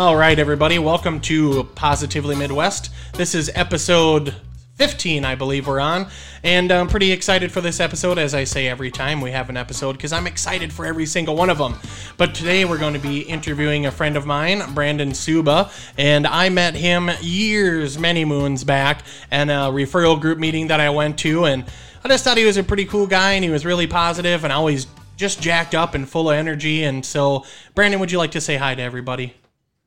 All 0.00 0.16
right, 0.16 0.38
everybody, 0.38 0.78
welcome 0.78 1.20
to 1.20 1.64
Positively 1.74 2.34
Midwest. 2.34 2.90
This 3.12 3.34
is 3.34 3.50
episode 3.54 4.34
15, 4.76 5.26
I 5.26 5.34
believe 5.34 5.66
we're 5.66 5.78
on, 5.78 6.08
and 6.42 6.72
I'm 6.72 6.88
pretty 6.88 7.12
excited 7.12 7.52
for 7.52 7.60
this 7.60 7.80
episode, 7.80 8.16
as 8.16 8.32
I 8.32 8.44
say 8.44 8.66
every 8.66 8.90
time 8.90 9.20
we 9.20 9.30
have 9.32 9.50
an 9.50 9.58
episode, 9.58 9.92
because 9.92 10.14
I'm 10.14 10.26
excited 10.26 10.72
for 10.72 10.86
every 10.86 11.04
single 11.04 11.36
one 11.36 11.50
of 11.50 11.58
them. 11.58 11.74
But 12.16 12.34
today 12.34 12.64
we're 12.64 12.78
going 12.78 12.94
to 12.94 12.98
be 12.98 13.20
interviewing 13.20 13.84
a 13.84 13.90
friend 13.90 14.16
of 14.16 14.24
mine, 14.24 14.62
Brandon 14.72 15.12
Suba, 15.12 15.70
and 15.98 16.26
I 16.26 16.48
met 16.48 16.74
him 16.74 17.10
years, 17.20 17.98
many 17.98 18.24
moons 18.24 18.64
back, 18.64 19.02
in 19.30 19.50
a 19.50 19.68
referral 19.68 20.18
group 20.18 20.38
meeting 20.38 20.68
that 20.68 20.80
I 20.80 20.88
went 20.88 21.18
to, 21.18 21.44
and 21.44 21.62
I 22.02 22.08
just 22.08 22.24
thought 22.24 22.38
he 22.38 22.46
was 22.46 22.56
a 22.56 22.64
pretty 22.64 22.86
cool 22.86 23.06
guy, 23.06 23.32
and 23.32 23.44
he 23.44 23.50
was 23.50 23.66
really 23.66 23.86
positive, 23.86 24.44
and 24.44 24.52
always 24.54 24.86
just 25.18 25.42
jacked 25.42 25.74
up 25.74 25.94
and 25.94 26.08
full 26.08 26.30
of 26.30 26.36
energy. 26.36 26.84
And 26.84 27.04
so, 27.04 27.44
Brandon, 27.74 28.00
would 28.00 28.10
you 28.10 28.16
like 28.16 28.30
to 28.30 28.40
say 28.40 28.56
hi 28.56 28.74
to 28.74 28.80
everybody? 28.80 29.34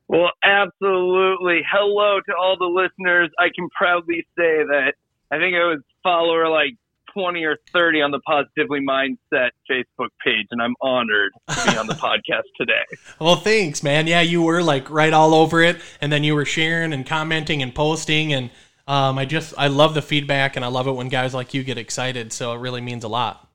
Well, 0.08 0.32
absolutely. 0.44 1.62
Hello 1.70 2.20
to 2.20 2.34
all 2.36 2.58
the 2.58 2.66
listeners. 2.66 3.30
I 3.40 3.48
can 3.56 3.70
proudly 3.70 4.26
say 4.38 4.64
that 4.64 4.94
I 5.32 5.38
think 5.38 5.56
I 5.56 5.66
was 5.66 5.80
follower 6.04 6.50
like 6.50 6.76
20 7.14 7.44
or 7.46 7.58
30 7.72 8.02
on 8.02 8.12
the 8.12 8.20
Positively 8.20 8.80
Midwest 8.80 9.56
Facebook 9.70 10.10
page, 10.24 10.48
and 10.52 10.62
I'm 10.62 10.76
honored 10.82 11.32
to 11.50 11.72
be 11.72 11.78
on 11.78 11.88
the 11.88 11.94
podcast 11.94 12.44
today. 12.60 12.84
Well, 13.20 13.36
thanks, 13.36 13.84
man. 13.84 14.08
Yeah, 14.08 14.22
you 14.22 14.42
were 14.42 14.62
like 14.62 14.90
right 14.90 15.14
all 15.14 15.34
over 15.34 15.62
it, 15.62 15.82
and 16.02 16.12
then 16.12 16.24
you 16.24 16.36
were 16.36 16.46
sharing 16.46 16.94
and 16.94 17.06
commenting 17.06 17.62
and 17.62 17.74
posting, 17.74 18.34
and 18.34 18.50
um, 18.88 19.18
I 19.18 19.26
just 19.26 19.54
I 19.58 19.68
love 19.68 19.94
the 19.94 20.02
feedback, 20.02 20.56
and 20.56 20.66
I 20.66 20.68
love 20.68 20.88
it 20.88 20.94
when 20.94 21.10
guys 21.10 21.34
like 21.34 21.54
you 21.54 21.64
get 21.64 21.78
excited. 21.78 22.34
So 22.34 22.54
it 22.54 22.58
really 22.58 22.82
means 22.82 23.04
a 23.04 23.10
lot. 23.10 23.48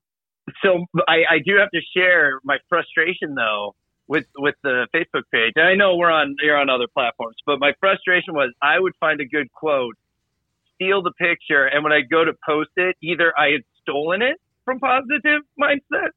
So 0.65 0.87
I, 1.07 1.25
I 1.31 1.39
do 1.45 1.57
have 1.59 1.71
to 1.71 1.81
share 1.95 2.41
my 2.43 2.57
frustration 2.69 3.35
though 3.35 3.75
with 4.09 4.25
with 4.37 4.55
the 4.63 4.89
Facebook 4.95 5.25
page. 5.33 5.53
And 5.57 5.67
I 5.67 5.75
know 5.75 5.97
we're 5.97 6.11
on 6.11 6.35
you're 6.43 6.57
on 6.57 6.69
other 6.71 6.87
platforms, 6.93 7.37
but 7.47 7.61
my 7.61 7.73
frustration 7.79 8.35
was 8.35 8.53
I 8.63 8.81
would 8.81 8.95
find 8.99 9.21
a 9.21 9.27
good 9.27 9.53
quote, 9.53 9.95
steal 10.75 11.03
the 11.03 11.13
picture, 11.13 11.67
and 11.67 11.85
when 11.85 11.93
I 11.93 12.01
go 12.01 12.25
to 12.25 12.33
post 12.47 12.71
it, 12.77 12.97
either 13.03 13.33
I 13.39 13.51
had 13.53 13.63
stolen 13.83 14.23
it 14.23 14.41
from 14.65 14.81
Positive 14.81 15.43
Mindset, 15.61 16.11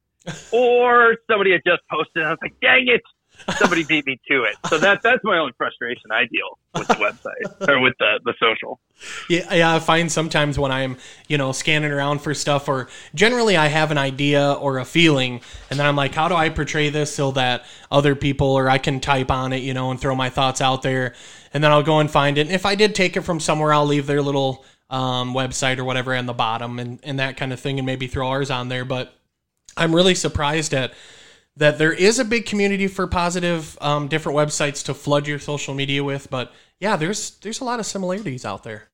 or 0.52 1.16
somebody 1.30 1.52
had 1.52 1.62
just 1.66 1.82
posted. 1.90 2.22
it. 2.22 2.24
I 2.24 2.30
was 2.30 2.38
like, 2.42 2.54
dang 2.60 2.88
it. 2.88 3.02
Somebody 3.56 3.84
beat 3.84 4.06
me 4.06 4.20
to 4.30 4.44
it, 4.44 4.56
so 4.68 4.78
that 4.78 5.02
that's 5.02 5.22
my 5.24 5.38
only 5.38 5.52
frustration. 5.58 6.12
I 6.12 6.26
deal 6.26 6.58
with 6.74 6.88
the 6.88 6.94
website 6.94 7.68
or 7.68 7.80
with 7.80 7.94
the 7.98 8.20
the 8.24 8.34
social. 8.38 8.78
Yeah, 9.28 9.52
yeah, 9.52 9.74
I 9.74 9.80
find 9.80 10.10
sometimes 10.10 10.58
when 10.58 10.70
I'm, 10.70 10.96
you 11.26 11.38
know, 11.38 11.52
scanning 11.52 11.90
around 11.90 12.20
for 12.20 12.34
stuff, 12.34 12.68
or 12.68 12.88
generally 13.14 13.56
I 13.56 13.66
have 13.66 13.90
an 13.90 13.98
idea 13.98 14.52
or 14.52 14.78
a 14.78 14.84
feeling, 14.84 15.40
and 15.70 15.78
then 15.78 15.86
I'm 15.86 15.96
like, 15.96 16.14
how 16.14 16.28
do 16.28 16.34
I 16.34 16.50
portray 16.50 16.88
this 16.90 17.14
so 17.14 17.32
that 17.32 17.64
other 17.90 18.14
people 18.14 18.48
or 18.48 18.70
I 18.70 18.78
can 18.78 19.00
type 19.00 19.30
on 19.30 19.52
it, 19.52 19.62
you 19.62 19.74
know, 19.74 19.90
and 19.90 20.00
throw 20.00 20.14
my 20.14 20.30
thoughts 20.30 20.60
out 20.60 20.82
there, 20.82 21.14
and 21.52 21.64
then 21.64 21.72
I'll 21.72 21.82
go 21.82 21.98
and 21.98 22.10
find 22.10 22.38
it. 22.38 22.42
And 22.42 22.52
if 22.52 22.64
I 22.64 22.74
did 22.74 22.94
take 22.94 23.16
it 23.16 23.22
from 23.22 23.40
somewhere, 23.40 23.72
I'll 23.72 23.86
leave 23.86 24.06
their 24.06 24.22
little 24.22 24.64
um, 24.88 25.34
website 25.34 25.78
or 25.78 25.84
whatever 25.84 26.14
on 26.14 26.26
the 26.26 26.32
bottom 26.32 26.78
and 26.78 27.00
and 27.02 27.18
that 27.18 27.36
kind 27.36 27.52
of 27.52 27.58
thing, 27.58 27.78
and 27.78 27.86
maybe 27.86 28.06
throw 28.06 28.28
ours 28.28 28.50
on 28.50 28.68
there. 28.68 28.84
But 28.84 29.12
I'm 29.76 29.94
really 29.94 30.14
surprised 30.14 30.74
at 30.74 30.92
that 31.56 31.78
there 31.78 31.92
is 31.92 32.18
a 32.18 32.24
big 32.24 32.46
community 32.46 32.86
for 32.86 33.06
positive 33.06 33.76
um, 33.80 34.08
different 34.08 34.36
websites 34.38 34.84
to 34.84 34.94
flood 34.94 35.26
your 35.26 35.38
social 35.38 35.74
media 35.74 36.02
with 36.02 36.30
but 36.30 36.52
yeah 36.80 36.96
there's 36.96 37.38
there's 37.40 37.60
a 37.60 37.64
lot 37.64 37.78
of 37.80 37.86
similarities 37.86 38.44
out 38.44 38.62
there 38.64 38.88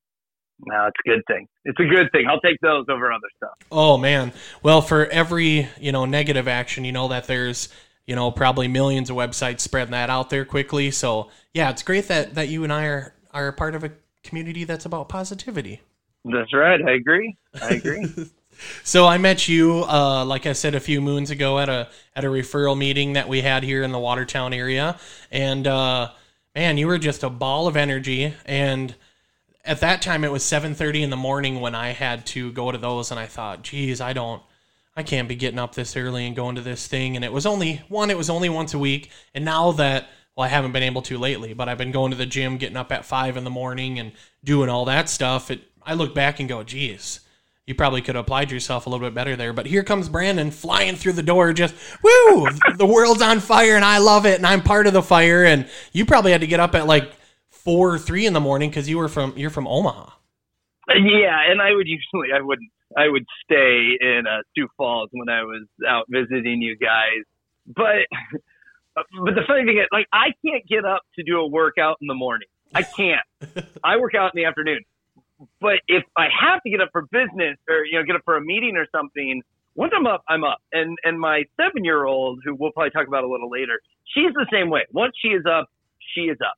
No, 0.67 0.87
it's 0.89 0.97
a 1.07 1.09
good 1.09 1.23
thing. 1.29 1.47
It's 1.65 1.79
a 1.79 1.85
good 1.85 2.11
thing. 2.13 2.27
I'll 2.29 2.41
take 2.41 2.59
those 2.61 2.87
over 2.89 3.13
other 3.13 3.29
stuff. 3.37 3.55
oh 3.71 3.97
man 3.97 4.33
well 4.63 4.81
for 4.83 5.07
every 5.07 5.69
you 5.81 5.93
know 5.93 6.05
negative 6.05 6.49
action 6.49 6.85
you 6.85 6.93
know 6.93 7.09
that 7.09 7.27
there's 7.27 7.69
you 8.07 8.17
know 8.17 8.31
probably 8.31 8.67
millions 8.69 9.11
of 9.11 9.17
websites 9.17 9.61
spreading 9.61 9.93
that 9.93 10.11
out 10.11 10.31
there 10.31 10.45
quickly 10.45 10.91
so 10.91 11.31
yeah 11.55 11.71
it's 11.71 11.83
great 11.83 12.09
that 12.09 12.35
that 12.35 12.49
you 12.49 12.65
and 12.65 12.73
i 12.73 12.85
are 12.87 13.15
are 13.33 13.49
a 13.49 13.53
part 13.53 13.75
of 13.75 13.85
a 13.85 13.93
community 14.25 14.65
that's 14.65 14.85
about 14.87 15.09
positivity 15.09 15.81
That's 16.25 16.53
right. 16.53 16.81
I 16.83 16.93
agree. 16.93 17.37
I 17.63 17.69
agree. 17.71 18.05
So 18.83 19.07
I 19.07 19.19
met 19.19 19.49
you, 19.49 19.85
uh, 19.85 20.25
like 20.25 20.47
I 20.47 20.53
said 20.53 20.75
a 20.75 20.81
few 20.81 21.01
moons 21.01 21.31
ago, 21.31 21.59
at 21.59 21.69
a 21.69 21.89
at 22.15 22.25
a 22.25 22.29
referral 22.29 22.77
meeting 22.77 23.13
that 23.13 23.29
we 23.29 23.41
had 23.41 23.63
here 23.63 23.83
in 23.83 23.93
the 23.93 23.99
Watertown 23.99 24.53
area, 24.53 24.99
and 25.31 25.67
uh, 25.67 26.11
man, 26.55 26.79
you 26.79 26.87
were 26.87 26.99
just 26.99 27.23
a 27.23 27.31
ball 27.31 27.69
of 27.69 27.77
energy. 27.77 28.35
And 28.45 28.95
at 29.65 29.81
that 29.81 30.03
time, 30.03 30.25
it 30.25 30.33
was 30.33 30.43
seven 30.43 30.75
thirty 30.75 31.03
in 31.03 31.11
the 31.11 31.17
morning 31.17 31.61
when 31.61 31.75
I 31.75 31.91
had 31.91 32.27
to 32.27 32.53
go 32.53 32.73
to 32.73 32.79
those, 32.79 33.11
and 33.11 33.21
I 33.21 33.27
thought, 33.27 33.63
geez, 33.63 34.01
I 34.01 34.13
don't, 34.13 34.43
I 34.97 35.03
can't 35.03 35.29
be 35.29 35.37
getting 35.37 35.59
up 35.59 35.75
this 35.75 35.97
early 35.97 36.27
and 36.27 36.35
going 36.35 36.57
to 36.57 36.63
this 36.63 36.87
thing. 36.87 37.17
And 37.17 37.25
it 37.25 37.33
was 37.33 37.47
only 37.47 37.83
one, 37.89 38.11
it 38.11 38.19
was 38.19 38.31
only 38.31 38.49
once 38.49 38.75
a 38.75 38.79
week, 38.79 39.11
and 39.35 39.45
now 39.45 39.73
that 39.73 40.09
well, 40.35 40.45
I 40.45 40.49
haven't 40.49 40.73
been 40.73 40.85
able 40.85 41.03
to 41.03 41.19
lately, 41.19 41.53
but 41.53 41.69
I've 41.69 41.79
been 41.79 41.91
going 41.91 42.13
to 42.13 42.17
the 42.17 42.27
gym, 42.27 42.59
getting 42.59 42.77
up 42.77 42.93
at 42.93 43.05
five 43.05 43.37
in 43.37 43.45
the 43.45 43.51
morning, 43.51 43.99
and 43.99 44.13
doing 44.43 44.69
all 44.69 44.85
that 44.87 45.09
stuff. 45.09 45.51
It, 45.51 45.63
I 45.83 45.95
look 45.95 46.15
back 46.15 46.41
and 46.41 46.49
go, 46.49 46.63
geez 46.63 47.21
you 47.69 47.75
probably 47.75 48.01
could 48.01 48.15
have 48.15 48.25
applied 48.25 48.51
yourself 48.51 48.87
a 48.87 48.89
little 48.89 49.07
bit 49.07 49.15
better 49.15 49.37
there. 49.37 49.53
But 49.53 49.67
here 49.67 49.83
comes 49.83 50.09
Brandon 50.09 50.51
flying 50.51 50.97
through 50.97 51.13
the 51.13 51.23
door, 51.23 51.53
just 51.53 51.75
woo! 52.03 52.49
the 52.77 52.87
world's 52.87 53.21
on 53.21 53.41
fire, 53.41 53.77
and 53.77 53.85
I 53.85 53.99
love 53.99 54.25
it, 54.25 54.39
and 54.39 54.47
I'm 54.47 54.63
part 54.63 54.87
of 54.87 54.95
the 54.95 55.03
fire. 55.03 55.45
And 55.45 55.69
you 55.93 56.07
probably 56.07 56.33
had 56.33 56.41
to 56.41 56.47
get 56.47 56.61
up 56.61 56.75
at 56.75 56.87
like 56.87 57.13
four 57.51 57.93
or 57.93 57.99
three 57.99 58.25
in 58.25 58.33
the 58.33 58.41
morning 58.41 58.71
because 58.71 58.89
you 58.89 58.97
were 58.97 59.09
from 59.09 59.35
you're 59.37 59.51
from 59.51 59.69
Omaha. 59.69 60.11
yeah, 60.89 61.51
and 61.51 61.61
I 61.61 61.75
would 61.75 61.87
usually 61.87 62.33
I 62.35 62.41
wouldn't 62.41 62.71
I 62.97 63.07
would 63.09 63.27
stay 63.45 63.99
in 64.01 64.23
uh, 64.27 64.41
Sioux 64.55 64.69
Falls 64.79 65.11
when 65.13 65.29
I 65.29 65.43
was 65.43 65.67
out 65.87 66.07
visiting 66.09 66.63
you 66.63 66.75
guys, 66.75 67.23
but 67.67 68.07
but 68.95 69.35
the 69.35 69.43
funny 69.47 69.67
thing 69.67 69.77
is 69.77 69.89
like 69.93 70.07
I 70.11 70.29
can't 70.43 70.67
get 70.67 70.87
up 70.87 71.03
to 71.19 71.23
do 71.23 71.39
a 71.41 71.47
workout 71.47 71.99
in 72.01 72.07
the 72.07 72.15
morning. 72.15 72.49
I 72.75 72.83
can't. 72.83 73.27
I 73.85 73.99
work 73.99 74.15
out 74.15 74.35
in 74.35 74.43
the 74.43 74.47
afternoon. 74.47 74.81
But 75.61 75.81
if 75.87 76.05
I 76.17 76.27
have 76.41 76.63
to 76.63 76.71
get 76.71 76.81
up 76.81 76.91
for 76.93 77.03
business 77.03 77.57
or 77.69 77.85
you 77.85 77.99
know 77.99 78.05
get 78.05 78.17
up 78.17 78.23
for 78.25 78.37
a 78.37 78.41
meeting 78.41 78.77
or 78.77 78.87
something, 78.93 79.43
once 79.75 79.93
I'm 79.97 80.07
up, 80.07 80.25
I'm 80.29 80.45
up. 80.45 80.59
And 80.73 80.97
and 81.05 81.19
my 81.19 81.45
seven 81.57 81.85
year 81.85 82.05
old, 82.05 82.41
who 82.45 82.55
we'll 82.55 82.73
probably 82.73 82.91
talk 82.91 83.07
about 83.07 83.25
a 83.25 83.29
little 83.29 83.51
later, 83.51 83.81
she's 84.15 84.33
the 84.35 84.47
same 84.53 84.71
way. 84.71 84.83
Once 84.93 85.15
she 85.21 85.29
is 85.29 85.45
up, 85.47 85.67
she 86.15 86.23
is 86.23 86.39
up. 86.45 86.57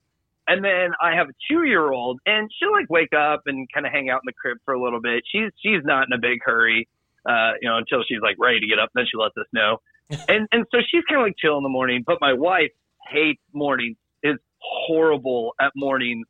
And 0.48 0.64
then 0.64 0.92
I 1.00 1.14
have 1.14 1.28
a 1.28 1.32
two 1.48 1.64
year 1.64 1.92
old, 1.92 2.18
and 2.26 2.50
she'll 2.58 2.72
like 2.72 2.88
wake 2.88 3.12
up 3.12 3.42
and 3.46 3.68
kind 3.72 3.86
of 3.86 3.92
hang 3.92 4.08
out 4.08 4.16
in 4.16 4.26
the 4.26 4.32
crib 4.32 4.58
for 4.64 4.74
a 4.74 4.82
little 4.82 5.00
bit. 5.00 5.22
She's 5.30 5.52
she's 5.62 5.84
not 5.84 6.06
in 6.08 6.12
a 6.12 6.18
big 6.18 6.38
hurry, 6.44 6.88
uh, 7.28 7.52
you 7.60 7.68
know, 7.68 7.76
until 7.76 8.02
she's 8.08 8.20
like 8.22 8.36
ready 8.38 8.60
to 8.60 8.66
get 8.66 8.78
up. 8.78 8.90
Then 8.94 9.04
she 9.04 9.16
lets 9.16 9.36
us 9.36 9.46
know. 9.52 9.78
and 10.28 10.48
and 10.50 10.66
so 10.70 10.78
she's 10.90 11.04
kind 11.08 11.20
of 11.20 11.26
like 11.26 11.36
chill 11.38 11.56
in 11.56 11.62
the 11.62 11.68
morning. 11.68 12.02
But 12.04 12.18
my 12.20 12.32
wife 12.32 12.72
hates 13.08 13.42
mornings. 13.52 13.96
Is 14.22 14.36
horrible 14.58 15.54
at 15.60 15.72
mornings. 15.76 16.26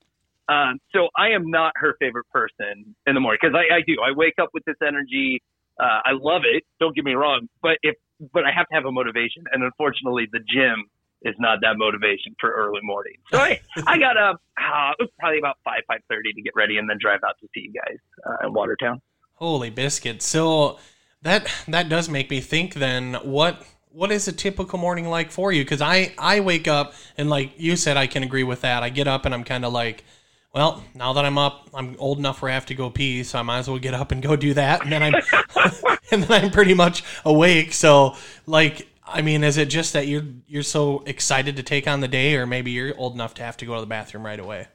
Um, 0.50 0.80
so 0.92 1.08
I 1.16 1.28
am 1.28 1.48
not 1.48 1.72
her 1.76 1.94
favorite 2.00 2.26
person 2.32 2.96
in 3.06 3.14
the 3.14 3.20
morning 3.20 3.38
because 3.40 3.54
I, 3.54 3.76
I 3.76 3.80
do. 3.86 3.96
I 4.04 4.10
wake 4.16 4.34
up 4.40 4.50
with 4.52 4.64
this 4.64 4.76
energy. 4.84 5.42
Uh, 5.78 6.00
I 6.04 6.10
love 6.12 6.42
it. 6.44 6.64
Don't 6.80 6.94
get 6.94 7.04
me 7.04 7.12
wrong, 7.12 7.48
but 7.62 7.78
if 7.82 7.94
but 8.32 8.44
I 8.44 8.50
have 8.54 8.66
to 8.68 8.74
have 8.74 8.84
a 8.84 8.92
motivation, 8.92 9.44
and 9.52 9.62
unfortunately, 9.62 10.28
the 10.32 10.40
gym 10.40 10.84
is 11.22 11.34
not 11.38 11.60
that 11.62 11.74
motivation 11.76 12.34
for 12.40 12.50
early 12.50 12.80
morning. 12.82 13.14
So 13.30 13.38
I 13.38 13.60
I 13.86 13.98
got 13.98 14.16
up. 14.16 14.42
Uh, 14.58 14.92
it 14.98 15.02
was 15.02 15.10
probably 15.18 15.38
about 15.38 15.56
five 15.64 15.82
five 15.86 16.00
thirty 16.10 16.32
to 16.32 16.42
get 16.42 16.52
ready, 16.56 16.78
and 16.78 16.90
then 16.90 16.98
drive 17.00 17.20
out 17.26 17.36
to 17.40 17.48
see 17.54 17.60
you 17.60 17.72
guys 17.72 17.98
uh, 18.26 18.46
in 18.46 18.52
Watertown. 18.52 19.00
Holy 19.34 19.70
biscuit! 19.70 20.20
So 20.20 20.78
that 21.22 21.46
that 21.68 21.88
does 21.88 22.08
make 22.08 22.28
me 22.28 22.40
think. 22.40 22.74
Then 22.74 23.14
what 23.22 23.62
what 23.92 24.10
is 24.10 24.26
a 24.26 24.32
typical 24.32 24.78
morning 24.78 25.08
like 25.08 25.30
for 25.30 25.52
you? 25.52 25.62
Because 25.62 25.80
I 25.80 26.12
I 26.18 26.40
wake 26.40 26.66
up 26.66 26.94
and 27.16 27.30
like 27.30 27.52
you 27.56 27.76
said, 27.76 27.96
I 27.96 28.08
can 28.08 28.24
agree 28.24 28.44
with 28.44 28.62
that. 28.62 28.82
I 28.82 28.88
get 28.88 29.06
up 29.06 29.24
and 29.24 29.32
I'm 29.32 29.44
kind 29.44 29.64
of 29.64 29.72
like 29.72 30.04
well, 30.52 30.82
now 30.94 31.12
that 31.12 31.24
I'm 31.24 31.38
up, 31.38 31.68
I'm 31.72 31.94
old 31.98 32.18
enough 32.18 32.42
where 32.42 32.50
I 32.50 32.54
have 32.54 32.66
to 32.66 32.74
go 32.74 32.90
pee, 32.90 33.22
so 33.22 33.38
I 33.38 33.42
might 33.42 33.58
as 33.58 33.68
well 33.68 33.78
get 33.78 33.94
up 33.94 34.10
and 34.10 34.20
go 34.20 34.34
do 34.34 34.52
that, 34.54 34.82
and 34.82 34.90
then 34.90 35.02
I'm 35.02 35.14
and 36.10 36.24
then 36.24 36.44
I'm 36.44 36.50
pretty 36.50 36.74
much 36.74 37.04
awake. 37.24 37.72
So, 37.72 38.16
like, 38.46 38.88
I 39.06 39.22
mean, 39.22 39.44
is 39.44 39.58
it 39.58 39.66
just 39.66 39.92
that 39.92 40.08
you're 40.08 40.24
you're 40.48 40.64
so 40.64 41.04
excited 41.06 41.56
to 41.56 41.62
take 41.62 41.86
on 41.86 42.00
the 42.00 42.08
day, 42.08 42.34
or 42.36 42.46
maybe 42.46 42.72
you're 42.72 42.96
old 42.98 43.14
enough 43.14 43.34
to 43.34 43.42
have 43.44 43.56
to 43.58 43.66
go 43.66 43.76
to 43.76 43.80
the 43.80 43.86
bathroom 43.86 44.26
right 44.26 44.40
away? 44.40 44.66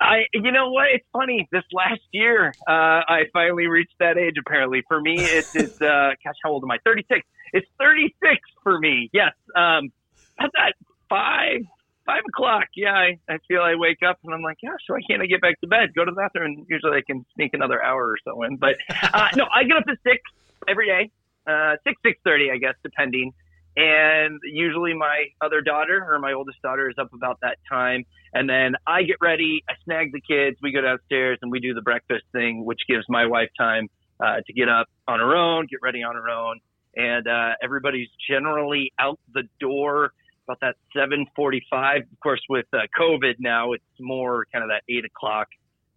I, 0.00 0.24
you 0.32 0.50
know 0.50 0.70
what? 0.70 0.86
It's 0.92 1.06
funny. 1.12 1.48
This 1.52 1.62
last 1.72 2.02
year, 2.10 2.52
uh, 2.68 3.06
I 3.06 3.22
finally 3.32 3.68
reached 3.68 3.94
that 4.00 4.18
age. 4.18 4.34
Apparently, 4.44 4.82
for 4.88 5.00
me, 5.00 5.14
it's, 5.18 5.54
uh, 5.54 6.10
gosh, 6.24 6.34
how 6.42 6.50
old 6.50 6.64
am 6.64 6.72
I? 6.72 6.78
Thirty 6.84 7.06
six. 7.08 7.24
It's 7.52 7.68
thirty 7.78 8.14
six 8.20 8.40
for 8.64 8.80
me. 8.80 9.10
Yes. 9.12 9.32
Um, 9.54 9.92
at 10.40 10.50
that 10.54 10.74
five 11.08 11.60
five 12.06 12.22
o'clock. 12.28 12.64
Yeah, 12.76 12.92
I, 12.92 13.18
I 13.28 13.38
feel 13.48 13.60
I 13.62 13.74
wake 13.76 13.98
up 14.06 14.18
and 14.24 14.34
I'm 14.34 14.42
like, 14.42 14.58
gosh, 14.62 14.80
why 14.88 15.00
can't 15.08 15.22
I 15.22 15.26
get 15.26 15.40
back 15.40 15.60
to 15.60 15.66
bed? 15.66 15.94
Go 15.94 16.04
to 16.04 16.10
the 16.10 16.16
bathroom. 16.16 16.58
And 16.58 16.66
usually 16.68 16.98
I 16.98 17.02
can 17.06 17.24
sneak 17.34 17.54
another 17.54 17.82
hour 17.82 18.06
or 18.06 18.16
so 18.24 18.42
in. 18.42 18.56
But 18.56 18.76
uh, 19.14 19.28
no, 19.36 19.46
I 19.52 19.64
get 19.64 19.76
up 19.76 19.84
at 19.88 19.96
six 20.02 20.20
every 20.68 20.86
day, 20.86 21.10
uh, 21.46 21.76
six 21.84 22.00
six 22.04 22.18
thirty, 22.24 22.50
I 22.50 22.58
guess, 22.58 22.74
depending. 22.82 23.32
And 23.76 24.40
usually 24.44 24.94
my 24.94 25.24
other 25.40 25.60
daughter 25.60 26.06
or 26.08 26.18
my 26.20 26.32
oldest 26.32 26.62
daughter 26.62 26.88
is 26.88 26.96
up 26.96 27.12
about 27.12 27.40
that 27.42 27.58
time. 27.68 28.04
And 28.32 28.48
then 28.48 28.76
I 28.86 29.02
get 29.02 29.16
ready, 29.20 29.64
I 29.68 29.74
snag 29.84 30.12
the 30.12 30.20
kids, 30.20 30.58
we 30.62 30.72
go 30.72 30.80
downstairs 30.80 31.38
and 31.42 31.50
we 31.50 31.58
do 31.58 31.74
the 31.74 31.82
breakfast 31.82 32.24
thing, 32.32 32.64
which 32.64 32.82
gives 32.88 33.04
my 33.08 33.26
wife 33.26 33.50
time 33.58 33.88
uh, 34.20 34.36
to 34.46 34.52
get 34.52 34.68
up 34.68 34.86
on 35.08 35.18
her 35.18 35.34
own, 35.34 35.66
get 35.68 35.80
ready 35.82 36.04
on 36.04 36.14
her 36.14 36.28
own. 36.28 36.60
And 36.96 37.26
uh, 37.26 37.54
everybody's 37.60 38.08
generally 38.28 38.92
out 38.98 39.18
the 39.32 39.42
door 39.58 40.12
about 40.46 40.60
that 40.60 40.76
7:45. 40.96 42.02
Of 42.02 42.20
course, 42.22 42.40
with 42.48 42.66
uh, 42.72 42.78
COVID 42.98 43.34
now, 43.38 43.72
it's 43.72 43.84
more 44.00 44.46
kind 44.52 44.62
of 44.62 44.70
that 44.70 44.82
eight 44.88 45.04
o'clock 45.04 45.48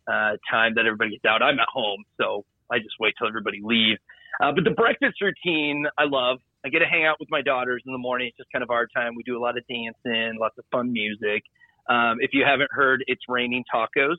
uh, 0.08 0.38
time 0.50 0.76
that 0.76 0.86
everybody 0.86 1.12
gets 1.12 1.26
out. 1.26 1.42
I'm 1.42 1.60
at 1.60 1.68
home, 1.72 2.04
so 2.20 2.46
I 2.72 2.80
just 2.80 2.96
wait 3.00 3.14
till 3.18 3.28
everybody 3.28 3.62
leaves. 3.64 4.00
Uh, 4.42 4.52
but 4.52 4.64
the 4.64 4.72
breakfast 4.72 5.22
routine, 5.22 5.86
I 5.98 6.04
love. 6.06 6.40
I 6.66 6.70
get 6.70 6.80
to 6.80 6.86
hang 6.86 7.06
out 7.06 7.18
with 7.20 7.30
my 7.30 7.42
daughters 7.42 7.84
in 7.86 7.92
the 7.92 7.98
morning. 7.98 8.28
It's 8.28 8.38
just 8.38 8.52
kind 8.52 8.64
of 8.64 8.70
our 8.70 8.88
time. 8.88 9.16
We 9.16 9.24
do 9.24 9.38
a 9.38 9.42
lot 9.42 9.58
of 9.58 9.64
dancing, 9.68 10.38
lots 10.40 10.58
of 10.58 10.66
fun 10.72 10.92
music. 10.92 11.44
Um, 11.90 12.18
if 12.20 12.32
you 12.34 12.44
haven't 12.46 12.72
heard, 12.72 13.04
it's 13.08 13.22
raining 13.28 13.64
tacos. 13.74 14.16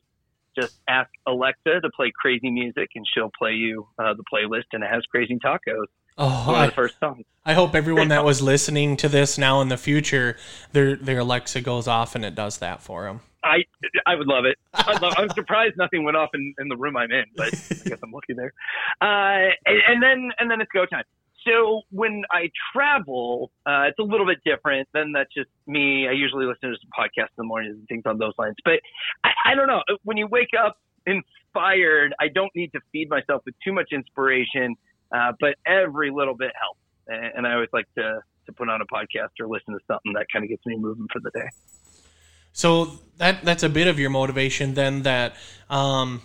Just 0.59 0.81
ask 0.89 1.11
Alexa 1.27 1.81
to 1.83 1.91
play 1.95 2.11
crazy 2.19 2.51
music, 2.51 2.89
and 2.95 3.05
she'll 3.13 3.31
play 3.39 3.53
you 3.53 3.87
uh, 3.99 4.15
the 4.15 4.25
playlist, 4.33 4.65
and 4.73 4.83
it 4.83 4.91
has 4.91 5.03
crazy 5.11 5.39
tacos. 5.45 5.87
Oh, 6.19 6.53
One 6.53 6.57
I, 6.57 6.67
the 6.67 6.73
first 6.73 6.99
songs. 6.99 7.25
I 7.47 7.55
hope 7.55 7.75
everyone 7.75 8.09
that 8.09 8.25
was 8.27 8.43
listening 8.43 8.97
to 8.99 9.09
this 9.09 9.39
now 9.39 9.61
in 9.61 9.69
the 9.69 9.77
future, 9.77 10.37
their 10.73 10.97
their 10.97 11.21
Alexa 11.21 11.61
goes 11.61 11.87
off 11.87 12.15
and 12.15 12.25
it 12.25 12.35
does 12.35 12.59
that 12.59 12.83
for 12.83 13.05
them. 13.05 13.21
I 13.45 13.65
I 14.05 14.17
would 14.17 14.27
love 14.27 14.45
it. 14.45 14.59
I'd 14.75 15.01
love, 15.01 15.15
I'm 15.17 15.31
surprised 15.31 15.77
nothing 15.77 16.05
went 16.05 16.17
off 16.17 16.31
in, 16.35 16.55
in 16.59 16.69
the 16.69 16.77
room 16.77 16.97
I'm 16.97 17.13
in, 17.13 17.25
but 17.37 17.55
I 17.55 17.89
guess 17.89 17.99
I'm 18.03 18.11
lucky 18.11 18.35
there. 18.35 18.53
Uh, 19.01 19.55
and, 19.65 19.81
and 19.87 20.03
then 20.03 20.31
and 20.39 20.51
then 20.51 20.61
it's 20.61 20.73
go 20.73 20.87
time. 20.87 21.05
So 21.47 21.83
when 21.91 22.25
I 22.33 22.51
travel, 22.73 23.53
uh, 23.65 23.85
it's 23.89 23.99
a 23.99 24.03
little 24.03 24.27
bit 24.27 24.39
different. 24.45 24.89
Then 24.93 25.13
that's 25.13 25.33
just 25.33 25.49
me. 25.67 26.09
I 26.09 26.13
usually 26.13 26.47
listen 26.47 26.71
to 26.71 26.77
some 26.83 26.91
podcasts 26.99 27.31
in 27.31 27.39
the 27.39 27.45
mornings 27.45 27.77
and 27.77 27.87
things 27.87 28.03
on 28.07 28.19
those 28.19 28.35
lines. 28.39 28.57
But 28.65 28.81
I, 29.25 29.53
I 29.53 29.55
don't 29.55 29.69
know. 29.69 29.83
When 30.03 30.17
you 30.17 30.27
wake 30.27 30.51
up 30.61 30.79
inspired, 31.07 32.15
I 32.21 32.29
don't 32.29 32.51
need 32.55 32.73
to 32.73 32.81
feed 32.93 33.09
myself 33.09 33.43
with 33.47 33.55
too 33.65 33.73
much 33.73 33.89
inspiration. 33.93 34.75
Uh, 35.13 35.33
but 35.41 35.57
every 35.67 36.11
little 36.11 36.35
bit 36.35 36.53
helps. 36.61 36.81
And, 37.07 37.39
and 37.39 37.47
I 37.47 37.55
always 37.55 37.71
like 37.73 37.87
to 37.97 38.21
to 38.47 38.53
put 38.53 38.69
on 38.69 38.81
a 38.81 38.87
podcast 38.87 39.29
or 39.41 39.47
listen 39.47 39.75
to 39.75 39.81
something 39.87 40.15
that 40.15 40.27
kind 40.33 40.43
of 40.43 40.49
gets 40.49 40.65
me 40.65 40.77
moving 40.77 41.07
for 41.13 41.21
the 41.21 41.31
day. 41.31 41.49
So 42.53 42.99
that 43.19 43.45
that's 43.45 43.63
a 43.63 43.69
bit 43.69 43.87
of 43.87 43.99
your 43.99 44.11
motivation 44.11 44.75
then 44.75 45.03
that 45.03 45.35
um 45.71 46.23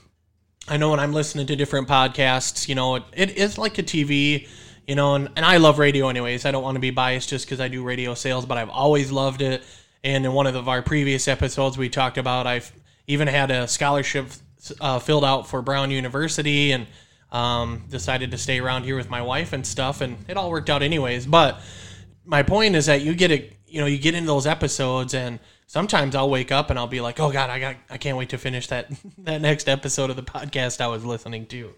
I 0.67 0.77
know 0.77 0.91
when 0.91 0.99
I'm 0.99 1.11
listening 1.11 1.45
to 1.47 1.55
different 1.57 1.89
podcasts, 1.89 2.69
you 2.69 2.75
know, 2.75 2.95
it, 2.95 3.03
it 3.13 3.37
is 3.37 3.57
like 3.57 3.77
a 3.79 3.83
TV, 3.83 4.47
you 4.87 4.95
know, 4.95 5.15
and, 5.15 5.29
and 5.35 5.45
I 5.45 5.57
love 5.57 5.77
radio 5.77 6.07
anyways. 6.07 6.45
I 6.45 6.51
don't 6.51 6.63
want 6.63 6.75
to 6.75 6.79
be 6.79 6.89
biased 6.89 7.27
just 7.27 7.45
because 7.45 7.59
I 7.59 7.67
do 7.67 7.83
radio 7.83 8.13
sales, 8.13 8.45
but 8.45 8.57
I've 8.57 8.69
always 8.69 9.11
loved 9.11 9.41
it. 9.41 9.61
And 10.05 10.25
in 10.25 10.31
one 10.31 10.47
of 10.47 10.53
the, 10.53 10.63
our 10.63 10.81
previous 10.81 11.27
episodes, 11.27 11.77
we 11.77 11.89
talked 11.89 12.17
about 12.17 12.47
I've 12.47 12.71
even 13.07 13.27
had 13.27 13.51
a 13.51 13.67
scholarship 13.67 14.27
uh, 14.79 14.99
filled 14.99 15.25
out 15.25 15.47
for 15.47 15.61
Brown 15.61 15.91
University 15.91 16.71
and 16.71 16.87
um, 17.33 17.83
decided 17.89 18.31
to 18.31 18.37
stay 18.37 18.59
around 18.59 18.83
here 18.83 18.95
with 18.95 19.09
my 19.09 19.21
wife 19.21 19.51
and 19.51 19.65
stuff, 19.67 19.99
and 19.99 20.17
it 20.29 20.37
all 20.37 20.49
worked 20.49 20.69
out 20.69 20.81
anyways. 20.81 21.25
But 21.25 21.59
my 22.23 22.43
point 22.43 22.75
is 22.75 22.85
that 22.85 23.01
you 23.01 23.13
get 23.15 23.31
it, 23.31 23.53
you 23.67 23.81
know, 23.81 23.87
you 23.87 23.97
get 23.97 24.13
into 24.13 24.27
those 24.27 24.47
episodes 24.47 25.13
and 25.13 25.39
sometimes 25.65 26.15
I'll 26.15 26.29
wake 26.29 26.51
up 26.51 26.69
and 26.69 26.77
I'll 26.77 26.87
be 26.87 27.01
like, 27.01 27.19
"Oh 27.19 27.31
God, 27.31 27.49
I 27.49 27.59
got, 27.59 27.75
I 27.89 27.97
can't 27.97 28.17
wait 28.17 28.29
to 28.29 28.37
finish 28.37 28.67
that 28.67 28.89
that 29.19 29.41
next 29.41 29.67
episode 29.67 30.09
of 30.09 30.15
the 30.15 30.23
podcast 30.23 30.79
I 30.79 30.87
was 30.87 31.03
listening 31.03 31.47
to." 31.47 31.73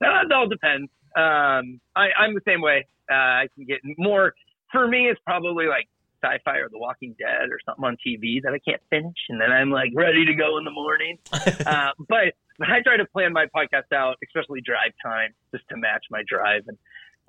It 0.00 0.32
all 0.32 0.48
depends. 0.48 0.90
Um, 1.16 1.80
I, 1.96 2.10
I'm 2.16 2.34
the 2.34 2.40
same 2.46 2.60
way. 2.60 2.86
Uh, 3.10 3.14
I 3.14 3.48
can 3.54 3.64
get 3.64 3.80
more. 3.98 4.34
For 4.70 4.86
me, 4.86 5.08
it's 5.08 5.20
probably 5.24 5.66
like 5.66 5.88
sci-fi 6.22 6.58
or 6.58 6.68
The 6.68 6.78
Walking 6.78 7.16
Dead 7.18 7.48
or 7.50 7.58
something 7.66 7.84
on 7.84 7.96
TV 8.06 8.40
that 8.42 8.52
I 8.52 8.58
can't 8.58 8.82
finish, 8.90 9.16
and 9.28 9.40
then 9.40 9.50
I'm 9.50 9.70
like 9.70 9.90
ready 9.94 10.24
to 10.26 10.34
go 10.34 10.58
in 10.58 10.64
the 10.64 10.70
morning. 10.70 11.18
uh, 11.66 11.90
but 12.08 12.34
I 12.62 12.80
try 12.82 12.96
to 12.96 13.06
plan 13.06 13.32
my 13.32 13.46
podcast 13.46 13.92
out, 13.94 14.16
especially 14.24 14.60
drive 14.60 14.92
time, 15.04 15.30
just 15.52 15.64
to 15.70 15.76
match 15.76 16.04
my 16.10 16.22
drive. 16.28 16.62
And 16.66 16.76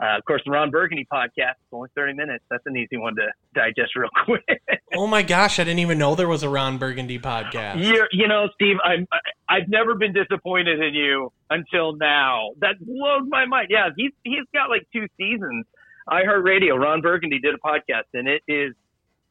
uh, 0.02 0.18
of 0.18 0.24
course, 0.26 0.42
the 0.46 0.52
Ron 0.52 0.72
Burgundy 0.72 1.06
podcast 1.12 1.60
is 1.60 1.74
only 1.74 1.90
30 1.94 2.14
minutes. 2.14 2.44
That's 2.50 2.64
an 2.66 2.78
easy 2.78 2.98
one 2.98 3.16
to 3.16 3.28
digest 3.54 3.96
real 3.96 4.10
quick. 4.26 4.62
oh 4.96 5.08
my 5.08 5.22
gosh, 5.24 5.60
I 5.60 5.66
didn't 5.66 5.80
even 5.80 5.98
know 5.98 6.16
there 6.16 6.28
was 6.28 6.44
a 6.44 6.50
Ron 6.50 6.78
Burgundy 6.78 7.20
podcast. 7.20 7.84
you 7.84 8.08
you 8.12 8.28
know, 8.28 8.48
Steve, 8.56 8.78
I'm 8.84 9.08
I've 9.50 9.68
never 9.68 9.96
been 9.96 10.14
disappointed 10.14 10.80
in 10.80 10.94
you 10.94 11.32
until 11.50 11.94
now. 11.98 12.52
That 12.62 12.75
blows 12.80 13.28
my 13.28 13.46
mind. 13.46 13.68
Yeah, 13.70 13.90
he's 13.96 14.12
he's 14.24 14.46
got 14.54 14.70
like 14.70 14.88
two 14.94 15.08
seasons. 15.18 15.66
iHeartRadio, 16.10 16.80
Ron 16.80 17.02
Burgundy 17.02 17.40
did 17.40 17.54
a 17.54 17.58
podcast, 17.58 18.08
and 18.14 18.28
it 18.28 18.42
is 18.48 18.74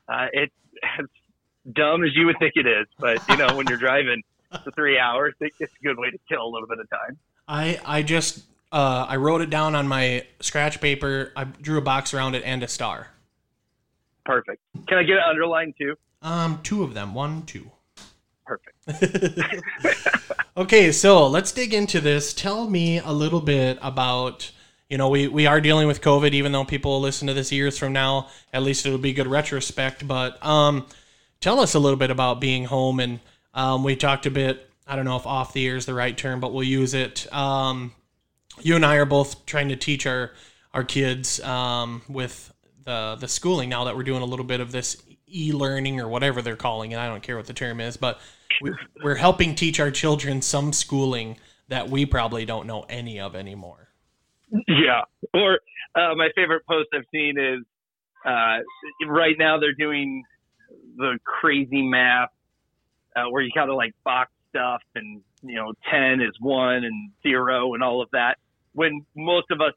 uh, 0.07 0.27
it's 0.33 0.55
as 0.99 1.07
dumb 1.73 2.05
as 2.05 2.11
you 2.15 2.27
would 2.27 2.39
think 2.39 2.53
it 2.57 2.67
is. 2.67 2.87
But 2.99 3.27
you 3.31 3.39
know, 3.39 3.57
when 3.57 3.67
you're 3.69 3.79
driving 3.79 4.23
for 4.65 4.71
three 4.73 4.99
hours, 4.99 5.35
it's 5.41 5.61
a 5.61 5.67
good 5.83 5.99
way 5.99 6.11
to 6.11 6.19
kill 6.29 6.45
a 6.45 6.51
little 6.51 6.69
bit 6.69 6.79
of 6.79 6.89
time. 6.91 7.19
I 7.47 7.81
I 7.85 8.03
just 8.03 8.45
uh, 8.73 9.07
I 9.09 9.17
wrote 9.17 9.41
it 9.41 9.51
down 9.51 9.75
on 9.75 9.89
my 9.89 10.27
scratch 10.41 10.81
paper. 10.81 11.33
I 11.37 11.45
drew 11.45 11.79
a 11.79 11.83
box 11.83 12.13
around 12.13 12.35
it 12.35 12.43
and 12.45 12.63
a 12.63 12.69
star. 12.69 13.09
Perfect. 14.25 14.61
Can 14.87 14.99
I 14.99 15.03
get 15.05 15.17
it 15.17 15.23
underlined 15.23 15.75
too? 15.79 15.97
Um, 16.21 16.61
two 16.63 16.83
of 16.83 16.95
them. 16.95 17.15
One, 17.15 17.43
two. 17.47 17.71
Perfect. 18.45 18.77
okay, 20.57 20.93
so 20.93 21.27
let's 21.27 21.53
dig 21.53 21.73
into 21.73 22.01
this. 22.01 22.35
Tell 22.35 22.69
me 22.69 22.99
a 22.99 23.13
little 23.13 23.41
bit 23.41 23.79
about. 23.83 24.53
You 24.91 24.97
know, 24.97 25.11
we, 25.11 25.29
we 25.29 25.47
are 25.47 25.61
dealing 25.61 25.87
with 25.87 26.01
COVID, 26.01 26.33
even 26.33 26.53
though 26.53 26.65
people 26.65 26.99
listen 26.99 27.29
to 27.29 27.35
this 27.35 27.53
years 27.53 27.77
from 27.79 27.93
now. 27.93 28.29
At 28.55 28.63
least 28.63 28.87
it'll 28.87 28.97
be 28.97 29.13
good 29.13 29.27
retrospect. 29.27 30.09
But 30.09 30.43
um, 30.43 30.87
tell 31.41 31.61
us 31.61 31.75
a 31.75 31.79
little 31.79 31.99
bit 31.99 32.11
about 32.11 32.41
being 32.41 32.65
home. 32.65 32.99
And 32.99 33.21
um, 33.59 33.83
we 33.83 33.97
talked 33.97 34.25
a 34.25 34.31
bit. 34.31 34.71
I 34.87 34.95
don't 34.95 35.05
know 35.05 35.17
if 35.17 35.27
off 35.27 35.53
the 35.53 35.67
air 35.67 35.75
is 35.75 35.85
the 35.85 35.93
right 35.93 36.17
term, 36.17 36.39
but 36.39 36.53
we'll 36.53 36.63
use 36.63 36.95
it. 36.95 37.31
Um, 37.35 37.93
you 38.61 38.77
and 38.77 38.87
I 38.87 38.97
are 38.97 39.05
both 39.05 39.47
trying 39.47 39.69
to 39.71 39.77
teach 39.77 40.07
our 40.07 40.31
our 40.73 40.85
kids 40.85 41.41
um, 41.41 42.03
with 42.09 42.55
the 42.85 43.17
the 43.19 43.27
schooling 43.27 43.69
now 43.69 43.85
that 43.85 43.97
we're 43.97 44.05
doing 44.05 44.23
a 44.23 44.27
little 44.27 44.45
bit 44.45 44.61
of 44.61 44.71
this 44.71 45.03
e-learning 45.27 46.01
or 46.01 46.09
whatever 46.09 46.41
they're 46.41 46.55
calling 46.55 46.93
it. 46.93 46.99
I 46.99 47.09
don't 47.09 47.23
care 47.23 47.37
what 47.37 47.47
the 47.47 47.53
term 47.53 47.81
is, 47.81 47.97
but 47.97 48.21
we, 48.63 48.73
we're 49.03 49.17
helping 49.17 49.57
teach 49.57 49.81
our 49.81 49.91
children 49.91 50.41
some 50.41 50.73
schooling 50.73 51.37
that 51.67 51.91
we 51.91 52.07
probably 52.07 52.45
don't 52.45 52.67
know 52.67 52.87
any 52.89 53.19
of 53.19 53.35
anymore. 53.35 53.89
Yeah. 54.69 55.03
Or 55.35 55.59
uh, 55.97 56.15
my 56.15 56.29
favorite 56.37 56.63
post 56.67 56.91
I've 56.95 57.05
seen 57.13 57.35
is 57.39 57.65
uh, 58.25 58.59
right 59.07 59.35
now 59.37 59.59
they're 59.59 59.75
doing 59.75 60.23
the 60.97 61.19
crazy 61.25 61.83
math 61.83 62.31
uh, 63.27 63.31
where 63.31 63.43
you 63.43 63.51
kind 63.55 63.71
of 63.71 63.77
like 63.77 63.95
box 64.05 64.31
stuff 64.51 64.83
and 64.95 65.21
you 65.43 65.55
know 65.55 65.73
10 65.91 66.21
is 66.21 66.35
1 66.41 66.85
and 66.85 67.11
0 67.23 67.75
and 67.75 67.83
all 67.83 68.03
of 68.03 68.09
that. 68.13 68.37
When 68.73 69.05
most 69.17 69.51
of 69.51 69.61
us 69.61 69.73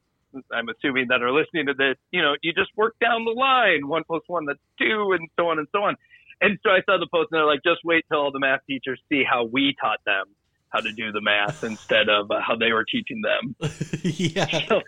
i'm 0.50 0.66
assuming 0.70 1.08
that 1.08 1.20
are 1.20 1.30
listening 1.30 1.66
to 1.66 1.74
this 1.74 1.94
you 2.10 2.22
know 2.22 2.34
you 2.40 2.54
just 2.54 2.70
work 2.74 2.96
down 2.98 3.22
the 3.26 3.32
line 3.32 3.86
1 3.86 4.02
plus 4.04 4.22
1 4.26 4.46
that's 4.46 4.58
2 4.78 5.12
and 5.12 5.28
so 5.38 5.48
on 5.48 5.58
and 5.58 5.68
so 5.72 5.82
on. 5.82 5.96
And 6.40 6.58
so 6.62 6.70
i 6.70 6.80
saw 6.86 6.98
the 6.98 7.06
post 7.12 7.28
and 7.32 7.38
they're 7.38 7.46
like 7.46 7.60
just 7.62 7.80
wait 7.84 8.04
till 8.10 8.20
all 8.20 8.32
the 8.32 8.40
math 8.40 8.60
teachers 8.66 9.00
see 9.10 9.24
how 9.28 9.44
we 9.44 9.74
taught 9.80 10.00
them 10.06 10.26
how 10.72 10.80
to 10.80 10.92
do 10.92 11.12
the 11.12 11.20
math 11.20 11.62
instead 11.62 12.08
of 12.08 12.30
uh, 12.30 12.40
how 12.40 12.56
they 12.56 12.72
were 12.72 12.84
teaching 12.84 13.20
them. 13.20 13.54
Yeah. 14.02 14.46
so 14.68 14.80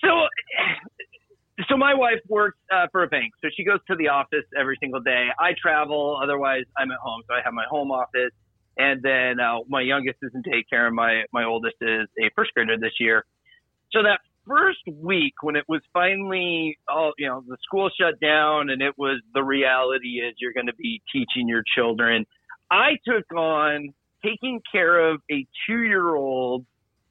so 0.00 0.08
so 1.68 1.76
my 1.76 1.94
wife 1.94 2.20
works 2.28 2.58
uh, 2.72 2.86
for 2.90 3.02
a 3.04 3.08
bank, 3.08 3.32
so 3.42 3.48
she 3.56 3.64
goes 3.64 3.78
to 3.88 3.96
the 3.96 4.08
office 4.08 4.44
every 4.58 4.76
single 4.80 5.00
day. 5.00 5.28
I 5.38 5.52
travel, 5.60 6.18
otherwise 6.22 6.64
I'm 6.76 6.90
at 6.90 6.98
home, 6.98 7.22
so 7.28 7.34
I 7.34 7.40
have 7.44 7.54
my 7.54 7.64
home 7.70 7.90
office. 7.90 8.32
And 8.76 9.00
then 9.02 9.38
uh, 9.38 9.58
my 9.68 9.82
youngest 9.82 10.18
is 10.22 10.32
in 10.34 10.42
daycare, 10.42 10.86
and 10.88 10.96
my 10.96 11.22
my 11.32 11.44
oldest 11.44 11.76
is 11.80 12.08
a 12.18 12.30
first 12.34 12.52
grader 12.54 12.76
this 12.76 12.94
year. 12.98 13.24
So 13.92 14.02
that 14.02 14.18
first 14.46 14.80
week 14.92 15.34
when 15.42 15.56
it 15.56 15.64
was 15.68 15.80
finally 15.92 16.78
all 16.88 17.12
you 17.18 17.28
know 17.28 17.42
the 17.46 17.56
school 17.62 17.90
shut 17.98 18.18
down 18.20 18.70
and 18.70 18.82
it 18.82 18.94
was 18.98 19.20
the 19.32 19.42
reality 19.42 20.20
is 20.20 20.34
you're 20.38 20.52
going 20.52 20.66
to 20.66 20.74
be 20.74 21.00
teaching 21.10 21.48
your 21.48 21.62
children 21.74 22.26
i 22.70 22.90
took 23.06 23.24
on 23.34 23.88
taking 24.22 24.60
care 24.70 25.10
of 25.10 25.20
a 25.30 25.46
two 25.66 25.82
year 25.82 26.14
old 26.14 26.66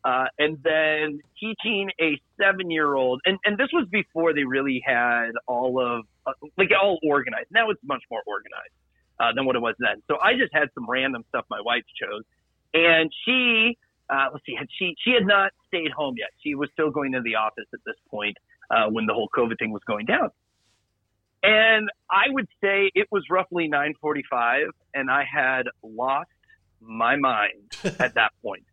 uh, 0.05 0.25
and 0.37 0.57
then 0.63 1.19
teaching 1.39 1.89
a 2.01 2.19
seven 2.39 2.69
year 2.69 2.95
old 2.95 3.21
and, 3.25 3.37
and 3.45 3.57
this 3.57 3.69
was 3.73 3.87
before 3.91 4.33
they 4.33 4.43
really 4.43 4.81
had 4.85 5.31
all 5.47 5.79
of 5.79 6.05
uh, 6.25 6.31
like 6.57 6.69
all 6.81 6.99
organized 7.03 7.47
now 7.51 7.69
it's 7.69 7.81
much 7.83 8.03
more 8.11 8.21
organized 8.27 8.73
uh, 9.19 9.33
than 9.35 9.45
what 9.45 9.55
it 9.55 9.61
was 9.61 9.75
then 9.79 10.01
so 10.09 10.17
i 10.21 10.33
just 10.33 10.53
had 10.53 10.69
some 10.73 10.89
random 10.89 11.23
stuff 11.29 11.45
my 11.49 11.61
wife 11.61 11.83
chose 11.99 12.23
and 12.73 13.11
she 13.25 13.77
uh, 14.09 14.27
let's 14.31 14.45
see, 14.45 14.55
had 14.57 14.67
she 14.77 14.95
she 15.03 15.11
had 15.11 15.25
not 15.25 15.51
stayed 15.67 15.91
home 15.91 16.15
yet. 16.17 16.29
She 16.43 16.55
was 16.55 16.69
still 16.73 16.91
going 16.91 17.13
to 17.13 17.21
the 17.21 17.35
office 17.35 17.65
at 17.73 17.79
this 17.85 17.95
point 18.09 18.37
uh, 18.69 18.87
when 18.89 19.05
the 19.05 19.13
whole 19.13 19.29
COVID 19.35 19.57
thing 19.59 19.71
was 19.71 19.81
going 19.87 20.05
down. 20.05 20.29
And 21.41 21.89
I 22.09 22.25
would 22.29 22.47
say 22.61 22.91
it 22.93 23.07
was 23.11 23.23
roughly 23.29 23.69
9:45, 23.69 24.67
and 24.93 25.09
I 25.09 25.23
had 25.23 25.63
lost 25.83 26.29
my 26.79 27.15
mind 27.15 27.71
at 27.99 28.15
that 28.15 28.31
point. 28.41 28.65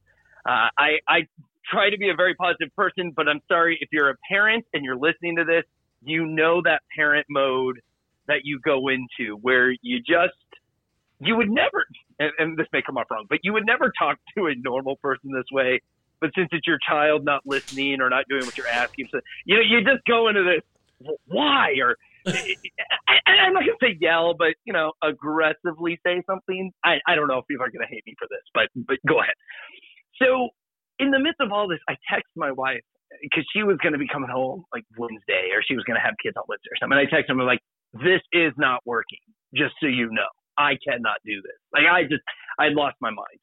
Uh, 0.48 0.68
I 0.78 0.98
I 1.08 1.26
try 1.70 1.90
to 1.90 1.98
be 1.98 2.10
a 2.10 2.14
very 2.14 2.34
positive 2.34 2.74
person, 2.76 3.12
but 3.14 3.28
I'm 3.28 3.40
sorry 3.48 3.78
if 3.80 3.88
you're 3.92 4.10
a 4.10 4.16
parent 4.28 4.64
and 4.72 4.84
you're 4.84 4.96
listening 4.96 5.36
to 5.36 5.44
this, 5.44 5.64
you 6.02 6.26
know 6.26 6.62
that 6.64 6.82
parent 6.96 7.26
mode 7.28 7.80
that 8.26 8.40
you 8.44 8.60
go 8.64 8.88
into 8.88 9.36
where 9.40 9.70
you 9.82 9.98
just 9.98 10.34
you 11.20 11.36
would 11.36 11.50
never, 11.50 11.84
and, 12.18 12.32
and 12.38 12.56
this 12.56 12.66
may 12.72 12.80
come 12.82 12.96
off 12.96 13.06
wrong, 13.10 13.26
but 13.28 13.40
you 13.42 13.52
would 13.52 13.66
never 13.66 13.92
talk 13.98 14.18
to 14.36 14.46
a 14.46 14.54
normal 14.56 14.96
person 14.96 15.30
this 15.32 15.44
way. 15.52 15.80
But 16.20 16.30
since 16.36 16.48
it's 16.52 16.66
your 16.66 16.78
child 16.86 17.24
not 17.24 17.42
listening 17.46 18.00
or 18.00 18.10
not 18.10 18.24
doing 18.28 18.44
what 18.44 18.54
you're 18.56 18.68
asking, 18.68 19.06
so 19.12 19.20
you 19.46 19.56
know, 19.56 19.62
you 19.62 19.82
just 19.82 20.04
go 20.06 20.28
into 20.28 20.44
this, 20.44 21.08
why? 21.26 21.72
Or 21.80 21.96
I, 22.26 23.14
I'm 23.26 23.54
not 23.54 23.60
gonna 23.60 23.80
say 23.80 23.96
yell, 23.98 24.34
but 24.36 24.52
you 24.64 24.74
know, 24.74 24.92
aggressively 25.02 25.98
say 26.04 26.22
something. 26.26 26.72
I, 26.84 26.96
I 27.08 27.14
don't 27.14 27.28
know 27.28 27.38
if 27.38 27.46
people 27.46 27.64
are 27.64 27.70
gonna 27.70 27.88
hate 27.88 28.04
me 28.06 28.14
for 28.18 28.28
this, 28.28 28.44
but 28.52 28.68
but 28.76 28.98
go 29.08 29.20
ahead. 29.20 29.32
So 30.22 30.48
in 30.98 31.10
the 31.10 31.18
midst 31.18 31.40
of 31.40 31.52
all 31.52 31.68
this, 31.68 31.80
I 31.88 31.96
text 32.12 32.28
my 32.36 32.52
wife 32.52 32.82
because 33.22 33.44
she 33.52 33.62
was 33.62 33.76
gonna 33.82 33.98
be 33.98 34.08
coming 34.08 34.30
home 34.30 34.64
like 34.72 34.84
Wednesday, 34.96 35.50
or 35.52 35.62
she 35.66 35.74
was 35.74 35.84
gonna 35.84 36.00
have 36.00 36.14
kids 36.22 36.36
on 36.36 36.44
Wednesday 36.48 36.70
or 36.70 36.76
something. 36.78 36.98
And 36.98 37.08
I 37.08 37.10
texted 37.10 37.36
her 37.36 37.44
like, 37.44 37.60
"This 37.92 38.22
is 38.32 38.52
not 38.56 38.80
working. 38.86 39.20
Just 39.54 39.74
so 39.80 39.86
you 39.86 40.10
know, 40.12 40.28
I 40.56 40.76
cannot 40.86 41.18
do 41.24 41.40
this. 41.42 41.58
Like 41.72 41.86
I 41.86 42.04
just, 42.04 42.22
I 42.58 42.68
lost 42.68 42.96
my 43.00 43.10
mind." 43.10 43.40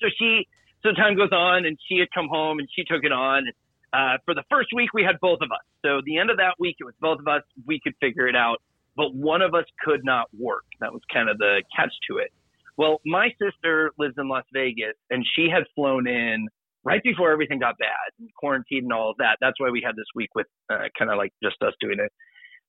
So 0.00 0.08
she, 0.18 0.46
so 0.82 0.92
time 0.92 1.16
goes 1.16 1.32
on, 1.32 1.64
and 1.64 1.78
she 1.88 1.98
had 1.98 2.08
come 2.14 2.28
home 2.28 2.58
and 2.58 2.68
she 2.74 2.84
took 2.84 3.04
it 3.04 3.12
on. 3.12 3.46
Uh, 3.92 4.18
for 4.24 4.34
the 4.34 4.44
first 4.50 4.68
week, 4.74 4.92
we 4.92 5.02
had 5.02 5.18
both 5.20 5.40
of 5.40 5.50
us. 5.50 5.64
So 5.84 6.00
the 6.04 6.18
end 6.18 6.30
of 6.30 6.36
that 6.36 6.54
week, 6.58 6.76
it 6.80 6.84
was 6.84 6.94
both 7.00 7.18
of 7.18 7.28
us. 7.28 7.42
We 7.66 7.80
could 7.80 7.94
figure 8.00 8.28
it 8.28 8.36
out, 8.36 8.58
but 8.94 9.14
one 9.14 9.40
of 9.40 9.54
us 9.54 9.64
could 9.82 10.04
not 10.04 10.28
work. 10.38 10.64
That 10.80 10.92
was 10.92 11.00
kind 11.12 11.30
of 11.30 11.38
the 11.38 11.62
catch 11.74 11.92
to 12.10 12.18
it. 12.18 12.30
Well, 12.76 13.00
my 13.06 13.28
sister 13.40 13.90
lives 13.98 14.14
in 14.18 14.28
Las 14.28 14.44
Vegas, 14.52 14.94
and 15.10 15.24
she 15.34 15.48
had 15.52 15.64
flown 15.74 16.06
in 16.06 16.46
right 16.84 17.02
before 17.02 17.32
everything 17.32 17.58
got 17.58 17.76
bad, 17.78 18.12
and 18.18 18.28
quarantine 18.38 18.84
and 18.84 18.92
all 18.92 19.10
of 19.10 19.16
that. 19.18 19.38
That's 19.40 19.58
why 19.58 19.70
we 19.70 19.82
had 19.84 19.96
this 19.96 20.06
week 20.14 20.30
with 20.34 20.46
uh, 20.70 20.88
kind 20.98 21.10
of 21.10 21.16
like 21.16 21.32
just 21.42 21.56
us 21.62 21.72
doing 21.80 21.98
it. 21.98 22.12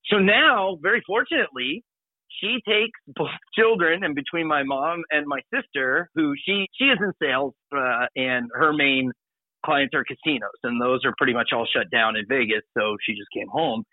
So 0.10 0.18
now, 0.18 0.78
very 0.82 1.04
fortunately, 1.06 1.84
she 2.42 2.60
takes 2.68 3.00
both 3.16 3.30
children, 3.58 4.04
and 4.04 4.16
between 4.16 4.48
my 4.48 4.64
mom 4.64 5.04
and 5.12 5.28
my 5.28 5.42
sister, 5.54 6.10
who 6.16 6.34
she 6.46 6.68
she 6.78 6.86
is 6.86 6.98
in 7.00 7.12
sales, 7.22 7.54
uh, 7.76 8.08
and 8.16 8.50
her 8.54 8.74
main 8.74 9.12
clients 9.66 9.94
are 9.94 10.06
casinos, 10.06 10.58
and 10.64 10.82
those 10.82 11.02
are 11.06 11.14
pretty 11.18 11.34
much 11.34 11.50
all 11.54 11.68
shut 11.72 11.92
down 11.92 12.16
in 12.16 12.26
Vegas. 12.30 12.64
So 12.78 12.96
she 13.06 13.14
just 13.14 13.30
came 13.36 13.48
home, 13.52 13.84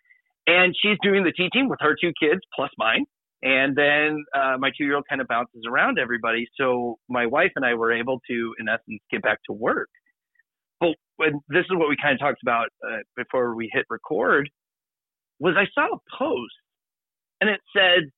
and 0.46 0.74
she's 0.80 0.98
doing 1.02 1.24
the 1.24 1.32
teaching 1.32 1.68
with 1.68 1.80
her 1.80 1.96
two 2.00 2.12
kids 2.20 2.40
plus 2.54 2.70
mine. 2.78 3.04
And 3.44 3.76
then 3.76 4.24
uh, 4.34 4.56
my 4.58 4.70
two 4.76 4.84
year 4.84 4.96
old 4.96 5.04
kind 5.08 5.20
of 5.20 5.28
bounces 5.28 5.64
around 5.68 5.98
everybody. 5.98 6.46
So 6.58 6.96
my 7.10 7.26
wife 7.26 7.52
and 7.56 7.64
I 7.64 7.74
were 7.74 7.92
able 7.92 8.20
to, 8.28 8.54
in 8.58 8.68
essence, 8.68 9.02
get 9.12 9.22
back 9.22 9.38
to 9.46 9.52
work. 9.52 9.90
But 10.80 10.94
when, 11.16 11.40
this 11.48 11.64
is 11.70 11.76
what 11.76 11.90
we 11.90 11.96
kind 12.02 12.14
of 12.14 12.20
talked 12.20 12.42
about 12.42 12.68
uh, 12.84 13.00
before 13.16 13.54
we 13.54 13.70
hit 13.72 13.84
record. 13.90 14.48
Was 15.40 15.54
I 15.58 15.66
saw 15.74 15.94
a 15.94 15.98
post, 16.16 16.54
and 17.40 17.50
it 17.50 17.60
said, 17.76 18.08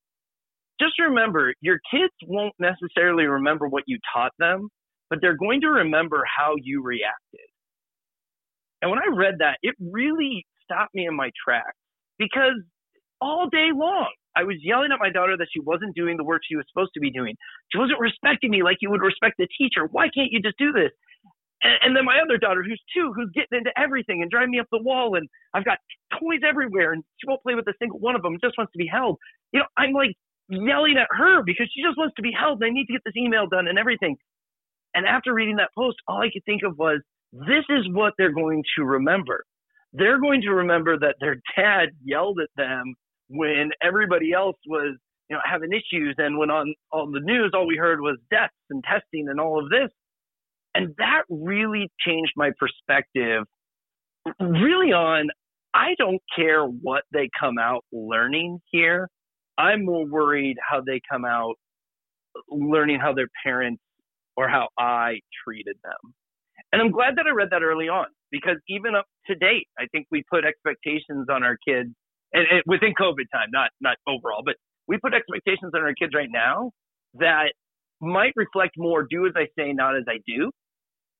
"Just 0.80 0.92
remember, 1.00 1.54
your 1.60 1.80
kids 1.90 2.12
won't 2.26 2.54
necessarily 2.60 3.24
remember 3.24 3.66
what 3.66 3.84
you 3.86 3.98
taught 4.14 4.32
them, 4.38 4.68
but 5.10 5.20
they're 5.20 5.36
going 5.36 5.60
to 5.62 5.68
remember 5.68 6.24
how 6.24 6.54
you 6.62 6.82
reacted. 6.82 7.48
And 8.82 8.90
when 8.90 9.00
I 9.00 9.16
read 9.16 9.36
that, 9.38 9.58
it 9.62 9.74
really 9.80 10.44
stopped 10.64 10.94
me 10.94 11.06
in 11.06 11.16
my 11.16 11.30
tracks 11.44 11.76
because 12.18 12.60
all 13.20 13.48
day 13.50 13.70
long 13.74 14.12
I 14.36 14.44
was 14.44 14.56
yelling 14.60 14.92
at 14.92 15.00
my 15.00 15.10
daughter 15.10 15.36
that 15.36 15.48
she 15.52 15.60
wasn't 15.60 15.96
doing 15.96 16.16
the 16.16 16.24
work 16.24 16.42
she 16.44 16.56
was 16.56 16.66
supposed 16.68 16.92
to 16.94 17.00
be 17.00 17.10
doing. 17.10 17.34
She 17.72 17.78
wasn't 17.78 17.98
respecting 17.98 18.50
me 18.50 18.62
like 18.62 18.78
you 18.80 18.90
would 18.90 19.00
respect 19.00 19.36
the 19.38 19.48
teacher. 19.58 19.88
Why 19.90 20.08
can't 20.12 20.30
you 20.30 20.40
just 20.40 20.58
do 20.58 20.72
this? 20.72 20.92
And, 21.62 21.74
and 21.82 21.96
then 21.96 22.04
my 22.04 22.20
other 22.20 22.36
daughter, 22.36 22.62
who's 22.62 22.80
two, 22.94 23.12
who's 23.14 23.30
getting 23.34 23.58
into 23.58 23.72
everything 23.78 24.20
and 24.20 24.30
driving 24.30 24.50
me 24.50 24.60
up 24.60 24.68
the 24.70 24.82
wall, 24.82 25.16
and 25.16 25.28
I've 25.54 25.64
got 25.64 25.78
toys 26.20 26.40
everywhere, 26.46 26.92
and 26.92 27.02
she 27.18 27.26
won't 27.26 27.42
play 27.42 27.54
with 27.54 27.66
a 27.66 27.74
single 27.80 27.98
one 27.98 28.14
of 28.14 28.22
them. 28.22 28.36
Just 28.42 28.58
wants 28.58 28.72
to 28.72 28.78
be 28.78 28.86
held. 28.86 29.18
You 29.52 29.60
know, 29.60 29.66
I'm 29.76 29.92
like 29.92 30.14
yelling 30.48 30.96
at 30.98 31.08
her 31.10 31.42
because 31.42 31.70
she 31.74 31.82
just 31.82 31.96
wants 31.96 32.14
to 32.16 32.22
be 32.22 32.32
held. 32.32 32.62
And 32.62 32.70
I 32.70 32.74
need 32.74 32.86
to 32.86 32.92
get 32.92 33.02
this 33.04 33.16
email 33.16 33.46
done 33.48 33.68
and 33.68 33.78
everything. 33.78 34.16
And 34.94 35.06
after 35.06 35.32
reading 35.34 35.56
that 35.56 35.70
post, 35.76 35.96
all 36.06 36.20
I 36.20 36.30
could 36.32 36.44
think 36.44 36.62
of 36.62 36.78
was, 36.78 37.00
this 37.32 37.64
is 37.68 37.88
what 37.90 38.14
they're 38.16 38.32
going 38.32 38.62
to 38.76 38.84
remember. 38.84 39.44
They're 39.92 40.20
going 40.20 40.42
to 40.42 40.50
remember 40.50 40.98
that 40.98 41.16
their 41.20 41.36
dad 41.56 41.90
yelled 42.04 42.38
at 42.40 42.50
them 42.56 42.94
when 43.28 43.70
everybody 43.82 44.32
else 44.32 44.56
was, 44.66 44.96
you 45.28 45.36
know, 45.36 45.42
having 45.44 45.70
issues. 45.72 46.14
And 46.18 46.38
when 46.38 46.50
on, 46.50 46.74
on 46.92 47.12
the 47.12 47.20
news, 47.20 47.52
all 47.54 47.66
we 47.66 47.76
heard 47.76 48.00
was 48.00 48.18
deaths 48.30 48.54
and 48.70 48.82
testing 48.84 49.28
and 49.28 49.40
all 49.40 49.62
of 49.62 49.70
this. 49.70 49.90
And 50.74 50.94
that 50.98 51.22
really 51.30 51.90
changed 52.06 52.32
my 52.36 52.50
perspective 52.58 53.44
really 54.40 54.92
on, 54.92 55.28
I 55.74 55.94
don't 55.98 56.22
care 56.34 56.64
what 56.64 57.04
they 57.12 57.28
come 57.38 57.58
out 57.58 57.84
learning 57.92 58.60
here. 58.70 59.08
I'm 59.58 59.84
more 59.84 60.06
worried 60.06 60.56
how 60.68 60.80
they 60.80 61.00
come 61.10 61.24
out 61.24 61.54
learning 62.50 63.00
how 63.00 63.14
their 63.14 63.28
parents 63.44 63.82
or 64.36 64.48
how 64.48 64.68
I 64.78 65.20
treated 65.44 65.76
them. 65.82 66.14
And 66.72 66.82
I'm 66.82 66.90
glad 66.90 67.16
that 67.16 67.26
I 67.26 67.30
read 67.30 67.48
that 67.50 67.62
early 67.62 67.88
on 67.88 68.06
because 68.30 68.56
even 68.68 68.94
up 68.94 69.06
to 69.28 69.34
date, 69.34 69.68
I 69.78 69.86
think 69.92 70.06
we 70.10 70.24
put 70.30 70.44
expectations 70.44 71.28
on 71.30 71.42
our 71.42 71.56
kids 71.66 71.90
and, 72.36 72.46
and 72.50 72.62
within 72.66 72.92
COVID 72.94 73.26
time, 73.32 73.48
not 73.50 73.70
not 73.80 73.96
overall, 74.06 74.42
but 74.44 74.56
we 74.86 74.98
put 74.98 75.14
expectations 75.14 75.72
on 75.74 75.82
our 75.82 75.94
kids 75.94 76.12
right 76.14 76.28
now 76.30 76.70
that 77.14 77.52
might 78.00 78.32
reflect 78.36 78.74
more 78.76 79.06
do 79.08 79.26
as 79.26 79.32
I 79.34 79.46
say, 79.58 79.72
not 79.72 79.96
as 79.96 80.04
I 80.08 80.18
do. 80.26 80.50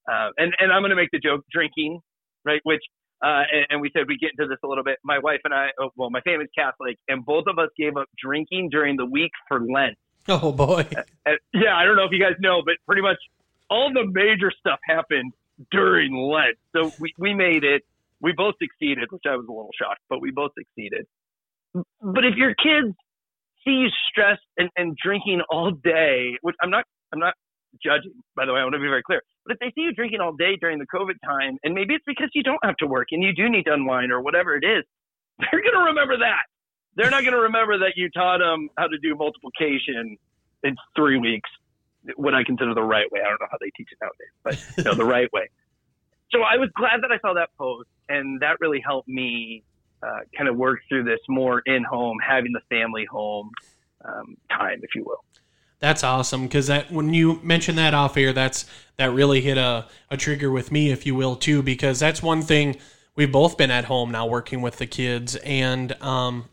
Uh, 0.09 0.31
and 0.37 0.55
and 0.59 0.73
I'm 0.73 0.83
going 0.83 0.91
to 0.91 0.97
make 0.97 1.11
the 1.13 1.19
joke 1.19 1.45
drinking, 1.53 2.01
right? 2.45 2.61
Which 2.65 2.83
uh, 3.25 3.43
and, 3.51 3.67
and, 3.71 3.81
we 3.81 3.91
said 3.97 4.05
we 4.07 4.19
get 4.19 4.31
into 4.39 4.47
this 4.47 4.59
a 4.63 4.69
little 4.69 4.85
bit. 4.85 4.99
My 5.03 5.19
wife 5.19 5.41
and 5.45 5.55
I, 5.55 5.69
oh, 5.81 5.89
well, 5.97 6.11
my 6.11 6.21
family's 6.21 6.51
Catholic, 6.57 6.99
and 7.09 7.25
both 7.25 7.45
of 7.49 7.59
us 7.59 7.71
gave 7.79 7.97
up 7.97 8.09
drinking 8.23 8.69
during 8.71 8.97
the 8.97 9.07
week 9.07 9.31
for 9.49 9.61
Lent. 9.61 9.97
Oh 10.29 10.53
boy. 10.53 10.87
And, 11.25 11.39
yeah, 11.55 11.75
I 11.75 11.85
don't 11.85 11.97
know 11.97 12.05
if 12.05 12.13
you 12.13 12.21
guys 12.21 12.35
know, 12.41 12.63
but 12.65 12.75
pretty 12.87 13.03
much 13.03 13.17
all 13.71 13.91
the 13.93 14.07
major 14.07 14.53
stuff 14.59 14.79
happened 14.85 15.33
during 15.71 16.15
Lent. 16.15 16.57
So 16.75 16.93
we, 17.01 17.15
we 17.19 17.35
made 17.35 17.65
it. 17.65 17.83
We 18.21 18.33
both 18.33 18.55
succeeded, 18.61 19.09
which 19.11 19.23
I 19.27 19.37
was 19.37 19.47
a 19.49 19.53
little 19.53 19.71
shocked, 19.81 20.01
but 20.09 20.21
we 20.21 20.31
both 20.31 20.53
succeeded. 20.59 21.07
But 21.75 22.25
if 22.25 22.37
your 22.37 22.55
kids 22.55 22.97
see 23.65 23.85
you 23.85 23.89
stressed 24.09 24.47
and, 24.57 24.71
and 24.77 24.97
drinking 24.97 25.43
all 25.51 25.71
day, 25.71 26.39
which 26.41 26.57
I'm 26.63 26.71
not 26.71 26.85
I'm 27.13 27.19
not 27.19 27.35
judging, 27.85 28.13
by 28.35 28.47
the 28.47 28.53
way, 28.53 28.61
I 28.61 28.63
want 28.63 28.75
to 28.75 28.81
be 28.81 28.89
very 28.89 29.03
clear. 29.03 29.21
But 29.45 29.55
if 29.55 29.59
they 29.61 29.73
see 29.75 29.85
you 29.85 29.93
drinking 29.93 30.21
all 30.21 30.33
day 30.33 30.57
during 30.59 30.79
the 30.79 30.87
COVID 30.87 31.21
time, 31.25 31.59
and 31.63 31.75
maybe 31.75 31.95
it's 31.95 32.05
because 32.07 32.31
you 32.33 32.43
don't 32.43 32.65
have 32.65 32.77
to 32.79 32.87
work 32.87 33.09
and 33.13 33.23
you 33.23 33.35
do 33.35 33.51
need 33.51 33.65
to 33.65 33.75
unwind 33.75 34.13
or 34.13 34.23
whatever 34.23 34.57
it 34.57 34.65
is, 34.65 34.85
they're 35.39 35.61
going 35.61 35.77
to 35.77 35.93
remember 35.93 36.17
that 36.19 36.45
they're 36.97 37.11
not 37.11 37.23
going 37.23 37.35
to 37.35 37.41
remember 37.41 37.79
that 37.79 37.93
you 37.95 38.11
taught 38.11 38.39
them 38.39 38.69
how 38.77 38.87
to 38.87 38.99
do 38.99 39.15
multiplication 39.15 40.17
in 40.65 40.77
three 40.97 41.19
weeks, 41.19 41.49
what 42.17 42.35
I 42.35 42.43
consider 42.43 42.75
the 42.75 42.83
right 42.83 43.07
way. 43.13 43.21
I 43.21 43.29
don't 43.29 43.41
know 43.41 43.49
how 43.51 43.59
they 43.61 43.71
teach 43.77 43.89
it 43.93 43.99
nowadays, 44.01 44.33
but 44.43 44.79
you 44.79 44.85
know, 44.85 44.95
the 44.95 45.05
right 45.05 45.31
way. 45.33 45.49
So 46.33 46.43
I 46.43 46.57
was 46.57 46.71
glad 46.75 47.03
that 47.03 47.13
I 47.13 47.19
saw 47.21 47.35
that 47.35 47.51
post, 47.57 47.89
and 48.09 48.41
that 48.41 48.59
really 48.61 48.81
helped 48.81 49.09
me 49.09 49.63
uh, 50.03 50.21
kind 50.37 50.49
of 50.49 50.57
work 50.57 50.81
through 50.89 51.05
this 51.05 51.21
more 51.29 51.61
in 51.61 51.85
home, 51.85 52.19
having 52.27 52.53
the 52.53 52.61
family 52.69 53.05
home 53.05 53.51
um, 54.05 54.37
time, 54.51 54.81
if 54.83 54.95
you 54.95 55.05
will. 55.05 55.25
That's 55.79 56.03
awesome 56.03 56.45
because 56.45 56.69
that 56.69 56.91
when 56.91 57.13
you 57.13 57.39
mentioned 57.43 57.77
that 57.79 57.93
off 57.93 58.17
air, 58.17 58.33
that's 58.33 58.65
that 58.97 59.13
really 59.13 59.41
hit 59.41 59.59
a, 59.59 59.87
a 60.11 60.17
trigger 60.17 60.51
with 60.51 60.73
me, 60.73 60.91
if 60.91 61.05
you 61.05 61.15
will, 61.15 61.37
too, 61.37 61.63
because 61.63 62.01
that's 62.01 62.23
one 62.23 62.43
thing 62.43 62.77
we've 63.15 63.33
both 63.33 63.59
been 63.59 63.71
at 63.71 63.85
home 63.85 64.11
now 64.11 64.27
working 64.27 64.63
with 64.63 64.79
the 64.79 64.87
kids, 64.87 65.37
and 65.37 65.93
um, 66.03 66.49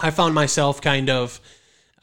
I 0.00 0.10
found 0.10 0.34
myself 0.34 0.80
kind 0.80 1.10
of 1.10 1.40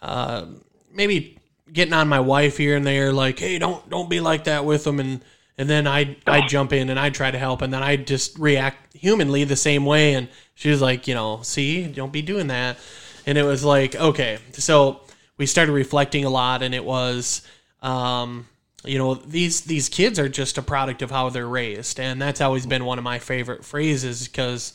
uh, 0.02 0.46
maybe 0.92 1.38
getting 1.72 1.94
on 1.94 2.08
my 2.08 2.20
wife 2.20 2.58
here 2.58 2.76
and 2.76 2.88
there, 2.88 3.12
like, 3.12 3.40
hey, 3.40 3.60
don't 3.60 3.90
don't 3.90 4.10
be 4.10 4.20
like 4.20 4.46
that 4.46 4.66
with 4.66 4.84
them, 4.86 5.00
and 5.00 5.22
and 5.62 5.70
then 5.70 5.86
I 5.86 6.18
I 6.26 6.48
jump 6.48 6.74
in 6.74 6.90
and 6.90 7.00
I 7.00 7.12
try 7.12 7.30
to 7.30 7.38
help, 7.38 7.62
and 7.62 7.72
then 7.72 7.84
I 7.84 7.96
just 7.96 8.38
react 8.40 8.96
humanly 8.96 9.44
the 9.44 9.56
same 9.56 9.86
way, 9.86 10.16
and 10.16 10.28
she 10.56 10.72
was 10.72 10.82
like, 10.82 11.08
you 11.08 11.14
know, 11.14 11.42
see, 11.44 11.86
don't 11.86 12.12
be 12.12 12.24
doing 12.24 12.48
that, 12.48 12.80
and 13.28 13.38
it 13.38 13.44
was 13.44 13.64
like, 13.64 13.96
okay, 13.96 14.40
so 14.54 15.02
we 15.38 15.46
started 15.46 15.74
reflecting 15.74 16.26
a 16.26 16.30
lot, 16.30 16.64
and 16.64 16.74
it 16.74 16.84
was. 16.84 17.48
Um, 17.82 18.48
you 18.84 18.98
know 18.98 19.14
these 19.14 19.62
these 19.62 19.90
kids 19.90 20.18
are 20.18 20.28
just 20.28 20.58
a 20.58 20.64
product 20.64 21.04
of 21.04 21.12
how 21.12 21.30
they're 21.30 21.48
raised 21.48 22.00
and 22.00 22.20
that's 22.20 22.42
always 22.42 22.66
been 22.66 22.84
one 22.84 22.98
of 22.98 23.04
my 23.04 23.20
favorite 23.20 23.64
phrases 23.64 24.28
because 24.28 24.74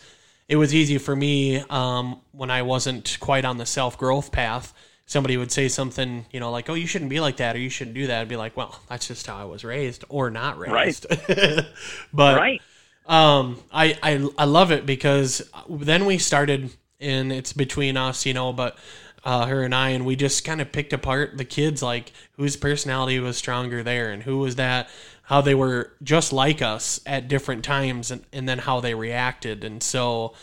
it 0.49 0.55
was 0.55 0.73
easy 0.73 0.99
for 0.99 1.16
me 1.16 1.59
um, 1.71 2.21
when 2.31 2.49
I 2.49 2.62
wasn't 2.62 3.16
quite 3.19 3.45
on 3.45 3.59
the 3.59 3.66
self 3.66 3.99
growth 3.99 4.31
path. 4.31 4.73
Somebody 5.06 5.36
would 5.36 5.52
say 5.52 5.68
something, 5.68 6.26
you 6.32 6.40
know, 6.40 6.50
like, 6.50 6.68
"Oh, 6.68 6.75
you 6.75 6.86
shouldn't 6.86 7.10
be 7.10 7.20
like 7.20 7.36
that," 7.36 7.56
or 7.56 7.58
"You 7.58 7.70
shouldn't 7.70 7.94
do 7.94 8.08
that." 8.08 8.20
I'd 8.20 8.28
be 8.28 8.36
like, 8.36 8.56
"Well, 8.56 8.80
that's 8.88 9.06
just 9.06 9.26
how 9.26 9.36
I 9.36 9.44
was 9.44 9.64
raised, 9.64 10.04
or 10.08 10.30
not 10.30 10.58
raised." 10.58 11.06
Right. 11.28 11.64
but 12.12 12.36
right. 12.36 12.62
Um, 13.06 13.62
I, 13.72 13.96
I 14.02 14.28
I 14.36 14.44
love 14.44 14.72
it 14.72 14.84
because 14.84 15.48
then 15.70 16.06
we 16.06 16.18
started, 16.18 16.70
and 17.00 17.32
it's 17.32 17.52
between 17.52 17.96
us, 17.96 18.26
you 18.26 18.34
know, 18.34 18.52
but 18.52 18.76
uh, 19.25 19.46
her 19.46 19.62
and 19.62 19.75
I, 19.75 19.90
and 19.90 20.04
we 20.04 20.16
just 20.16 20.44
kind 20.44 20.60
of 20.60 20.72
picked 20.72 20.92
apart 20.92 21.36
the 21.36 21.44
kids, 21.44 21.82
like 21.82 22.12
whose 22.32 22.56
personality 22.56 23.20
was 23.20 23.36
stronger 23.36 23.84
there, 23.84 24.10
and 24.10 24.25
who 24.25 24.38
was 24.38 24.56
that 24.56 24.88
how 25.26 25.40
they 25.40 25.56
were 25.56 25.92
just 26.04 26.32
like 26.32 26.62
us 26.62 27.00
at 27.04 27.26
different 27.26 27.64
times 27.64 28.12
and, 28.12 28.25
and 28.32 28.48
then 28.48 28.58
how 28.58 28.78
they 28.78 28.94
reacted. 28.94 29.64
And 29.64 29.82
so 29.82 30.34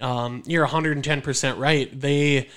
um, 0.00 0.42
you're 0.46 0.66
110% 0.66 1.58
right. 1.58 2.00
They, 2.00 2.48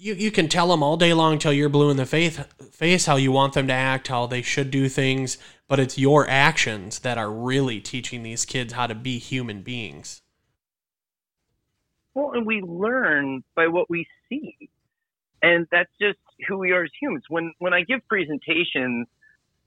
you, 0.00 0.14
you 0.14 0.30
can 0.30 0.48
tell 0.48 0.68
them 0.68 0.82
all 0.82 0.96
day 0.96 1.12
long 1.12 1.38
till 1.38 1.52
you're 1.52 1.68
blue 1.68 1.90
in 1.90 1.98
the 1.98 2.06
face, 2.06 2.40
face 2.72 3.04
how 3.04 3.16
you 3.16 3.30
want 3.30 3.52
them 3.52 3.66
to 3.66 3.72
act, 3.72 4.08
how 4.08 4.26
they 4.26 4.40
should 4.40 4.70
do 4.70 4.88
things, 4.88 5.36
but 5.68 5.78
it's 5.78 5.98
your 5.98 6.26
actions 6.26 7.00
that 7.00 7.18
are 7.18 7.30
really 7.30 7.80
teaching 7.80 8.22
these 8.22 8.46
kids 8.46 8.72
how 8.72 8.86
to 8.86 8.94
be 8.94 9.18
human 9.18 9.60
beings. 9.60 10.22
Well, 12.14 12.32
and 12.32 12.46
we 12.46 12.62
learn 12.62 13.44
by 13.54 13.66
what 13.66 13.90
we 13.90 14.06
see. 14.28 14.70
And 15.42 15.66
that's 15.70 15.90
just 16.00 16.18
who 16.48 16.58
we 16.58 16.72
are 16.72 16.84
as 16.84 16.90
humans. 17.00 17.24
When 17.28 17.52
when 17.58 17.72
I 17.72 17.82
give 17.82 18.00
presentations, 18.08 19.06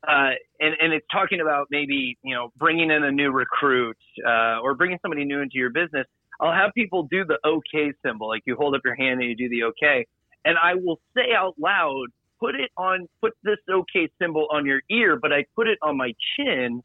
uh, 0.08 0.32
and, 0.60 0.76
and 0.80 0.94
it's 0.94 1.06
talking 1.12 1.42
about 1.42 1.68
maybe 1.72 2.18
you 2.24 2.36
know 2.36 2.52
bringing 2.58 2.92
in 2.92 3.04
a 3.04 3.12
new 3.12 3.32
recruit 3.32 3.98
uh, 4.28 4.60
or 4.62 4.76
bringing 4.76 5.00
somebody 5.02 5.26
new 5.26 5.42
into 5.42 5.58
your 5.58 5.72
business, 5.72 6.06
I'll 6.40 6.54
have 6.54 6.72
people 6.76 7.04
do 7.04 7.26
the 7.26 7.40
OK 7.44 7.94
symbol, 8.06 8.28
like 8.28 8.44
you 8.46 8.56
hold 8.56 8.76
up 8.76 8.82
your 8.86 8.96
hand 8.96 9.22
and 9.22 9.30
you 9.30 9.36
do 9.36 9.50
the 9.50 9.64
OK, 9.64 10.06
and 10.46 10.58
I 10.62 10.76
will 10.76 11.00
say 11.16 11.34
out 11.36 11.56
loud, 11.58 12.08
put 12.40 12.56
it 12.56 12.72
on, 12.78 13.08
put 13.22 13.34
this 13.44 13.58
OK 13.72 14.10
symbol 14.20 14.48
on 14.52 14.66
your 14.66 14.82
ear, 14.90 15.18
but 15.22 15.32
I 15.32 15.46
put 15.56 15.68
it 15.68 15.78
on 15.82 15.98
my 15.98 16.14
chin, 16.36 16.82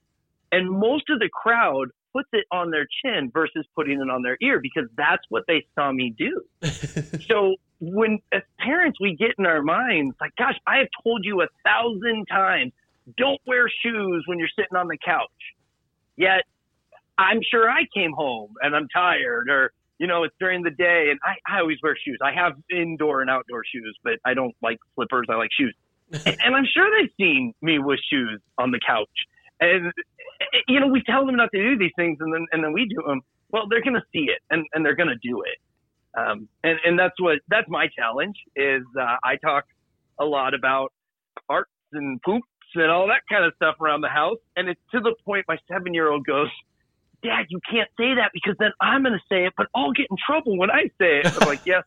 and 0.53 0.71
most 0.71 1.11
of 1.11 1.19
the 1.19 1.29
crowd 1.33 1.89
puts 2.13 2.29
it 2.33 2.47
on 2.51 2.71
their 2.71 2.87
chin 3.03 3.31
versus 3.33 3.67
putting 3.75 4.01
it 4.01 4.11
on 4.11 4.23
their 4.23 4.39
ear 4.41 4.61
because 4.61 4.89
that's 4.97 5.23
what 5.29 5.45
they 5.47 5.67
saw 5.75 5.93
me 5.93 6.15
do. 6.17 6.43
so 7.27 7.57
when 7.81 8.19
as 8.33 8.43
parents 8.59 8.99
we 9.01 9.15
get 9.15 9.33
in 9.39 9.47
our 9.47 9.63
minds 9.63 10.17
like, 10.21 10.33
gosh, 10.37 10.57
I 10.67 10.79
have 10.79 10.89
told 11.05 11.25
you 11.25 11.43
a 11.43 11.47
thousand 11.65 12.27
times, 12.27 12.73
don't 13.17 13.41
wear 13.47 13.69
shoes 13.83 14.25
when 14.27 14.39
you're 14.39 14.49
sitting 14.57 14.77
on 14.77 14.89
the 14.89 14.99
couch. 15.05 15.29
Yet 16.17 16.43
I'm 17.17 17.41
sure 17.49 17.71
I 17.71 17.83
came 17.95 18.13
home 18.13 18.55
and 18.63 18.75
I'm 18.75 18.89
tired 18.89 19.49
or 19.49 19.73
you 19.99 20.07
know, 20.07 20.25
it's 20.25 20.35
during 20.39 20.63
the 20.63 20.71
day 20.71 21.09
and 21.11 21.19
I, 21.25 21.57
I 21.57 21.61
always 21.61 21.79
wear 21.83 21.97
shoes. 21.97 22.19
I 22.23 22.33
have 22.33 22.53
indoor 22.71 23.21
and 23.21 23.31
outdoor 23.31 23.63
shoes, 23.65 23.97
but 24.05 24.15
I 24.25 24.35
don't 24.35 24.55
like 24.63 24.79
slippers. 24.95 25.27
I 25.29 25.35
like 25.35 25.51
shoes. 25.59 25.75
and 26.25 26.57
I'm 26.57 26.65
sure 26.73 26.89
they've 26.91 27.11
seen 27.21 27.53
me 27.61 27.79
with 27.79 28.01
shoes 28.11 28.41
on 28.57 28.71
the 28.71 28.81
couch. 28.87 29.09
And 29.61 29.93
you 30.69 30.81
know, 30.81 30.87
we 30.87 31.03
tell 31.03 31.27
them 31.27 31.37
not 31.37 31.51
to 31.53 31.63
do 31.63 31.79
these 31.79 31.93
things, 31.97 32.19
and 32.21 32.33
then 32.33 32.47
and 32.53 32.63
then 32.63 32.73
we 32.73 32.87
do 32.87 33.03
them. 33.07 33.21
Well, 33.51 33.65
they're 33.69 33.83
going 33.83 33.95
to 33.95 34.05
see 34.13 34.31
it, 34.31 34.41
and 34.51 34.65
and 34.73 34.85
they're 34.85 34.97
going 34.97 35.09
to 35.09 35.19
do 35.23 35.43
it. 35.43 35.59
Um, 36.19 36.49
and 36.63 36.79
and 36.85 36.99
that's 36.99 37.21
what 37.21 37.39
that's 37.49 37.69
my 37.69 37.89
challenge 37.89 38.37
is. 38.57 38.83
Uh, 38.99 39.17
I 39.25 39.37
talk 39.37 39.65
a 40.21 40.25
lot 40.25 40.55
about 40.55 40.93
farts 41.51 41.65
and 41.93 42.21
poops 42.23 42.47
and 42.75 42.91
all 42.91 43.09
that 43.09 43.23
kind 43.31 43.45
of 43.45 43.53
stuff 43.57 43.77
around 43.81 44.03
the 44.03 44.09
house, 44.09 44.39
and 44.57 44.69
it's 44.69 44.81
to 44.93 45.01
the 45.01 45.15
point 45.25 45.45
my 45.49 45.59
seven 45.71 45.93
year 45.93 46.11
old 46.11 46.25
goes. 46.25 46.49
Dad, 47.23 47.47
you 47.49 47.61
can't 47.69 47.89
say 47.99 48.15
that 48.15 48.31
because 48.33 48.55
then 48.59 48.71
I'm 48.81 49.03
going 49.03 49.15
to 49.15 49.25
say 49.29 49.47
it, 49.47 49.53
but 49.57 49.67
I'll 49.75 49.93
get 49.93 50.07
in 50.11 50.17
trouble 50.25 50.57
when 50.57 50.71
I 50.71 50.85
say 50.99 51.21
it. 51.21 51.27
I'm 51.27 51.49
like, 51.49 51.67
yes, 51.67 51.83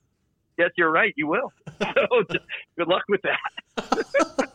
yes, 0.58 0.72
you're 0.78 0.92
right. 0.92 1.14
You 1.18 1.28
will. 1.28 1.54
So 1.82 2.24
good 2.78 2.88
luck 2.88 3.04
with 3.10 3.22
that. 3.24 4.52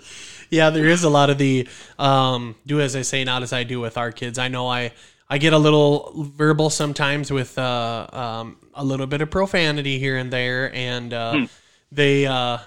yeah, 0.50 0.70
there 0.70 0.86
is 0.86 1.04
a 1.04 1.10
lot 1.10 1.28
of 1.28 1.36
the 1.38 1.68
um, 1.98 2.54
do 2.66 2.80
as 2.80 2.96
I 2.96 3.02
say, 3.02 3.22
not 3.22 3.42
as 3.42 3.52
I 3.52 3.64
do 3.64 3.80
with 3.80 3.98
our 3.98 4.12
kids. 4.12 4.38
I 4.38 4.48
know 4.48 4.66
I 4.66 4.92
I 5.28 5.38
get 5.38 5.52
a 5.52 5.58
little 5.58 6.12
verbal 6.16 6.70
sometimes 6.70 7.30
with 7.30 7.58
uh, 7.58 8.06
um, 8.12 8.56
a 8.74 8.82
little 8.82 9.06
bit 9.06 9.20
of 9.20 9.30
profanity 9.30 9.98
here 9.98 10.16
and 10.16 10.32
there, 10.32 10.74
and 10.74 11.12
uh, 11.12 11.32
hmm. 11.34 11.44
they 11.92 12.26
uh, 12.26 12.58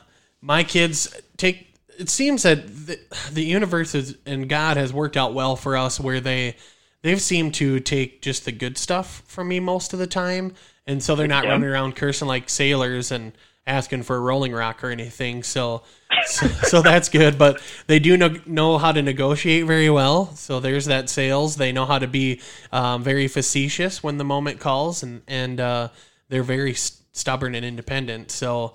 my 0.42 0.64
kids 0.64 1.14
take. 1.38 1.68
It 1.98 2.10
seems 2.10 2.44
that 2.44 2.68
the, 2.68 3.00
the 3.32 3.44
universe 3.44 3.94
is, 3.96 4.18
and 4.26 4.48
God 4.48 4.78
has 4.78 4.94
worked 4.94 5.18
out 5.18 5.34
well 5.34 5.56
for 5.56 5.76
us, 5.76 6.00
where 6.00 6.20
they 6.20 6.56
they've 7.02 7.22
seemed 7.22 7.54
to 7.56 7.80
take 7.80 8.22
just 8.22 8.46
the 8.46 8.52
good 8.52 8.78
stuff 8.78 9.24
from 9.26 9.48
me 9.48 9.60
most 9.60 9.94
of 9.94 10.00
the 10.00 10.08
time, 10.08 10.54
and 10.86 11.02
so 11.02 11.16
they're 11.16 11.28
not 11.28 11.44
yeah. 11.44 11.52
running 11.52 11.70
around 11.70 11.96
cursing 11.96 12.28
like 12.28 12.50
sailors 12.50 13.12
and 13.12 13.34
asking 13.68 14.04
for 14.04 14.16
a 14.16 14.20
rolling 14.20 14.54
rock 14.54 14.84
or 14.84 14.90
anything. 14.90 15.44
So, 15.44 15.84
so, 16.26 16.48
so, 16.48 16.82
that's 16.82 17.10
good. 17.10 17.38
But 17.38 17.62
they 17.88 18.00
do 18.00 18.18
know, 18.18 18.36
know 18.46 18.78
how 18.78 18.92
to 18.92 19.02
negotiate 19.02 19.66
very 19.66 19.90
well. 19.90 20.36
So 20.36 20.60
there's 20.60 20.86
that 20.86 21.10
sales. 21.10 21.56
They 21.56 21.72
know 21.72 21.86
how 21.86 22.00
to 22.00 22.08
be 22.08 22.42
um, 22.72 23.04
very 23.04 23.28
facetious 23.28 24.04
when 24.04 24.18
the 24.18 24.24
moment 24.24 24.60
calls, 24.60 25.04
and 25.04 25.22
and 25.28 25.60
uh, 25.60 25.90
they're 26.30 26.44
very 26.44 26.74
stubborn 26.74 27.56
and 27.56 27.66
independent. 27.66 28.32
So, 28.32 28.74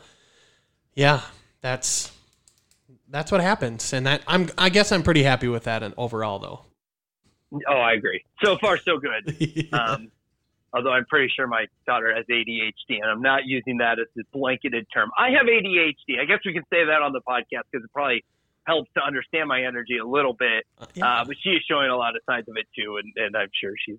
yeah, 0.94 1.20
that's 1.60 2.12
that's 3.08 3.30
what 3.30 3.40
happens, 3.40 3.92
and 3.92 4.06
that 4.06 4.22
I'm 4.26 4.50
I 4.56 4.68
guess 4.68 4.92
I'm 4.92 5.02
pretty 5.02 5.22
happy 5.22 5.48
with 5.48 5.64
that. 5.64 5.82
And 5.82 5.94
overall, 5.96 6.38
though. 6.38 6.60
Oh, 7.52 7.72
I 7.72 7.92
agree. 7.92 8.24
So 8.42 8.56
far, 8.58 8.76
so 8.76 8.98
good. 8.98 9.36
yeah. 9.70 9.78
um, 9.78 10.10
although 10.72 10.92
I'm 10.92 11.06
pretty 11.06 11.32
sure 11.34 11.46
my 11.46 11.66
daughter 11.86 12.14
has 12.14 12.24
ADHD, 12.30 13.00
and 13.00 13.10
I'm 13.10 13.22
not 13.22 13.46
using 13.46 13.78
that 13.78 13.98
as 13.98 14.06
a 14.18 14.22
blanketed 14.36 14.86
term. 14.92 15.10
I 15.16 15.30
have 15.30 15.46
ADHD. 15.46 16.20
I 16.20 16.24
guess 16.24 16.40
we 16.44 16.52
can 16.52 16.64
say 16.70 16.84
that 16.84 17.02
on 17.02 17.12
the 17.12 17.20
podcast 17.20 17.64
because 17.70 17.84
it 17.84 17.92
probably 17.92 18.24
helps 18.66 18.90
to 18.94 19.00
understand 19.02 19.48
my 19.48 19.62
energy 19.62 19.98
a 19.98 20.06
little 20.06 20.34
bit. 20.34 20.64
Uh, 20.78 20.86
yeah. 20.94 21.20
uh, 21.20 21.24
but 21.24 21.36
she 21.42 21.50
is 21.50 21.62
showing 21.68 21.88
a 21.88 21.96
lot 21.96 22.16
of 22.16 22.22
signs 22.26 22.48
of 22.48 22.56
it 22.56 22.66
too, 22.76 22.98
and, 22.98 23.12
and 23.16 23.36
I'm 23.36 23.50
sure 23.60 23.72
she's. 23.84 23.98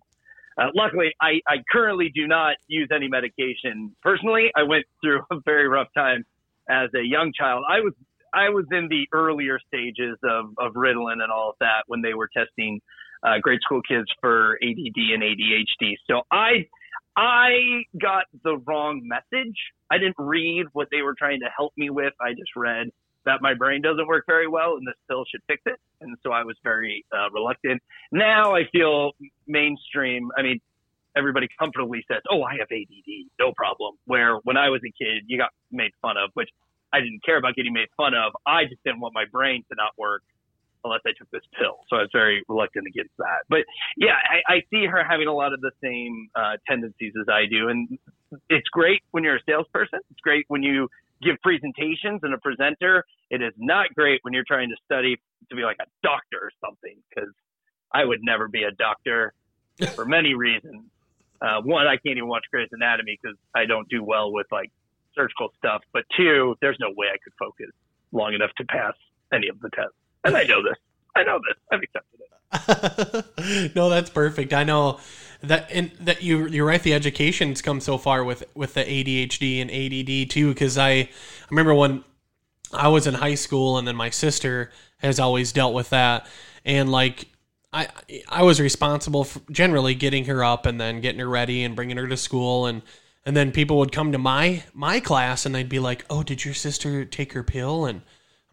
Uh, 0.60 0.69
luckily, 0.73 1.13
I, 1.21 1.39
I 1.47 1.57
currently 1.71 2.12
do 2.13 2.27
not 2.27 2.55
use 2.67 2.89
any 2.93 3.07
medication 3.07 3.95
personally. 4.01 4.51
I 4.55 4.63
went 4.63 4.86
through 5.03 5.21
a 5.31 5.39
very 5.45 5.67
rough 5.67 5.88
time 5.95 6.25
as 6.67 6.89
a 6.95 7.03
young 7.03 7.31
child. 7.38 7.63
I 7.69 7.79
was 7.79 7.93
I 8.33 8.49
was 8.49 8.65
in 8.71 8.88
the 8.89 9.07
earlier 9.13 9.60
stages 9.67 10.17
of, 10.23 10.53
of 10.57 10.73
Ritalin 10.73 11.23
and 11.23 11.31
all 11.31 11.51
of 11.51 11.55
that 11.60 11.83
when 11.88 12.01
they 12.01 12.13
were 12.13 12.29
testing 12.36 12.81
uh, 13.23 13.39
grade 13.41 13.60
school 13.62 13.82
kids 13.88 14.08
for 14.21 14.58
ADD 14.62 14.97
and 15.13 15.23
ADHD. 15.23 15.95
So 16.10 16.21
I 16.32 16.67
I 17.15 17.84
got 17.99 18.25
the 18.43 18.58
wrong 18.58 19.01
message. 19.03 19.58
I 19.89 19.97
didn't 19.97 20.15
read 20.19 20.65
what 20.73 20.88
they 20.91 21.01
were 21.01 21.15
trying 21.17 21.39
to 21.39 21.49
help 21.56 21.73
me 21.75 21.89
with. 21.89 22.13
I 22.21 22.32
just 22.32 22.56
read 22.56 22.89
that 23.25 23.41
my 23.41 23.53
brain 23.53 23.82
doesn't 23.82 24.08
work 24.08 24.25
very 24.27 24.47
well 24.47 24.75
and 24.77 24.88
this 24.88 24.95
pill 25.08 25.25
should 25.30 25.41
fix 25.47 25.62
it. 25.65 25.80
And 25.99 26.15
so 26.23 26.32
I 26.32 26.43
was 26.43 26.56
very 26.63 27.06
uh, 27.12 27.30
reluctant. 27.32 27.82
Now 28.12 28.56
I 28.56 28.63
feel 28.71 29.12
mainstream. 29.47 30.30
I 30.38 30.43
mean, 30.43 30.62
everybody 31.15 31.47
comfortably 31.60 32.06
says, 32.08 32.21
"Oh, 32.30 32.43
I 32.43 32.53
have 32.60 32.67
ADD, 32.71 33.30
no 33.39 33.51
problem." 33.51 33.95
Where 34.06 34.36
when 34.43 34.58
I 34.58 34.69
was 34.69 34.82
a 34.86 34.91
kid, 34.91 35.23
you 35.25 35.38
got 35.38 35.49
made 35.71 35.91
fun 36.01 36.17
of, 36.17 36.30
which 36.36 36.49
I 36.93 36.99
didn't 36.99 37.23
care 37.25 37.38
about 37.38 37.56
getting 37.56 37.73
made 37.73 37.89
fun 37.97 38.13
of. 38.13 38.34
I 38.45 38.65
just 38.65 38.84
didn't 38.84 38.99
want 38.99 39.13
my 39.13 39.25
brain 39.25 39.63
to 39.69 39.75
not 39.75 39.91
work 39.97 40.23
unless 40.83 41.01
I 41.05 41.11
took 41.17 41.29
this 41.31 41.43
pill. 41.57 41.79
So 41.89 41.97
I 41.97 42.01
was 42.01 42.09
very 42.11 42.43
reluctant 42.47 42.87
against 42.87 43.15
that. 43.17 43.43
But 43.49 43.65
yeah, 43.97 44.15
I, 44.15 44.53
I 44.53 44.61
see 44.71 44.85
her 44.85 45.03
having 45.03 45.27
a 45.27 45.33
lot 45.33 45.53
of 45.53 45.61
the 45.61 45.71
same 45.83 46.29
uh, 46.35 46.57
tendencies 46.67 47.13
as 47.19 47.27
I 47.29 47.45
do. 47.49 47.69
And 47.69 47.97
it's 48.49 48.67
great 48.69 49.01
when 49.11 49.23
you're 49.23 49.37
a 49.37 49.43
salesperson. 49.47 49.99
It's 50.11 50.19
great 50.21 50.45
when 50.47 50.63
you 50.63 50.89
give 51.21 51.37
presentations 51.41 52.21
and 52.23 52.33
a 52.33 52.37
presenter. 52.37 53.05
It 53.29 53.41
is 53.41 53.53
not 53.57 53.93
great 53.95 54.19
when 54.23 54.33
you're 54.33 54.47
trying 54.47 54.69
to 54.69 54.75
study 54.85 55.17
to 55.49 55.55
be 55.55 55.63
like 55.63 55.77
a 55.81 55.87
doctor 56.03 56.37
or 56.41 56.51
something 56.63 56.95
because 57.09 57.31
I 57.91 58.05
would 58.05 58.19
never 58.21 58.47
be 58.47 58.63
a 58.63 58.71
doctor 58.71 59.33
for 59.95 60.05
many 60.05 60.33
reasons. 60.33 60.85
Uh, 61.41 61.61
one, 61.61 61.85
I 61.87 61.97
can't 61.97 62.17
even 62.17 62.27
watch 62.27 62.45
Grey's 62.51 62.69
Anatomy 62.71 63.19
because 63.21 63.37
I 63.53 63.65
don't 63.65 63.87
do 63.89 64.03
well 64.03 64.31
with 64.31 64.47
like 64.51 64.71
surgical 65.15 65.49
stuff. 65.57 65.81
But 65.93 66.03
two, 66.15 66.55
there's 66.61 66.77
no 66.79 66.89
way 66.95 67.07
I 67.13 67.17
could 67.23 67.33
focus 67.37 67.71
long 68.11 68.33
enough 68.33 68.51
to 68.57 68.65
pass 68.65 68.93
any 69.31 69.47
of 69.49 69.59
the 69.59 69.69
tests 69.69 69.93
and 70.23 70.38
I 70.38 70.43
know 70.43 70.63
this. 70.63 70.77
I 71.15 71.23
know 71.23 71.39
this. 71.39 71.58
I've 71.71 71.82
accepted 71.82 72.19
it. 72.21 73.75
no, 73.75 73.89
that's 73.89 74.10
perfect. 74.10 74.53
I 74.53 74.63
know 74.63 74.99
that 75.41 75.69
and 75.71 75.91
that 75.99 76.23
you 76.23 76.47
you're 76.47 76.65
right. 76.65 76.82
The 76.82 76.93
education's 76.93 77.62
come 77.62 77.80
so 77.80 77.97
far 77.97 78.23
with 78.23 78.43
with 78.56 78.73
the 78.73 78.84
ADHD 78.84 79.62
and 79.62 79.69
ADD 79.69 80.30
too. 80.30 80.49
Because 80.49 80.77
I, 80.77 80.89
I 80.89 81.10
remember 81.49 81.73
when 81.73 82.03
I 82.73 82.88
was 82.88 83.08
in 83.08 83.15
high 83.15 83.36
school, 83.36 83.77
and 83.77 83.88
then 83.88 83.95
my 83.95 84.10
sister 84.10 84.71
has 84.97 85.19
always 85.19 85.51
dealt 85.51 85.73
with 85.73 85.89
that, 85.89 86.27
and 86.65 86.91
like 86.91 87.27
I 87.73 87.88
I 88.30 88.43
was 88.43 88.60
responsible 88.60 89.23
for 89.23 89.41
generally 89.51 89.95
getting 89.95 90.25
her 90.25 90.43
up 90.43 90.65
and 90.65 90.80
then 90.80 91.01
getting 91.01 91.19
her 91.19 91.30
ready 91.30 91.63
and 91.63 91.75
bringing 91.75 91.97
her 91.97 92.08
to 92.08 92.17
school 92.17 92.65
and 92.65 92.82
and 93.25 93.36
then 93.36 93.51
people 93.51 93.77
would 93.80 93.91
come 93.91 94.13
to 94.13 94.17
my 94.17 94.63
my 94.73 94.99
class 94.99 95.45
and 95.45 95.53
they'd 95.53 95.67
be 95.67 95.80
like, 95.80 96.06
"Oh, 96.10 96.23
did 96.23 96.45
your 96.45 96.53
sister 96.53 97.03
take 97.03 97.34
her 97.34 97.43
pill?" 97.43 97.86
And 97.86 98.01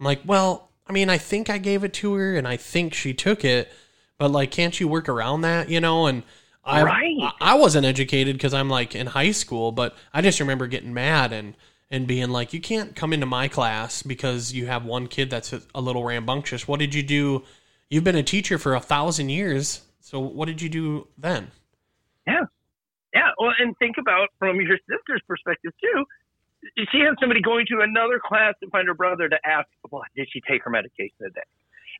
I'm 0.00 0.05
like, 0.05 0.22
"Well, 0.24 0.70
I 0.87 0.92
mean, 0.92 1.09
I 1.09 1.18
think 1.18 1.49
I 1.49 1.59
gave 1.59 1.85
it 1.85 1.94
to 1.94 2.14
her 2.14 2.37
and 2.37 2.47
I 2.47 2.57
think 2.57 2.94
she 2.94 3.14
took 3.14 3.44
it, 3.44 3.73
but 4.18 4.31
like, 4.31 4.51
can't 4.51 4.79
you 4.79 4.87
work 4.87 5.09
around 5.09 5.42
that, 5.42 5.68
you 5.68 5.81
know? 5.81 6.07
And 6.07 6.23
I, 6.64 6.83
right. 6.83 7.33
I 7.40 7.55
wasn't 7.55 7.87
educated 7.87 8.37
because 8.37 8.55
I'm 8.55 8.68
like 8.68 8.94
in 8.94 9.07
high 9.07 9.31
school, 9.31 9.73
but 9.73 9.97
I 10.12 10.20
just 10.20 10.40
remember 10.40 10.66
getting 10.66 10.92
mad 10.92 11.33
and, 11.33 11.55
and 11.90 12.07
being 12.07 12.31
like, 12.31 12.53
you 12.53 12.61
can't 12.61 12.94
come 12.94 13.12
into 13.12 13.27
my 13.27 13.49
class 13.49 14.03
because 14.03 14.53
you 14.53 14.66
have 14.66 14.85
one 14.85 15.07
kid 15.07 15.31
that's 15.31 15.53
a, 15.53 15.62
a 15.75 15.81
little 15.81 16.05
rambunctious. 16.05 16.68
What 16.68 16.81
did 16.81 16.94
you 16.94 17.03
do? 17.03 17.44
You've 17.88 18.05
been 18.05 18.16
a 18.16 18.23
teacher 18.23 18.59
for 18.59 18.75
a 18.75 18.81
thousand 18.81 19.31
years. 19.31 19.83
So 20.01 20.20
what 20.20 20.47
did 20.47 20.61
you 20.61 20.68
do 20.68 21.09
then? 21.16 21.51
Yeah. 22.27 22.44
Yeah. 23.14 23.31
Well, 23.38 23.53
and 23.59 23.77
think 23.79 23.97
about 23.99 24.29
from 24.38 24.61
your 24.61 24.79
sister's 24.88 25.23
perspective 25.27 25.73
too 25.81 26.05
she 26.90 27.00
had 27.00 27.14
somebody 27.20 27.40
going 27.40 27.66
to 27.70 27.81
another 27.81 28.20
class 28.22 28.55
to 28.62 28.70
find 28.70 28.88
her 28.88 28.94
brother 28.94 29.29
to 29.29 29.38
ask, 29.44 29.68
well, 29.90 30.03
did 30.16 30.29
she 30.33 30.40
take 30.48 30.64
her 30.64 30.70
medication 30.70 31.16
today? 31.20 31.48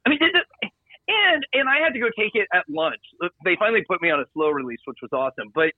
I 0.07 0.11
mean, 0.11 0.19
it, 0.21 0.71
and 1.09 1.47
and 1.53 1.69
I 1.69 1.83
had 1.85 1.93
to 1.93 2.01
go 2.01 2.09
take 2.19 2.35
it 2.35 2.49
at 2.53 2.65
lunch. 2.69 3.01
They 3.45 3.57
finally 3.59 3.85
put 3.89 4.01
me 4.01 4.11
on 4.11 4.21
a 4.21 4.27
slow 4.33 4.51
release, 4.51 4.81
which 4.85 4.99
was 5.03 5.13
awesome. 5.13 5.53
But 5.55 5.73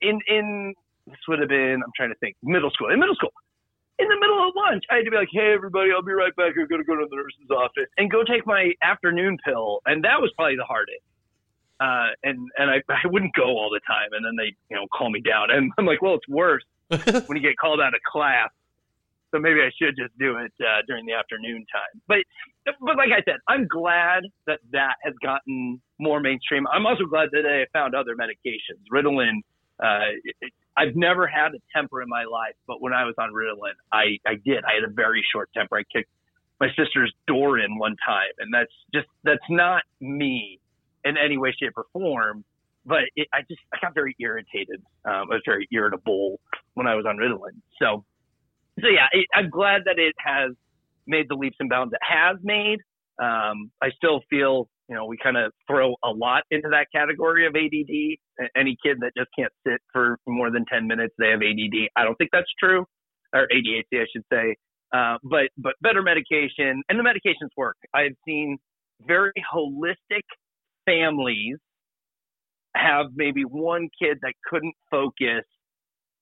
in 0.00 0.20
in 0.28 0.74
this 1.06 1.20
would 1.28 1.40
have 1.40 1.48
been 1.48 1.80
I'm 1.84 1.92
trying 1.96 2.10
to 2.10 2.18
think 2.20 2.36
middle 2.42 2.70
school. 2.70 2.92
In 2.92 3.00
middle 3.00 3.14
school, 3.14 3.32
in 3.98 4.08
the 4.08 4.18
middle 4.20 4.36
of 4.46 4.52
lunch, 4.54 4.84
I 4.90 4.96
had 4.96 5.04
to 5.04 5.10
be 5.10 5.16
like, 5.16 5.32
hey 5.32 5.52
everybody, 5.52 5.90
I'll 5.92 6.04
be 6.04 6.12
right 6.12 6.34
back. 6.36 6.52
I'm 6.56 6.68
gonna 6.68 6.84
go 6.84 6.96
to 6.96 7.06
the 7.08 7.16
nurse's 7.16 7.50
office 7.50 7.88
and 7.96 8.10
go 8.10 8.22
take 8.24 8.46
my 8.46 8.72
afternoon 8.82 9.38
pill, 9.44 9.80
and 9.86 10.04
that 10.04 10.20
was 10.20 10.32
probably 10.36 10.56
the 10.56 10.68
hardest 10.68 11.04
uh, 11.80 12.08
and 12.22 12.48
and 12.56 12.70
I, 12.70 12.80
I 12.88 13.06
wouldn't 13.06 13.34
go 13.34 13.44
all 13.44 13.70
the 13.70 13.80
time, 13.86 14.08
and 14.12 14.24
then 14.24 14.36
they 14.36 14.56
you 14.70 14.76
know 14.76 14.86
call 14.92 15.10
me 15.10 15.20
down, 15.20 15.50
and 15.50 15.72
I'm 15.78 15.86
like, 15.86 16.02
well, 16.02 16.14
it's 16.14 16.28
worse 16.28 16.64
when 17.26 17.36
you 17.36 17.42
get 17.42 17.56
called 17.56 17.80
out 17.80 17.94
of 17.94 18.00
class. 18.10 18.50
So 19.34 19.40
maybe 19.40 19.60
I 19.60 19.70
should 19.76 19.96
just 19.98 20.16
do 20.18 20.38
it 20.38 20.52
uh, 20.60 20.82
during 20.86 21.04
the 21.04 21.12
afternoon 21.12 21.66
time. 21.72 22.00
But 22.06 22.18
but 22.80 22.96
like 22.96 23.10
I 23.12 23.22
said, 23.24 23.36
I'm 23.48 23.66
glad 23.66 24.22
that 24.46 24.60
that 24.72 24.96
has 25.02 25.14
gotten 25.22 25.80
more 25.98 26.20
mainstream. 26.20 26.66
I'm 26.72 26.86
also 26.86 27.04
glad 27.04 27.30
that 27.32 27.44
I 27.44 27.66
found 27.76 27.94
other 27.94 28.14
medications. 28.14 28.82
Ritalin. 28.92 29.40
Uh, 29.82 30.16
it, 30.40 30.52
I've 30.76 30.94
never 30.94 31.26
had 31.26 31.48
a 31.54 31.58
temper 31.74 32.00
in 32.02 32.08
my 32.08 32.24
life, 32.24 32.54
but 32.66 32.80
when 32.80 32.92
I 32.92 33.04
was 33.04 33.14
on 33.18 33.30
Ritalin, 33.32 33.74
I 33.92 34.18
I 34.26 34.36
did. 34.44 34.64
I 34.64 34.74
had 34.74 34.84
a 34.88 34.92
very 34.92 35.24
short 35.32 35.50
temper. 35.54 35.76
I 35.76 35.82
kicked 35.92 36.10
my 36.60 36.68
sister's 36.78 37.12
door 37.26 37.58
in 37.58 37.78
one 37.78 37.96
time, 38.06 38.32
and 38.38 38.52
that's 38.54 38.72
just 38.94 39.08
that's 39.24 39.44
not 39.50 39.82
me 40.00 40.60
in 41.04 41.16
any 41.16 41.36
way, 41.36 41.54
shape, 41.58 41.74
or 41.76 41.84
form. 41.92 42.44
But 42.86 43.02
it, 43.16 43.28
I 43.34 43.40
just 43.48 43.60
I 43.74 43.78
got 43.82 43.94
very 43.94 44.14
irritated. 44.20 44.80
Um, 45.04 45.28
I 45.30 45.34
was 45.34 45.42
very 45.44 45.68
irritable 45.72 46.40
when 46.74 46.86
I 46.86 46.94
was 46.94 47.04
on 47.06 47.16
Ritalin. 47.16 47.60
So, 47.82 48.04
so 48.80 48.86
yeah, 48.86 49.06
it, 49.12 49.26
I'm 49.34 49.50
glad 49.50 49.82
that 49.86 49.98
it 49.98 50.14
has 50.18 50.52
made 51.06 51.26
the 51.28 51.34
leaps 51.34 51.56
and 51.60 51.68
bounds 51.68 51.92
it 51.92 52.00
has 52.02 52.36
made. 52.42 52.78
Um, 53.20 53.70
I 53.82 53.90
still 53.96 54.20
feel 54.30 54.68
you 54.88 54.94
know 54.94 55.06
we 55.06 55.16
kind 55.16 55.36
of 55.36 55.52
throw 55.66 55.96
a 56.04 56.10
lot 56.10 56.44
into 56.50 56.68
that 56.70 56.86
category 56.94 57.46
of 57.46 57.54
ADD. 57.56 58.48
Any 58.56 58.76
kid 58.84 58.98
that 59.00 59.12
just 59.16 59.30
can't 59.36 59.52
sit 59.66 59.80
for 59.92 60.18
more 60.26 60.50
than 60.50 60.64
10 60.72 60.86
minutes, 60.86 61.14
they 61.18 61.30
have 61.30 61.40
ADD. 61.40 61.90
I 61.96 62.04
don't 62.04 62.16
think 62.16 62.30
that's 62.32 62.50
true, 62.60 62.84
or 63.34 63.48
ADHD, 63.52 64.00
I 64.00 64.06
should 64.12 64.24
say. 64.32 64.56
Uh, 64.92 65.16
but 65.24 65.50
but 65.58 65.74
better 65.82 66.02
medication 66.02 66.82
and 66.88 66.98
the 66.98 67.02
medications 67.02 67.50
work. 67.56 67.76
I've 67.92 68.14
seen 68.24 68.58
very 69.06 69.32
holistic 69.52 70.22
families 70.84 71.58
have 72.76 73.06
maybe 73.14 73.42
one 73.42 73.88
kid 74.00 74.18
that 74.22 74.34
couldn't 74.48 74.74
focus 74.90 75.44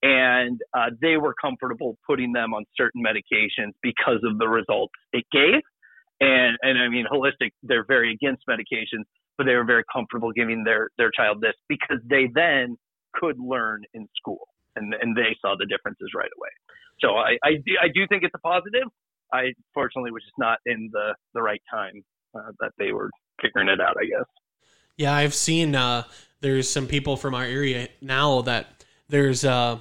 and 0.04 0.60
uh, 0.74 0.90
they 1.00 1.16
were 1.16 1.34
comfortable 1.40 1.96
putting 2.06 2.32
them 2.32 2.52
on 2.52 2.64
certain 2.76 3.02
medications 3.02 3.72
because 3.82 4.20
of 4.22 4.38
the 4.38 4.46
results 4.46 4.92
it 5.12 5.24
gave. 5.32 5.62
And 6.20 6.56
and 6.62 6.78
I 6.78 6.88
mean 6.88 7.06
holistic, 7.10 7.50
they're 7.62 7.86
very 7.86 8.12
against 8.12 8.42
medications, 8.48 9.04
but 9.38 9.44
they 9.44 9.54
were 9.54 9.64
very 9.64 9.82
comfortable 9.92 10.30
giving 10.30 10.62
their 10.62 10.90
their 10.98 11.10
child 11.10 11.40
this 11.40 11.54
because 11.68 11.98
they 12.08 12.28
then 12.34 12.76
could 13.14 13.36
learn 13.40 13.82
in 13.94 14.06
school 14.16 14.46
and 14.76 14.94
and 15.00 15.16
they 15.16 15.34
saw 15.40 15.56
the 15.58 15.66
differences 15.66 16.10
right 16.14 16.30
away. 16.36 16.50
So 17.00 17.16
I 17.16 17.38
I, 17.42 17.50
I 17.82 17.88
do 17.92 18.06
think 18.06 18.24
it's 18.24 18.34
a 18.34 18.38
positive. 18.38 18.88
I 19.32 19.54
fortunately 19.72 20.12
was 20.12 20.22
just 20.22 20.38
not 20.38 20.58
in 20.66 20.90
the 20.92 21.14
the 21.32 21.42
right 21.42 21.62
time 21.72 22.04
uh, 22.36 22.52
that 22.60 22.72
they 22.78 22.92
were 22.92 23.10
figuring 23.40 23.68
it 23.68 23.80
out. 23.80 23.96
I 23.98 24.04
guess. 24.04 24.28
Yeah, 24.96 25.14
I've 25.14 25.34
seen 25.34 25.74
uh, 25.74 26.04
there's 26.44 26.68
some 26.68 26.86
people 26.86 27.16
from 27.16 27.34
our 27.34 27.42
area 27.42 27.88
now 28.02 28.42
that 28.42 28.84
there's 29.08 29.46
uh, 29.46 29.78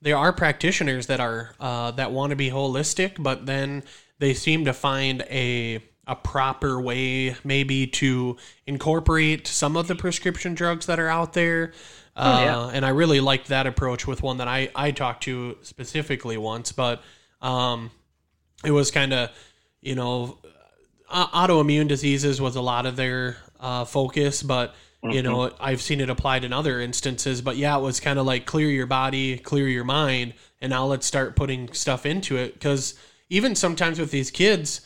there 0.00 0.16
are 0.16 0.32
practitioners 0.32 1.08
that 1.08 1.20
are 1.20 1.54
uh, 1.60 1.90
that 1.90 2.10
want 2.10 2.30
to 2.30 2.36
be 2.36 2.48
holistic, 2.48 3.22
but 3.22 3.44
then 3.44 3.82
they 4.18 4.32
seem 4.32 4.64
to 4.64 4.72
find 4.72 5.20
a 5.30 5.82
a 6.06 6.16
proper 6.16 6.80
way 6.80 7.36
maybe 7.44 7.86
to 7.86 8.38
incorporate 8.66 9.46
some 9.46 9.76
of 9.76 9.88
the 9.88 9.94
prescription 9.94 10.54
drugs 10.54 10.86
that 10.86 10.98
are 10.98 11.08
out 11.08 11.34
there. 11.34 11.74
Uh, 12.16 12.38
oh, 12.38 12.44
yeah. 12.44 12.58
Uh, 12.60 12.70
and 12.70 12.86
I 12.86 12.90
really 12.90 13.20
liked 13.20 13.48
that 13.48 13.66
approach 13.66 14.06
with 14.06 14.22
one 14.22 14.38
that 14.38 14.48
I, 14.48 14.70
I 14.74 14.92
talked 14.92 15.24
to 15.24 15.58
specifically 15.60 16.38
once, 16.38 16.72
but 16.72 17.02
um, 17.42 17.90
it 18.64 18.70
was 18.70 18.90
kind 18.90 19.12
of, 19.12 19.30
you 19.82 19.96
know, 19.96 20.38
autoimmune 21.10 21.88
diseases 21.88 22.40
was 22.40 22.56
a 22.56 22.62
lot 22.62 22.86
of 22.86 22.96
their 22.96 23.36
uh, 23.60 23.84
focus, 23.84 24.42
but 24.42 24.74
you 25.12 25.22
know 25.22 25.38
mm-hmm. 25.38 25.56
I've 25.62 25.80
seen 25.80 26.00
it 26.00 26.10
applied 26.10 26.44
in 26.44 26.52
other 26.52 26.80
instances. 26.80 27.42
But 27.42 27.56
yeah, 27.56 27.76
it 27.76 27.82
was 27.82 28.00
kind 28.00 28.18
of 28.18 28.26
like 28.26 28.46
clear 28.46 28.68
your 28.68 28.86
body, 28.86 29.38
clear 29.38 29.68
your 29.68 29.84
mind, 29.84 30.34
and 30.60 30.70
now 30.70 30.86
let's 30.86 31.06
start 31.06 31.36
putting 31.36 31.72
stuff 31.72 32.06
into 32.06 32.36
it. 32.36 32.54
Because 32.54 32.94
even 33.28 33.54
sometimes 33.54 33.98
with 33.98 34.10
these 34.10 34.30
kids, 34.30 34.80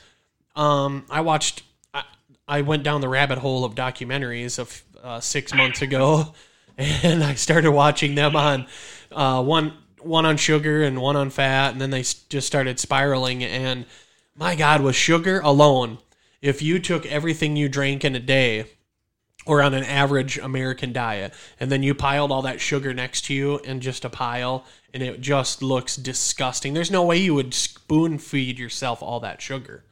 um, 0.56 1.04
I 1.10 1.20
watched, 1.20 1.62
I, 1.94 2.04
I, 2.48 2.62
went 2.62 2.82
down 2.82 3.00
the 3.00 3.08
rabbit 3.08 3.38
hole 3.38 3.64
of 3.64 3.74
documentaries 3.74 4.58
of 4.58 4.82
uh, 5.02 5.20
six 5.20 5.54
months 5.54 5.82
ago, 5.82 6.34
and 6.78 7.22
I 7.22 7.34
started 7.34 7.70
watching 7.70 8.14
them 8.14 8.36
on 8.36 8.66
uh, 9.12 9.42
one 9.42 9.74
one 10.00 10.24
on 10.24 10.36
sugar 10.36 10.82
and 10.82 11.00
one 11.00 11.16
on 11.16 11.30
fat, 11.30 11.72
and 11.72 11.80
then 11.80 11.90
they 11.90 12.02
just 12.02 12.46
started 12.46 12.80
spiraling. 12.80 13.44
And 13.44 13.86
my 14.34 14.54
God, 14.56 14.80
was 14.80 14.96
sugar 14.96 15.40
alone 15.40 15.98
if 16.42 16.62
you 16.62 16.78
took 16.78 17.06
everything 17.06 17.56
you 17.56 17.68
drank 17.68 18.04
in 18.04 18.16
a 18.16 18.20
day 18.20 18.66
or 19.46 19.62
on 19.62 19.74
an 19.74 19.84
average 19.84 20.38
American 20.38 20.92
diet, 20.92 21.32
and 21.58 21.70
then 21.70 21.82
you 21.82 21.94
piled 21.94 22.30
all 22.30 22.42
that 22.42 22.60
sugar 22.60 22.92
next 22.92 23.24
to 23.26 23.34
you 23.34 23.58
in 23.60 23.80
just 23.80 24.04
a 24.04 24.10
pile, 24.10 24.64
and 24.92 25.02
it 25.02 25.20
just 25.20 25.62
looks 25.62 25.96
disgusting. 25.96 26.74
There's 26.74 26.90
no 26.90 27.04
way 27.04 27.16
you 27.16 27.34
would 27.34 27.54
spoon 27.54 28.18
feed 28.18 28.58
yourself 28.58 29.02
all 29.02 29.20
that 29.20 29.40
sugar. 29.40 29.84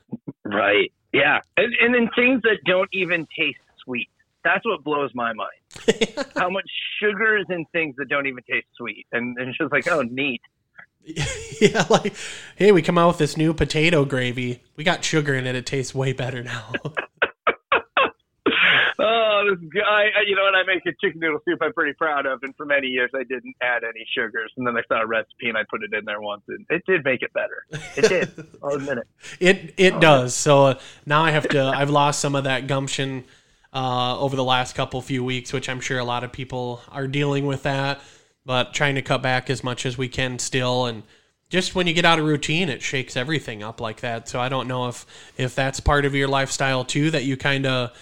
Right. 0.45 0.93
Yeah. 1.13 1.41
And, 1.57 1.75
and 1.83 1.95
then 1.95 2.09
things 2.15 2.43
that 2.43 2.59
don't 2.65 2.89
even 2.93 3.27
taste 3.39 3.59
sweet. 3.85 4.09
That's 4.45 4.65
what 4.65 4.85
blows 4.85 5.11
my 5.15 5.33
mind. 5.33 6.27
How 6.37 6.49
much 6.51 6.69
sugar 7.01 7.39
is 7.39 7.47
in 7.51 7.65
things 7.73 7.97
that 7.99 8.09
don't 8.09 8.27
even 8.27 8.43
taste 8.49 8.67
sweet. 8.77 9.07
And, 9.13 9.37
and 9.39 9.49
it's 9.49 9.59
just 9.59 9.73
like, 9.73 9.89
oh, 9.89 10.03
neat. 10.03 10.41
yeah, 11.61 11.87
like, 11.89 12.15
hey, 12.57 12.71
we 12.73 12.83
come 12.83 12.99
out 12.99 13.09
with 13.09 13.19
this 13.19 13.37
new 13.37 13.55
potato 13.55 14.05
gravy. 14.05 14.63
We 14.77 14.85
got 14.85 15.05
sugar 15.05 15.35
in 15.35 15.47
it. 15.47 15.55
It 15.55 15.67
tastes 15.67 15.95
way 15.95 16.13
better 16.13 16.43
now. 16.43 16.73
oh, 18.99 19.45
this 19.51 19.59
guy, 19.73 20.07
you 20.27 20.37
know, 20.37 20.47
and 20.47 20.57
I 20.57 20.63
make 20.65 20.85
a 20.87 20.93
chicken 21.01 21.21
noodle 21.21 21.41
soup 21.45 21.61
I'm 21.63 21.73
pretty 21.73 21.95
proud 21.95 22.27
of. 22.27 22.41
And 22.43 22.55
for 22.57 22.67
many 22.67 22.89
years, 22.89 23.11
I 23.15 23.25
didn't 23.25 23.55
add 23.63 23.83
any 23.85 24.05
sugars. 24.17 24.53
And 24.57 24.67
then 24.67 24.77
I 24.77 24.83
saw 24.89 25.03
a 25.03 25.07
recipe 25.07 25.49
and 25.49 25.57
I 25.57 25.63
put 25.71 25.83
it 25.83 25.93
in 25.97 26.05
there 26.05 26.21
once, 26.21 26.43
and 26.49 26.65
it 26.71 26.83
did 26.87 27.05
make 27.05 27.23
it 27.23 27.33
better. 27.33 27.65
It 27.97 28.09
did. 28.09 28.47
I'll 28.63 28.77
admit 28.77 28.99
it. 28.99 29.09
It 29.41 29.75
it 29.77 29.95
oh, 29.95 30.01
does. 30.01 30.35
So 30.35 30.67
uh, 30.67 30.79
now 31.07 31.23
I 31.23 31.31
have 31.31 31.49
to. 31.51 31.63
I've 31.63 31.91
lost 31.91 32.21
some 32.21 32.35
of 32.35 32.45
that 32.45 32.67
gumption 32.67 33.25
uh, 33.73 34.19
over 34.19 34.37
the 34.37 34.45
last 34.45 34.75
couple 34.75 35.01
few 35.03 35.23
weeks, 35.25 35.53
which 35.53 35.69
I'm 35.69 35.81
sure 35.81 35.99
a 35.99 36.05
lot 36.05 36.25
of 36.25 36.33
people 36.33 36.81
are 36.91 37.07
dealing 37.07 37.47
with 37.47 37.63
that 37.65 38.01
but 38.49 38.73
trying 38.73 38.95
to 38.95 39.03
cut 39.03 39.23
back 39.23 39.51
as 39.51 39.63
much 39.63 39.85
as 39.85 39.99
we 39.99 40.09
can 40.09 40.39
still 40.39 40.87
and 40.87 41.03
just 41.51 41.75
when 41.75 41.87
you 41.87 41.93
get 41.93 42.07
out 42.07 42.19
of 42.19 42.25
routine 42.25 42.69
it 42.71 42.83
shakes 42.83 43.17
everything 43.17 43.63
up 43.63 43.79
like 43.81 44.01
that 44.01 44.27
so 44.27 44.41
i 44.41 44.49
don't 44.49 44.67
know 44.67 44.89
if 44.89 45.07
if 45.37 45.55
that's 45.55 45.79
part 45.79 46.05
of 46.05 46.15
your 46.15 46.27
lifestyle 46.27 46.83
too 46.85 47.11
that 47.11 47.25
you 47.25 47.37
kind 47.37 47.67
of 47.67 47.93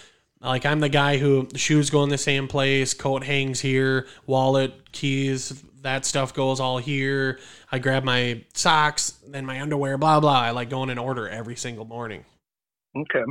like 0.41 0.65
i'm 0.65 0.79
the 0.79 0.89
guy 0.89 1.17
who 1.17 1.47
shoes 1.55 1.89
go 1.89 2.03
in 2.03 2.09
the 2.09 2.17
same 2.17 2.47
place 2.47 2.93
coat 2.93 3.23
hangs 3.23 3.61
here 3.61 4.07
wallet 4.25 4.91
keys 4.91 5.63
that 5.87 6.05
stuff 6.05 6.33
goes 6.33 6.59
all 6.59 6.77
here. 6.77 7.39
I 7.71 7.79
grab 7.79 8.03
my 8.03 8.43
socks 8.53 9.19
then 9.27 9.45
my 9.45 9.61
underwear 9.61 9.97
blah 9.97 10.19
blah. 10.19 10.41
I 10.41 10.51
like 10.51 10.69
going 10.69 10.89
in 10.89 10.97
order 10.97 11.27
every 11.27 11.55
single 11.55 11.85
morning. 11.85 12.25
Okay. 12.95 13.23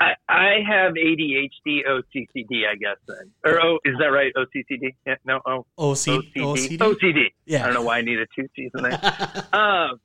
I, 0.00 0.12
I 0.28 0.54
have 0.66 0.94
ADHD, 0.94 1.86
OCCD, 1.86 2.66
I 2.66 2.76
guess 2.76 2.96
then, 3.06 3.30
or 3.44 3.60
oh, 3.62 3.78
is 3.84 3.94
that 3.98 4.06
right? 4.06 4.32
OCCD? 4.34 4.94
Yeah, 5.06 5.16
no, 5.24 5.40
oh, 5.44 5.66
OC, 5.78 6.24
OCD, 6.34 6.78
OCD. 6.78 7.26
Yeah, 7.46 7.62
I 7.62 7.66
don't 7.66 7.74
know 7.74 7.82
why 7.82 7.98
I 7.98 8.00
needed 8.00 8.28
two 8.34 8.48
C's 8.56 8.70
in 8.74 8.82
there. 8.82 8.92
um, 9.52 10.00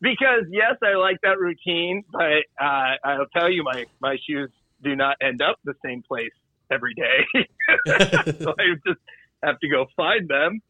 because 0.00 0.44
yes, 0.50 0.76
I 0.82 0.94
like 0.94 1.18
that 1.22 1.38
routine, 1.38 2.02
but 2.12 2.44
uh, 2.60 2.96
I'll 3.04 3.26
tell 3.34 3.50
you, 3.50 3.62
my 3.62 3.86
my 4.00 4.16
shoes 4.28 4.50
do 4.82 4.96
not 4.96 5.16
end 5.22 5.42
up 5.42 5.56
the 5.64 5.74
same 5.84 6.02
place 6.02 6.32
every 6.70 6.94
day, 6.94 7.26
so 7.86 8.54
I 8.58 8.74
just 8.86 9.00
have 9.42 9.58
to 9.60 9.68
go 9.68 9.86
find 9.96 10.28
them. 10.28 10.60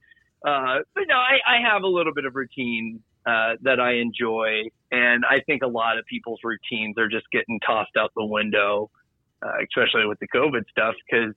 Uh, 0.47 0.79
but 0.95 1.05
no, 1.09 1.17
I, 1.17 1.39
I 1.47 1.61
have 1.61 1.83
a 1.83 1.87
little 1.87 2.15
bit 2.15 2.25
of 2.25 2.35
routine 2.35 3.03
uh, 3.27 3.55
that 3.63 3.79
I 3.81 3.95
enjoy. 3.95 4.63
And 4.91 5.25
I 5.25 5.41
think 5.47 5.63
a 5.63 5.69
lot 5.69 5.99
of 5.99 6.07
people's 6.07 6.41
routines 6.43 6.97
are 6.99 7.09
just 7.09 7.27
getting 7.33 7.61
tossed 7.61 7.97
out 7.99 8.11
the 8.17 8.25
window, 8.25 8.91
uh, 9.43 9.63
especially 9.63 10.07
with 10.07 10.19
the 10.21 10.29
COVID 10.29 10.63
stuff, 10.71 10.95
because 11.09 11.35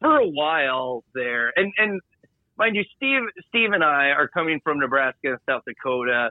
for 0.00 0.16
a 0.16 0.26
while 0.26 1.04
there, 1.14 1.52
and, 1.56 1.72
and 1.76 2.00
mind 2.56 2.76
you, 2.76 2.84
Steve, 2.96 3.22
Steve 3.48 3.72
and 3.72 3.82
I 3.82 4.10
are 4.10 4.28
coming 4.28 4.60
from 4.62 4.78
Nebraska 4.78 5.30
and 5.30 5.38
South 5.48 5.62
Dakota. 5.66 6.30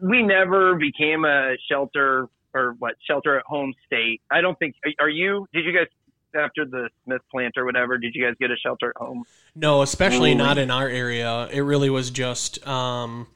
We 0.00 0.22
never 0.22 0.76
became 0.76 1.24
a 1.24 1.54
shelter 1.68 2.28
or 2.54 2.74
what 2.78 2.94
shelter 3.06 3.38
at 3.38 3.44
home 3.46 3.74
state. 3.86 4.20
I 4.30 4.40
don't 4.40 4.58
think, 4.58 4.74
are 5.00 5.08
you, 5.08 5.46
did 5.52 5.64
you 5.64 5.72
guys 5.72 5.86
after 6.34 6.64
the 6.64 6.88
Smith 7.04 7.22
plant 7.30 7.54
or 7.56 7.64
whatever, 7.64 7.98
did 7.98 8.14
you 8.14 8.24
guys 8.24 8.34
get 8.40 8.50
a 8.50 8.56
shelter 8.56 8.90
at 8.90 8.96
home? 8.96 9.24
No, 9.54 9.82
especially 9.82 10.34
not 10.34 10.58
in 10.58 10.70
our 10.70 10.88
area. 10.88 11.48
It 11.52 11.60
really 11.60 11.90
was 11.90 12.10
just 12.10 12.66
um, 12.66 13.26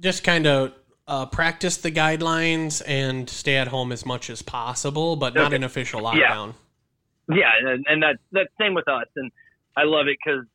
just 0.00 0.24
kind 0.24 0.46
of 0.46 0.72
uh, 1.06 1.26
practice 1.26 1.76
the 1.78 1.90
guidelines 1.90 2.82
and 2.86 3.28
stay 3.28 3.56
at 3.56 3.68
home 3.68 3.92
as 3.92 4.04
much 4.04 4.30
as 4.30 4.42
possible, 4.42 5.16
but 5.16 5.34
not 5.34 5.52
an 5.52 5.64
official 5.64 6.00
lockdown. 6.00 6.54
Yeah, 7.28 7.36
yeah 7.36 7.70
and, 7.70 7.84
and 7.88 8.02
that's 8.02 8.18
that's 8.32 8.50
same 8.60 8.74
with 8.74 8.88
us, 8.88 9.06
and 9.16 9.30
I 9.76 9.84
love 9.84 10.06
it 10.08 10.18
because 10.24 10.46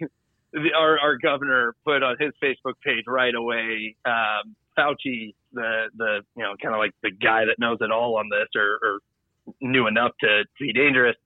our 0.76 0.98
our 0.98 1.16
governor 1.18 1.74
put 1.84 2.02
on 2.02 2.16
his 2.18 2.32
Facebook 2.42 2.74
page 2.84 3.04
right 3.06 3.34
away. 3.34 3.96
Um, 4.04 4.56
Fauci, 4.76 5.34
the 5.52 5.86
the 5.96 6.20
you 6.36 6.42
know 6.42 6.54
kind 6.60 6.74
of 6.74 6.78
like 6.78 6.92
the 7.02 7.10
guy 7.10 7.44
that 7.46 7.56
knows 7.58 7.78
it 7.80 7.90
all 7.90 8.16
on 8.16 8.28
this, 8.30 8.48
or, 8.56 8.78
or 8.82 8.98
knew 9.60 9.86
enough 9.86 10.12
to, 10.20 10.44
to 10.44 10.60
be 10.60 10.72
dangerous. 10.72 11.16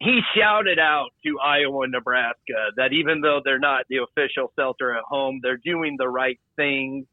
he 0.00 0.20
shouted 0.36 0.78
out 0.78 1.10
to 1.24 1.38
Iowa 1.38 1.82
and 1.82 1.92
Nebraska 1.92 2.70
that 2.76 2.92
even 2.92 3.20
though 3.20 3.40
they're 3.44 3.58
not 3.58 3.84
the 3.88 3.98
official 3.98 4.52
shelter 4.58 4.94
at 4.94 5.04
home, 5.04 5.40
they're 5.42 5.60
doing 5.64 5.96
the 5.98 6.08
right 6.08 6.38
thing. 6.56 7.06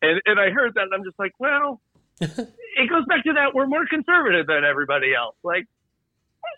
And, 0.00 0.20
and 0.26 0.40
I 0.40 0.50
heard 0.50 0.74
that 0.74 0.82
and 0.82 0.94
I'm 0.94 1.04
just 1.04 1.18
like, 1.18 1.32
well, 1.38 1.80
it 2.20 2.90
goes 2.90 3.04
back 3.06 3.24
to 3.24 3.32
that 3.34 3.54
we're 3.54 3.66
more 3.66 3.86
conservative 3.88 4.46
than 4.46 4.64
everybody 4.64 5.14
else. 5.14 5.36
Like, 5.42 5.66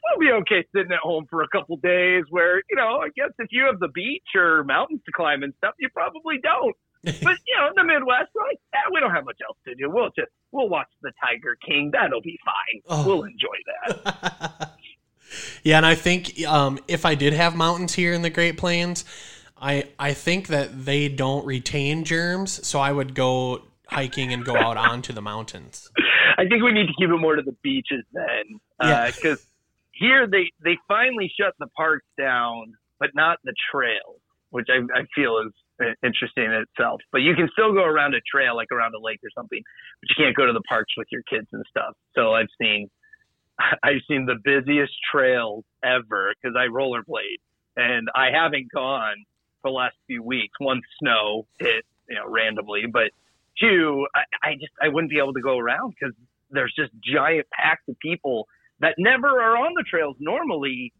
we'll 0.04 0.26
be 0.26 0.32
okay 0.32 0.66
sitting 0.74 0.92
at 0.92 1.00
home 1.00 1.26
for 1.28 1.42
a 1.42 1.48
couple 1.48 1.76
days 1.76 2.24
where, 2.30 2.62
you 2.70 2.76
know, 2.76 2.98
I 2.98 3.08
guess 3.14 3.30
if 3.38 3.48
you 3.50 3.66
have 3.66 3.80
the 3.80 3.88
beach 3.88 4.34
or 4.34 4.64
mountains 4.64 5.00
to 5.06 5.12
climb 5.12 5.42
and 5.42 5.52
stuff, 5.58 5.74
you 5.78 5.88
probably 5.90 6.38
don't. 6.42 6.76
But 7.04 7.36
you 7.46 7.56
know, 7.58 7.68
in 7.68 7.74
the 7.76 7.84
Midwest, 7.84 8.30
we're 8.34 8.46
like, 8.48 8.60
yeah, 8.72 8.80
we 8.92 9.00
don't 9.00 9.14
have 9.14 9.24
much 9.24 9.38
else 9.46 9.58
to 9.66 9.74
do. 9.74 9.90
We'll 9.90 10.10
just 10.16 10.30
we'll 10.52 10.68
watch 10.68 10.88
the 11.02 11.12
Tiger 11.22 11.56
King. 11.66 11.90
That'll 11.92 12.22
be 12.22 12.38
fine. 12.44 12.82
Oh. 12.88 13.06
We'll 13.06 13.24
enjoy 13.24 13.56
that. 13.66 14.70
yeah, 15.62 15.76
and 15.76 15.86
I 15.86 15.94
think 15.94 16.44
um, 16.46 16.78
if 16.88 17.04
I 17.04 17.14
did 17.14 17.32
have 17.32 17.54
mountains 17.54 17.94
here 17.94 18.12
in 18.12 18.22
the 18.22 18.30
Great 18.30 18.56
Plains, 18.56 19.04
I 19.56 19.88
I 19.98 20.14
think 20.14 20.48
that 20.48 20.84
they 20.84 21.08
don't 21.08 21.44
retain 21.46 22.04
germs, 22.04 22.66
so 22.66 22.80
I 22.80 22.92
would 22.92 23.14
go 23.14 23.62
hiking 23.88 24.32
and 24.32 24.44
go 24.44 24.56
out 24.60 24.76
onto 24.76 25.12
the 25.12 25.22
mountains. 25.22 25.90
I 26.36 26.46
think 26.48 26.62
we 26.62 26.72
need 26.72 26.86
to 26.86 26.94
keep 26.98 27.10
it 27.10 27.16
more 27.16 27.36
to 27.36 27.42
the 27.42 27.56
beaches 27.62 28.04
then, 28.12 28.60
because 28.78 29.38
uh, 29.38 29.46
here 29.92 30.26
they 30.26 30.50
they 30.62 30.78
finally 30.88 31.32
shut 31.38 31.54
the 31.58 31.68
parks 31.68 32.06
down, 32.18 32.74
but 32.98 33.10
not 33.14 33.38
the 33.44 33.54
trails, 33.70 34.20
which 34.50 34.68
I, 34.68 34.78
I 34.98 35.04
feel 35.14 35.38
is 35.46 35.52
interesting 36.02 36.44
in 36.44 36.52
itself. 36.52 37.00
But 37.12 37.18
you 37.18 37.34
can 37.34 37.48
still 37.52 37.72
go 37.72 37.84
around 37.84 38.14
a 38.14 38.20
trail, 38.20 38.56
like 38.56 38.68
around 38.72 38.94
a 38.94 39.00
lake 39.00 39.20
or 39.24 39.30
something, 39.34 39.60
but 40.00 40.08
you 40.08 40.24
can't 40.24 40.36
go 40.36 40.46
to 40.46 40.52
the 40.52 40.62
parks 40.68 40.92
with 40.96 41.08
your 41.10 41.22
kids 41.22 41.46
and 41.52 41.64
stuff. 41.68 41.94
So 42.14 42.34
I've 42.34 42.52
seen, 42.60 42.88
I've 43.82 44.02
seen 44.08 44.26
the 44.26 44.36
busiest 44.42 44.92
trails 45.12 45.64
ever 45.84 46.32
because 46.40 46.56
I 46.56 46.66
rollerblade, 46.66 47.40
and 47.76 48.08
I 48.14 48.30
haven't 48.32 48.68
gone 48.72 49.16
for 49.62 49.70
the 49.70 49.74
last 49.74 49.96
few 50.06 50.22
weeks. 50.22 50.54
One, 50.58 50.80
snow 51.00 51.46
hit, 51.58 51.84
you 52.08 52.16
know, 52.16 52.28
randomly, 52.28 52.84
but 52.90 53.10
two, 53.60 54.06
I, 54.14 54.22
I 54.42 54.54
just 54.54 54.72
I 54.82 54.88
wouldn't 54.88 55.10
be 55.10 55.18
able 55.18 55.34
to 55.34 55.40
go 55.40 55.58
around 55.58 55.94
because 55.98 56.14
there's 56.50 56.72
just 56.76 56.92
giant 57.02 57.46
packs 57.52 57.82
of 57.88 57.98
people 57.98 58.46
that 58.80 58.94
never 58.98 59.26
are 59.26 59.56
on 59.56 59.72
the 59.76 59.84
trails 59.88 60.16
normally. 60.20 60.92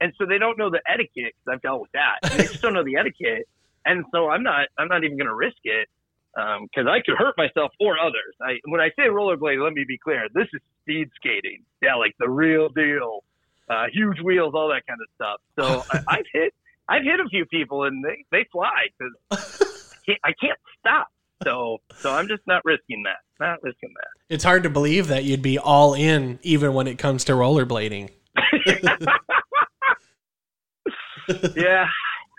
And 0.00 0.12
so 0.16 0.26
they 0.26 0.38
don't 0.38 0.58
know 0.58 0.70
the 0.70 0.80
etiquette 0.88 1.34
I've 1.48 1.60
dealt 1.60 1.80
with 1.80 1.90
that. 1.92 2.18
they 2.36 2.44
just 2.44 2.62
don't 2.62 2.72
know 2.72 2.84
the 2.84 2.96
etiquette 2.96 3.48
and 3.84 4.04
so 4.12 4.28
I'm 4.28 4.42
not 4.42 4.68
I'm 4.78 4.88
not 4.88 5.04
even 5.04 5.16
going 5.16 5.28
to 5.28 5.34
risk 5.34 5.58
it 5.64 5.88
because 6.34 6.86
um, 6.86 6.88
I 6.88 7.00
could 7.04 7.16
hurt 7.18 7.34
myself 7.36 7.72
or 7.80 7.98
others. 7.98 8.34
I, 8.40 8.58
when 8.66 8.80
I 8.80 8.90
say 8.90 9.08
rollerblade, 9.08 9.62
let 9.62 9.72
me 9.72 9.84
be 9.86 9.98
clear: 9.98 10.28
this 10.34 10.46
is 10.52 10.60
speed 10.82 11.10
skating, 11.16 11.64
yeah, 11.82 11.96
like 11.96 12.14
the 12.18 12.28
real 12.28 12.68
deal, 12.68 13.24
uh, 13.68 13.86
huge 13.92 14.20
wheels, 14.22 14.54
all 14.54 14.68
that 14.68 14.86
kind 14.86 15.00
of 15.00 15.08
stuff. 15.14 15.40
So 15.58 15.84
I, 15.90 15.98
I've 16.18 16.26
hit 16.32 16.54
I've 16.88 17.02
hit 17.02 17.20
a 17.20 17.28
few 17.28 17.44
people 17.46 17.84
and 17.84 18.04
they 18.04 18.24
they 18.30 18.46
fly 18.50 18.86
because 18.98 19.14
I, 20.08 20.16
I 20.24 20.32
can't 20.40 20.58
stop. 20.78 21.08
So 21.44 21.78
so 22.00 22.10
I'm 22.10 22.28
just 22.28 22.42
not 22.46 22.64
risking 22.64 23.02
that. 23.04 23.18
Not 23.40 23.62
risking 23.62 23.90
that. 23.94 24.34
It's 24.34 24.44
hard 24.44 24.62
to 24.64 24.70
believe 24.70 25.08
that 25.08 25.24
you'd 25.24 25.42
be 25.42 25.58
all 25.58 25.94
in 25.94 26.38
even 26.42 26.74
when 26.74 26.86
it 26.86 26.98
comes 26.98 27.24
to 27.24 27.32
rollerblading. 27.32 28.10
yeah, 31.56 31.86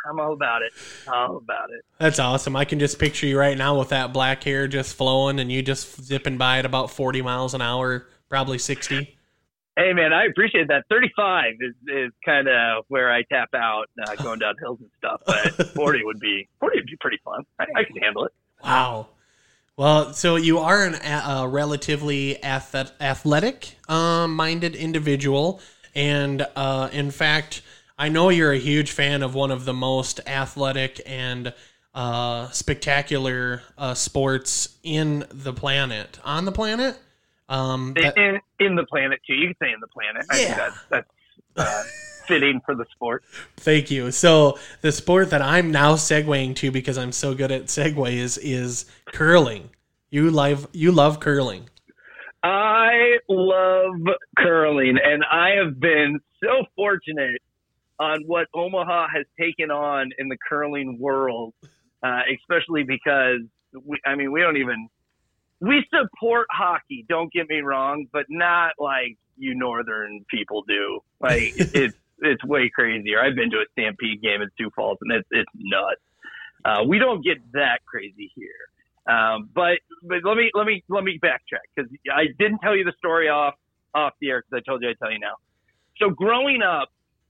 I'm 0.09 0.19
all 0.19 0.33
about 0.33 0.61
it. 0.63 0.71
All 1.07 1.37
about 1.37 1.69
it. 1.69 1.85
That's 1.99 2.19
awesome. 2.19 2.55
I 2.55 2.65
can 2.65 2.79
just 2.79 2.97
picture 2.97 3.27
you 3.27 3.37
right 3.37 3.57
now 3.57 3.77
with 3.77 3.89
that 3.89 4.11
black 4.11 4.43
hair 4.43 4.67
just 4.67 4.95
flowing 4.95 5.39
and 5.39 5.51
you 5.51 5.61
just 5.61 6.01
zipping 6.01 6.37
by 6.37 6.59
at 6.59 6.65
about 6.65 6.89
40 6.91 7.21
miles 7.21 7.53
an 7.53 7.61
hour, 7.61 8.07
probably 8.27 8.57
60. 8.57 9.15
Hey 9.77 9.93
man, 9.93 10.11
I 10.11 10.25
appreciate 10.25 10.67
that. 10.67 10.83
35 10.89 11.53
is, 11.61 11.73
is 11.87 12.11
kind 12.25 12.47
of 12.49 12.83
where 12.89 13.13
I 13.13 13.21
tap 13.31 13.49
out 13.55 13.85
uh, 14.03 14.15
going 14.15 14.39
down 14.39 14.55
hills 14.59 14.79
and 14.81 14.89
stuff, 14.97 15.21
but 15.25 15.67
40 15.75 16.03
would 16.03 16.19
be 16.19 16.49
40 16.59 16.79
would 16.79 16.85
be 16.85 16.97
pretty 16.99 17.19
fun. 17.23 17.43
I, 17.59 17.65
I 17.75 17.83
could 17.83 17.97
handle 18.01 18.25
it. 18.25 18.33
Wow. 18.63 19.07
Well, 19.77 20.11
so 20.11 20.35
you 20.35 20.59
are 20.59 20.83
an, 20.83 20.95
a 20.95 21.47
relatively 21.47 22.43
athletic 22.43 23.75
um, 23.87 24.35
minded 24.35 24.75
individual, 24.75 25.61
and 25.95 26.45
uh, 26.57 26.89
in 26.91 27.11
fact, 27.11 27.61
I 27.99 28.07
know 28.07 28.29
you're 28.29 28.53
a 28.53 28.57
huge 28.57 28.91
fan 28.91 29.21
of 29.23 29.35
one 29.35 29.51
of 29.51 29.65
the 29.65 29.73
most 29.73 30.21
athletic 30.25 31.01
and 31.05 31.53
uh, 31.93 32.49
spectacular 32.51 33.61
uh, 33.77 33.93
sports 33.93 34.77
in 34.83 35.25
the 35.29 35.51
planet, 35.51 36.17
on 36.23 36.45
the 36.45 36.53
planet. 36.53 36.97
Um, 37.49 37.93
that, 38.01 38.17
in, 38.17 38.39
in, 38.65 38.75
the 38.77 38.85
planet 38.85 39.19
too. 39.27 39.33
You 39.33 39.47
can 39.47 39.55
say 39.61 39.73
in 39.73 39.81
the 39.81 39.87
planet. 39.87 40.25
Yeah. 40.33 40.55
That's, 40.55 40.77
that's 40.89 41.09
uh, 41.57 41.83
fitting 42.25 42.61
for 42.65 42.73
the 42.73 42.85
sport. 42.93 43.25
Thank 43.57 43.91
you. 43.91 44.11
So 44.11 44.57
the 44.79 44.93
sport 44.93 45.31
that 45.31 45.41
I'm 45.41 45.69
now 45.69 45.95
segueing 45.95 46.55
to 46.57 46.71
because 46.71 46.97
I'm 46.97 47.11
so 47.11 47.35
good 47.35 47.51
at 47.51 47.65
segues 47.65 48.39
is 48.41 48.85
curling. 49.07 49.71
You 50.09 50.31
love 50.31 50.69
you 50.71 50.93
love 50.93 51.19
curling. 51.19 51.69
I 52.43 53.17
love 53.27 53.95
curling, 54.37 54.97
and 55.03 55.25
I 55.29 55.49
have 55.61 55.81
been 55.81 56.21
so 56.41 56.65
fortunate 56.77 57.41
on 57.99 58.23
what 58.25 58.47
Omaha 58.53 59.07
has 59.13 59.25
taken 59.39 59.71
on 59.71 60.11
in 60.17 60.29
the 60.29 60.37
curling 60.47 60.99
world, 60.99 61.53
uh, 62.01 62.21
especially 62.33 62.83
because 62.83 63.41
we, 63.73 63.99
I 64.05 64.15
mean, 64.15 64.31
we 64.31 64.41
don't 64.41 64.57
even 64.57 64.89
we 65.61 65.85
support 65.93 66.47
hockey. 66.51 67.05
Don't 67.07 67.31
get 67.31 67.49
me 67.49 67.59
wrong, 67.59 68.07
but 68.11 68.25
not 68.29 68.73
like 68.79 69.17
you 69.37 69.55
northern 69.55 70.25
people 70.29 70.63
do. 70.67 71.01
Like 71.19 71.53
it's 71.57 71.95
it's 72.21 72.43
way 72.43 72.69
crazier. 72.73 73.21
I've 73.21 73.35
been 73.35 73.51
to 73.51 73.57
a 73.57 73.65
Stampede 73.73 74.21
game 74.21 74.41
in 74.41 74.49
Sioux 74.57 74.71
Falls, 74.75 74.97
and 75.01 75.11
it's 75.11 75.27
it's 75.31 75.51
nuts. 75.55 76.01
Uh, 76.63 76.83
we 76.87 76.99
don't 76.99 77.23
get 77.23 77.37
that 77.53 77.79
crazy 77.85 78.31
here. 78.35 78.69
Um, 79.13 79.49
but 79.53 79.79
but 80.03 80.19
let 80.23 80.37
me 80.37 80.51
let 80.53 80.65
me 80.65 80.83
let 80.87 81.03
me 81.03 81.19
backtrack 81.21 81.65
because 81.75 81.91
I 82.13 82.25
didn't 82.37 82.59
tell 82.59 82.75
you 82.75 82.83
the 82.83 82.93
story 82.97 83.29
off 83.29 83.55
off 83.93 84.13
the 84.21 84.29
air 84.29 84.41
because 84.41 84.63
I 84.63 84.69
told 84.69 84.83
you 84.83 84.89
I'd 84.89 84.99
tell 84.99 85.11
you 85.11 85.19
now. 85.19 85.35
So 85.97 86.09
growing 86.09 86.61
up, 86.61 86.89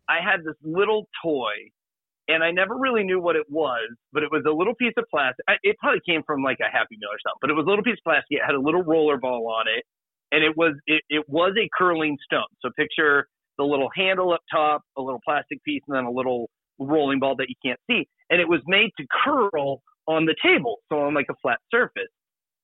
I 0.10 0.17
had 0.24 0.43
this 0.43 0.58
little 0.63 1.08
toy 1.24 1.54
and 2.30 2.43
I 2.43 2.52
never 2.52 2.78
really 2.78 3.04
knew 3.04 3.19
what 3.19 3.36
it 3.36 3.45
was, 3.50 3.89
but 4.13 4.22
it 4.22 4.30
was 4.32 4.43
a 4.48 4.52
little 4.52 4.76
piece 4.76 4.93
of 4.98 5.06
plastic. 5.10 5.43
It 5.63 5.76
probably 5.80 6.02
came 6.08 6.22
from 6.26 6.43
like 6.43 6.58
a 6.62 6.72
Happy 6.72 6.95
Meal 7.00 7.10
or 7.10 7.17
something, 7.26 7.41
but 7.41 7.50
it 7.50 7.54
was 7.54 7.65
a 7.65 7.69
little 7.69 7.84
piece 7.84 7.98
of 7.98 8.06
plastic. 8.06 8.38
It 8.38 8.45
had 8.45 8.56
a 8.56 8.62
little 8.62 8.84
roller 8.84 9.17
ball 9.17 9.50
on 9.50 9.65
it, 9.67 9.84
and 10.32 10.43
it 10.43 10.56
was 10.56 10.76
it, 10.86 11.02
it 11.10 11.26
was 11.28 11.54
a 11.58 11.67
curling 11.76 12.17
stone. 12.24 12.50
So 12.62 12.69
picture 12.78 13.28
the 13.58 13.63
little 13.65 13.89
handle 13.95 14.32
up 14.32 14.41
top, 14.52 14.84
a 14.95 15.02
little 15.02 15.19
plastic 15.26 15.63
piece, 15.63 15.82
and 15.88 15.98
then 15.98 16.06
a 16.06 16.12
little 16.12 16.50
rolling 16.78 17.19
ball 17.19 17.36
that 17.38 17.50
you 17.50 17.56
can't 17.65 17.80
see, 17.89 18.08
and 18.30 18.39
it 18.39 18.48
was 18.48 18.62
made 18.67 18.91
to 18.98 19.06
curl 19.26 19.82
on 20.08 20.26
the 20.26 20.36
table, 20.41 20.78
so 20.89 21.00
on 21.02 21.15
like 21.15 21.28
a 21.32 21.36
flat 21.41 21.58
surface. 21.72 22.13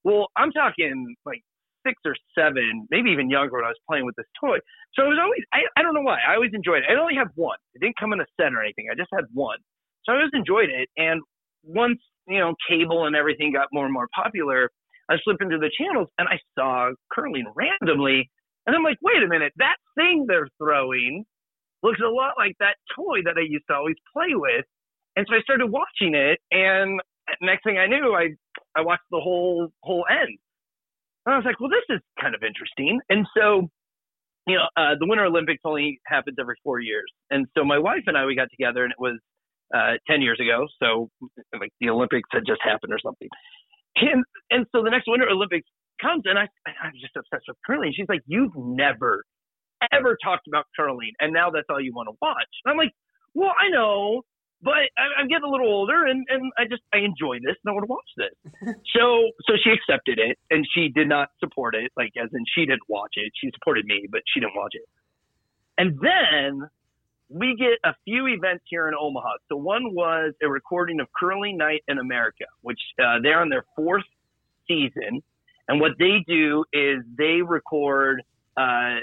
Well, 0.04 0.28
I'm 0.38 0.52
talking 0.52 1.16
like 1.26 1.42
six 1.86 1.96
or 2.06 2.16
seven, 2.38 2.88
maybe 2.90 3.10
even 3.12 3.30
younger 3.30 3.58
when 3.58 3.66
I 3.66 3.70
was 3.70 3.82
playing 3.88 4.06
with 4.06 4.16
this 4.16 4.26
toy. 4.40 4.58
So 4.96 5.06
it 5.06 5.10
was 5.10 5.20
always, 5.22 5.42
I, 5.54 5.60
I 5.78 5.84
don't 5.84 5.94
know 5.94 6.02
why, 6.02 6.20
I 6.28 6.36
always 6.36 6.52
enjoyed 6.54 6.84
it. 6.84 6.90
I 6.90 7.00
only 7.00 7.16
have 7.16 7.30
one. 7.36 7.58
It 7.74 7.82
didn't 7.82 7.98
come 8.00 8.14
in 8.14 8.20
a 8.20 8.26
set 8.40 8.54
or 8.54 8.62
anything. 8.64 8.88
I 8.92 8.96
just 8.96 9.10
had 9.14 9.26
one. 9.34 9.58
So 10.06 10.14
I 10.14 10.18
always 10.18 10.32
enjoyed 10.34 10.70
it. 10.70 10.90
And 10.98 11.22
once, 11.64 12.00
you 12.28 12.40
know, 12.40 12.56
cable 12.70 13.06
and 13.06 13.16
everything 13.16 13.54
got 13.54 13.68
more 13.72 13.86
and 13.86 13.94
more 13.94 14.08
popular, 14.16 14.70
I 15.10 15.18
flipping 15.24 15.50
through 15.50 15.60
the 15.60 15.72
channels 15.78 16.10
and 16.18 16.28
I 16.28 16.40
saw 16.58 16.92
curling 17.14 17.46
randomly. 17.56 18.30
And 18.66 18.76
I'm 18.76 18.84
like, 18.84 18.98
wait 19.02 19.22
a 19.24 19.28
minute, 19.28 19.54
that 19.58 19.78
thing 19.96 20.26
they're 20.28 20.50
throwing 20.58 21.24
looks 21.84 22.00
a 22.04 22.10
lot 22.10 22.34
like 22.38 22.56
that 22.60 22.78
toy 22.96 23.22
that 23.26 23.38
I 23.38 23.46
used 23.48 23.66
to 23.70 23.76
always 23.76 23.96
play 24.12 24.34
with. 24.34 24.66
And 25.16 25.26
so 25.30 25.36
I 25.36 25.42
started 25.42 25.68
watching 25.68 26.16
it 26.16 26.40
and 26.52 27.00
next 27.42 27.64
thing 27.64 27.78
I 27.78 27.88
knew, 27.88 28.14
I 28.14 28.30
I 28.76 28.82
watched 28.82 29.04
the 29.12 29.20
whole 29.20 29.70
whole 29.82 30.06
end. 30.10 30.38
And 31.26 31.34
I 31.34 31.38
was 31.38 31.46
like, 31.46 31.60
well, 31.60 31.70
this 31.70 31.86
is 31.90 32.02
kind 32.22 32.36
of 32.36 32.44
interesting. 32.44 33.00
And 33.10 33.26
so, 33.36 33.70
you 34.48 34.56
know, 34.56 34.68
uh, 34.78 34.96
the 35.00 35.08
Winter 35.08 35.26
Olympics 35.26 35.62
only 35.66 36.00
happens 36.06 36.38
every 36.40 36.56
four 36.64 36.80
years. 36.80 37.10
And 37.32 37.48
so 37.58 37.64
my 37.64 37.80
wife 37.80 38.04
and 38.08 38.18
I, 38.18 38.26
we 38.26 38.36
got 38.36 38.50
together 38.52 38.84
and 38.84 38.92
it 38.92 39.00
was 39.00 39.18
uh, 39.76 39.98
10 40.08 40.22
years 40.22 40.40
ago. 40.40 40.68
So 40.82 41.10
like 41.60 41.72
the 41.82 41.90
Olympics 41.90 42.30
had 42.32 42.44
just 42.46 42.62
happened 42.64 42.94
or 42.94 43.00
something. 43.04 43.30
And, 43.96 44.24
and 44.52 44.66
so 44.76 44.84
the 44.84 44.92
next 44.92 45.06
Winter 45.08 45.30
Olympics 45.30 45.68
comes 46.02 46.24
and 46.26 46.38
I, 46.38 46.48
I'm 46.68 46.94
just 47.00 47.16
obsessed 47.16 47.46
with 47.48 47.58
curling. 47.66 47.94
She's 47.96 48.10
like, 48.10 48.22
you've 48.28 48.56
never, 48.56 49.24
ever 49.92 50.18
talked 50.24 50.48
about 50.48 50.66
curling. 50.78 51.12
And 51.20 51.34
now 51.34 51.50
that's 51.50 51.66
all 51.70 51.82
you 51.82 51.94
want 51.94 52.10
to 52.10 52.16
watch. 52.22 52.52
And 52.66 52.72
I'm 52.72 52.78
like, 52.78 52.92
well, 53.34 53.54
I 53.60 53.70
know, 53.70 54.22
but 54.66 54.90
I'm 54.98 55.28
getting 55.28 55.46
a 55.46 55.50
little 55.50 55.68
older, 55.68 56.06
and, 56.06 56.26
and 56.28 56.52
I 56.58 56.64
just 56.66 56.82
I 56.92 56.98
enjoy 56.98 57.38
this, 57.38 57.56
and 57.64 57.70
I 57.70 57.72
want 57.72 57.86
to 57.86 57.94
watch 57.94 58.12
this. 58.18 58.76
so 58.96 59.30
so 59.48 59.54
she 59.64 59.70
accepted 59.70 60.18
it, 60.18 60.40
and 60.50 60.68
she 60.74 60.90
did 60.90 61.08
not 61.08 61.30
support 61.40 61.76
it, 61.76 61.92
like 61.96 62.12
as 62.18 62.30
in 62.34 62.44
she 62.56 62.66
didn't 62.66 62.90
watch 62.90 63.14
it. 63.14 63.32
She 63.40 63.52
supported 63.54 63.86
me, 63.86 64.08
but 64.12 64.22
she 64.34 64.40
didn't 64.40 64.56
watch 64.56 64.74
it. 64.74 64.90
And 65.78 66.00
then 66.02 66.68
we 67.30 67.56
get 67.56 67.78
a 67.88 67.94
few 68.06 68.26
events 68.26 68.64
here 68.68 68.88
in 68.88 68.96
Omaha. 69.00 69.34
So 69.50 69.56
one 69.56 69.94
was 69.94 70.34
a 70.42 70.50
recording 70.50 71.00
of 71.00 71.08
Curling 71.18 71.58
Night 71.58 71.84
in 71.88 72.00
America, 72.00 72.46
which 72.62 72.80
uh, 73.00 73.20
they're 73.22 73.42
on 73.42 73.50
their 73.50 73.66
fourth 73.76 74.06
season, 74.68 75.22
and 75.68 75.80
what 75.80 75.92
they 76.00 76.24
do 76.28 76.66
is 76.74 77.04
they 77.16 77.44
record 77.44 78.24
uh, 78.58 78.96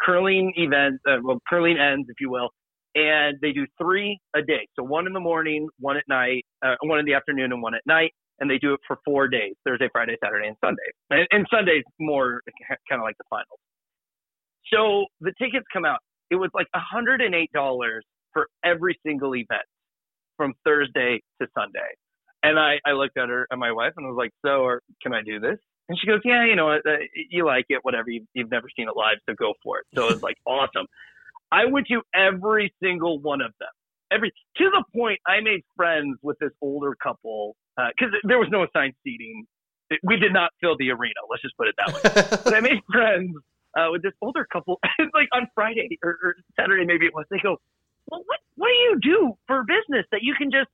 curling 0.00 0.52
events, 0.56 1.02
uh, 1.08 1.16
well, 1.22 1.40
curling 1.48 1.78
ends, 1.78 2.08
if 2.10 2.20
you 2.20 2.30
will, 2.30 2.50
and 2.98 3.38
they 3.40 3.52
do 3.52 3.66
three 3.80 4.18
a 4.34 4.42
day. 4.42 4.66
So 4.76 4.82
one 4.82 5.06
in 5.06 5.12
the 5.12 5.20
morning, 5.20 5.68
one 5.78 5.96
at 5.96 6.04
night, 6.08 6.44
uh, 6.64 6.74
one 6.82 6.98
in 6.98 7.06
the 7.06 7.14
afternoon, 7.14 7.52
and 7.52 7.62
one 7.62 7.74
at 7.74 7.82
night. 7.86 8.12
And 8.40 8.48
they 8.50 8.58
do 8.58 8.74
it 8.74 8.80
for 8.86 8.98
four 9.04 9.28
days: 9.28 9.54
Thursday, 9.64 9.88
Friday, 9.92 10.16
Saturday, 10.22 10.48
and 10.48 10.56
Sunday. 10.64 10.88
And, 11.10 11.26
and 11.30 11.46
Sunday's 11.52 11.84
more 11.98 12.42
kind 12.88 13.00
of 13.00 13.04
like 13.04 13.16
the 13.18 13.24
finals. 13.30 13.58
So 14.72 15.06
the 15.20 15.32
tickets 15.38 15.66
come 15.72 15.84
out. 15.84 15.98
It 16.30 16.36
was 16.36 16.50
like 16.54 16.66
$108 16.74 18.00
for 18.32 18.46
every 18.64 18.98
single 19.04 19.34
event 19.34 19.64
from 20.36 20.54
Thursday 20.64 21.20
to 21.40 21.48
Sunday. 21.56 21.88
And 22.42 22.58
I, 22.58 22.76
I 22.86 22.92
looked 22.92 23.16
at 23.16 23.28
her 23.28 23.46
and 23.50 23.58
my 23.58 23.72
wife 23.72 23.92
and 23.96 24.06
I 24.06 24.10
was 24.10 24.16
like, 24.18 24.30
so 24.44 24.78
can 25.02 25.14
I 25.14 25.22
do 25.22 25.40
this? 25.40 25.58
And 25.88 25.98
she 25.98 26.06
goes, 26.06 26.20
yeah, 26.24 26.44
you 26.44 26.54
know, 26.54 26.70
uh, 26.70 26.78
you 27.30 27.46
like 27.46 27.64
it, 27.70 27.78
whatever. 27.82 28.10
You've, 28.10 28.26
you've 28.34 28.50
never 28.50 28.68
seen 28.76 28.88
it 28.88 28.96
live, 28.96 29.16
so 29.28 29.34
go 29.34 29.54
for 29.62 29.78
it. 29.78 29.86
So 29.94 30.08
it 30.08 30.14
was 30.14 30.22
like 30.22 30.36
awesome. 30.46 30.86
I 31.50 31.66
went 31.66 31.86
to 31.88 32.02
every 32.14 32.72
single 32.82 33.20
one 33.20 33.40
of 33.40 33.52
them. 33.58 33.68
Every 34.10 34.32
to 34.56 34.64
the 34.70 34.84
point 34.96 35.20
I 35.26 35.40
made 35.40 35.62
friends 35.76 36.18
with 36.22 36.38
this 36.38 36.50
older 36.62 36.96
couple 37.02 37.56
because 37.76 38.12
uh, 38.14 38.26
there 38.26 38.38
was 38.38 38.48
no 38.50 38.64
assigned 38.64 38.94
seating. 39.04 39.46
We 40.02 40.16
did 40.16 40.32
not 40.32 40.50
fill 40.60 40.76
the 40.78 40.90
arena. 40.90 41.20
Let's 41.30 41.42
just 41.42 41.56
put 41.56 41.68
it 41.68 41.74
that 41.78 41.94
way. 41.94 42.38
but 42.44 42.54
I 42.54 42.60
made 42.60 42.80
friends 42.90 43.34
uh, 43.76 43.88
with 43.90 44.02
this 44.02 44.12
older 44.20 44.46
couple. 44.50 44.80
like 45.14 45.28
on 45.32 45.48
Friday 45.54 45.98
or, 46.02 46.18
or 46.22 46.36
Saturday, 46.58 46.84
maybe 46.84 47.06
it 47.06 47.14
was. 47.14 47.26
They 47.30 47.38
go, 47.38 47.56
"Well, 48.10 48.22
what 48.26 48.40
what 48.56 48.68
do 48.68 48.74
you 48.74 48.98
do 49.02 49.38
for 49.46 49.64
business 49.64 50.06
that 50.12 50.22
you 50.22 50.34
can 50.34 50.50
just 50.50 50.68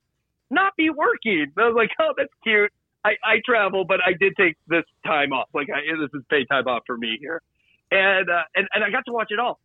not 0.51 0.75
be 0.77 0.91
working?" 0.91 1.53
And 1.57 1.65
I 1.65 1.67
was 1.67 1.77
like, 1.77 1.91
"Oh, 2.01 2.15
that's 2.17 2.33
cute." 2.43 2.73
I, 3.05 3.11
I 3.23 3.35
travel, 3.45 3.85
but 3.85 4.01
I 4.05 4.15
did 4.19 4.33
take 4.37 4.57
this 4.67 4.85
time 5.05 5.33
off. 5.33 5.49
Like 5.53 5.69
I, 5.71 5.81
this 6.01 6.09
is 6.15 6.25
paid 6.31 6.47
time 6.51 6.67
off 6.67 6.83
for 6.87 6.97
me 6.97 7.19
here, 7.21 7.43
and 7.91 8.31
uh, 8.31 8.43
and 8.55 8.67
and 8.73 8.83
I 8.83 8.91
got 8.91 9.05
to 9.07 9.13
watch 9.13 9.29
it 9.31 9.39
all. 9.39 9.61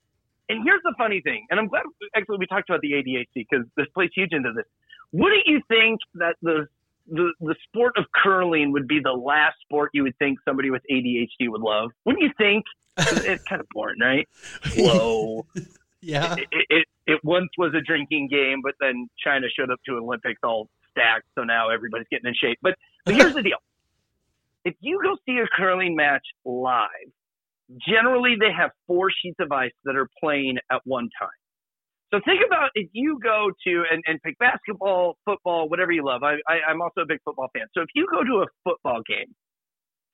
And 0.49 0.63
here's 0.63 0.81
the 0.83 0.93
funny 0.97 1.21
thing, 1.21 1.45
and 1.49 1.59
I'm 1.59 1.67
glad 1.67 1.83
actually 2.15 2.37
we 2.39 2.47
talked 2.47 2.69
about 2.69 2.81
the 2.81 2.93
ADHD 2.93 3.45
because 3.49 3.65
this 3.77 3.85
plays 3.93 4.09
huge 4.15 4.31
into 4.31 4.51
this. 4.55 4.65
Wouldn't 5.11 5.45
you 5.45 5.61
think 5.67 5.99
that 6.15 6.35
the 6.41 6.67
the 7.07 7.31
the 7.39 7.55
sport 7.67 7.93
of 7.97 8.05
curling 8.15 8.71
would 8.71 8.87
be 8.87 8.99
the 8.99 9.11
last 9.11 9.57
sport 9.61 9.91
you 9.93 10.03
would 10.03 10.17
think 10.17 10.39
somebody 10.45 10.71
with 10.71 10.81
ADHD 10.91 11.49
would 11.49 11.61
love? 11.61 11.91
Wouldn't 12.05 12.23
you 12.23 12.31
think? 12.37 12.65
it's 12.97 13.43
kind 13.49 13.61
of 13.61 13.67
boring, 13.71 13.99
right? 13.99 14.27
Slow. 14.63 15.45
yeah. 16.01 16.35
It, 16.35 16.47
it, 16.51 16.65
it, 16.69 16.85
it 17.07 17.19
once 17.23 17.49
was 17.57 17.73
a 17.75 17.81
drinking 17.81 18.27
game, 18.29 18.61
but 18.63 18.73
then 18.79 19.07
China 19.23 19.47
showed 19.55 19.71
up 19.71 19.79
to 19.85 19.93
Olympics 19.93 20.39
all 20.43 20.69
stacked, 20.91 21.25
so 21.35 21.43
now 21.43 21.69
everybody's 21.69 22.07
getting 22.11 22.27
in 22.27 22.35
shape. 22.35 22.59
But, 22.61 22.75
but 23.05 23.15
here's 23.15 23.33
the 23.33 23.41
deal: 23.41 23.57
if 24.65 24.75
you 24.81 24.99
go 25.01 25.15
see 25.25 25.39
a 25.39 25.47
curling 25.55 25.95
match 25.95 26.25
live, 26.45 27.11
generally 27.87 28.35
they 28.39 28.51
have 28.51 28.71
four 28.87 29.09
sheets 29.11 29.37
of 29.39 29.51
ice 29.51 29.71
that 29.85 29.95
are 29.95 30.07
playing 30.21 30.57
at 30.71 30.81
one 30.85 31.09
time. 31.19 31.29
So 32.11 32.19
think 32.25 32.41
about 32.45 32.71
if 32.73 32.89
you 32.93 33.19
go 33.21 33.51
to 33.67 33.83
and, 33.91 34.03
and 34.07 34.19
pick 34.23 34.37
basketball, 34.39 35.17
football, 35.25 35.69
whatever 35.69 35.91
you 35.91 36.03
love. 36.03 36.23
I, 36.23 36.37
I, 36.47 36.59
I'm 36.67 36.81
also 36.81 37.01
a 37.01 37.05
big 37.05 37.19
football 37.23 37.49
fan. 37.53 37.67
So 37.75 37.81
if 37.81 37.89
you 37.93 38.07
go 38.09 38.23
to 38.23 38.43
a 38.43 38.47
football 38.63 39.01
game 39.07 39.35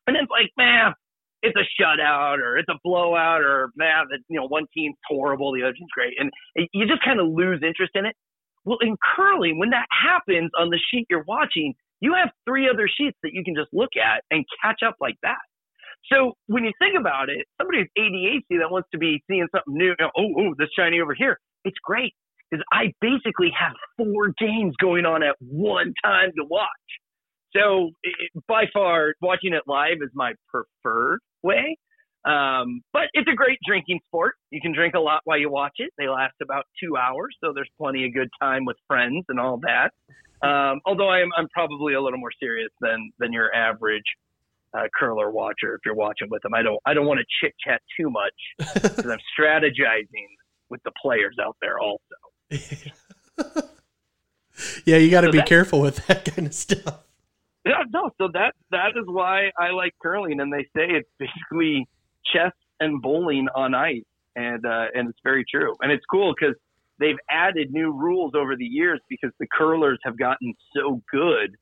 and 0.07 0.17
it's 0.17 0.29
like, 0.29 0.51
man, 0.57 0.93
it's 1.41 1.55
a 1.55 1.81
shutout 1.81 2.39
or 2.39 2.57
it's 2.57 2.67
a 2.69 2.77
blowout 2.83 3.41
or 3.41 3.71
man, 3.75 4.05
that 4.09 4.19
you 4.27 4.39
know 4.39 4.47
one 4.47 4.65
team's 4.73 4.95
horrible, 5.07 5.53
the 5.53 5.61
other 5.63 5.73
team's 5.73 5.91
great, 5.93 6.13
and 6.19 6.31
you 6.73 6.87
just 6.87 7.03
kind 7.03 7.19
of 7.19 7.27
lose 7.27 7.61
interest 7.65 7.91
in 7.95 8.05
it. 8.05 8.15
Well, 8.65 8.79
in 8.81 8.97
curling, 9.15 9.59
when 9.59 9.69
that 9.69 9.85
happens 9.91 10.49
on 10.57 10.69
the 10.69 10.79
sheet 10.91 11.05
you're 11.09 11.25
watching, 11.27 11.75
you 12.01 12.15
have 12.15 12.31
three 12.47 12.67
other 12.67 12.89
sheets 12.89 13.17
that 13.21 13.31
you 13.33 13.43
can 13.43 13.53
just 13.55 13.69
look 13.71 13.91
at 13.95 14.23
and 14.31 14.43
catch 14.61 14.81
up 14.85 14.95
like 14.99 15.15
that. 15.21 15.37
So 16.11 16.33
when 16.47 16.63
you 16.63 16.71
think 16.79 16.97
about 16.99 17.29
it, 17.29 17.45
somebody 17.59 17.79
with 17.79 17.89
ADHD 17.97 18.59
that 18.59 18.69
wants 18.69 18.89
to 18.91 18.97
be 18.97 19.23
seeing 19.27 19.47
something 19.53 19.73
new, 19.73 19.87
you 19.87 19.95
know, 19.99 20.11
oh, 20.17 20.33
oh, 20.37 20.55
this 20.57 20.69
shiny 20.77 20.99
over 20.99 21.15
here, 21.15 21.39
it's 21.63 21.77
great 21.83 22.13
because 22.49 22.63
I 22.71 22.93
basically 23.01 23.51
have 23.57 23.73
four 23.97 24.33
games 24.37 24.75
going 24.79 25.05
on 25.05 25.23
at 25.23 25.35
one 25.39 25.93
time 26.03 26.31
to 26.37 26.45
watch. 26.47 26.69
So 27.55 27.91
it, 28.03 28.31
by 28.47 28.65
far, 28.73 29.13
watching 29.21 29.53
it 29.53 29.63
live 29.67 29.97
is 30.01 30.09
my 30.13 30.33
preferred 30.49 31.19
way. 31.41 31.77
Um, 32.25 32.81
but 32.91 33.03
it's 33.13 33.29
a 33.31 33.35
great 33.35 33.59
drinking 33.65 33.99
sport. 34.07 34.33
You 34.49 34.59
can 34.59 34.73
drink 34.73 34.95
a 34.95 34.99
lot 34.99 35.21
while 35.25 35.37
you 35.37 35.51
watch 35.51 35.73
it. 35.77 35.91
They 35.97 36.07
last 36.07 36.33
about 36.41 36.65
two 36.83 36.97
hours, 36.97 37.35
so 37.43 37.53
there's 37.53 37.69
plenty 37.79 38.05
of 38.05 38.13
good 38.13 38.29
time 38.41 38.65
with 38.65 38.77
friends 38.87 39.25
and 39.29 39.39
all 39.39 39.59
that. 39.61 39.91
Um, 40.45 40.81
although 40.85 41.09
I'm, 41.09 41.29
I'm 41.37 41.47
probably 41.53 41.93
a 41.93 42.01
little 42.01 42.19
more 42.19 42.31
serious 42.39 42.71
than 42.81 43.11
than 43.19 43.31
your 43.31 43.53
average 43.53 44.03
uh, 44.75 44.87
curler 44.97 45.31
watcher. 45.31 45.75
If 45.75 45.81
you're 45.85 45.95
watching 45.95 46.29
with 46.29 46.41
them, 46.41 46.53
I 46.53 46.61
don't 46.61 46.79
I 46.85 46.93
don't 46.93 47.05
want 47.05 47.19
to 47.19 47.25
chit 47.41 47.53
chat 47.65 47.81
too 47.97 48.09
much 48.09 48.33
because 48.73 49.05
I'm 49.05 49.19
strategizing 49.37 50.27
with 50.69 50.81
the 50.83 50.91
players 51.01 51.35
out 51.41 51.55
there 51.61 51.79
also. 51.79 51.99
yeah, 54.85 54.97
you 54.97 55.09
got 55.09 55.21
to 55.21 55.27
so 55.27 55.31
be 55.31 55.41
careful 55.43 55.81
with 55.81 56.05
that 56.07 56.25
kind 56.25 56.47
of 56.47 56.53
stuff. 56.53 57.03
Yeah, 57.65 57.83
no. 57.91 58.11
So 58.17 58.29
that 58.33 58.53
that 58.71 58.89
is 58.95 59.05
why 59.07 59.51
I 59.57 59.71
like 59.71 59.93
curling, 60.01 60.39
and 60.39 60.51
they 60.51 60.63
say 60.75 60.87
it's 60.89 61.09
basically 61.17 61.87
chess 62.33 62.53
and 62.79 63.01
bowling 63.01 63.47
on 63.55 63.73
ice, 63.73 64.03
and 64.35 64.65
uh, 64.65 64.85
and 64.93 65.09
it's 65.09 65.19
very 65.23 65.45
true, 65.49 65.75
and 65.81 65.91
it's 65.91 66.05
cool 66.11 66.33
because 66.39 66.55
they've 66.99 67.17
added 67.29 67.71
new 67.71 67.91
rules 67.91 68.33
over 68.35 68.55
the 68.55 68.65
years 68.65 68.99
because 69.09 69.31
the 69.39 69.47
curlers 69.47 69.99
have 70.03 70.17
gotten 70.17 70.53
so 70.75 71.01
good 71.11 71.55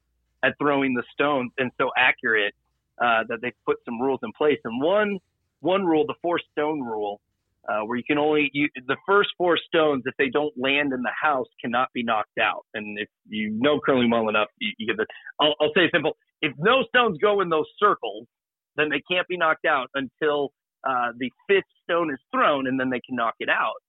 at 0.43 0.53
throwing 0.59 0.93
the 0.93 1.03
stones 1.13 1.51
and 1.57 1.71
so 1.79 1.89
accurate 1.97 2.53
uh, 3.01 3.23
that 3.29 3.39
they've 3.41 3.53
put 3.65 3.77
some 3.85 4.01
rules 4.01 4.19
in 4.23 4.31
place. 4.37 4.59
And 4.63 4.81
one 4.81 5.19
one 5.61 5.85
rule, 5.85 6.05
the 6.05 6.15
four 6.21 6.39
stone 6.51 6.81
rule, 6.81 7.21
uh, 7.67 7.79
where 7.85 7.97
you 7.97 8.03
can 8.03 8.17
only 8.17 8.49
you, 8.53 8.67
the 8.87 8.97
first 9.07 9.29
four 9.37 9.57
stones, 9.57 10.03
if 10.05 10.13
they 10.17 10.29
don't 10.29 10.53
land 10.57 10.91
in 10.93 11.01
the 11.01 11.11
house, 11.19 11.47
cannot 11.61 11.87
be 11.93 12.03
knocked 12.03 12.37
out. 12.41 12.65
And 12.73 12.99
if 12.99 13.07
you 13.27 13.51
know 13.51 13.79
curling 13.79 14.09
well 14.09 14.29
enough, 14.29 14.49
you, 14.59 14.71
you 14.77 14.87
get 14.87 14.97
the. 14.97 15.05
I'll, 15.39 15.55
I'll 15.61 15.71
say 15.75 15.89
simple: 15.91 16.17
if 16.41 16.53
no 16.57 16.83
stones 16.89 17.17
go 17.21 17.41
in 17.41 17.49
those 17.49 17.67
circles, 17.79 18.27
then 18.75 18.89
they 18.89 19.01
can't 19.09 19.27
be 19.27 19.37
knocked 19.37 19.65
out 19.65 19.87
until 19.95 20.51
uh, 20.87 21.11
the 21.17 21.31
fifth 21.47 21.63
stone 21.83 22.11
is 22.11 22.19
thrown, 22.33 22.67
and 22.67 22.79
then 22.79 22.89
they 22.89 23.01
can 23.05 23.15
knock 23.15 23.35
it 23.39 23.49
out. 23.49 23.79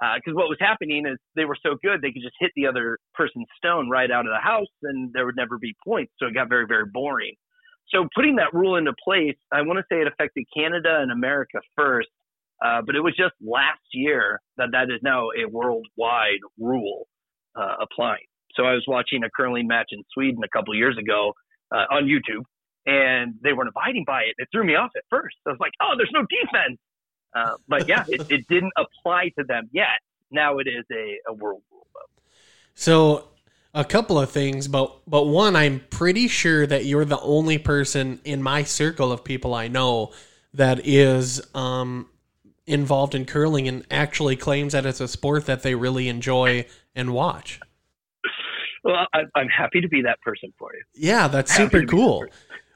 Because 0.00 0.32
uh, 0.32 0.38
what 0.38 0.48
was 0.48 0.58
happening 0.60 1.06
is 1.06 1.18
they 1.34 1.44
were 1.44 1.56
so 1.62 1.76
good 1.82 2.00
they 2.00 2.12
could 2.12 2.22
just 2.22 2.36
hit 2.38 2.52
the 2.56 2.66
other 2.66 2.98
person's 3.14 3.48
stone 3.58 3.90
right 3.90 4.10
out 4.10 4.26
of 4.26 4.32
the 4.32 4.40
house, 4.40 4.72
and 4.84 5.12
there 5.12 5.26
would 5.26 5.36
never 5.36 5.58
be 5.58 5.74
points. 5.84 6.12
So 6.18 6.26
it 6.26 6.34
got 6.34 6.48
very 6.48 6.66
very 6.66 6.86
boring. 6.86 7.34
So 7.90 8.06
putting 8.14 8.36
that 8.36 8.52
rule 8.52 8.76
into 8.76 8.92
place, 9.02 9.36
I 9.52 9.62
want 9.62 9.78
to 9.78 9.84
say 9.90 10.00
it 10.00 10.06
affected 10.06 10.44
Canada 10.54 10.98
and 11.00 11.10
America 11.10 11.58
first 11.76 12.08
uh, 12.64 12.82
but 12.84 12.96
it 12.96 13.00
was 13.00 13.14
just 13.16 13.34
last 13.40 13.80
year 13.92 14.40
that 14.56 14.68
that 14.72 14.90
is 14.90 15.00
now 15.02 15.28
a 15.38 15.48
worldwide 15.48 16.40
rule 16.58 17.06
uh, 17.54 17.76
applying. 17.80 18.24
So 18.54 18.64
I 18.64 18.72
was 18.72 18.84
watching 18.88 19.22
a 19.22 19.30
curling 19.30 19.68
match 19.68 19.88
in 19.92 20.02
Sweden 20.12 20.40
a 20.44 20.48
couple 20.48 20.74
years 20.74 20.96
ago 20.98 21.34
uh, 21.70 21.84
on 21.90 22.06
YouTube, 22.06 22.42
and 22.86 23.34
they 23.42 23.52
weren't 23.52 23.68
abiding 23.68 24.04
by 24.06 24.22
it. 24.22 24.34
It 24.38 24.48
threw 24.50 24.64
me 24.64 24.74
off 24.74 24.90
at 24.96 25.04
first. 25.08 25.36
I 25.46 25.50
was 25.50 25.58
like, 25.60 25.72
"Oh, 25.80 25.94
there's 25.96 26.10
no 26.12 26.22
defense." 26.22 26.78
Uh, 27.36 27.56
but 27.68 27.86
yeah, 27.86 28.04
it, 28.08 28.22
it, 28.30 28.48
didn't 28.48 28.72
apply 28.76 29.30
to 29.38 29.44
them 29.44 29.68
yet. 29.70 30.00
Now 30.30 30.58
it 30.58 30.66
is 30.66 30.84
a, 30.90 31.18
a 31.28 31.34
world 31.34 31.62
rule. 31.70 31.86
So 32.74 33.28
a 33.74 33.84
couple 33.84 34.18
of 34.18 34.30
things, 34.30 34.68
but 34.68 35.00
but 35.06 35.24
one, 35.24 35.54
I'm 35.56 35.80
pretty 35.90 36.28
sure 36.28 36.66
that 36.66 36.84
you're 36.84 37.04
the 37.04 37.20
only 37.20 37.58
person 37.58 38.20
in 38.24 38.42
my 38.42 38.62
circle 38.62 39.12
of 39.12 39.24
people 39.24 39.54
I 39.54 39.68
know 39.68 40.12
that 40.54 40.86
is 40.86 41.40
um, 41.54 42.08
involved 42.66 43.14
in 43.14 43.24
curling 43.24 43.68
and 43.68 43.84
actually 43.90 44.36
claims 44.36 44.72
that 44.72 44.86
it's 44.86 45.00
a 45.00 45.08
sport 45.08 45.46
that 45.46 45.62
they 45.62 45.74
really 45.74 46.08
enjoy 46.08 46.66
and 46.94 47.12
watch. 47.12 47.60
Well, 48.84 49.06
I, 49.12 49.24
am 49.36 49.48
happy 49.48 49.80
to 49.80 49.88
be 49.88 50.02
that 50.02 50.20
person 50.22 50.52
for 50.58 50.72
you. 50.74 50.82
Yeah, 50.94 51.28
that's 51.28 51.50
happy 51.50 51.64
super 51.64 51.86
cool. 51.86 52.24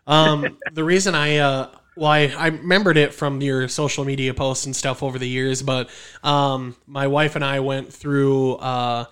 um, 0.07 0.59
the 0.73 0.85
reason 0.85 1.15
I, 1.15 1.39
uh, 1.39 1.71
well, 1.97 2.11
I, 2.11 2.21
I 2.37 2.47
remembered 2.49 2.97
it 2.97 3.15
from 3.15 3.41
your 3.41 3.69
social 3.69 4.05
media 4.05 4.35
posts 4.35 4.67
and 4.67 4.75
stuff 4.75 5.03
over 5.03 5.19
the 5.19 5.29
years, 5.29 5.63
but 5.63 5.89
um, 6.23 6.77
my 6.87 7.07
wife 7.07 7.37
and 7.37 7.45
I 7.45 7.61
went 7.61 7.93
through. 7.93 8.55
Uh, 8.57 9.05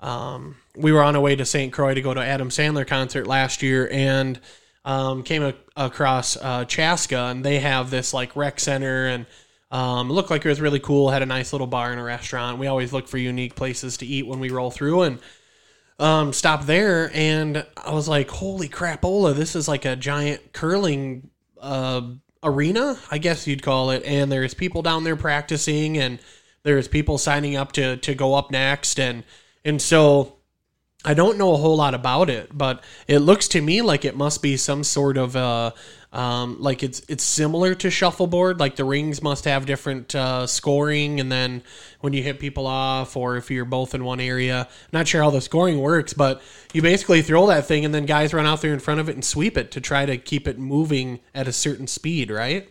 um, 0.00 0.56
we 0.76 0.92
were 0.92 1.02
on 1.02 1.16
our 1.16 1.22
way 1.22 1.36
to 1.36 1.44
St. 1.44 1.72
Croix 1.72 1.94
to 1.94 2.02
go 2.02 2.14
to 2.14 2.20
Adam 2.20 2.50
Sandler 2.50 2.86
concert 2.86 3.26
last 3.26 3.62
year, 3.62 3.88
and 3.90 4.38
um, 4.84 5.22
came 5.22 5.42
a- 5.42 5.54
across 5.76 6.36
uh, 6.36 6.64
Chaska, 6.64 7.26
and 7.26 7.44
they 7.44 7.58
have 7.58 7.90
this 7.90 8.14
like 8.14 8.36
rec 8.36 8.60
center 8.60 9.06
and 9.06 9.26
um, 9.70 10.10
looked 10.10 10.30
like 10.30 10.44
it 10.44 10.48
was 10.48 10.60
really 10.60 10.80
cool. 10.80 11.10
Had 11.10 11.22
a 11.22 11.26
nice 11.26 11.52
little 11.52 11.66
bar 11.66 11.90
and 11.90 12.00
a 12.00 12.04
restaurant. 12.04 12.58
We 12.58 12.68
always 12.68 12.92
look 12.92 13.08
for 13.08 13.18
unique 13.18 13.54
places 13.54 13.98
to 13.98 14.06
eat 14.06 14.26
when 14.26 14.40
we 14.40 14.50
roll 14.50 14.70
through 14.70 15.02
and 15.02 15.18
um, 15.98 16.32
stopped 16.32 16.66
there. 16.66 17.10
And 17.12 17.66
I 17.76 17.92
was 17.92 18.08
like, 18.08 18.30
holy 18.30 18.68
crap, 18.68 19.02
crapola, 19.02 19.34
this 19.34 19.54
is 19.56 19.68
like 19.68 19.84
a 19.84 19.96
giant 19.96 20.52
curling 20.52 21.28
uh, 21.60 22.02
arena, 22.42 22.98
I 23.10 23.18
guess 23.18 23.46
you'd 23.46 23.62
call 23.62 23.90
it. 23.90 24.04
And 24.04 24.32
there's 24.32 24.54
people 24.54 24.80
down 24.80 25.04
there 25.04 25.16
practicing 25.16 25.98
and 25.98 26.18
there's 26.62 26.88
people 26.88 27.18
signing 27.18 27.56
up 27.56 27.72
to, 27.72 27.98
to 27.98 28.14
go 28.14 28.34
up 28.34 28.50
next. 28.50 28.98
And, 28.98 29.24
and 29.64 29.80
so 29.80 30.38
I 31.04 31.14
don't 31.14 31.38
know 31.38 31.52
a 31.52 31.56
whole 31.56 31.76
lot 31.76 31.94
about 31.94 32.28
it, 32.28 32.56
but 32.56 32.82
it 33.06 33.20
looks 33.20 33.48
to 33.48 33.60
me 33.60 33.82
like 33.82 34.04
it 34.04 34.16
must 34.16 34.42
be 34.42 34.56
some 34.56 34.82
sort 34.82 35.16
of 35.16 35.36
uh, 35.36 35.70
um, 36.12 36.60
like 36.60 36.82
it's 36.82 37.00
it's 37.08 37.22
similar 37.22 37.74
to 37.76 37.88
shuffleboard. 37.88 38.58
Like 38.58 38.74
the 38.74 38.84
rings 38.84 39.22
must 39.22 39.44
have 39.44 39.64
different 39.64 40.14
uh, 40.14 40.48
scoring, 40.48 41.20
and 41.20 41.30
then 41.30 41.62
when 42.00 42.14
you 42.14 42.22
hit 42.22 42.40
people 42.40 42.66
off, 42.66 43.16
or 43.16 43.36
if 43.36 43.48
you're 43.48 43.64
both 43.64 43.94
in 43.94 44.04
one 44.04 44.18
area, 44.18 44.68
not 44.92 45.06
sure 45.06 45.22
how 45.22 45.30
the 45.30 45.40
scoring 45.40 45.80
works, 45.80 46.14
but 46.14 46.42
you 46.72 46.82
basically 46.82 47.22
throw 47.22 47.46
that 47.46 47.66
thing, 47.66 47.84
and 47.84 47.94
then 47.94 48.04
guys 48.04 48.34
run 48.34 48.46
out 48.46 48.60
there 48.60 48.72
in 48.72 48.80
front 48.80 48.98
of 48.98 49.08
it 49.08 49.14
and 49.14 49.24
sweep 49.24 49.56
it 49.56 49.70
to 49.70 49.80
try 49.80 50.04
to 50.04 50.18
keep 50.18 50.48
it 50.48 50.58
moving 50.58 51.20
at 51.32 51.46
a 51.46 51.52
certain 51.52 51.86
speed, 51.86 52.28
right? 52.28 52.68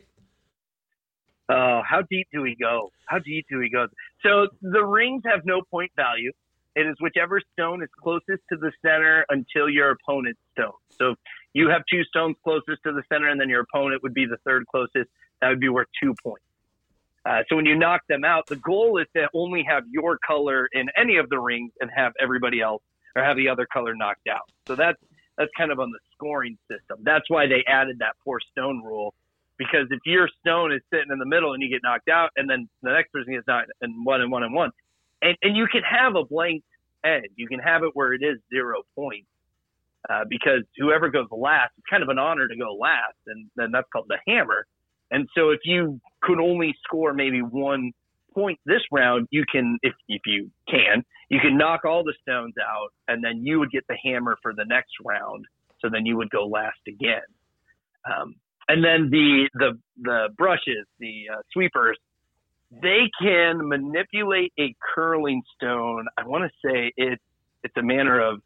Oh, 1.50 1.82
how 1.88 2.02
deep 2.10 2.28
do 2.34 2.42
we 2.42 2.58
go? 2.60 2.92
How 3.06 3.20
deep 3.20 3.46
do 3.50 3.58
we 3.58 3.70
go? 3.70 3.88
So 4.22 4.48
the 4.62 4.84
rings 4.84 5.24
have 5.26 5.46
no 5.46 5.62
point 5.72 5.92
value. 5.96 6.34
It 6.78 6.86
is 6.86 6.96
whichever 7.00 7.42
stone 7.54 7.82
is 7.82 7.90
closest 8.00 8.44
to 8.52 8.58
the 8.58 8.72
center 8.86 9.26
until 9.30 9.68
your 9.68 9.90
opponent's 9.90 10.40
stone. 10.52 10.78
So 10.92 11.16
you 11.54 11.70
have 11.70 11.82
two 11.92 12.04
stones 12.04 12.36
closest 12.44 12.84
to 12.86 12.92
the 12.94 13.02
center, 13.12 13.30
and 13.30 13.42
then 13.42 13.50
your 13.50 13.62
opponent 13.62 14.04
would 14.04 14.14
be 14.14 14.28
the 14.28 14.38
third 14.46 14.68
closest. 14.68 15.10
That 15.42 15.50
would 15.50 15.60
be 15.60 15.70
worth 15.70 15.88
two 16.00 16.14
points. 16.24 16.46
Uh, 17.26 17.42
so 17.50 17.56
when 17.56 17.66
you 17.66 17.76
knock 17.76 18.02
them 18.08 18.24
out, 18.24 18.46
the 18.46 18.58
goal 18.58 19.00
is 19.00 19.08
to 19.16 19.28
only 19.34 19.64
have 19.68 19.86
your 19.90 20.20
color 20.26 20.70
in 20.72 20.88
any 20.96 21.18
of 21.18 21.30
the 21.30 21.40
rings 21.40 21.72
and 21.82 21.90
have 21.96 22.14
everybody 22.22 22.62
else 22.62 22.84
or 23.16 23.24
have 23.24 23.38
the 23.38 23.50
other 23.50 23.66
color 23.66 23.96
knocked 23.96 24.28
out. 24.28 24.50
So 24.68 24.76
that's 24.76 25.02
that's 25.36 25.52
kind 25.58 25.72
of 25.72 25.80
on 25.80 25.90
the 25.90 26.00
scoring 26.14 26.60
system. 26.70 27.00
That's 27.02 27.28
why 27.28 27.48
they 27.48 27.64
added 27.68 27.98
that 28.00 28.14
four 28.24 28.40
stone 28.52 28.84
rule 28.84 29.16
because 29.58 29.88
if 29.90 30.00
your 30.06 30.30
stone 30.42 30.72
is 30.72 30.82
sitting 30.94 31.12
in 31.12 31.18
the 31.18 31.26
middle 31.26 31.54
and 31.54 31.64
you 31.64 31.70
get 31.70 31.82
knocked 31.84 32.10
out, 32.10 32.30
and 32.38 32.48
then 32.48 32.70
the 32.84 32.92
next 32.92 33.12
person 33.12 33.34
gets 33.34 33.48
knocked 33.48 33.72
and 33.82 34.06
one 34.06 34.22
and 34.22 34.32
one 34.32 34.44
and 34.44 34.54
one, 34.54 34.70
and 35.22 35.36
and 35.42 35.56
you 35.56 35.68
can 35.68 35.82
have 35.84 36.16
a 36.16 36.24
blank 36.24 36.64
end, 37.06 37.28
you 37.36 37.48
can 37.48 37.60
have 37.60 37.84
it 37.84 37.92
where 37.94 38.14
it 38.14 38.22
is 38.24 38.38
zero 38.54 38.84
points, 38.96 39.28
uh, 40.10 40.24
because 40.30 40.64
whoever 40.78 41.10
goes 41.10 41.28
last, 41.32 41.72
it's 41.78 41.88
kind 41.90 42.04
of 42.04 42.10
an 42.10 42.20
honor 42.20 42.48
to 42.48 42.56
go 42.56 42.74
last, 42.74 43.18
and 43.28 43.50
then 43.56 43.72
that's 43.72 43.88
called 43.92 44.08
the 44.10 44.20
hammer. 44.28 44.66
And 45.12 45.28
so 45.36 45.52
if 45.52 45.60
you 45.64 46.02
could 46.22 46.40
only 46.40 46.76
score 46.84 47.14
maybe 47.14 47.42
one 47.42 47.92
point 48.34 48.60
this 48.66 48.82
round, 48.92 49.28
you 49.32 49.44
can, 49.52 49.78
if 49.82 49.94
if 50.08 50.22
you 50.26 50.52
can, 50.70 51.04
you 51.30 51.40
can 51.40 51.58
knock 51.58 51.86
all 51.86 52.04
the 52.04 52.14
stones 52.22 52.56
out, 52.62 52.90
and 53.08 53.24
then 53.24 53.46
you 53.46 53.60
would 53.60 53.72
get 53.72 53.86
the 53.88 53.98
hammer 54.04 54.38
for 54.42 54.54
the 54.54 54.66
next 54.66 54.92
round. 55.04 55.46
So 55.80 55.90
then 55.92 56.06
you 56.06 56.18
would 56.18 56.30
go 56.30 56.46
last 56.46 56.80
again. 56.88 57.22
Um, 58.06 58.36
and 58.68 58.84
then 58.84 59.10
the 59.10 59.50
the 59.54 59.80
the 60.02 60.30
brushes, 60.38 60.86
the 61.00 61.26
uh, 61.34 61.42
sweepers, 61.54 61.98
they 62.72 63.10
can 63.22 63.68
manipulate 63.68 64.54
a 64.60 64.76
curling 64.96 65.42
stone. 65.56 66.06
I 66.18 66.26
want 66.26 66.44
to 66.44 66.68
say 66.68 66.92
it's 66.98 67.22
it's 67.64 67.76
a 67.78 67.84
manner 67.84 68.20
of 68.20 68.40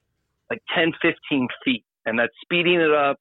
like 0.50 0.62
10, 0.76 0.94
15 1.02 1.48
feet, 1.64 1.84
and 2.06 2.18
that's 2.18 2.34
speeding 2.42 2.80
it 2.80 2.92
up. 2.92 3.18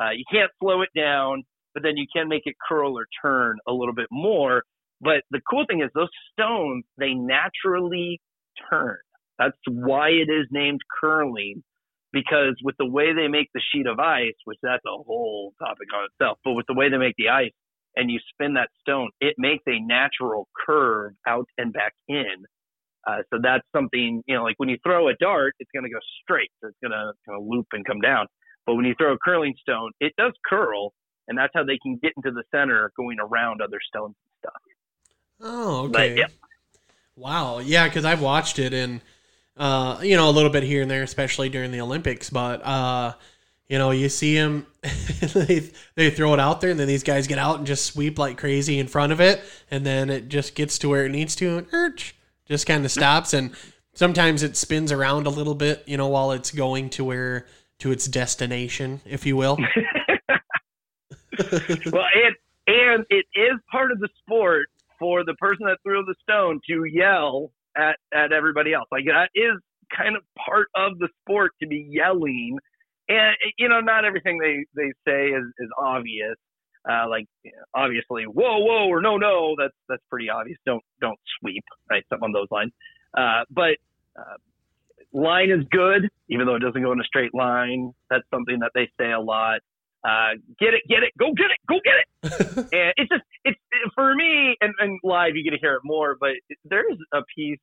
Uh, 0.00 0.10
you 0.10 0.24
can't 0.30 0.50
slow 0.60 0.82
it 0.82 0.88
down, 0.96 1.42
but 1.74 1.82
then 1.82 1.96
you 1.96 2.06
can 2.14 2.28
make 2.28 2.42
it 2.46 2.56
curl 2.68 2.98
or 2.98 3.06
turn 3.22 3.58
a 3.66 3.72
little 3.72 3.94
bit 3.94 4.06
more. 4.10 4.62
But 5.00 5.22
the 5.30 5.40
cool 5.48 5.64
thing 5.68 5.82
is 5.82 5.90
those 5.94 6.08
stones 6.32 6.84
they 6.98 7.14
naturally 7.14 8.20
turn. 8.70 8.98
That's 9.38 9.56
why 9.68 10.10
it 10.10 10.30
is 10.30 10.46
named 10.50 10.80
curling 11.00 11.62
because 12.12 12.56
with 12.62 12.76
the 12.78 12.86
way 12.86 13.14
they 13.14 13.28
make 13.28 13.48
the 13.54 13.62
sheet 13.72 13.86
of 13.86 13.98
ice, 13.98 14.34
which 14.44 14.58
that's 14.62 14.84
a 14.84 15.02
whole 15.02 15.54
topic 15.58 15.88
on 15.94 16.08
itself, 16.12 16.38
but 16.44 16.52
with 16.52 16.66
the 16.66 16.74
way 16.74 16.90
they 16.90 16.98
make 16.98 17.14
the 17.16 17.28
ice 17.28 17.52
and 17.96 18.10
you 18.10 18.18
spin 18.32 18.54
that 18.54 18.68
stone, 18.80 19.10
it 19.20 19.34
makes 19.38 19.64
a 19.66 19.80
natural 19.80 20.48
curve 20.66 21.12
out 21.26 21.46
and 21.58 21.72
back 21.72 21.94
in. 22.08 22.44
Uh, 23.06 23.18
so 23.30 23.38
that's 23.42 23.64
something, 23.74 24.22
you 24.26 24.34
know, 24.34 24.42
like 24.42 24.54
when 24.58 24.68
you 24.68 24.78
throw 24.82 25.08
a 25.08 25.14
dart, 25.20 25.54
it's 25.58 25.70
going 25.74 25.84
to 25.84 25.90
go 25.90 25.98
straight. 26.22 26.50
So 26.60 26.68
it's 26.68 26.78
going 26.82 26.92
to 26.92 27.12
kind 27.26 27.40
of 27.40 27.46
loop 27.46 27.66
and 27.72 27.84
come 27.84 28.00
down. 28.00 28.26
But 28.66 28.74
when 28.74 28.84
you 28.84 28.94
throw 28.96 29.14
a 29.14 29.18
curling 29.18 29.54
stone, 29.60 29.90
it 30.00 30.12
does 30.16 30.32
curl, 30.48 30.92
and 31.28 31.36
that's 31.38 31.52
how 31.54 31.64
they 31.64 31.78
can 31.82 31.98
get 32.02 32.12
into 32.16 32.30
the 32.30 32.44
center 32.54 32.92
going 32.96 33.18
around 33.20 33.62
other 33.62 33.80
stones 33.88 34.14
and 34.24 34.50
stuff. 34.50 34.62
Oh, 35.40 35.84
okay. 35.84 36.10
But, 36.10 36.16
yeah. 36.16 36.26
Wow. 37.16 37.58
Yeah, 37.58 37.88
because 37.88 38.04
I've 38.04 38.22
watched 38.22 38.58
it 38.58 38.72
and– 38.72 39.00
uh, 39.56 40.00
you 40.02 40.16
know, 40.16 40.28
a 40.28 40.32
little 40.32 40.50
bit 40.50 40.62
here 40.62 40.80
and 40.80 40.90
there, 40.90 41.02
especially 41.02 41.50
during 41.50 41.70
the 41.70 41.82
Olympics. 41.82 42.30
But 42.30 42.64
uh, 42.64 43.12
you 43.70 43.78
know, 43.78 43.92
you 43.92 44.08
see 44.08 44.34
them, 44.34 44.66
they 44.82 45.70
they 45.94 46.10
throw 46.10 46.34
it 46.34 46.40
out 46.40 46.60
there, 46.60 46.70
and 46.70 46.80
then 46.80 46.88
these 46.88 47.04
guys 47.04 47.28
get 47.28 47.38
out 47.38 47.58
and 47.58 47.66
just 47.66 47.86
sweep 47.86 48.18
like 48.18 48.36
crazy 48.36 48.80
in 48.80 48.88
front 48.88 49.12
of 49.12 49.20
it, 49.20 49.40
and 49.70 49.86
then 49.86 50.10
it 50.10 50.28
just 50.28 50.56
gets 50.56 50.76
to 50.80 50.88
where 50.88 51.06
it 51.06 51.10
needs 51.10 51.36
to, 51.36 51.56
and 51.56 51.70
erch, 51.70 52.12
just 52.46 52.66
kind 52.66 52.84
of 52.84 52.90
stops, 52.90 53.32
and 53.32 53.52
sometimes 53.94 54.42
it 54.42 54.56
spins 54.56 54.90
around 54.90 55.28
a 55.28 55.30
little 55.30 55.54
bit, 55.54 55.84
you 55.86 55.96
know, 55.96 56.08
while 56.08 56.32
it's 56.32 56.50
going 56.50 56.90
to 56.90 57.04
where 57.04 57.46
to 57.78 57.92
its 57.92 58.06
destination, 58.06 59.00
if 59.06 59.24
you 59.24 59.36
will. 59.36 59.56
well, 61.38 62.06
and 62.12 62.34
and 62.66 63.06
it 63.08 63.24
is 63.36 63.56
part 63.70 63.92
of 63.92 64.00
the 64.00 64.08
sport 64.18 64.66
for 64.98 65.24
the 65.24 65.34
person 65.34 65.66
that 65.66 65.78
threw 65.84 66.04
the 66.04 66.16
stone 66.22 66.60
to 66.68 66.84
yell 66.86 67.52
at 67.76 67.96
at 68.12 68.32
everybody 68.32 68.74
else. 68.74 68.88
Like 68.90 69.04
that 69.04 69.30
is 69.36 69.60
kind 69.96 70.16
of 70.16 70.22
part 70.44 70.66
of 70.74 70.98
the 70.98 71.08
sport 71.22 71.52
to 71.62 71.68
be 71.68 71.86
yelling, 71.88 72.58
and 73.10 73.36
you 73.58 73.68
know, 73.68 73.80
not 73.80 74.04
everything 74.04 74.38
they 74.38 74.64
they 74.74 74.92
say 75.06 75.28
is 75.28 75.44
is 75.58 75.68
obvious. 75.78 76.36
Uh, 76.88 77.08
like 77.08 77.26
you 77.42 77.52
know, 77.52 77.62
obviously, 77.74 78.24
whoa, 78.24 78.58
whoa, 78.58 78.88
or 78.88 79.02
no, 79.02 79.16
no, 79.16 79.54
that's 79.58 79.74
that's 79.88 80.02
pretty 80.08 80.30
obvious. 80.30 80.58
Don't 80.64 80.82
don't 81.00 81.18
sweep, 81.38 81.64
right? 81.90 82.04
Something 82.08 82.26
on 82.26 82.32
those 82.32 82.48
lines. 82.50 82.72
Uh, 83.16 83.44
but 83.50 83.76
uh, 84.18 84.36
line 85.12 85.50
is 85.50 85.64
good, 85.70 86.08
even 86.28 86.46
though 86.46 86.54
it 86.54 86.60
doesn't 86.60 86.82
go 86.82 86.92
in 86.92 87.00
a 87.00 87.04
straight 87.04 87.34
line. 87.34 87.92
That's 88.08 88.24
something 88.32 88.60
that 88.60 88.70
they 88.74 88.88
say 88.98 89.12
a 89.12 89.20
lot. 89.20 89.60
Uh, 90.02 90.32
get 90.58 90.72
it, 90.72 90.82
get 90.88 91.02
it, 91.02 91.12
go 91.18 91.32
get 91.34 91.50
it, 91.50 91.58
go 91.68 91.78
get 91.84 91.94
it. 92.00 92.56
and 92.72 92.92
it's 92.96 93.10
just, 93.10 93.22
it's 93.44 93.58
for 93.94 94.14
me, 94.14 94.56
and, 94.62 94.72
and 94.78 94.98
live, 95.02 95.36
you 95.36 95.44
get 95.44 95.50
to 95.50 95.58
hear 95.60 95.74
it 95.74 95.82
more, 95.84 96.16
but 96.18 96.30
there's 96.64 96.96
a 97.12 97.20
piece 97.36 97.58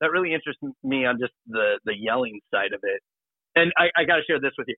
that 0.00 0.10
really 0.10 0.34
interests 0.34 0.62
me 0.82 1.04
on 1.04 1.18
just 1.20 1.32
the, 1.46 1.78
the 1.84 1.94
yelling 1.96 2.40
side 2.52 2.72
of 2.72 2.80
it. 2.82 3.00
And 3.58 3.72
I, 3.76 3.86
I 3.96 4.04
got 4.04 4.16
to 4.16 4.22
share 4.26 4.40
this 4.40 4.52
with 4.58 4.68
you. 4.68 4.76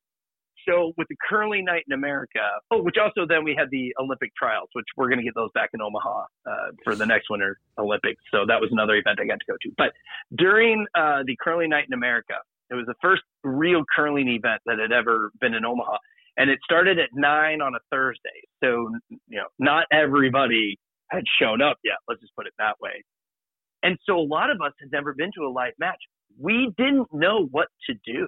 So 0.69 0.93
with 0.99 1.09
the 1.09 1.17
curling 1.29 1.65
night 1.65 1.85
in 1.89 1.95
America, 1.95 2.41
oh, 2.71 2.83
which 2.83 2.97
also 3.03 3.27
then 3.27 3.45
we 3.45 3.55
had 3.59 3.69
the 3.71 3.95
Olympic 3.99 4.31
trials, 4.37 4.69
which 4.75 4.87
we're 4.97 5.09
going 5.09 5.19
to 5.19 5.25
get 5.25 5.35
those 5.35 5.51
back 5.55 5.71
in 5.73 5.81
Omaha 5.81 6.25
uh, 6.47 6.53
for 6.85 6.95
the 6.95 7.07
next 7.07 7.31
Winter 7.31 7.59
Olympics. 7.79 8.23
So 8.31 8.45
that 8.47 8.61
was 8.61 8.69
another 8.71 8.95
event 8.97 9.19
I 9.21 9.27
got 9.27 9.41
to 9.41 9.47
go 9.49 9.57
to. 9.61 9.71
But 9.79 9.93
during 10.37 10.87
uh, 10.95 11.23
the 11.25 11.37
curling 11.43 11.71
night 11.71 11.85
in 11.89 11.95
America, 11.95 12.35
it 12.71 12.75
was 12.75 12.85
the 12.87 12.95
first 13.01 13.23
real 13.43 13.85
curling 13.97 14.29
event 14.29 14.61
that 14.67 14.79
had 14.79 14.93
ever 14.93 15.31
been 15.41 15.55
in 15.55 15.65
Omaha 15.65 15.97
and 16.37 16.51
it 16.51 16.59
started 16.65 16.99
at 16.99 17.11
nine 17.13 17.61
on 17.61 17.75
a 17.75 17.79
Thursday. 17.91 18.41
So, 18.63 18.91
you 19.11 19.39
know, 19.39 19.47
not 19.59 19.85
everybody 19.93 20.79
had 21.11 21.25
shown 21.41 21.61
up 21.61 21.79
yet. 21.85 21.97
Let's 22.09 22.21
just 22.21 22.35
put 22.35 22.47
it 22.47 22.55
that 22.59 22.81
way. 22.81 23.05
And 23.83 23.99
so 24.07 24.19
a 24.19 24.27
lot 24.27 24.51
of 24.51 24.61
us 24.61 24.73
had 24.81 24.91
never 24.93 25.15
been 25.15 25.31
to 25.37 25.43
a 25.43 25.51
live 25.51 25.73
match. 25.79 25.99
We 26.39 26.73
didn't 26.77 27.09
know 27.13 27.47
what 27.51 27.69
to 27.89 27.95
do. 28.05 28.27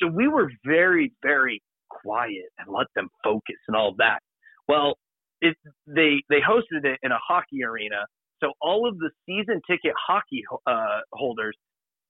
So 0.00 0.06
we 0.06 0.28
were 0.28 0.50
very, 0.64 1.12
very 1.22 1.62
quiet 1.90 2.48
and 2.58 2.68
let 2.74 2.86
them 2.94 3.08
focus 3.22 3.56
and 3.68 3.76
all 3.76 3.94
that. 3.98 4.20
Well, 4.68 4.94
it, 5.40 5.56
they, 5.86 6.22
they 6.28 6.40
hosted 6.40 6.84
it 6.84 6.98
in 7.02 7.12
a 7.12 7.18
hockey 7.18 7.64
arena. 7.64 8.06
So 8.42 8.52
all 8.60 8.88
of 8.88 8.98
the 8.98 9.10
season 9.26 9.60
ticket 9.68 9.92
hockey 10.06 10.42
uh, 10.66 11.00
holders, 11.12 11.56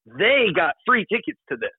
they 0.06 0.46
got 0.54 0.74
free 0.86 1.06
tickets 1.10 1.38
to 1.50 1.56
this. 1.56 1.70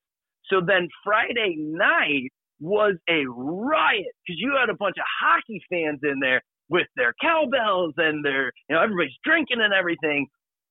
So 0.49 0.61
then 0.65 0.87
Friday 1.03 1.55
night, 1.57 2.29
was 2.63 2.95
a 3.09 3.25
riot 3.27 4.07
because 4.25 4.39
you 4.39 4.55
had 4.59 4.69
a 4.69 4.77
bunch 4.77 4.95
of 4.97 5.05
hockey 5.21 5.61
fans 5.69 5.99
in 6.03 6.19
there 6.21 6.41
with 6.69 6.87
their 6.95 7.13
cowbells 7.21 7.93
and 7.97 8.23
their, 8.23 8.51
you 8.69 8.75
know, 8.75 8.81
everybody's 8.81 9.11
drinking 9.23 9.57
and 9.61 9.73
everything. 9.73 10.27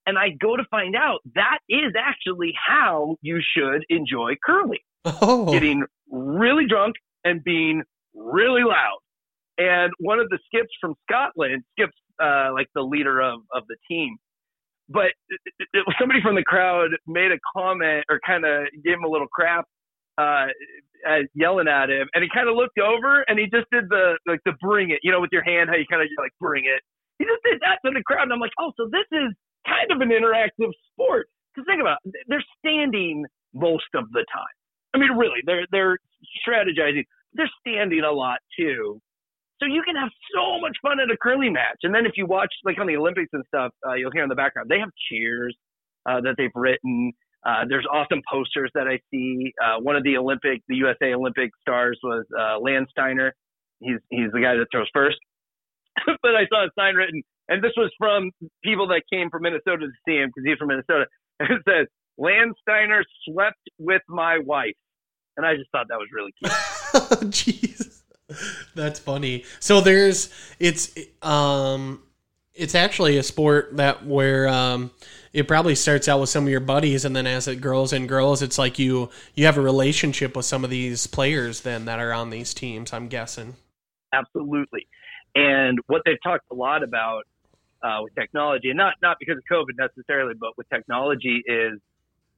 And 0.06 0.18
I 0.18 0.30
go 0.40 0.56
to 0.56 0.64
find 0.70 0.96
out 0.96 1.20
that 1.34 1.58
is 1.68 1.92
actually 1.96 2.54
how 2.56 3.16
you 3.20 3.40
should 3.56 3.84
enjoy 3.90 4.34
curling. 4.44 4.80
Oh. 5.04 5.52
Getting 5.52 5.84
really 6.10 6.66
drunk 6.68 6.96
and 7.24 7.42
being 7.42 7.82
really 8.14 8.62
loud. 8.62 8.98
And 9.58 9.92
one 10.00 10.18
of 10.18 10.28
the 10.28 10.38
skips 10.46 10.70
from 10.80 10.94
Scotland, 11.08 11.62
skips 11.72 11.96
uh, 12.22 12.50
like 12.52 12.68
the 12.74 12.82
leader 12.82 13.20
of, 13.20 13.40
of 13.54 13.64
the 13.68 13.76
team, 13.88 14.16
but 14.88 15.12
it, 15.28 15.68
it, 15.72 15.84
somebody 15.98 16.20
from 16.22 16.34
the 16.34 16.42
crowd 16.42 16.90
made 17.06 17.32
a 17.32 17.38
comment 17.56 18.04
or 18.10 18.20
kind 18.26 18.44
of 18.44 18.66
gave 18.84 18.94
him 18.94 19.04
a 19.04 19.08
little 19.08 19.28
crap 19.28 19.64
uh, 20.18 20.46
uh, 21.08 21.24
yelling 21.34 21.68
at 21.68 21.90
him, 21.90 22.08
and 22.14 22.22
he 22.22 22.28
kind 22.32 22.48
of 22.48 22.54
looked 22.54 22.78
over 22.78 23.22
and 23.28 23.38
he 23.38 23.46
just 23.46 23.66
did 23.72 23.88
the 23.88 24.18
like 24.26 24.40
the 24.44 24.52
bring 24.60 24.90
it, 24.90 25.00
you 25.02 25.10
know, 25.10 25.20
with 25.20 25.30
your 25.32 25.44
hand, 25.44 25.70
how 25.70 25.76
you 25.76 25.86
kind 25.90 26.02
of 26.02 26.08
like 26.18 26.32
bring 26.40 26.64
it. 26.64 26.80
He 27.18 27.24
just 27.24 27.42
did 27.44 27.60
that 27.60 27.78
to 27.84 27.92
the 27.92 28.02
crowd, 28.04 28.24
and 28.24 28.32
I'm 28.32 28.40
like, 28.40 28.54
oh, 28.60 28.72
so 28.76 28.88
this 28.90 29.06
is 29.12 29.32
kind 29.66 29.90
of 29.90 30.00
an 30.00 30.10
interactive 30.10 30.70
sport. 30.92 31.28
Because 31.54 31.66
think 31.66 31.80
about 31.80 31.98
it, 32.04 32.14
they're 32.28 32.44
standing 32.58 33.24
most 33.54 33.88
of 33.94 34.10
the 34.12 34.24
time. 34.32 34.56
Really, 35.16 35.40
they're 35.44 35.66
they're 35.70 35.98
strategizing. 36.46 37.04
They're 37.34 37.50
standing 37.60 38.02
a 38.02 38.12
lot 38.12 38.38
too. 38.58 39.00
So 39.60 39.66
you 39.66 39.82
can 39.86 39.94
have 39.94 40.10
so 40.34 40.60
much 40.60 40.76
fun 40.82 40.98
at 40.98 41.10
a 41.10 41.16
curling 41.16 41.52
match. 41.52 41.78
And 41.84 41.94
then 41.94 42.04
if 42.04 42.12
you 42.16 42.26
watch 42.26 42.52
like 42.64 42.78
on 42.80 42.86
the 42.86 42.96
Olympics 42.96 43.30
and 43.32 43.44
stuff, 43.46 43.70
uh, 43.86 43.94
you'll 43.94 44.10
hear 44.10 44.24
in 44.24 44.28
the 44.28 44.34
background 44.34 44.68
they 44.68 44.80
have 44.80 44.90
cheers 45.08 45.56
uh, 46.06 46.20
that 46.20 46.34
they've 46.36 46.54
written. 46.54 47.12
Uh, 47.46 47.64
there's 47.68 47.86
awesome 47.92 48.22
posters 48.30 48.70
that 48.74 48.86
I 48.86 48.98
see. 49.12 49.52
Uh, 49.62 49.80
one 49.80 49.96
of 49.96 50.04
the 50.04 50.16
Olympic, 50.16 50.62
the 50.68 50.76
USA 50.76 51.14
Olympic 51.14 51.50
stars 51.60 51.98
was 52.02 52.24
uh, 52.38 52.58
Landsteiner. 52.58 53.30
he's 53.80 53.98
he's 54.10 54.30
the 54.32 54.40
guy 54.40 54.54
that 54.54 54.66
throws 54.72 54.88
first. 54.92 55.18
but 56.22 56.34
I 56.34 56.46
saw 56.48 56.64
a 56.64 56.70
sign 56.78 56.94
written, 56.94 57.22
and 57.48 57.62
this 57.62 57.72
was 57.76 57.90
from 57.98 58.30
people 58.64 58.88
that 58.88 59.02
came 59.12 59.30
from 59.30 59.42
Minnesota 59.42 59.86
to 59.86 59.92
see 60.06 60.16
him 60.16 60.30
because 60.34 60.44
he's 60.46 60.58
from 60.58 60.68
Minnesota. 60.68 61.06
It 61.40 61.62
says, 61.66 61.86
Landsteiner 62.20 63.02
slept 63.26 63.58
with 63.78 64.02
my 64.08 64.38
wife. 64.38 64.76
And 65.36 65.46
I 65.46 65.56
just 65.56 65.70
thought 65.70 65.86
that 65.88 65.98
was 65.98 66.08
really 66.12 66.32
cute. 66.32 66.52
Jeez. 67.32 68.02
That's 68.74 68.98
funny. 68.98 69.44
So 69.60 69.80
there's 69.80 70.30
it's 70.58 70.96
um 71.22 72.02
it's 72.54 72.74
actually 72.74 73.16
a 73.18 73.22
sport 73.22 73.76
that 73.76 74.06
where 74.06 74.48
um 74.48 74.90
it 75.32 75.48
probably 75.48 75.74
starts 75.74 76.08
out 76.08 76.20
with 76.20 76.28
some 76.28 76.44
of 76.44 76.50
your 76.50 76.60
buddies 76.60 77.04
and 77.04 77.16
then 77.16 77.26
as 77.26 77.48
it 77.48 77.56
grows 77.56 77.92
and 77.94 78.06
grows 78.06 78.42
it's 78.42 78.58
like 78.58 78.78
you 78.78 79.08
you 79.34 79.46
have 79.46 79.56
a 79.56 79.62
relationship 79.62 80.36
with 80.36 80.44
some 80.44 80.62
of 80.62 80.68
these 80.68 81.06
players 81.06 81.62
then 81.62 81.86
that 81.86 81.98
are 81.98 82.12
on 82.12 82.28
these 82.28 82.52
teams 82.52 82.92
i'm 82.92 83.08
guessing 83.08 83.56
absolutely 84.12 84.86
and 85.34 85.78
what 85.86 86.02
they've 86.04 86.22
talked 86.22 86.44
a 86.50 86.54
lot 86.54 86.82
about 86.82 87.24
uh, 87.82 87.98
with 88.02 88.14
technology, 88.14 88.70
and 88.70 88.76
not 88.76 88.94
not 89.02 89.16
because 89.18 89.36
of 89.36 89.44
COVID 89.50 89.76
necessarily, 89.78 90.34
but 90.38 90.56
with 90.56 90.68
technology 90.68 91.42
is 91.46 91.80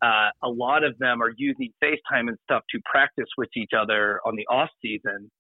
uh, 0.05 0.29
a 0.43 0.49
lot 0.49 0.85
of 0.85 0.99
them 0.99 1.23
are 1.23 1.33
using 1.37 1.73
FaceTime 1.83 2.29
and 2.29 2.37
stuff 2.45 2.63
to 2.71 2.81
practice 2.85 3.29
with 3.39 3.49
each 3.57 3.71
other 3.79 4.21
on 4.27 4.37
the 4.37 4.47
off 4.55 4.69
season 4.83 5.31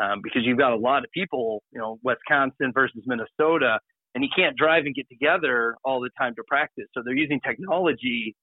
um, 0.00 0.20
because 0.22 0.42
you've 0.44 0.58
got 0.58 0.72
a 0.72 0.76
lot 0.76 1.04
of 1.04 1.10
people, 1.12 1.62
you 1.72 1.78
know, 1.78 1.98
Wisconsin 2.02 2.72
versus 2.74 3.02
Minnesota, 3.06 3.78
and 4.14 4.24
you 4.24 4.30
can't 4.34 4.56
drive 4.56 4.86
and 4.86 4.94
get 4.94 5.08
together 5.08 5.76
all 5.84 6.00
the 6.00 6.10
time 6.18 6.34
to 6.34 6.42
practice. 6.48 6.86
So 6.94 7.02
they're 7.04 7.14
using 7.14 7.40
technology 7.46 8.34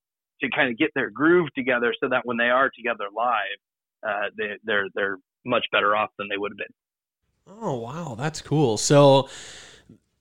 to 0.42 0.50
kind 0.50 0.72
of 0.72 0.78
get 0.78 0.92
their 0.96 1.10
groove 1.10 1.50
together 1.58 1.94
so 2.02 2.08
that 2.10 2.22
when 2.24 2.38
they 2.38 2.50
are 2.50 2.70
together 2.70 3.06
live, 3.16 3.60
uh, 4.08 4.30
they, 4.38 4.54
they're 4.64 4.88
they're 4.94 5.18
much 5.46 5.66
better 5.72 5.96
off 5.96 6.10
than 6.18 6.28
they 6.30 6.38
would 6.38 6.52
have 6.52 6.58
been. 6.58 7.64
Oh 7.64 7.80
wow, 7.80 8.16
that's 8.18 8.42
cool. 8.42 8.78
So 8.78 9.28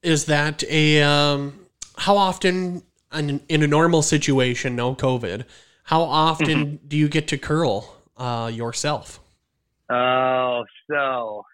is 0.02 0.24
that 0.26 0.64
a 0.64 1.02
um, 1.02 1.66
how 1.96 2.16
often 2.16 2.82
in, 3.14 3.40
in, 3.48 3.62
a 3.62 3.66
normal 3.66 4.02
situation, 4.02 4.76
no 4.76 4.94
COVID, 4.94 5.44
how 5.84 6.02
often 6.02 6.46
mm-hmm. 6.46 6.88
do 6.88 6.96
you 6.96 7.08
get 7.08 7.28
to 7.28 7.38
curl 7.38 7.96
uh, 8.16 8.50
yourself? 8.52 9.20
Oh, 9.90 10.64
so 10.90 11.44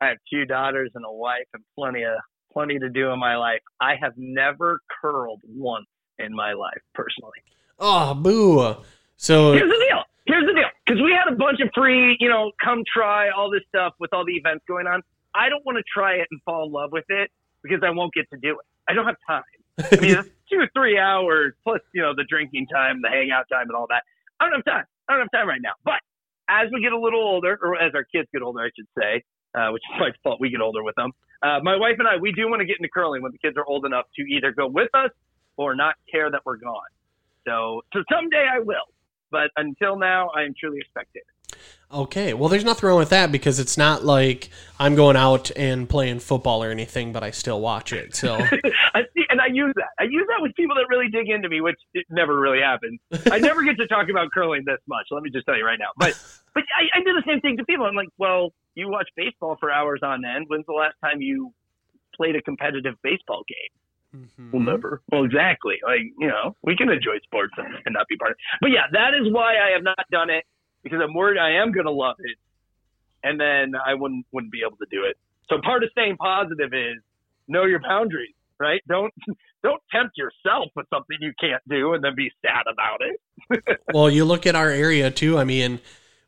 I 0.00 0.08
have 0.08 0.18
two 0.32 0.44
daughters 0.44 0.90
and 0.94 1.04
a 1.04 1.12
wife 1.12 1.46
and 1.54 1.62
plenty 1.76 2.02
of 2.02 2.12
plenty 2.52 2.78
to 2.78 2.88
do 2.88 3.10
in 3.10 3.18
my 3.18 3.36
life. 3.36 3.60
I 3.80 3.94
have 4.00 4.12
never 4.16 4.80
curled 5.00 5.42
once 5.46 5.86
in 6.18 6.34
my 6.34 6.54
life 6.54 6.80
personally. 6.94 7.38
Oh, 7.78 8.14
boo. 8.14 8.76
So 9.16 9.52
here's 9.52 9.70
the 9.70 9.84
deal. 9.88 10.02
Here's 10.26 10.46
the 10.46 10.54
deal. 10.54 10.68
Because 10.86 11.02
we 11.02 11.12
had 11.12 11.32
a 11.32 11.36
bunch 11.36 11.60
of 11.60 11.68
free, 11.74 12.16
you 12.20 12.28
know, 12.28 12.52
come 12.62 12.82
try 12.90 13.28
all 13.30 13.50
this 13.50 13.62
stuff 13.68 13.94
with 13.98 14.12
all 14.12 14.24
the 14.24 14.34
events 14.34 14.64
going 14.66 14.86
on. 14.86 15.02
I 15.34 15.48
don't 15.48 15.64
want 15.66 15.76
to 15.76 15.84
try 15.92 16.14
it 16.14 16.28
and 16.30 16.40
fall 16.44 16.66
in 16.66 16.72
love 16.72 16.92
with 16.92 17.04
it 17.08 17.30
because 17.62 17.80
I 17.84 17.90
won't 17.90 18.14
get 18.14 18.28
to 18.30 18.38
do 18.38 18.52
it. 18.52 18.66
I 18.88 18.94
don't 18.94 19.06
have 19.06 19.16
time. 19.26 19.42
I 19.92 19.96
mean, 20.00 20.16
two 20.50 20.58
or 20.58 20.68
three 20.74 20.98
hours 20.98 21.54
plus, 21.64 21.80
you 21.94 22.02
know, 22.02 22.14
the 22.16 22.24
drinking 22.28 22.66
time, 22.72 23.00
the 23.02 23.08
hangout 23.08 23.46
time, 23.50 23.68
and 23.68 23.76
all 23.76 23.86
that. 23.88 24.02
I 24.40 24.44
don't 24.44 24.54
have 24.54 24.64
time. 24.64 24.84
I 25.08 25.14
don't 25.14 25.22
have 25.22 25.30
time 25.40 25.48
right 25.48 25.62
now. 25.62 25.74
But 25.84 26.00
as 26.48 26.68
we 26.72 26.80
get 26.80 26.92
a 26.92 26.98
little 26.98 27.20
older, 27.20 27.58
or 27.62 27.80
as 27.80 27.92
our 27.94 28.04
kids 28.04 28.28
get 28.32 28.42
older, 28.42 28.60
I 28.60 28.70
should 28.76 28.88
say, 28.98 29.22
uh, 29.54 29.70
which 29.72 29.82
is 29.92 30.00
my 30.00 30.10
fault, 30.22 30.40
we 30.40 30.50
get 30.50 30.60
older 30.60 30.82
with 30.82 30.94
them. 30.96 31.12
Uh, 31.42 31.60
my 31.62 31.76
wife 31.76 31.96
and 31.98 32.08
I, 32.08 32.16
we 32.16 32.32
do 32.32 32.48
want 32.48 32.60
to 32.60 32.66
get 32.66 32.76
into 32.78 32.88
curling 32.88 33.22
when 33.22 33.32
the 33.32 33.38
kids 33.38 33.56
are 33.56 33.64
old 33.66 33.84
enough 33.84 34.06
to 34.16 34.22
either 34.22 34.52
go 34.52 34.66
with 34.66 34.88
us 34.94 35.10
or 35.56 35.74
not 35.74 35.94
care 36.10 36.30
that 36.30 36.40
we're 36.44 36.56
gone. 36.56 36.90
So, 37.46 37.82
so 37.92 38.02
someday 38.12 38.46
I 38.52 38.60
will. 38.60 38.88
But 39.30 39.50
until 39.56 39.98
now, 39.98 40.30
I 40.36 40.42
am 40.42 40.54
truly 40.58 40.78
a 40.78 40.88
spectator. 40.88 41.26
Okay, 41.92 42.34
well, 42.34 42.48
there's 42.48 42.64
nothing 42.64 42.88
wrong 42.88 42.98
with 42.98 43.10
that 43.10 43.30
because 43.30 43.60
it's 43.60 43.78
not 43.78 44.04
like 44.04 44.50
I'm 44.78 44.96
going 44.96 45.16
out 45.16 45.52
and 45.54 45.88
playing 45.88 46.18
football 46.18 46.62
or 46.62 46.70
anything, 46.70 47.12
but 47.12 47.22
I 47.22 47.30
still 47.30 47.60
watch 47.60 47.92
it. 47.92 48.16
So, 48.16 48.34
I 48.94 49.02
see, 49.14 49.22
and 49.30 49.40
I 49.40 49.46
use 49.46 49.72
that. 49.76 49.90
I 49.98 50.02
use 50.02 50.26
that 50.28 50.42
with 50.42 50.52
people 50.56 50.74
that 50.76 50.86
really 50.88 51.08
dig 51.08 51.30
into 51.30 51.48
me, 51.48 51.60
which 51.60 51.78
it 51.94 52.04
never 52.10 52.38
really 52.38 52.60
happens. 52.60 52.98
I 53.30 53.38
never 53.38 53.62
get 53.62 53.76
to 53.76 53.86
talk 53.86 54.08
about 54.10 54.32
curling 54.32 54.64
this 54.66 54.80
much. 54.88 55.06
Let 55.12 55.22
me 55.22 55.30
just 55.30 55.46
tell 55.46 55.56
you 55.56 55.64
right 55.64 55.78
now. 55.78 55.90
But, 55.96 56.20
but 56.54 56.64
I, 56.76 56.98
I 56.98 57.04
do 57.04 57.12
the 57.12 57.22
same 57.24 57.40
thing 57.40 57.56
to 57.58 57.64
people. 57.64 57.86
I'm 57.86 57.94
like, 57.94 58.08
well, 58.18 58.52
you 58.74 58.88
watch 58.88 59.08
baseball 59.16 59.56
for 59.60 59.70
hours 59.70 60.00
on 60.02 60.24
end. 60.24 60.46
When's 60.48 60.66
the 60.66 60.72
last 60.72 60.96
time 61.04 61.20
you 61.20 61.54
played 62.16 62.34
a 62.34 62.42
competitive 62.42 62.94
baseball 63.04 63.44
game? 63.46 64.22
Mm-hmm. 64.22 64.50
Well, 64.50 64.62
never. 64.62 65.02
Well, 65.12 65.24
exactly. 65.24 65.76
Like, 65.86 66.02
you 66.18 66.26
know, 66.26 66.56
we 66.64 66.76
can 66.76 66.90
enjoy 66.90 67.18
sports 67.22 67.54
and, 67.58 67.68
and 67.84 67.92
not 67.92 68.08
be 68.08 68.16
part 68.16 68.32
of 68.32 68.34
it. 68.34 68.58
But 68.60 68.70
yeah, 68.72 68.86
that 68.92 69.14
is 69.14 69.32
why 69.32 69.54
I 69.56 69.70
have 69.70 69.84
not 69.84 70.04
done 70.10 70.30
it 70.30 70.44
because 70.86 71.00
I'm 71.02 71.14
worried 71.14 71.38
I 71.38 71.62
am 71.62 71.72
going 71.72 71.86
to 71.86 71.92
love 71.92 72.16
it, 72.20 72.36
and 73.24 73.40
then 73.40 73.74
I 73.74 73.94
wouldn't 73.94 74.26
wouldn't 74.32 74.52
be 74.52 74.60
able 74.66 74.76
to 74.76 74.86
do 74.90 75.04
it. 75.04 75.16
So 75.48 75.60
part 75.62 75.82
of 75.82 75.90
staying 75.90 76.16
positive 76.16 76.72
is 76.72 77.02
know 77.48 77.64
your 77.64 77.80
boundaries, 77.80 78.34
right? 78.58 78.80
Don't 78.88 79.12
don't 79.62 79.82
tempt 79.90 80.16
yourself 80.16 80.70
with 80.76 80.86
something 80.90 81.16
you 81.20 81.32
can't 81.40 81.62
do 81.68 81.94
and 81.94 82.04
then 82.04 82.14
be 82.14 82.30
sad 82.42 82.64
about 82.70 83.00
it. 83.00 83.78
well, 83.92 84.08
you 84.08 84.24
look 84.24 84.46
at 84.46 84.54
our 84.54 84.70
area 84.70 85.10
too. 85.10 85.38
I 85.38 85.44
mean, 85.44 85.80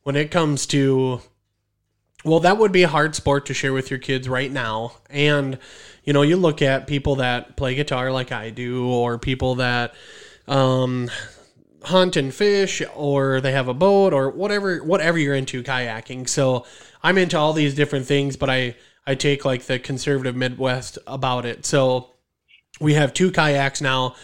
when 0.02 0.16
it 0.16 0.30
comes 0.30 0.66
to 0.66 1.20
well, 2.24 2.40
that 2.40 2.58
would 2.58 2.72
be 2.72 2.82
a 2.82 2.88
hard 2.88 3.14
sport 3.14 3.46
to 3.46 3.54
share 3.54 3.72
with 3.72 3.90
your 3.90 4.00
kids 4.00 4.28
right 4.28 4.50
now. 4.50 4.92
And, 5.08 5.58
you 6.02 6.12
know, 6.12 6.22
you 6.22 6.36
look 6.36 6.62
at 6.62 6.88
people 6.88 7.16
that 7.16 7.56
play 7.56 7.76
guitar 7.76 8.10
like 8.10 8.32
I 8.32 8.50
do, 8.50 8.88
or 8.88 9.18
people 9.18 9.56
that 9.56 9.94
um, 10.48 11.10
hunt 11.88 12.16
and 12.16 12.32
fish 12.32 12.82
or 12.94 13.40
they 13.40 13.52
have 13.52 13.68
a 13.68 13.74
boat 13.74 14.12
or 14.12 14.30
whatever 14.30 14.78
whatever 14.82 15.18
you're 15.18 15.34
into 15.34 15.62
kayaking. 15.62 16.28
So 16.28 16.64
I'm 17.02 17.18
into 17.18 17.38
all 17.38 17.52
these 17.52 17.74
different 17.74 18.06
things, 18.06 18.36
but 18.36 18.48
I 18.48 18.76
I 19.06 19.14
take 19.14 19.44
like 19.44 19.64
the 19.64 19.78
conservative 19.78 20.36
Midwest 20.36 20.98
about 21.06 21.46
it. 21.46 21.64
So 21.64 22.10
we 22.80 22.94
have 22.94 23.14
two 23.14 23.30
kayaks 23.30 23.80
now 23.80 24.14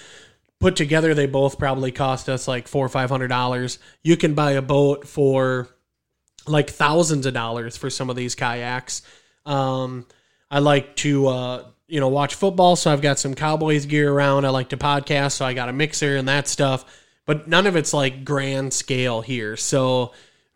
put 0.60 0.76
together. 0.76 1.14
They 1.14 1.26
both 1.26 1.58
probably 1.58 1.90
cost 1.90 2.28
us 2.28 2.46
like 2.46 2.68
four 2.68 2.84
or 2.84 2.90
five 2.90 3.10
hundred 3.10 3.28
dollars. 3.28 3.78
You 4.02 4.16
can 4.16 4.34
buy 4.34 4.52
a 4.52 4.62
boat 4.62 5.08
for 5.08 5.68
like 6.46 6.68
thousands 6.70 7.24
of 7.24 7.34
dollars 7.34 7.76
for 7.76 7.88
some 7.88 8.10
of 8.10 8.16
these 8.16 8.34
kayaks. 8.34 9.02
Um, 9.46 10.06
I 10.50 10.58
like 10.58 10.96
to 10.96 11.26
uh, 11.28 11.64
you 11.88 12.00
know 12.00 12.08
watch 12.08 12.34
football, 12.34 12.76
so 12.76 12.92
I've 12.92 13.02
got 13.02 13.18
some 13.18 13.34
Cowboys 13.34 13.86
gear 13.86 14.12
around. 14.12 14.44
I 14.44 14.50
like 14.50 14.68
to 14.68 14.76
podcast, 14.76 15.32
so 15.32 15.46
I 15.46 15.54
got 15.54 15.70
a 15.70 15.72
mixer 15.72 16.16
and 16.16 16.28
that 16.28 16.46
stuff 16.46 16.84
but 17.26 17.48
none 17.48 17.66
of 17.66 17.76
it's 17.76 17.92
like 17.92 18.24
grand 18.24 18.72
scale 18.72 19.20
here. 19.20 19.56
So 19.56 20.12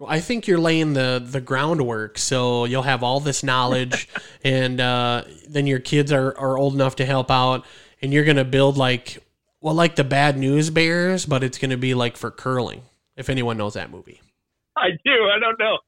I 0.06 0.20
think 0.20 0.46
you're 0.46 0.58
laying 0.58 0.92
the 0.92 1.22
the 1.24 1.40
groundwork. 1.40 2.18
So 2.18 2.64
you'll 2.64 2.82
have 2.82 3.02
all 3.02 3.20
this 3.20 3.42
knowledge, 3.42 4.08
and 4.44 4.80
uh, 4.80 5.24
then 5.48 5.66
your 5.66 5.80
kids 5.80 6.12
are 6.12 6.36
are 6.38 6.56
old 6.58 6.74
enough 6.74 6.96
to 6.96 7.06
help 7.06 7.30
out, 7.30 7.64
and 8.00 8.12
you're 8.12 8.24
gonna 8.24 8.44
build 8.44 8.76
like 8.76 9.18
well, 9.60 9.74
like 9.74 9.96
the 9.96 10.04
Bad 10.04 10.38
News 10.38 10.70
Bears, 10.70 11.26
but 11.26 11.42
it's 11.42 11.58
gonna 11.58 11.76
be 11.76 11.94
like 11.94 12.16
for 12.16 12.30
curling. 12.30 12.82
If 13.16 13.28
anyone 13.28 13.56
knows 13.56 13.74
that 13.74 13.90
movie, 13.90 14.20
I 14.76 14.90
do. 15.04 15.10
I 15.10 15.40
don't 15.40 15.58
know. 15.58 15.78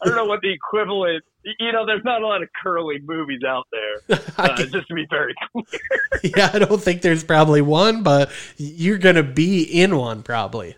I 0.00 0.06
don't 0.06 0.16
know 0.16 0.24
what 0.24 0.40
the 0.40 0.52
equivalent. 0.52 1.24
You 1.58 1.72
know, 1.72 1.86
there's 1.86 2.04
not 2.04 2.22
a 2.22 2.26
lot 2.26 2.42
of 2.42 2.48
curly 2.62 2.98
movies 3.04 3.40
out 3.46 3.66
there. 3.72 4.18
Uh, 4.38 4.54
just 4.56 4.86
to 4.86 4.94
be 4.94 5.04
very 5.10 5.34
clear. 5.52 6.22
yeah, 6.22 6.48
I 6.54 6.60
don't 6.60 6.80
think 6.80 7.02
there's 7.02 7.24
probably 7.24 7.60
one, 7.60 8.04
but 8.04 8.30
you're 8.56 8.98
gonna 8.98 9.24
be 9.24 9.62
in 9.64 9.96
one 9.96 10.22
probably. 10.22 10.76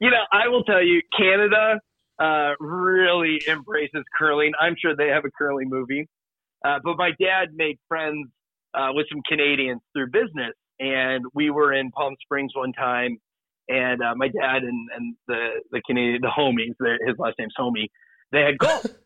You 0.00 0.10
know, 0.10 0.22
I 0.32 0.46
will 0.46 0.62
tell 0.62 0.80
you, 0.80 1.02
Canada 1.18 1.80
uh, 2.20 2.52
really 2.60 3.42
embraces 3.48 4.04
curling. 4.16 4.52
I'm 4.60 4.76
sure 4.80 4.94
they 4.94 5.08
have 5.08 5.24
a 5.24 5.30
curling 5.36 5.68
movie. 5.70 6.08
Uh, 6.64 6.78
but 6.84 6.96
my 6.96 7.10
dad 7.20 7.48
made 7.52 7.78
friends 7.88 8.28
uh, 8.74 8.90
with 8.92 9.06
some 9.10 9.22
Canadians 9.28 9.80
through 9.92 10.10
business, 10.12 10.54
and 10.78 11.24
we 11.34 11.50
were 11.50 11.72
in 11.72 11.90
Palm 11.90 12.14
Springs 12.22 12.52
one 12.54 12.72
time, 12.72 13.18
and 13.68 14.00
uh, 14.00 14.14
my 14.14 14.28
dad 14.28 14.62
and, 14.62 14.88
and 14.94 15.16
the 15.26 15.48
the 15.72 15.82
Canadian 15.84 16.22
the 16.22 16.28
homies, 16.28 16.76
his 17.08 17.18
last 17.18 17.34
name's 17.40 17.54
Homie 17.58 17.88
they 18.34 18.42
had 18.42 18.58
golf 18.58 18.84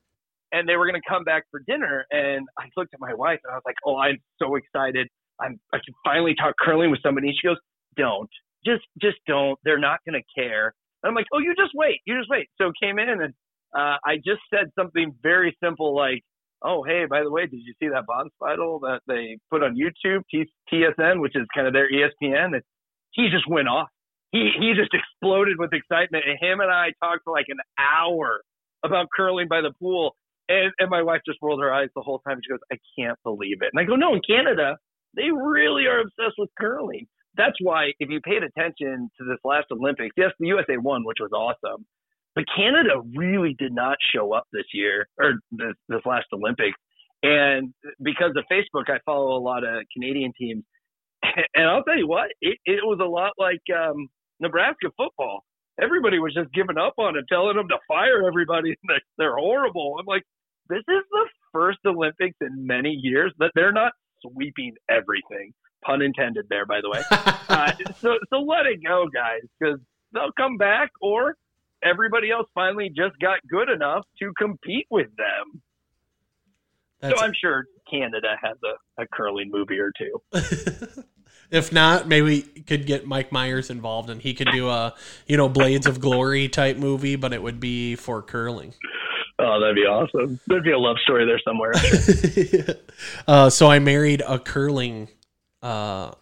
and 0.53 0.69
they 0.69 0.77
were 0.77 0.87
going 0.87 1.01
to 1.01 1.09
come 1.09 1.25
back 1.25 1.45
for 1.51 1.61
dinner. 1.67 2.07
And 2.11 2.47
I 2.59 2.65
looked 2.77 2.95
at 2.95 3.01
my 3.01 3.15
wife 3.15 3.41
and 3.45 3.53
I 3.53 3.57
was 3.57 3.63
like, 3.67 3.77
oh, 3.85 3.97
I'm 3.97 4.19
so 4.41 4.57
excited. 4.57 5.09
I'm, 5.41 5.59
I 5.73 5.79
can 5.85 5.95
finally 6.05 6.35
talk 6.35 6.55
curling 6.61 6.91
with 6.91 7.01
somebody. 7.03 7.33
She 7.33 7.47
goes, 7.47 7.59
don't, 7.97 8.31
just, 8.65 8.85
just 9.01 9.17
don't. 9.27 9.59
They're 9.65 9.79
not 9.79 10.01
going 10.09 10.21
to 10.21 10.41
care. 10.41 10.75
And 11.03 11.11
I'm 11.11 11.15
like, 11.15 11.27
oh, 11.33 11.39
you 11.39 11.55
just 11.57 11.73
wait. 11.75 12.01
You 12.07 12.19
just 12.19 12.31
wait. 12.31 12.49
So 12.61 12.73
came 12.81 12.99
in 12.99 13.09
and 13.09 13.35
uh, 13.77 13.97
I 14.05 14.17
just 14.17 14.41
said 14.53 14.71
something 14.79 15.15
very 15.23 15.57
simple 15.63 15.95
like, 15.95 16.23
oh, 16.63 16.83
hey, 16.83 17.05
by 17.09 17.23
the 17.23 17.31
way, 17.31 17.47
did 17.47 17.61
you 17.63 17.75
see 17.81 17.89
that 17.89 18.07
bond 18.07 18.31
final 18.39 18.81
that 18.81 19.01
they 19.07 19.39
put 19.51 19.63
on 19.63 19.77
YouTube, 19.77 20.23
TSN, 20.73 21.21
which 21.21 21.37
is 21.37 21.47
kind 21.55 21.67
of 21.67 21.73
their 21.73 21.89
ESPN? 21.91 22.55
And 22.55 22.63
he 23.13 23.29
just 23.31 23.49
went 23.49 23.69
off. 23.69 23.89
He, 24.33 24.51
he 24.59 24.73
just 24.75 24.93
exploded 24.93 25.57
with 25.59 25.73
excitement. 25.73 26.25
And 26.27 26.39
him 26.41 26.61
and 26.61 26.71
I 26.71 26.93
talked 27.03 27.25
for 27.25 27.33
like 27.33 27.47
an 27.49 27.59
hour 27.79 28.41
about 28.85 29.07
curling 29.15 29.49
by 29.49 29.61
the 29.61 29.73
pool. 29.79 30.17
And, 30.49 30.73
and 30.79 30.91
my 30.91 31.03
wife 31.03 31.21
just 31.27 31.39
rolled 31.43 31.61
her 31.61 31.73
eyes 31.73 31.89
the 31.95 32.03
whole 32.03 32.21
time. 32.21 32.39
She 32.43 32.51
goes, 32.51 32.61
I 32.73 32.77
can't 32.99 33.19
believe 33.25 33.59
it. 33.63 33.71
And 33.73 33.81
I 33.81 33.85
go, 33.85 33.97
no, 33.97 34.15
in 34.15 34.23
Canada, 34.27 34.77
they 35.17 35.31
really 35.31 35.87
are 35.87 36.01
obsessed 36.01 36.37
with 36.39 36.51
curling. 36.59 37.07
That's 37.37 37.57
why 37.63 37.93
if 38.01 38.11
you 38.11 38.21
paid 38.21 38.43
attention 38.43 39.11
to 39.19 39.25
this 39.27 39.39
last 39.45 39.67
Olympics, 39.73 40.15
yes, 40.17 40.33
the 40.41 40.49
USA 40.49 40.77
won, 40.79 41.05
which 41.05 41.19
was 41.21 41.33
awesome. 41.33 41.87
but 42.35 42.45
Canada 42.57 43.03
really 43.17 43.55
did 43.59 43.73
not 43.73 43.97
show 44.15 44.33
up 44.33 44.45
this 44.53 44.67
year 44.73 45.09
or 45.19 45.35
this, 45.53 45.75
this 45.89 46.01
last 46.07 46.27
Olympics. 46.33 46.79
And 47.23 47.75
because 48.03 48.33
of 48.37 48.45
Facebook, 48.51 48.89
I 48.89 48.99
follow 49.05 49.37
a 49.37 49.43
lot 49.43 49.65
of 49.65 49.85
Canadian 49.93 50.33
teams. 50.39 50.65
And 51.55 51.67
I'll 51.67 51.83
tell 51.85 51.99
you 51.99 52.09
what, 52.09 52.31
it, 52.41 52.59
it 52.65 52.81
was 52.85 53.01
a 53.03 53.07
lot 53.09 53.33
like 53.39 53.63
um, 53.77 54.09
Nebraska 54.41 54.89
football. 54.97 55.45
Everybody 55.81 56.19
was 56.21 56.35
just 56.35 56.53
giving 56.53 56.79
up 56.79 56.95
on 56.99 57.17
it, 57.17 57.25
telling 57.29 57.57
them 57.57 57.69
to 57.69 57.79
fire 57.89 58.27
everybody. 58.27 58.77
They're 59.19 59.37
horrible. 59.37 59.97
I'm 59.99 60.07
like, 60.07 60.23
this 60.69 60.85
is 60.89 61.03
the 61.11 61.27
first 61.53 61.79
Olympics 61.87 62.37
in 62.41 62.67
many 62.67 62.91
years 62.91 63.33
that 63.39 63.53
they're 63.55 63.73
not 63.73 63.93
sweeping 64.23 64.75
everything. 64.89 65.53
Pun 65.85 66.03
intended 66.03 66.47
there, 66.49 66.67
by 66.67 66.81
the 66.81 66.91
way. 66.91 67.03
uh, 67.11 67.73
so, 68.01 68.19
so 68.31 68.41
let 68.41 68.67
it 68.67 68.81
go, 68.85 69.07
guys, 69.13 69.43
because 69.59 69.79
they'll 70.13 70.33
come 70.37 70.57
back, 70.57 70.91
or 71.01 71.37
everybody 71.83 72.31
else 72.31 72.49
finally 72.55 72.89
just 72.89 73.19
got 73.21 73.39
good 73.49 73.69
enough 73.69 74.05
to 74.21 74.33
compete 74.39 74.87
with 74.91 75.09
them. 75.17 75.63
That's 77.01 77.19
so 77.19 77.25
I'm 77.25 77.33
sure 77.41 77.67
Canada 77.89 78.35
has 78.43 78.57
a, 78.65 79.03
a 79.03 79.07
curling 79.07 79.51
movie 79.53 79.79
or 79.79 79.93
two. 79.97 80.21
if 81.51 81.73
not, 81.73 82.09
maybe 82.09 82.25
we 82.25 82.43
could 82.43 82.87
get 82.87 83.07
Mike 83.07 83.31
Myers 83.31 83.71
involved 83.71 84.11
and 84.11 84.21
he 84.21 84.35
could 84.35 84.49
do 84.53 84.69
a, 84.69 84.95
you 85.27 85.37
know, 85.37 85.49
Blades 85.49 85.87
of 85.87 86.01
Glory 86.01 86.49
type 86.49 86.77
movie, 86.77 87.15
but 87.15 87.33
it 87.33 87.41
would 87.41 87.61
be 87.61 87.95
for 87.95 88.21
curling. 88.21 88.75
Oh, 89.41 89.61
that'd 89.61 89.77
be 89.77 89.83
awesome. 89.83 90.41
There'd 90.49 90.65
be 90.65 90.73
a 90.73 90.79
love 90.79 90.97
story 91.05 91.25
there 91.25 91.41
somewhere. 91.45 91.73
uh, 93.29 93.51
so 93.51 93.71
I 93.71 93.79
married 93.79 94.23
a 94.27 94.39
curling, 94.39 95.09
uh, 95.63 96.13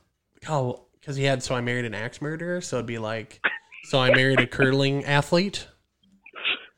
oh, 0.48 0.82
because 1.00 1.16
he 1.16 1.24
had, 1.24 1.42
so 1.42 1.54
I 1.54 1.62
married 1.62 1.86
an 1.86 1.94
axe 1.94 2.20
murderer. 2.20 2.60
So 2.60 2.76
it'd 2.76 2.86
be 2.86 2.98
like, 2.98 3.40
so 3.84 4.00
I 4.00 4.10
married 4.10 4.40
a 4.40 4.46
curling 4.46 5.04
athlete. 5.04 5.66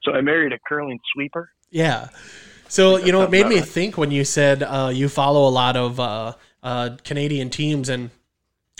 So 0.03 0.13
I 0.13 0.21
married 0.21 0.53
a 0.53 0.59
curling 0.69 1.01
sweeper. 1.13 1.51
Yeah. 1.71 2.09
So 2.69 2.99
you 2.99 3.13
know, 3.13 3.23
it 3.23 3.31
made 3.31 3.47
me 3.47 3.61
think 3.61 3.97
when 3.97 4.11
you 4.11 4.25
said 4.25 4.63
uh, 4.63 4.91
you 4.93 5.09
follow 5.09 5.49
a 5.49 5.51
lot 5.51 5.77
of 5.77 5.99
uh, 5.99 6.35
uh, 6.63 6.91
Canadian 7.03 7.51
teams, 7.51 7.89
and 7.89 8.11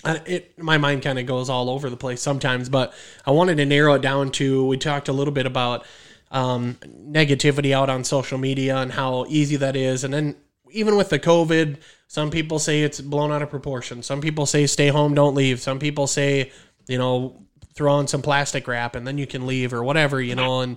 uh, 0.05 0.19
it 0.27 0.59
my 0.59 0.79
mind 0.79 1.03
kind 1.03 1.19
of 1.19 1.27
goes 1.27 1.49
all 1.49 1.71
over 1.71 1.89
the 1.91 1.97
place 1.97 2.21
sometimes. 2.21 2.69
But 2.69 2.93
I 3.27 3.31
wanted 3.31 3.57
to 3.57 3.67
narrow 3.67 3.95
it 3.95 4.03
down 4.03 4.31
to 4.33 4.67
we 4.67 4.77
talked 4.77 5.09
a 5.09 5.13
little 5.13 5.33
bit 5.33 5.47
about 5.47 5.87
um, 6.31 6.75
negativity 6.85 7.73
out 7.73 7.89
on 7.91 8.05
social 8.05 8.39
media 8.39 8.77
and 8.77 8.93
how 8.93 9.27
easy 9.29 9.57
that 9.57 9.77
is, 9.77 10.05
and 10.05 10.13
then 10.13 10.37
even 10.71 10.97
with 10.97 11.09
the 11.09 11.19
COVID, 11.19 11.79
some 12.09 12.31
people 12.31 12.59
say 12.59 12.83
it's 12.83 13.01
blown 13.01 13.33
out 13.33 13.43
of 13.43 13.51
proportion. 13.51 14.03
Some 14.03 14.21
people 14.21 14.47
say 14.47 14.67
stay 14.67 14.89
home, 14.89 15.15
don't 15.15 15.35
leave. 15.35 15.61
Some 15.61 15.79
people 15.79 16.07
say 16.07 16.53
you 16.87 16.99
know 16.99 17.43
throw 17.79 17.95
on 17.95 18.09
some 18.09 18.21
plastic 18.21 18.67
wrap 18.67 18.97
and 18.97 19.07
then 19.07 19.17
you 19.17 19.27
can 19.27 19.47
leave 19.47 19.73
or 19.73 19.85
whatever, 19.85 20.21
you 20.21 20.35
know. 20.35 20.61
And 20.61 20.77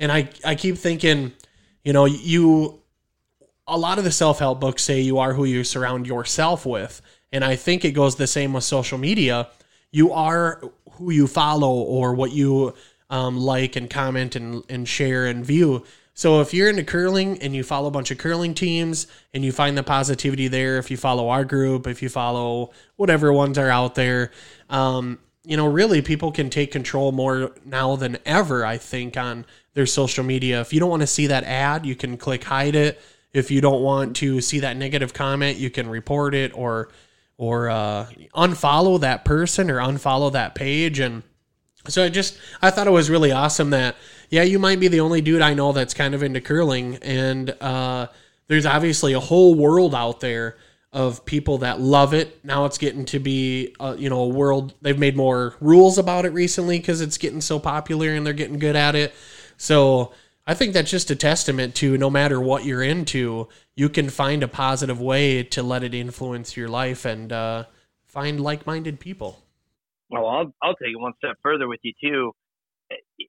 and 0.00 0.10
I 0.10 0.28
I 0.44 0.56
keep 0.56 0.76
thinking, 0.76 1.32
you 1.84 1.92
know, 1.92 2.04
you 2.06 2.82
a 3.66 3.78
lot 3.78 3.98
of 3.98 4.04
the 4.04 4.10
self 4.10 4.40
help 4.40 4.60
books 4.60 4.82
say 4.82 5.00
you 5.00 5.18
are 5.18 5.32
who 5.32 5.44
you 5.44 5.62
surround 5.64 6.06
yourself 6.06 6.66
with, 6.66 7.00
and 7.32 7.44
I 7.44 7.56
think 7.56 7.84
it 7.84 7.92
goes 7.92 8.16
the 8.16 8.26
same 8.26 8.52
with 8.52 8.64
social 8.64 8.98
media. 8.98 9.48
You 9.92 10.12
are 10.12 10.60
who 10.92 11.10
you 11.10 11.26
follow 11.26 11.72
or 11.72 12.14
what 12.14 12.32
you 12.32 12.74
um, 13.10 13.38
like 13.38 13.76
and 13.76 13.90
comment 13.90 14.36
and, 14.36 14.64
and 14.68 14.88
share 14.88 15.26
and 15.26 15.44
view. 15.44 15.84
So 16.14 16.40
if 16.40 16.52
you're 16.52 16.68
into 16.68 16.84
curling 16.84 17.38
and 17.42 17.54
you 17.54 17.62
follow 17.62 17.88
a 17.88 17.90
bunch 17.90 18.10
of 18.10 18.18
curling 18.18 18.54
teams 18.54 19.06
and 19.32 19.44
you 19.44 19.52
find 19.52 19.76
the 19.76 19.82
positivity 19.82 20.48
there, 20.48 20.78
if 20.78 20.90
you 20.90 20.96
follow 20.96 21.28
our 21.28 21.44
group, 21.44 21.86
if 21.86 22.02
you 22.02 22.08
follow 22.08 22.72
whatever 22.96 23.32
ones 23.32 23.58
are 23.58 23.70
out 23.70 23.94
there, 23.94 24.30
um, 24.68 25.18
you 25.44 25.56
know, 25.56 25.66
really 25.66 26.02
people 26.02 26.30
can 26.30 26.50
take 26.50 26.70
control 26.70 27.12
more 27.12 27.52
now 27.64 27.96
than 27.96 28.18
ever, 28.26 28.64
I 28.66 28.76
think, 28.76 29.16
on 29.16 29.46
their 29.74 29.86
social 29.86 30.22
media. 30.22 30.60
If 30.60 30.72
you 30.72 30.80
don't 30.80 30.90
want 30.90 31.00
to 31.00 31.06
see 31.06 31.28
that 31.28 31.44
ad, 31.44 31.86
you 31.86 31.96
can 31.96 32.16
click 32.16 32.44
hide 32.44 32.74
it. 32.74 33.00
If 33.32 33.50
you 33.50 33.60
don't 33.60 33.82
want 33.82 34.16
to 34.16 34.40
see 34.40 34.60
that 34.60 34.76
negative 34.76 35.14
comment, 35.14 35.56
you 35.56 35.70
can 35.70 35.88
report 35.88 36.34
it 36.34 36.52
or 36.54 36.90
or 37.38 37.70
uh, 37.70 38.06
unfollow 38.34 39.00
that 39.00 39.24
person 39.24 39.70
or 39.70 39.78
unfollow 39.78 40.30
that 40.32 40.54
page. 40.54 40.98
And 40.98 41.22
so 41.92 42.04
I 42.04 42.08
just 42.08 42.38
I 42.62 42.70
thought 42.70 42.86
it 42.86 42.90
was 42.90 43.10
really 43.10 43.32
awesome 43.32 43.70
that 43.70 43.96
yeah, 44.30 44.42
you 44.42 44.58
might 44.58 44.78
be 44.78 44.88
the 44.88 45.00
only 45.00 45.20
dude 45.20 45.42
I 45.42 45.54
know 45.54 45.72
that's 45.72 45.94
kind 45.94 46.14
of 46.14 46.22
into 46.22 46.40
curling, 46.40 46.96
and 46.96 47.50
uh, 47.60 48.06
there's 48.46 48.66
obviously 48.66 49.12
a 49.12 49.20
whole 49.20 49.54
world 49.54 49.94
out 49.94 50.20
there 50.20 50.56
of 50.92 51.24
people 51.24 51.58
that 51.58 51.80
love 51.80 52.14
it. 52.14 52.44
Now 52.44 52.64
it's 52.64 52.78
getting 52.78 53.04
to 53.06 53.18
be, 53.18 53.74
uh, 53.78 53.94
you 53.98 54.10
know, 54.10 54.22
a 54.22 54.28
world. 54.28 54.74
They've 54.82 54.98
made 54.98 55.16
more 55.16 55.54
rules 55.60 55.98
about 55.98 56.24
it 56.24 56.32
recently 56.32 56.78
because 56.78 57.00
it's 57.00 57.18
getting 57.18 57.40
so 57.40 57.58
popular 57.60 58.10
and 58.10 58.26
they're 58.26 58.32
getting 58.32 58.58
good 58.58 58.74
at 58.74 58.96
it. 58.96 59.14
So 59.56 60.12
I 60.46 60.54
think 60.54 60.72
that's 60.72 60.90
just 60.90 61.10
a 61.10 61.16
testament 61.16 61.76
to 61.76 61.96
no 61.96 62.10
matter 62.10 62.40
what 62.40 62.64
you're 62.64 62.82
into, 62.82 63.48
you 63.76 63.88
can 63.88 64.10
find 64.10 64.42
a 64.42 64.48
positive 64.48 65.00
way 65.00 65.44
to 65.44 65.62
let 65.62 65.84
it 65.84 65.94
influence 65.94 66.56
your 66.56 66.68
life 66.68 67.04
and 67.04 67.32
uh, 67.32 67.64
find 68.06 68.40
like-minded 68.40 68.98
people. 68.98 69.44
Well, 70.10 70.26
I'll 70.26 70.52
I'll 70.62 70.74
take 70.74 70.92
it 70.92 71.00
one 71.00 71.12
step 71.18 71.36
further 71.42 71.68
with 71.68 71.80
you 71.82 71.92
too. 72.02 72.32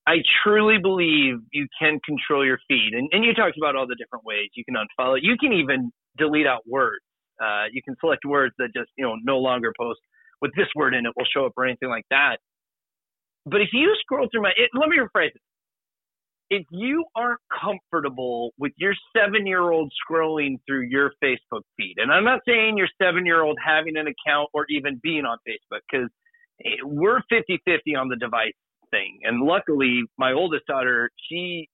I 0.07 0.17
truly 0.43 0.79
believe 0.81 1.35
you 1.51 1.67
can 1.79 1.99
control 2.03 2.45
your 2.45 2.59
feed, 2.67 2.91
and 2.93 3.07
and 3.11 3.23
you 3.23 3.33
talked 3.33 3.57
about 3.57 3.75
all 3.75 3.87
the 3.87 3.95
different 3.95 4.25
ways 4.25 4.49
you 4.55 4.65
can 4.65 4.75
unfollow. 4.75 5.17
You 5.21 5.37
can 5.39 5.53
even 5.53 5.91
delete 6.17 6.47
out 6.47 6.61
words 6.67 7.03
uh, 7.41 7.65
you 7.71 7.81
can 7.81 7.95
select 7.99 8.23
words 8.23 8.53
that 8.59 8.69
just 8.75 8.89
you 8.97 9.05
know 9.05 9.15
no 9.23 9.39
longer 9.39 9.73
post 9.79 9.99
with 10.41 10.51
this 10.55 10.67
word 10.75 10.93
in 10.93 11.05
it 11.05 11.13
will 11.17 11.25
show 11.33 11.45
up 11.45 11.53
or 11.57 11.65
anything 11.65 11.89
like 11.89 12.05
that. 12.09 12.37
But 13.45 13.61
if 13.61 13.69
you 13.73 13.93
scroll 14.01 14.27
through 14.31 14.43
my, 14.43 14.51
it, 14.55 14.69
let 14.73 14.89
me 14.89 14.97
rephrase 14.97 15.29
it. 15.29 15.41
If 16.51 16.65
you 16.69 17.05
aren't 17.15 17.39
comfortable 17.49 18.51
with 18.59 18.73
your 18.77 18.93
seven 19.15 19.47
year 19.47 19.71
old 19.71 19.91
scrolling 19.97 20.57
through 20.67 20.81
your 20.89 21.11
Facebook 21.23 21.61
feed, 21.77 21.95
and 21.97 22.11
I'm 22.11 22.25
not 22.25 22.41
saying 22.47 22.77
your 22.77 22.89
seven 23.01 23.25
year 23.25 23.41
old 23.41 23.57
having 23.65 23.97
an 23.97 24.05
account 24.07 24.49
or 24.53 24.65
even 24.69 24.99
being 25.01 25.25
on 25.25 25.37
Facebook, 25.47 25.79
because 25.91 26.09
Eh, 26.65 26.83
we're 26.83 27.21
50 27.29 27.61
50 27.65 27.95
on 27.95 28.09
the 28.09 28.15
device 28.15 28.53
thing. 28.91 29.19
And 29.23 29.41
luckily, 29.41 30.03
my 30.17 30.33
oldest 30.33 30.65
daughter, 30.67 31.09
she 31.29 31.67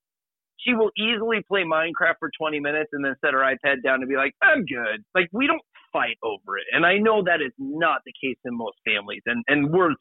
she 0.58 0.74
will 0.74 0.90
easily 0.98 1.38
play 1.46 1.62
Minecraft 1.62 2.18
for 2.18 2.30
20 2.36 2.58
minutes 2.60 2.90
and 2.92 3.04
then 3.04 3.14
set 3.24 3.32
her 3.32 3.40
iPad 3.40 3.82
down 3.84 4.00
and 4.00 4.08
be 4.08 4.16
like, 4.16 4.34
I'm 4.42 4.64
good. 4.64 5.04
Like 5.14 5.28
we 5.32 5.46
don't 5.46 5.62
fight 5.92 6.18
over 6.22 6.58
it. 6.58 6.64
And 6.72 6.84
I 6.84 6.98
know 6.98 7.22
that 7.24 7.40
is 7.40 7.52
not 7.58 8.00
the 8.04 8.12
case 8.22 8.38
in 8.44 8.56
most 8.56 8.76
families 8.84 9.22
and, 9.26 9.44
and 9.46 9.70
we're, 9.70 9.94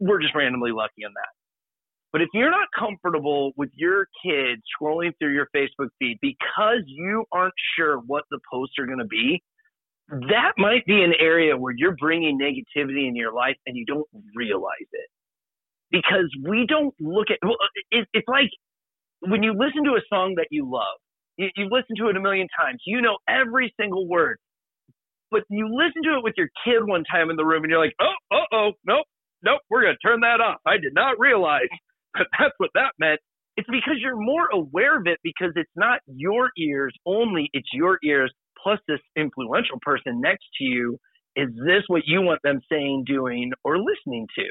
we're 0.00 0.20
just 0.20 0.34
randomly 0.34 0.72
lucky 0.72 1.02
in 1.04 1.12
that. 1.14 1.28
But 2.10 2.22
if 2.22 2.28
you're 2.32 2.50
not 2.50 2.68
comfortable 2.76 3.52
with 3.56 3.68
your 3.74 4.06
kids 4.24 4.62
scrolling 4.80 5.12
through 5.18 5.34
your 5.34 5.48
Facebook 5.54 5.88
feed 5.98 6.18
because 6.22 6.82
you 6.86 7.24
aren't 7.32 7.54
sure 7.76 7.98
what 8.06 8.24
the 8.30 8.38
posts 8.50 8.76
are 8.78 8.86
going 8.86 8.98
to 8.98 9.04
be, 9.04 9.42
that 10.08 10.52
might 10.58 10.86
be 10.86 11.02
an 11.02 11.14
area 11.20 11.56
where 11.56 11.74
you're 11.76 11.96
bringing 11.98 12.38
negativity 12.38 13.08
in 13.08 13.16
your 13.16 13.32
life 13.32 13.56
and 13.66 13.76
you 13.76 13.86
don't 13.86 14.06
realize 14.36 14.88
it. 14.92 15.08
Because 15.90 16.30
we 16.48 16.66
don't 16.68 16.94
look 17.00 17.28
at, 17.30 17.38
well, 17.42 17.56
it, 17.92 18.06
it's 18.14 18.28
like 18.28 18.50
when 19.20 19.42
you 19.42 19.52
listen 19.52 19.84
to 19.84 19.92
a 19.92 20.02
song 20.10 20.34
that 20.36 20.48
you 20.50 20.70
love, 20.70 20.98
you, 21.36 21.48
you've 21.56 21.72
listened 21.72 21.98
to 22.00 22.08
it 22.08 22.16
a 22.16 22.20
million 22.20 22.48
times, 22.58 22.80
you 22.86 23.02
know 23.02 23.18
every 23.28 23.74
single 23.80 24.08
word. 24.08 24.38
But 25.30 25.42
you 25.50 25.68
listen 25.70 26.02
to 26.04 26.18
it 26.18 26.24
with 26.24 26.34
your 26.36 26.48
kid 26.64 26.86
one 26.86 27.04
time 27.10 27.30
in 27.30 27.36
the 27.36 27.44
room 27.44 27.64
and 27.64 27.70
you're 27.70 27.84
like, 27.84 27.96
oh, 28.00 28.14
oh 28.32 28.44
oh, 28.52 28.72
nope, 28.86 29.06
nope, 29.44 29.60
we're 29.70 29.82
going 29.82 29.96
to 30.00 30.08
turn 30.08 30.20
that 30.20 30.40
off. 30.40 30.58
I 30.66 30.78
did 30.78 30.94
not 30.94 31.18
realize 31.18 31.68
that 32.14 32.28
that's 32.38 32.54
what 32.58 32.70
that 32.74 32.92
meant. 32.98 33.20
It's 33.56 33.68
because 33.70 33.96
you're 34.00 34.16
more 34.20 34.48
aware 34.52 34.98
of 34.98 35.06
it 35.06 35.18
because 35.24 35.52
it's 35.56 35.70
not 35.76 36.00
your 36.06 36.50
ears 36.58 36.94
only, 37.06 37.50
it's 37.52 37.68
your 37.72 37.98
ears 38.04 38.32
plus 38.62 38.78
this 38.88 39.00
influential 39.16 39.78
person 39.82 40.20
next 40.20 40.46
to 40.58 40.64
you. 40.64 40.98
Is 41.36 41.48
this 41.66 41.84
what 41.88 42.02
you 42.06 42.22
want 42.22 42.40
them 42.42 42.60
saying, 42.70 43.04
doing, 43.06 43.52
or 43.64 43.78
listening 43.78 44.26
to? 44.36 44.50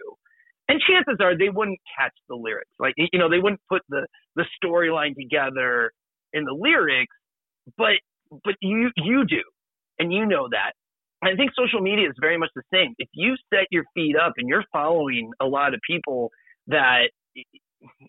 and 0.69 0.81
chances 0.81 1.17
are 1.21 1.37
they 1.37 1.49
wouldn't 1.49 1.79
catch 1.97 2.13
the 2.29 2.35
lyrics. 2.35 2.71
Like 2.79 2.93
you 2.97 3.19
know, 3.19 3.29
they 3.29 3.39
wouldn't 3.39 3.61
put 3.69 3.81
the 3.89 4.07
the 4.35 4.45
storyline 4.63 5.15
together 5.15 5.91
in 6.33 6.45
the 6.45 6.53
lyrics, 6.53 7.15
but 7.77 7.93
but 8.43 8.55
you 8.61 8.89
you 8.97 9.25
do, 9.25 9.41
and 9.99 10.13
you 10.13 10.25
know 10.25 10.47
that. 10.51 10.73
I 11.23 11.35
think 11.35 11.51
social 11.57 11.81
media 11.81 12.09
is 12.09 12.15
very 12.21 12.37
much 12.37 12.51
the 12.55 12.63
same. 12.71 12.93
If 12.99 13.09
you 13.13 13.35
set 13.53 13.65
your 13.71 13.85
feed 13.95 14.15
up 14.15 14.33
and 14.37 14.47
you're 14.47 14.65
following 14.71 15.31
a 15.41 15.45
lot 15.47 15.73
of 15.73 15.79
people 15.89 16.29
that, 16.67 17.09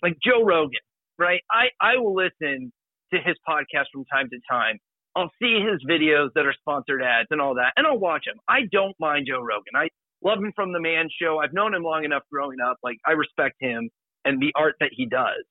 like 0.03 0.17
Joe 0.25 0.45
Rogan, 0.45 0.81
right? 1.19 1.41
I 1.51 1.69
I 1.81 1.97
will 1.99 2.15
listen 2.15 2.73
to 3.13 3.19
his 3.21 3.37
podcast 3.49 3.87
from 3.93 4.05
time 4.13 4.29
to 4.31 4.39
time. 4.51 4.79
I'll 5.19 5.33
see 5.43 5.61
his 5.61 5.83
videos 5.89 6.29
that 6.35 6.47
are 6.47 6.55
sponsored 6.61 7.03
ads 7.03 7.29
and 7.31 7.41
all 7.41 7.55
that, 7.57 7.73
and 7.77 7.87
I'll 7.87 7.99
watch 7.99 8.25
them. 8.27 8.37
I 8.49 8.61
don't 8.71 8.95
mind 9.01 9.27
Joe 9.29 9.41
Rogan. 9.41 9.75
I 9.75 9.89
love 10.23 10.39
him 10.39 10.53
from 10.55 10.73
the 10.73 10.81
man 10.81 11.09
show. 11.21 11.39
I've 11.39 11.53
known 11.53 11.75
him 11.75 11.83
long 11.83 12.05
enough 12.05 12.23
growing 12.33 12.59
up. 12.61 12.79
Like 12.85 12.99
I 13.05 13.13
respect 13.13 13.57
him 13.61 13.91
and 14.25 14.41
the 14.41 14.53
art 14.55 14.77
that 14.81 14.91
he 14.93 15.07
does. 15.07 15.45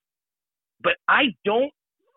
But 0.82 0.94
I 1.08 1.34
don't 1.44 1.72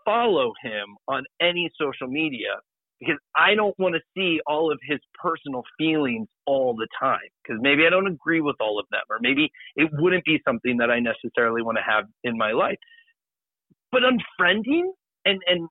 follow 0.06 0.54
him 0.64 0.96
on 1.10 1.26
any 1.42 1.70
social 1.80 2.08
media 2.08 2.56
because 3.00 3.18
I 3.36 3.56
don't 3.56 3.78
want 3.80 3.96
to 3.96 4.02
see 4.16 4.40
all 4.48 4.72
of 4.72 4.80
his 4.88 5.00
personal 5.22 5.64
feelings 5.78 6.28
all 6.46 6.76
the 6.76 6.88
time 7.00 7.20
because 7.44 7.60
maybe 7.62 7.86
I 7.86 7.90
don't 7.90 8.08
agree 8.08 8.42
with 8.42 8.56
all 8.62 8.80
of 8.80 8.86
them 8.92 9.02
or 9.10 9.18
maybe 9.22 9.52
it 9.76 9.90
wouldn't 9.94 10.24
be 10.24 10.40
something 10.48 10.78
that 10.78 10.92
I 10.92 11.00
necessarily 11.00 11.64
want 11.64 11.78
to 11.78 11.84
have 11.84 12.06
in 12.24 12.38
my 12.38 12.52
life. 12.52 12.78
but 13.92 14.04
unfriending 14.04 14.92
and 15.26 15.40
and 15.48 15.70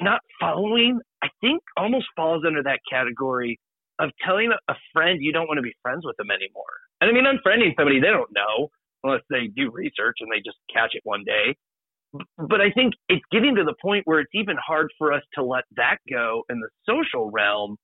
not 0.00 0.20
following, 0.40 1.00
I 1.22 1.28
think 1.40 1.62
almost 1.76 2.06
falls 2.16 2.44
under 2.46 2.62
that 2.62 2.80
category 2.90 3.58
of 3.98 4.10
telling 4.24 4.52
a 4.68 4.74
friend 4.92 5.18
you 5.20 5.32
don't 5.32 5.48
want 5.48 5.58
to 5.58 5.62
be 5.62 5.74
friends 5.82 6.04
with 6.04 6.16
them 6.16 6.30
anymore. 6.30 6.64
And 7.00 7.10
I 7.10 7.12
mean, 7.12 7.24
unfriending 7.24 7.74
somebody 7.76 8.00
they 8.00 8.08
don't 8.08 8.30
know 8.32 8.68
unless 9.04 9.22
they 9.30 9.48
do 9.54 9.70
research 9.70 10.16
and 10.20 10.30
they 10.32 10.38
just 10.38 10.58
catch 10.72 10.94
it 10.94 11.02
one 11.04 11.24
day. 11.24 11.56
But 12.38 12.60
I 12.60 12.70
think 12.70 12.94
it's 13.08 13.24
getting 13.30 13.54
to 13.56 13.64
the 13.64 13.74
point 13.82 14.02
where 14.06 14.20
it's 14.20 14.30
even 14.34 14.56
hard 14.64 14.90
for 14.98 15.12
us 15.12 15.22
to 15.34 15.44
let 15.44 15.64
that 15.76 15.98
go 16.10 16.42
in 16.48 16.60
the 16.60 16.68
social 16.88 17.30
realm 17.30 17.76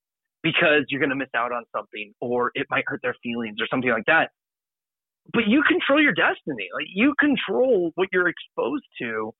because 0.42 0.84
you're 0.88 1.00
going 1.00 1.10
to 1.10 1.16
miss 1.16 1.28
out 1.36 1.52
on 1.52 1.64
something 1.76 2.12
or 2.20 2.50
it 2.54 2.66
might 2.70 2.84
hurt 2.86 3.00
their 3.02 3.14
feelings 3.22 3.56
or 3.60 3.66
something 3.70 3.90
like 3.90 4.06
that. 4.06 4.30
But 5.32 5.46
you 5.46 5.62
control 5.62 6.02
your 6.02 6.12
destiny. 6.12 6.68
Like 6.74 6.86
you 6.94 7.14
control 7.18 7.92
what 7.94 8.08
you're 8.12 8.28
exposed 8.28 8.84
to. 9.02 9.32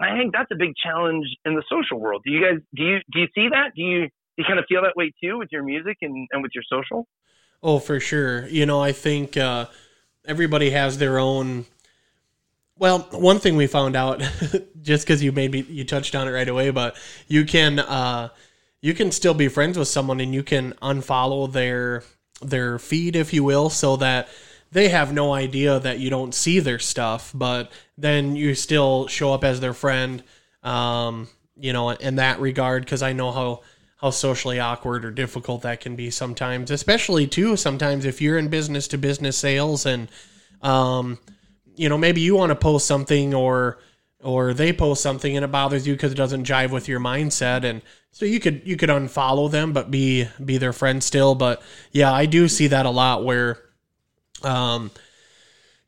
I 0.00 0.16
think 0.16 0.32
that's 0.32 0.50
a 0.50 0.56
big 0.56 0.72
challenge 0.82 1.26
in 1.44 1.54
the 1.54 1.62
social 1.70 2.00
world. 2.00 2.22
Do 2.24 2.32
you 2.32 2.40
guys 2.40 2.60
do 2.74 2.82
you 2.82 2.98
do 3.12 3.20
you 3.20 3.28
see 3.34 3.48
that? 3.50 3.72
Do 3.76 3.82
you 3.82 4.00
do 4.02 4.08
you 4.38 4.44
kind 4.44 4.58
of 4.58 4.64
feel 4.68 4.82
that 4.82 4.96
way 4.96 5.12
too 5.22 5.38
with 5.38 5.48
your 5.52 5.62
music 5.62 5.98
and, 6.02 6.26
and 6.32 6.42
with 6.42 6.52
your 6.54 6.64
social? 6.70 7.06
Oh, 7.62 7.78
for 7.78 8.00
sure. 8.00 8.48
You 8.48 8.64
know, 8.66 8.80
I 8.80 8.92
think 8.92 9.36
uh, 9.36 9.66
everybody 10.24 10.70
has 10.70 10.98
their 10.98 11.18
own. 11.18 11.66
Well, 12.78 13.00
one 13.10 13.38
thing 13.38 13.56
we 13.56 13.66
found 13.66 13.94
out, 13.94 14.22
just 14.80 15.06
because 15.06 15.22
you 15.22 15.32
made 15.32 15.52
me, 15.52 15.60
you 15.68 15.84
touched 15.84 16.14
on 16.14 16.26
it 16.26 16.30
right 16.30 16.48
away, 16.48 16.70
but 16.70 16.96
you 17.28 17.44
can, 17.44 17.78
uh, 17.78 18.30
you 18.80 18.94
can 18.94 19.12
still 19.12 19.34
be 19.34 19.48
friends 19.48 19.76
with 19.76 19.88
someone 19.88 20.18
and 20.20 20.34
you 20.34 20.42
can 20.42 20.72
unfollow 20.80 21.52
their 21.52 22.02
their 22.40 22.78
feed, 22.78 23.16
if 23.16 23.34
you 23.34 23.44
will, 23.44 23.68
so 23.68 23.96
that 23.96 24.30
they 24.72 24.88
have 24.88 25.12
no 25.12 25.32
idea 25.32 25.80
that 25.80 25.98
you 25.98 26.10
don't 26.10 26.34
see 26.34 26.60
their 26.60 26.78
stuff, 26.78 27.32
but 27.34 27.72
then 27.98 28.36
you 28.36 28.54
still 28.54 29.06
show 29.08 29.32
up 29.32 29.44
as 29.44 29.60
their 29.60 29.74
friend, 29.74 30.22
um, 30.62 31.28
you 31.56 31.72
know, 31.72 31.90
in 31.90 32.16
that 32.16 32.40
regard, 32.40 32.84
because 32.84 33.02
I 33.02 33.12
know 33.12 33.32
how 33.32 33.62
how 33.96 34.08
socially 34.08 34.58
awkward 34.58 35.04
or 35.04 35.10
difficult 35.10 35.62
that 35.62 35.80
can 35.80 35.94
be 35.94 36.10
sometimes, 36.10 36.70
especially 36.70 37.26
too 37.26 37.56
sometimes 37.56 38.06
if 38.06 38.22
you're 38.22 38.38
in 38.38 38.48
business 38.48 38.88
to 38.88 38.96
business 38.96 39.36
sales 39.36 39.84
and 39.84 40.08
um, 40.62 41.18
you 41.76 41.88
know 41.88 41.98
maybe 41.98 42.20
you 42.20 42.36
want 42.36 42.50
to 42.50 42.56
post 42.56 42.86
something 42.86 43.34
or 43.34 43.78
or 44.22 44.52
they 44.52 44.72
post 44.72 45.02
something 45.02 45.36
and 45.36 45.44
it 45.44 45.50
bothers 45.50 45.86
you 45.86 45.94
because 45.94 46.12
it 46.12 46.16
doesn't 46.16 46.46
jive 46.46 46.70
with 46.70 46.88
your 46.88 47.00
mindset 47.00 47.64
and 47.64 47.82
so 48.10 48.24
you 48.24 48.38
could 48.38 48.62
you 48.64 48.76
could 48.76 48.90
unfollow 48.90 49.50
them 49.50 49.72
but 49.72 49.90
be 49.90 50.26
be 50.44 50.58
their 50.58 50.72
friend 50.72 51.02
still 51.02 51.34
but 51.34 51.62
yeah 51.90 52.12
i 52.12 52.26
do 52.26 52.48
see 52.48 52.66
that 52.66 52.84
a 52.84 52.90
lot 52.90 53.24
where 53.24 53.58
um 54.44 54.90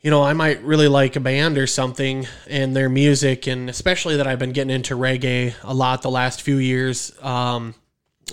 you 0.00 0.10
know 0.10 0.22
i 0.22 0.32
might 0.32 0.62
really 0.62 0.88
like 0.88 1.16
a 1.16 1.20
band 1.20 1.58
or 1.58 1.66
something 1.66 2.26
and 2.48 2.74
their 2.74 2.88
music 2.88 3.46
and 3.46 3.70
especially 3.70 4.16
that 4.16 4.26
i've 4.26 4.38
been 4.38 4.52
getting 4.52 4.74
into 4.74 4.96
reggae 4.96 5.54
a 5.62 5.74
lot 5.74 6.02
the 6.02 6.10
last 6.10 6.42
few 6.42 6.56
years 6.56 7.12
um 7.22 7.74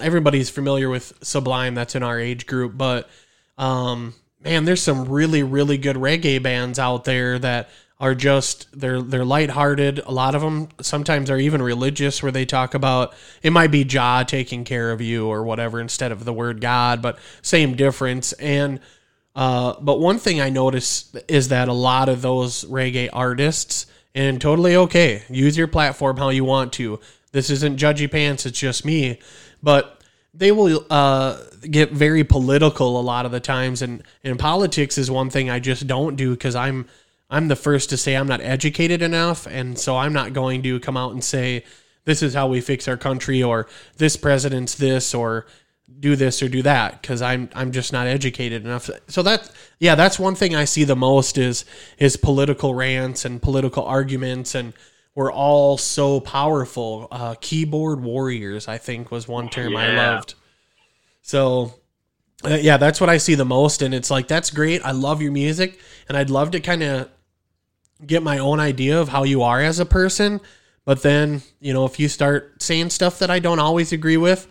everybody's 0.02 0.50
familiar 0.50 0.90
with 0.90 1.14
Sublime. 1.22 1.76
That's 1.76 1.96
in 1.96 2.04
our 2.04 2.20
age 2.20 2.46
group, 2.46 2.78
but 2.78 3.10
um, 3.58 4.14
man, 4.42 4.66
there's 4.66 4.82
some 4.82 5.06
really 5.10 5.44
really 5.44 5.78
good 5.78 5.96
reggae 5.96 6.42
bands 6.42 6.80
out 6.80 7.04
there 7.04 7.40
that 7.40 7.70
are 8.00 8.16
just 8.16 8.68
they're 8.78 9.02
they're 9.02 9.26
lighthearted. 9.26 10.00
A 10.00 10.12
lot 10.12 10.36
of 10.36 10.42
them 10.42 10.70
sometimes 10.82 11.30
are 11.30 11.38
even 11.38 11.62
religious, 11.62 12.24
where 12.24 12.32
they 12.32 12.46
talk 12.46 12.74
about 12.74 13.14
it 13.42 13.52
might 13.52 13.72
be 13.72 13.84
Jah 13.84 14.24
taking 14.26 14.64
care 14.64 14.92
of 14.92 15.02
you 15.02 15.28
or 15.28 15.44
whatever 15.44 15.80
instead 15.80 16.12
of 16.12 16.26
the 16.26 16.34
word 16.34 16.62
God, 16.62 17.02
but 17.02 17.20
same 17.42 17.76
difference. 17.76 18.34
And 18.34 18.80
uh, 19.40 19.80
but 19.80 20.00
one 20.00 20.20
thing 20.20 20.42
I 20.42 20.50
notice 20.50 21.16
is 21.28 21.48
that 21.48 21.68
a 21.68 21.74
lot 21.74 22.10
of 22.10 22.22
those 22.22 22.66
reggae 22.66 23.10
artists, 23.14 23.86
and 24.14 24.42
totally 24.42 24.76
okay, 24.76 25.24
use 25.30 25.58
your 25.58 25.68
platform 25.68 26.18
how 26.18 26.30
you 26.30 26.44
want 26.44 26.74
to. 26.74 27.00
This 27.32 27.50
isn't 27.50 27.80
judgy 27.80 28.12
pants. 28.12 28.46
It's 28.46 28.60
just 28.60 28.84
me 28.86 29.20
but 29.62 30.02
they 30.34 30.52
will 30.52 30.86
uh, 30.90 31.42
get 31.70 31.92
very 31.92 32.24
political 32.24 33.00
a 33.00 33.02
lot 33.02 33.26
of 33.26 33.32
the 33.32 33.40
times, 33.40 33.82
and 33.82 34.04
and 34.24 34.38
politics 34.38 34.98
is 34.98 35.10
one 35.10 35.30
thing 35.30 35.50
I 35.50 35.60
just 35.60 35.88
don't 35.88 36.16
do 36.16 36.32
because 36.32 36.56
I'm 36.56 36.88
I'm 37.30 37.48
the 37.48 37.56
first 37.56 37.90
to 37.90 37.98
say 37.98 38.16
I'm 38.16 38.28
not 38.28 38.42
educated 38.42 39.02
enough, 39.02 39.48
and 39.48 39.78
so 39.78 39.98
I'm 39.98 40.14
not 40.14 40.34
going 40.34 40.64
to 40.64 40.80
come 40.80 40.98
out 40.98 41.14
and 41.14 41.24
say 41.24 41.64
this 42.06 42.22
is 42.24 42.34
how 42.34 42.48
we 42.48 42.62
fix 42.62 42.88
our 42.88 42.98
country 42.98 43.44
or 43.44 43.68
this 43.98 44.16
president's 44.16 44.76
this 44.76 45.14
or 45.14 45.46
do 46.00 46.16
this 46.16 46.42
or 46.42 46.50
do 46.50 46.62
that 46.64 47.02
because 47.02 47.22
I'm 47.22 47.50
I'm 47.54 47.72
just 47.72 47.94
not 47.94 48.08
educated 48.08 48.66
enough. 48.66 48.90
So 49.08 49.22
that 49.24 49.50
yeah, 49.80 49.96
that's 49.96 50.20
one 50.20 50.36
thing 50.36 50.56
I 50.56 50.66
see 50.66 50.84
the 50.84 50.96
most 50.96 51.38
is 51.38 51.66
is 51.98 52.18
political 52.18 52.76
rants 52.76 53.26
and 53.26 53.42
political 53.42 53.84
arguments 53.84 54.56
and 54.56 54.74
we're 55.16 55.32
all 55.32 55.78
so 55.78 56.22
powerful. 56.22 57.08
Uh, 57.12 57.36
keyboard 57.42 58.02
warriors, 58.02 58.68
I 58.68 58.78
think, 58.78 59.12
was 59.12 59.28
one 59.28 59.50
term 59.50 59.74
yeah. 59.74 59.80
I 59.80 59.88
loved. 59.92 60.36
So, 61.22 61.74
uh, 62.46 62.58
yeah, 62.62 62.78
that's 62.78 63.02
what 63.02 63.10
I 63.10 63.18
see 63.18 63.36
the 63.36 63.44
most, 63.44 63.82
and 63.82 63.94
it's 63.94 64.10
like 64.10 64.30
that's 64.30 64.50
great. 64.50 64.82
I 64.86 64.92
love 64.92 65.22
your 65.22 65.34
music, 65.34 65.80
and 66.08 66.18
I'd 66.18 66.30
love 66.30 66.52
to 66.52 66.62
kind 66.62 66.84
of 66.84 67.10
get 68.06 68.24
my 68.24 68.38
own 68.38 68.60
idea 68.62 69.02
of 69.02 69.10
how 69.10 69.24
you 69.24 69.42
are 69.42 69.62
as 69.62 69.80
a 69.80 69.86
person. 69.86 70.40
But 70.86 71.04
then, 71.04 71.42
you 71.60 71.74
know, 71.74 71.86
if 71.86 72.00
you 72.00 72.08
start 72.08 72.62
saying 72.64 72.92
stuff 72.92 73.20
that 73.20 73.30
I 73.30 73.40
don't 73.40 73.60
always 73.60 73.92
agree 73.92 74.18
with, 74.18 74.48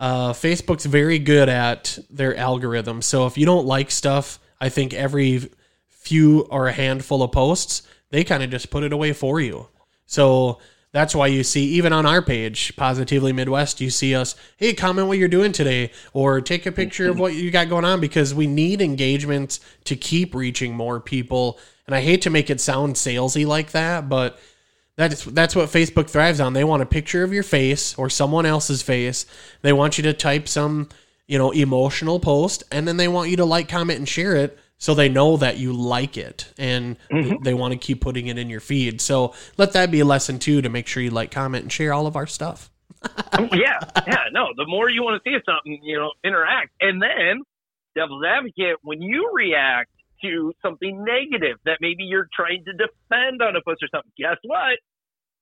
uh, 0.00 0.32
Facebook's 0.32 0.86
very 0.86 1.18
good 1.18 1.50
at 1.50 1.98
their 2.08 2.34
algorithm. 2.34 3.02
So 3.02 3.26
if 3.26 3.36
you 3.36 3.44
don't 3.44 3.66
like 3.66 3.90
stuff, 3.90 4.40
I 4.58 4.70
think 4.70 4.94
every 4.94 5.50
few 5.88 6.40
or 6.50 6.66
a 6.66 6.72
handful 6.72 7.22
of 7.22 7.32
posts, 7.32 7.82
they 8.08 8.24
kind 8.24 8.42
of 8.42 8.50
just 8.50 8.70
put 8.70 8.82
it 8.82 8.94
away 8.94 9.12
for 9.12 9.40
you. 9.40 9.68
So 10.06 10.58
that's 10.92 11.14
why 11.14 11.28
you 11.28 11.44
see, 11.44 11.66
even 11.74 11.92
on 11.92 12.06
our 12.06 12.22
page, 12.22 12.74
Positively 12.76 13.32
Midwest, 13.32 13.80
you 13.80 13.90
see 13.90 14.14
us, 14.14 14.34
hey, 14.56 14.72
comment 14.72 15.06
what 15.06 15.18
you're 15.18 15.28
doing 15.28 15.52
today, 15.52 15.92
or 16.14 16.40
take 16.40 16.66
a 16.66 16.72
picture 16.72 17.10
of 17.10 17.18
what 17.18 17.34
you 17.34 17.50
got 17.50 17.68
going 17.68 17.84
on 17.84 18.00
because 18.00 18.34
we 18.34 18.46
need 18.46 18.80
engagements 18.80 19.60
to 19.84 19.94
keep 19.94 20.34
reaching 20.34 20.74
more 20.74 20.98
people. 20.98 21.58
And 21.86 21.94
I 21.94 22.00
hate 22.00 22.22
to 22.22 22.30
make 22.30 22.50
it 22.50 22.60
sound 22.60 22.94
salesy 22.94 23.46
like 23.46 23.72
that, 23.72 24.08
but 24.08 24.40
that's 25.00 25.24
that's 25.24 25.56
what 25.56 25.68
Facebook 25.68 26.10
thrives 26.10 26.40
on. 26.40 26.52
They 26.52 26.64
want 26.64 26.82
a 26.82 26.86
picture 26.86 27.22
of 27.22 27.32
your 27.32 27.42
face 27.42 27.96
or 27.96 28.10
someone 28.10 28.46
else's 28.46 28.82
face. 28.82 29.26
They 29.62 29.72
want 29.72 29.98
you 29.98 30.02
to 30.04 30.12
type 30.12 30.46
some, 30.46 30.88
you 31.26 31.38
know, 31.38 31.50
emotional 31.50 32.20
post, 32.20 32.64
and 32.70 32.86
then 32.86 32.96
they 32.96 33.08
want 33.08 33.30
you 33.30 33.36
to 33.38 33.44
like, 33.44 33.68
comment, 33.68 33.98
and 33.98 34.08
share 34.08 34.36
it 34.36 34.58
so 34.80 34.94
they 34.94 35.08
know 35.08 35.36
that 35.36 35.58
you 35.58 35.74
like 35.74 36.16
it 36.16 36.52
and 36.56 36.96
mm-hmm. 37.12 37.42
they 37.42 37.52
want 37.52 37.72
to 37.72 37.78
keep 37.78 38.00
putting 38.00 38.28
it 38.28 38.38
in 38.38 38.48
your 38.48 38.60
feed. 38.60 39.00
So 39.00 39.34
let 39.58 39.74
that 39.74 39.90
be 39.90 40.00
a 40.00 40.06
lesson 40.06 40.38
too 40.38 40.62
to 40.62 40.70
make 40.70 40.86
sure 40.86 41.02
you 41.02 41.10
like, 41.10 41.30
comment, 41.30 41.64
and 41.64 41.70
share 41.72 41.92
all 41.92 42.06
of 42.06 42.16
our 42.16 42.26
stuff. 42.26 42.70
Yeah, 43.52 43.78
yeah, 44.06 44.24
no. 44.32 44.48
The 44.56 44.66
more 44.66 44.90
you 44.90 45.02
want 45.02 45.22
to 45.22 45.30
see 45.30 45.34
something, 45.46 45.80
you 45.82 45.96
know, 45.96 46.10
interact, 46.22 46.72
and 46.82 47.00
then 47.00 47.40
devil's 47.94 48.22
advocate 48.22 48.76
when 48.82 49.00
you 49.00 49.30
react 49.32 49.90
to 50.22 50.52
something 50.62 51.02
negative 51.04 51.56
that 51.64 51.78
maybe 51.80 52.04
you're 52.04 52.28
trying 52.34 52.64
to 52.64 52.72
defend 52.72 53.40
on 53.40 53.56
a 53.56 53.62
post 53.62 53.82
or 53.82 53.88
something. 53.90 54.12
Guess 54.18 54.36
what? 54.44 54.78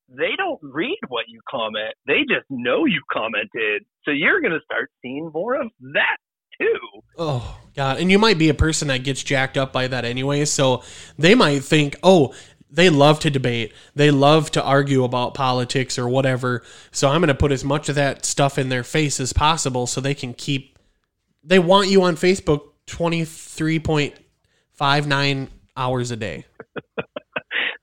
They 0.09 0.31
don't 0.37 0.59
read 0.63 0.99
what 1.09 1.27
you 1.29 1.41
comment. 1.51 1.95
They 2.07 2.21
just 2.29 2.47
know 2.49 2.87
you 2.87 3.03
commented. 3.13 3.85
So 4.05 4.11
you're 4.11 4.41
going 4.41 4.53
to 4.53 4.61
start 4.65 4.91
seeing 5.03 5.31
more 5.33 5.61
of 5.61 5.69
that 5.93 6.17
too. 6.61 7.03
Oh 7.19 7.59
God! 7.77 7.99
And 7.99 8.11
you 8.11 8.19
might 8.19 8.39
be 8.39 8.49
a 8.49 8.55
person 8.55 8.89
that 8.89 9.05
gets 9.05 9.23
jacked 9.23 9.59
up 9.59 9.73
by 9.73 9.87
that 9.89 10.05
anyway. 10.05 10.45
So 10.47 10.83
they 11.19 11.35
might 11.35 11.63
think, 11.63 11.97
oh, 12.03 12.35
they 12.71 12.91
love 12.91 13.21
to 13.21 13.31
debate. 13.31 13.73
They 13.95 14.11
love 14.11 14.51
to 14.53 14.63
argue 14.63 15.05
about 15.05 15.35
politics 15.35 15.99
or 15.99 16.09
whatever. 16.09 16.63
So 16.91 17.09
I'm 17.09 17.21
going 17.21 17.29
to 17.29 17.35
put 17.35 17.53
as 17.53 17.65
much 17.65 17.89
of 17.89 17.95
that 17.95 18.25
stuff 18.25 18.59
in 18.59 18.69
their 18.69 18.85
face 18.85 19.21
as 19.21 19.33
possible 19.33 19.87
so 19.87 20.01
they 20.01 20.15
can 20.15 20.35
keep. 20.35 20.79
They 21.43 21.59
want 21.59 21.89
you 21.89 22.03
on 22.03 22.17
Facebook 22.17 22.69
23.59 22.87 25.49
hours 25.77 26.11
a 26.11 26.17
day. 26.17 26.45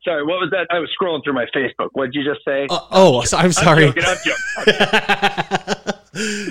sorry, 0.06 0.24
what 0.24 0.39
was 0.39 0.51
that? 0.51 0.68
I 0.70 0.80
was 0.80 0.89
scrolling 0.99 1.24
through 1.24 1.34
my 1.34 1.45
Facebook. 1.53 1.89
What 1.93 2.12
did 2.12 2.16
you 2.16 2.24
just 2.24 2.45
say? 2.45 2.68
Uh, 2.70 2.80
oh, 2.91 3.26
I'm 3.34 3.51
sorry. 3.51 3.88
I'm 3.88 3.93
joking, 3.93 4.03
I'm 4.08 4.18
joking. 4.24 4.36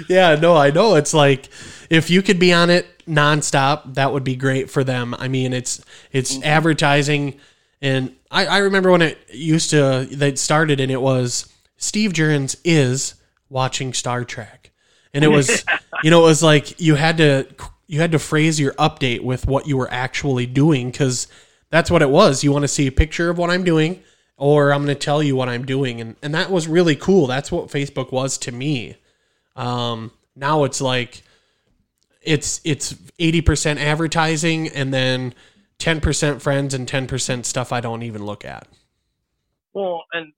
yeah, 0.08 0.34
no, 0.34 0.56
I 0.56 0.70
know. 0.70 0.96
It's 0.96 1.14
like 1.14 1.48
if 1.88 2.10
you 2.10 2.20
could 2.20 2.38
be 2.38 2.52
on 2.52 2.70
it 2.70 2.86
nonstop, 3.06 3.94
that 3.94 4.12
would 4.12 4.24
be 4.24 4.36
great 4.36 4.70
for 4.70 4.84
them. 4.84 5.14
I 5.18 5.28
mean, 5.28 5.52
it's 5.52 5.82
it's 6.12 6.34
mm-hmm. 6.34 6.44
advertising, 6.44 7.40
and 7.80 8.14
I, 8.30 8.46
I 8.46 8.58
remember 8.58 8.90
when 8.90 9.02
it 9.02 9.18
used 9.32 9.70
to 9.70 10.06
that 10.12 10.38
started, 10.38 10.80
and 10.80 10.90
it 10.90 11.00
was 11.00 11.52
Steve 11.76 12.12
Jerns 12.12 12.56
is 12.64 13.14
watching 13.48 13.94
Star 13.94 14.24
Trek, 14.24 14.70
and 15.12 15.24
it 15.24 15.28
was 15.28 15.64
you 16.02 16.10
know 16.10 16.20
it 16.20 16.26
was 16.26 16.42
like 16.42 16.80
you 16.80 16.96
had 16.96 17.16
to 17.18 17.46
you 17.86 18.00
had 18.00 18.12
to 18.12 18.18
phrase 18.18 18.58
your 18.58 18.72
update 18.74 19.20
with 19.20 19.46
what 19.46 19.66
you 19.66 19.76
were 19.76 19.90
actually 19.90 20.46
doing 20.46 20.90
because 20.90 21.28
that's 21.74 21.90
what 21.90 22.02
it 22.02 22.10
was. 22.10 22.44
You 22.44 22.52
want 22.52 22.62
to 22.62 22.68
see 22.68 22.86
a 22.86 22.92
picture 22.92 23.30
of 23.30 23.36
what 23.36 23.50
I'm 23.50 23.64
doing, 23.64 24.00
or 24.36 24.72
I'm 24.72 24.84
going 24.84 24.94
to 24.94 25.00
tell 25.00 25.24
you 25.24 25.34
what 25.34 25.48
I'm 25.48 25.64
doing, 25.64 26.00
and 26.00 26.14
and 26.22 26.32
that 26.32 26.48
was 26.48 26.68
really 26.68 26.94
cool. 26.94 27.26
That's 27.26 27.50
what 27.50 27.66
Facebook 27.66 28.12
was 28.12 28.38
to 28.38 28.52
me. 28.52 28.96
Um, 29.56 30.12
now 30.36 30.62
it's 30.62 30.80
like 30.80 31.22
it's 32.22 32.60
it's 32.64 32.94
80% 33.18 33.78
advertising 33.78 34.68
and 34.68 34.94
then 34.94 35.34
10% 35.80 36.40
friends 36.40 36.74
and 36.74 36.86
10% 36.88 37.44
stuff 37.44 37.72
I 37.72 37.80
don't 37.80 38.04
even 38.04 38.24
look 38.24 38.44
at. 38.44 38.68
Well, 39.72 40.04
and 40.12 40.32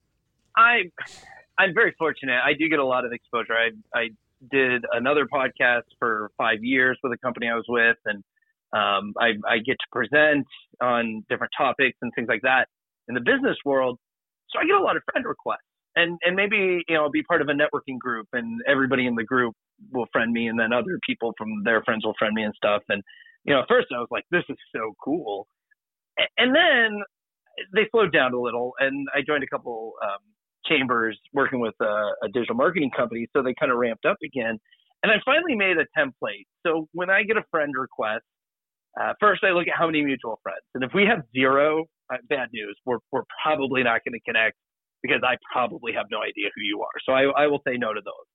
I 0.55 0.85
I'm 1.59 1.75
very 1.75 1.93
fortunate. 1.99 2.39
I 2.43 2.53
do 2.53 2.67
get 2.67 2.79
a 2.79 2.85
lot 2.85 3.05
of 3.05 3.11
exposure. 3.13 3.53
I 3.53 3.69
I 3.93 4.09
did 4.51 4.85
another 4.91 5.27
podcast 5.27 5.83
for 5.99 6.31
five 6.35 6.63
years 6.63 6.97
with 7.03 7.13
a 7.13 7.17
company 7.17 7.47
I 7.47 7.55
was 7.55 7.65
with, 7.69 7.97
and 8.05 8.23
um, 8.73 9.13
I, 9.19 9.33
I 9.47 9.59
get 9.59 9.77
to 9.79 9.87
present 9.91 10.47
on 10.81 11.23
different 11.29 11.51
topics 11.57 11.97
and 12.01 12.11
things 12.15 12.27
like 12.27 12.41
that 12.43 12.67
in 13.07 13.15
the 13.15 13.21
business 13.21 13.57
world. 13.65 13.97
So 14.49 14.59
I 14.59 14.65
get 14.65 14.75
a 14.75 14.81
lot 14.81 14.95
of 14.95 15.03
friend 15.11 15.25
requests, 15.25 15.67
and 15.95 16.17
and 16.23 16.35
maybe 16.35 16.83
you 16.87 16.95
know 16.95 17.09
be 17.09 17.23
part 17.23 17.41
of 17.41 17.49
a 17.49 17.53
networking 17.53 17.99
group, 17.99 18.27
and 18.33 18.61
everybody 18.67 19.07
in 19.07 19.15
the 19.15 19.23
group 19.23 19.53
will 19.91 20.07
friend 20.11 20.31
me, 20.31 20.47
and 20.47 20.59
then 20.59 20.73
other 20.73 20.99
people 21.05 21.33
from 21.37 21.63
their 21.63 21.83
friends 21.83 22.05
will 22.05 22.15
friend 22.17 22.33
me 22.33 22.43
and 22.43 22.53
stuff. 22.55 22.83
And 22.89 23.03
you 23.43 23.53
know, 23.53 23.61
at 23.61 23.67
first 23.67 23.87
I 23.95 23.99
was 23.99 24.07
like, 24.11 24.23
this 24.31 24.43
is 24.49 24.57
so 24.75 24.93
cool, 25.03 25.47
and 26.37 26.55
then 26.55 27.01
they 27.73 27.87
slowed 27.91 28.13
down 28.13 28.33
a 28.33 28.39
little, 28.39 28.73
and 28.79 29.07
I 29.15 29.19
joined 29.25 29.43
a 29.43 29.47
couple 29.47 29.93
um, 30.03 30.19
chambers 30.65 31.17
working 31.33 31.59
with 31.59 31.75
a, 31.81 32.11
a 32.23 32.29
digital 32.33 32.55
marketing 32.55 32.91
company, 32.95 33.27
so 33.35 33.41
they 33.41 33.53
kind 33.59 33.71
of 33.71 33.77
ramped 33.77 34.05
up 34.05 34.17
again. 34.23 34.57
And 35.03 35.11
I 35.11 35.15
finally 35.25 35.55
made 35.55 35.77
a 35.77 35.85
template. 35.97 36.45
So 36.65 36.87
when 36.91 37.09
I 37.09 37.23
get 37.23 37.37
a 37.37 37.43
friend 37.51 37.73
request, 37.77 38.23
uh, 38.99 39.13
first 39.19 39.43
I 39.43 39.51
look 39.51 39.67
at 39.67 39.75
how 39.77 39.85
many 39.85 40.03
mutual 40.03 40.39
friends, 40.43 40.65
and 40.73 40.83
if 40.83 40.91
we 40.93 41.05
have 41.05 41.23
zero, 41.33 41.85
uh, 42.11 42.17
bad 42.29 42.49
news. 42.53 42.77
We're 42.85 42.99
we're 43.11 43.27
probably 43.43 43.83
not 43.83 44.01
going 44.05 44.13
to 44.13 44.23
connect 44.25 44.55
because 45.03 45.21
I 45.23 45.35
probably 45.51 45.93
have 45.93 46.07
no 46.11 46.19
idea 46.21 46.49
who 46.55 46.61
you 46.61 46.81
are. 46.81 46.97
So 47.05 47.13
I, 47.13 47.43
I 47.43 47.47
will 47.47 47.61
say 47.67 47.77
no 47.77 47.93
to 47.93 48.01
those. 48.03 48.27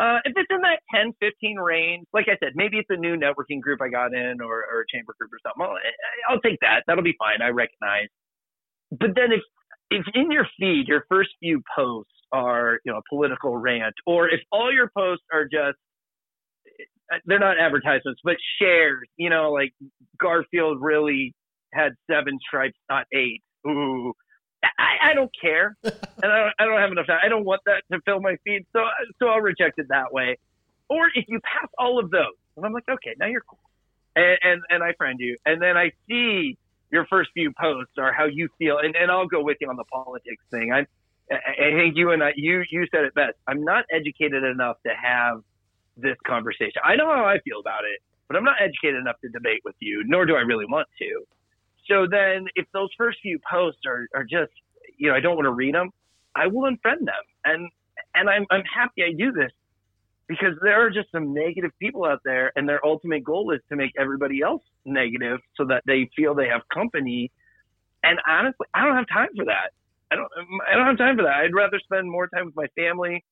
Uh, 0.00 0.18
if 0.24 0.32
it's 0.36 0.48
in 0.50 0.60
that 0.62 0.80
10, 0.94 1.12
15 1.20 1.56
range, 1.58 2.06
like 2.12 2.26
I 2.28 2.36
said, 2.42 2.52
maybe 2.54 2.78
it's 2.78 2.88
a 2.90 2.96
new 2.96 3.16
networking 3.16 3.60
group 3.60 3.80
I 3.82 3.88
got 3.88 4.14
in 4.14 4.40
or, 4.40 4.64
or 4.72 4.80
a 4.80 4.84
chamber 4.96 5.14
group 5.18 5.30
or 5.32 5.38
something. 5.44 5.60
I'll, 5.60 6.34
I'll 6.34 6.40
take 6.40 6.58
that. 6.62 6.84
That'll 6.86 7.04
be 7.04 7.16
fine. 7.18 7.42
I 7.42 7.48
recognize. 7.48 8.08
But 8.90 9.10
then 9.14 9.32
if 9.32 9.40
if 9.90 10.06
in 10.14 10.30
your 10.30 10.46
feed 10.58 10.86
your 10.88 11.04
first 11.08 11.30
few 11.40 11.62
posts 11.76 12.12
are 12.32 12.78
you 12.84 12.92
know 12.92 12.98
a 12.98 13.02
political 13.08 13.56
rant, 13.56 13.94
or 14.06 14.28
if 14.28 14.40
all 14.52 14.72
your 14.72 14.90
posts 14.96 15.24
are 15.32 15.44
just 15.44 15.78
they're 17.26 17.38
not 17.38 17.58
advertisements 17.58 18.20
but 18.24 18.36
shares, 18.60 19.08
you 19.16 19.30
know, 19.30 19.52
like 19.52 19.72
Garfield 20.18 20.80
really 20.80 21.34
had 21.72 21.92
seven 22.10 22.38
stripes, 22.46 22.76
not 22.88 23.06
eight. 23.12 23.42
Ooh, 23.66 24.12
I, 24.62 25.10
I 25.10 25.14
don't 25.14 25.30
care, 25.40 25.76
and 25.84 25.92
I 26.22 26.38
don't, 26.38 26.52
I 26.58 26.64
don't 26.64 26.80
have 26.80 26.92
enough 26.92 27.06
time. 27.06 27.20
I 27.24 27.28
don't 27.28 27.44
want 27.44 27.62
that 27.66 27.82
to 27.92 28.00
fill 28.04 28.20
my 28.20 28.36
feed, 28.44 28.66
so 28.72 28.84
so 29.18 29.28
I'll 29.28 29.40
reject 29.40 29.78
it 29.78 29.86
that 29.88 30.12
way. 30.12 30.38
Or 30.88 31.08
if 31.14 31.24
you 31.28 31.40
pass 31.40 31.68
all 31.78 31.98
of 31.98 32.10
those, 32.10 32.36
and 32.56 32.66
I'm 32.66 32.72
like, 32.72 32.88
okay, 32.90 33.14
now 33.18 33.26
you're 33.26 33.42
cool, 33.48 33.58
and 34.16 34.38
and, 34.42 34.62
and 34.70 34.82
I 34.82 34.92
friend 34.94 35.18
you, 35.20 35.36
and 35.46 35.60
then 35.60 35.76
I 35.76 35.92
see 36.08 36.56
your 36.90 37.06
first 37.06 37.30
few 37.34 37.52
posts 37.52 37.92
are 37.98 38.12
how 38.12 38.26
you 38.26 38.48
feel, 38.58 38.78
and, 38.78 38.96
and 38.96 39.10
I'll 39.10 39.28
go 39.28 39.42
with 39.42 39.58
you 39.60 39.68
on 39.68 39.76
the 39.76 39.84
politics 39.84 40.42
thing. 40.50 40.72
I 40.72 40.86
I 41.30 41.70
think 41.76 41.96
you 41.96 42.10
and 42.10 42.22
I 42.22 42.32
you 42.36 42.64
you 42.70 42.86
said 42.92 43.04
it 43.04 43.14
best. 43.14 43.34
I'm 43.46 43.64
not 43.64 43.84
educated 43.90 44.42
enough 44.44 44.76
to 44.86 44.92
have 44.94 45.42
this 46.00 46.16
conversation. 46.26 46.82
I 46.84 46.96
know 46.96 47.06
how 47.06 47.24
I 47.24 47.38
feel 47.40 47.60
about 47.60 47.84
it, 47.84 48.00
but 48.28 48.36
I'm 48.36 48.44
not 48.44 48.56
educated 48.60 49.00
enough 49.00 49.20
to 49.22 49.28
debate 49.28 49.60
with 49.64 49.76
you, 49.80 50.02
nor 50.06 50.26
do 50.26 50.34
I 50.36 50.40
really 50.40 50.66
want 50.66 50.88
to. 50.98 51.24
So 51.88 52.06
then, 52.10 52.46
if 52.54 52.66
those 52.72 52.88
first 52.96 53.18
few 53.22 53.38
posts 53.50 53.80
are 53.86 54.06
are 54.14 54.24
just 54.24 54.52
you 54.96 55.08
know 55.08 55.14
I 55.14 55.20
don't 55.20 55.36
want 55.36 55.46
to 55.46 55.52
read 55.52 55.74
them, 55.74 55.90
I 56.34 56.46
will 56.46 56.70
unfriend 56.70 57.06
them, 57.06 57.24
and 57.44 57.68
and 58.14 58.28
I'm 58.28 58.46
I'm 58.50 58.62
happy 58.64 59.02
I 59.02 59.12
do 59.16 59.32
this 59.32 59.50
because 60.30 60.54
there 60.62 60.80
are 60.80 60.90
just 60.90 61.10
some 61.10 61.34
negative 61.34 61.72
people 61.80 62.04
out 62.04 62.20
there 62.24 62.52
and 62.54 62.68
their 62.68 62.84
ultimate 62.86 63.24
goal 63.24 63.50
is 63.50 63.60
to 63.68 63.74
make 63.74 63.90
everybody 63.98 64.42
else 64.42 64.62
negative 64.84 65.40
so 65.56 65.64
that 65.64 65.82
they 65.86 66.08
feel 66.14 66.36
they 66.36 66.46
have 66.46 66.60
company 66.72 67.32
and 68.04 68.16
honestly 68.28 68.64
i 68.72 68.84
don't 68.84 68.94
have 68.94 69.08
time 69.12 69.28
for 69.36 69.44
that 69.44 69.72
i 70.12 70.14
don't 70.14 70.30
i 70.70 70.76
don't 70.76 70.86
have 70.86 70.96
time 70.96 71.16
for 71.16 71.24
that 71.24 71.34
i'd 71.42 71.52
rather 71.52 71.80
spend 71.80 72.08
more 72.08 72.28
time 72.28 72.46
with 72.46 72.54
my 72.54 72.68
family 72.76 73.24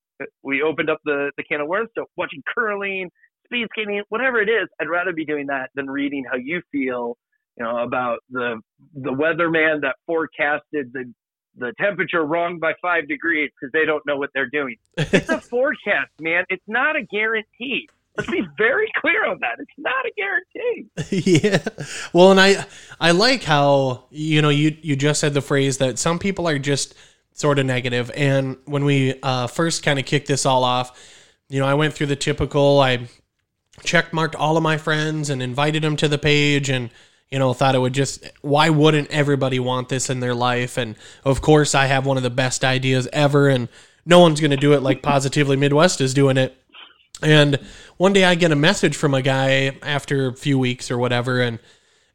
we 0.43 0.63
opened 0.63 0.91
up 0.91 0.99
the 1.05 1.31
the 1.37 1.45
can 1.45 1.61
of 1.61 1.69
worms 1.69 1.89
so 1.95 2.05
watching 2.17 2.43
curling 2.55 3.11
speed 3.45 3.67
skating 3.73 4.03
whatever 4.09 4.41
it 4.41 4.49
is 4.49 4.69
i'd 4.81 4.89
rather 4.89 5.13
be 5.13 5.25
doing 5.25 5.47
that 5.47 5.71
than 5.75 5.89
reading 5.89 6.25
how 6.31 6.37
you 6.37 6.61
feel 6.73 7.17
you 7.57 7.65
know 7.65 7.79
about 7.79 8.19
the 8.31 8.61
the 8.95 9.11
weatherman 9.11 9.81
that 9.81 9.97
forecasted 10.07 10.93
the 10.93 11.13
the 11.59 11.73
temperature 11.81 12.25
wrong 12.25 12.59
by 12.59 12.73
five 12.81 13.09
degrees 13.09 13.51
because 13.59 13.73
they 13.73 13.85
don't 13.85 14.05
know 14.07 14.17
what 14.17 14.31
they're 14.35 14.49
doing. 14.51 14.77
It's 14.97 15.29
a 15.29 15.41
forecast, 15.41 16.11
man. 16.21 16.45
It's 16.49 16.65
not 16.67 16.97
a 16.97 17.03
guarantee. 17.03 17.89
Let's 18.17 18.31
be 18.31 18.43
very 18.57 18.91
clear 19.01 19.27
on 19.27 19.39
that. 19.41 19.59
It's 19.61 19.71
not 19.79 20.05
a 20.05 20.13
guarantee. 20.17 21.41
yeah. 21.43 21.59
Well, 22.13 22.33
and 22.33 22.41
I 22.41 22.67
I 23.01 23.13
like 23.13 23.45
how 23.45 24.05
you 24.11 24.43
know 24.43 24.49
you 24.49 24.77
you 24.83 24.97
just 24.97 25.21
said 25.21 25.35
the 25.35 25.41
phrase 25.41 25.79
that 25.79 25.99
some 25.99 26.19
people 26.19 26.49
are 26.49 26.59
just 26.59 26.95
sort 27.39 27.59
of 27.59 27.67
negative, 27.67 28.11
and 28.15 28.57
when 28.65 28.85
we 28.85 29.19
uh, 29.23 29.47
first 29.47 29.83
kind 29.83 29.99
of 29.99 30.05
kicked 30.05 30.29
this 30.29 30.45
all 30.45 30.65
off, 30.65 30.99
you 31.49 31.61
know, 31.61 31.67
I 31.67 31.75
went 31.75 31.95
through 31.95 32.09
the 32.09 32.17
typical. 32.17 32.81
I 32.81 33.09
check 33.85 34.13
marked 34.13 34.35
all 34.35 34.57
of 34.57 34.63
my 34.63 34.77
friends 34.77 35.31
and 35.31 35.43
invited 35.43 35.83
them 35.83 35.97
to 35.97 36.09
the 36.09 36.19
page 36.19 36.69
and 36.69 36.91
you 37.31 37.39
know, 37.39 37.53
thought 37.53 37.75
it 37.75 37.79
would 37.79 37.93
just, 37.93 38.25
why 38.41 38.71
wouldn't 38.71 39.11
everybody 39.11 39.59
want 39.59 39.89
this 39.89 40.09
in 40.09 40.21
their 40.21 40.35
life? 40.35 40.79
And 40.79 40.97
of 41.25 41.43
course, 41.43 41.75
I 41.75 41.87
have 41.87 42.07
one 42.07 42.17
of 42.17 42.23
the 42.23 42.31
best 42.31 42.65
ideas 42.65 43.07
ever, 43.13 43.49
and 43.49 43.69
no 44.07 44.21
one's 44.21 44.41
going 44.41 44.51
to 44.51 44.57
do 44.57 44.73
it 44.73 44.83
like 44.83 45.03
Positively 45.03 45.57
Midwest 45.57 46.01
is 46.01 46.15
doing 46.15 46.39
it. 46.39 46.57
And 47.23 47.59
one 47.99 48.13
day 48.13 48.25
I 48.25 48.35
get 48.35 48.53
a 48.53 48.57
message 48.57 48.97
from 48.97 49.13
a 49.13 49.21
guy 49.21 49.77
after 49.83 50.29
a 50.29 50.35
few 50.35 50.59
weeks 50.59 50.91
or 50.91 50.99
whatever, 50.99 51.41
and 51.41 51.59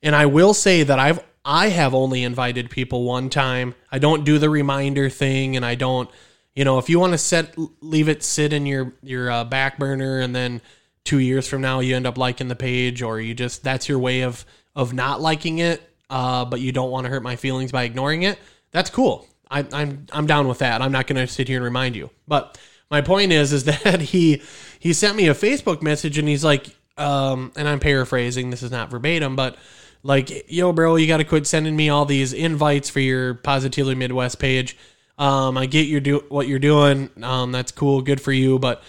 and 0.01 0.15
I 0.15 0.25
will 0.25 0.53
say 0.53 0.83
that 0.83 0.99
I've 0.99 1.19
I 1.45 1.69
have 1.69 1.93
only 1.93 2.23
invited 2.23 2.69
people 2.69 3.03
one 3.03 3.29
time. 3.29 3.75
I 3.91 3.99
don't 3.99 4.23
do 4.23 4.37
the 4.37 4.49
reminder 4.49 5.09
thing, 5.09 5.55
and 5.55 5.65
I 5.65 5.75
don't, 5.75 6.09
you 6.55 6.63
know, 6.63 6.77
if 6.77 6.89
you 6.89 6.99
want 6.99 7.13
to 7.13 7.17
set 7.17 7.55
leave 7.81 8.07
it 8.07 8.23
sit 8.23 8.53
in 8.53 8.65
your 8.65 8.93
your 9.01 9.29
uh, 9.29 9.43
back 9.43 9.77
burner, 9.77 10.19
and 10.19 10.35
then 10.35 10.61
two 11.03 11.19
years 11.19 11.47
from 11.47 11.61
now 11.61 11.79
you 11.79 11.95
end 11.95 12.07
up 12.07 12.17
liking 12.17 12.47
the 12.47 12.55
page, 12.55 13.01
or 13.01 13.19
you 13.19 13.33
just 13.33 13.63
that's 13.63 13.89
your 13.89 13.99
way 13.99 14.21
of 14.21 14.45
of 14.75 14.93
not 14.93 15.21
liking 15.21 15.59
it, 15.59 15.81
uh, 16.09 16.45
but 16.45 16.61
you 16.61 16.71
don't 16.71 16.91
want 16.91 17.05
to 17.05 17.11
hurt 17.11 17.23
my 17.23 17.35
feelings 17.35 17.71
by 17.71 17.83
ignoring 17.83 18.23
it, 18.23 18.39
that's 18.71 18.89
cool. 18.89 19.27
I, 19.49 19.59
am 19.59 19.67
I'm, 19.73 20.05
I'm 20.11 20.27
down 20.27 20.47
with 20.47 20.59
that. 20.59 20.81
I'm 20.81 20.91
not 20.91 21.07
going 21.07 21.25
to 21.25 21.31
sit 21.31 21.47
here 21.47 21.57
and 21.57 21.63
remind 21.63 21.95
you. 21.95 22.09
But 22.27 22.57
my 22.89 23.01
point 23.01 23.31
is, 23.31 23.53
is 23.53 23.63
that 23.83 24.01
he 24.01 24.41
he 24.79 24.93
sent 24.93 25.17
me 25.17 25.27
a 25.27 25.33
Facebook 25.33 25.81
message 25.81 26.17
and 26.17 26.27
he's 26.27 26.43
like, 26.43 26.67
um, 26.97 27.51
and 27.55 27.67
I'm 27.67 27.79
paraphrasing. 27.79 28.49
This 28.49 28.63
is 28.63 28.71
not 28.71 28.89
verbatim, 28.89 29.35
but 29.35 29.57
like, 30.03 30.51
yo, 30.51 30.73
bro, 30.73 30.97
you 30.97 31.07
got 31.07 31.17
to 31.17 31.23
quit 31.23 31.47
sending 31.47 31.75
me 31.75 31.89
all 31.89 32.05
these 32.05 32.33
invites 32.33 32.89
for 32.89 32.99
your 32.99 33.33
Positively 33.35 33.95
Midwest 33.95 34.37
page. 34.37 34.77
Um, 35.17 35.57
I 35.57 35.65
get 35.65 35.87
you 35.87 35.99
do 35.99 36.25
what 36.29 36.47
you're 36.47 36.59
doing. 36.59 37.09
Um, 37.21 37.51
that's 37.51 37.71
cool, 37.71 38.01
good 38.01 38.19
for 38.19 38.31
you. 38.31 38.59
But 38.59 38.83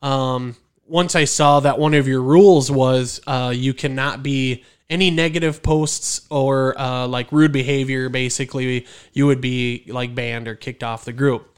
um, 0.00 0.56
once 0.86 1.16
I 1.16 1.24
saw 1.24 1.60
that 1.60 1.78
one 1.78 1.94
of 1.94 2.06
your 2.06 2.22
rules 2.22 2.70
was 2.70 3.20
uh, 3.26 3.52
you 3.54 3.74
cannot 3.74 4.22
be 4.22 4.64
any 4.88 5.10
negative 5.10 5.62
posts 5.62 6.26
or 6.30 6.78
uh, 6.78 7.06
like 7.06 7.30
rude 7.32 7.52
behavior, 7.52 8.08
basically, 8.08 8.86
you 9.12 9.26
would 9.26 9.40
be 9.40 9.84
like 9.88 10.14
banned 10.14 10.48
or 10.48 10.54
kicked 10.54 10.82
off 10.82 11.04
the 11.04 11.12
group. 11.12 11.49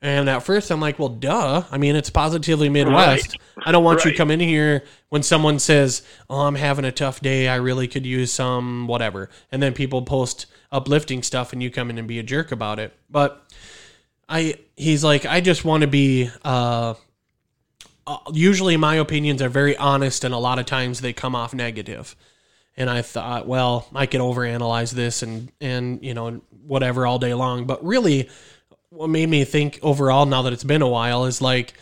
And 0.00 0.28
at 0.28 0.44
first, 0.44 0.70
I'm 0.70 0.80
like, 0.80 0.98
well, 0.98 1.08
duh. 1.08 1.64
I 1.70 1.78
mean, 1.78 1.96
it's 1.96 2.10
positively 2.10 2.68
Midwest. 2.68 3.36
Right. 3.56 3.66
I 3.66 3.72
don't 3.72 3.82
want 3.82 3.98
right. 3.98 4.06
you 4.06 4.10
to 4.12 4.16
come 4.16 4.30
in 4.30 4.38
here 4.38 4.84
when 5.08 5.24
someone 5.24 5.58
says, 5.58 6.02
oh, 6.30 6.42
I'm 6.42 6.54
having 6.54 6.84
a 6.84 6.92
tough 6.92 7.20
day. 7.20 7.48
I 7.48 7.56
really 7.56 7.88
could 7.88 8.06
use 8.06 8.32
some 8.32 8.86
whatever. 8.86 9.28
And 9.50 9.60
then 9.60 9.74
people 9.74 10.02
post 10.02 10.46
uplifting 10.70 11.22
stuff 11.22 11.52
and 11.52 11.62
you 11.62 11.70
come 11.70 11.90
in 11.90 11.98
and 11.98 12.06
be 12.06 12.20
a 12.20 12.22
jerk 12.22 12.52
about 12.52 12.78
it. 12.78 12.94
But 13.10 13.44
I, 14.28 14.54
he's 14.76 15.02
like, 15.02 15.26
I 15.26 15.40
just 15.40 15.64
want 15.64 15.80
to 15.80 15.88
be, 15.88 16.30
uh, 16.44 16.94
uh, 18.06 18.18
usually 18.32 18.76
my 18.76 18.96
opinions 18.96 19.42
are 19.42 19.48
very 19.48 19.76
honest 19.76 20.22
and 20.22 20.32
a 20.32 20.38
lot 20.38 20.60
of 20.60 20.66
times 20.66 21.00
they 21.00 21.12
come 21.12 21.34
off 21.34 21.52
negative. 21.52 22.14
negative 22.14 22.16
and 22.78 22.88
I 22.88 23.02
thought, 23.02 23.46
well, 23.48 23.88
I 23.92 24.06
could 24.06 24.20
overanalyze 24.20 24.92
this 24.92 25.22
and 25.24 25.50
and 25.60 26.02
you 26.02 26.14
know 26.14 26.40
whatever 26.64 27.06
all 27.06 27.18
day 27.18 27.34
long. 27.34 27.66
But 27.66 27.84
really, 27.84 28.30
what 28.90 29.08
made 29.08 29.28
me 29.28 29.44
think 29.44 29.78
overall, 29.82 30.26
now 30.26 30.42
that 30.42 30.52
it's 30.52 30.64
been 30.64 30.82
a 30.82 30.88
while, 30.88 31.24
is 31.24 31.40
like, 31.40 31.74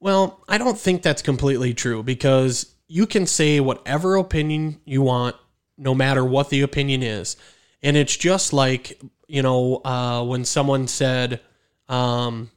well, 0.00 0.42
I 0.48 0.58
don't 0.58 0.78
think 0.78 1.02
that's 1.02 1.22
completely 1.22 1.74
true 1.74 2.02
because 2.02 2.74
you 2.88 3.06
can 3.06 3.26
say 3.26 3.60
whatever 3.60 4.16
opinion 4.16 4.80
you 4.84 5.02
want, 5.02 5.36
no 5.78 5.94
matter 5.94 6.24
what 6.24 6.50
the 6.50 6.62
opinion 6.62 7.02
is, 7.02 7.36
and 7.82 7.96
it's 7.96 8.16
just 8.16 8.52
like 8.52 9.00
you 9.26 9.42
know 9.42 9.80
uh, 9.84 10.24
when 10.24 10.44
someone 10.44 10.86
said. 10.88 11.40
Um, 11.88 12.50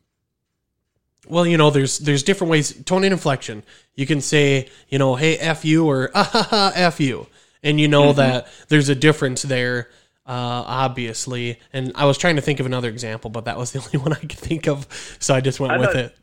well, 1.27 1.45
you 1.45 1.57
know, 1.57 1.69
there's 1.69 1.97
there's 1.99 2.23
different 2.23 2.51
ways 2.51 2.71
tone 2.85 3.03
and 3.03 3.11
inflection. 3.11 3.63
You 3.95 4.05
can 4.05 4.21
say, 4.21 4.69
you 4.87 4.97
know, 4.97 5.15
hey, 5.15 5.37
f 5.37 5.65
you 5.65 5.85
or 5.85 6.09
ah, 6.15 6.23
ha, 6.23 6.41
ha, 6.43 6.71
f 6.73 7.01
you 7.01 7.27
and 7.63 7.79
you 7.79 7.87
know 7.87 8.07
mm-hmm. 8.09 8.17
that 8.17 8.47
there's 8.69 8.89
a 8.89 8.95
difference 8.95 9.41
there 9.41 9.89
uh, 10.27 10.63
obviously. 10.67 11.59
And 11.73 11.91
i 11.95 12.05
was 12.05 12.17
trying 12.17 12.35
to 12.35 12.41
think 12.41 12.59
of 12.59 12.65
another 12.65 12.89
example 12.89 13.29
but 13.29 13.45
that 13.45 13.57
was 13.57 13.71
the 13.71 13.79
only 13.83 13.97
one 13.97 14.13
i 14.13 14.19
could 14.19 14.31
think 14.31 14.67
of. 14.67 14.87
So 15.19 15.33
i 15.33 15.41
just 15.41 15.59
went 15.59 15.73
I 15.73 15.77
with 15.77 15.87
thought, 15.87 15.95
it. 15.95 16.15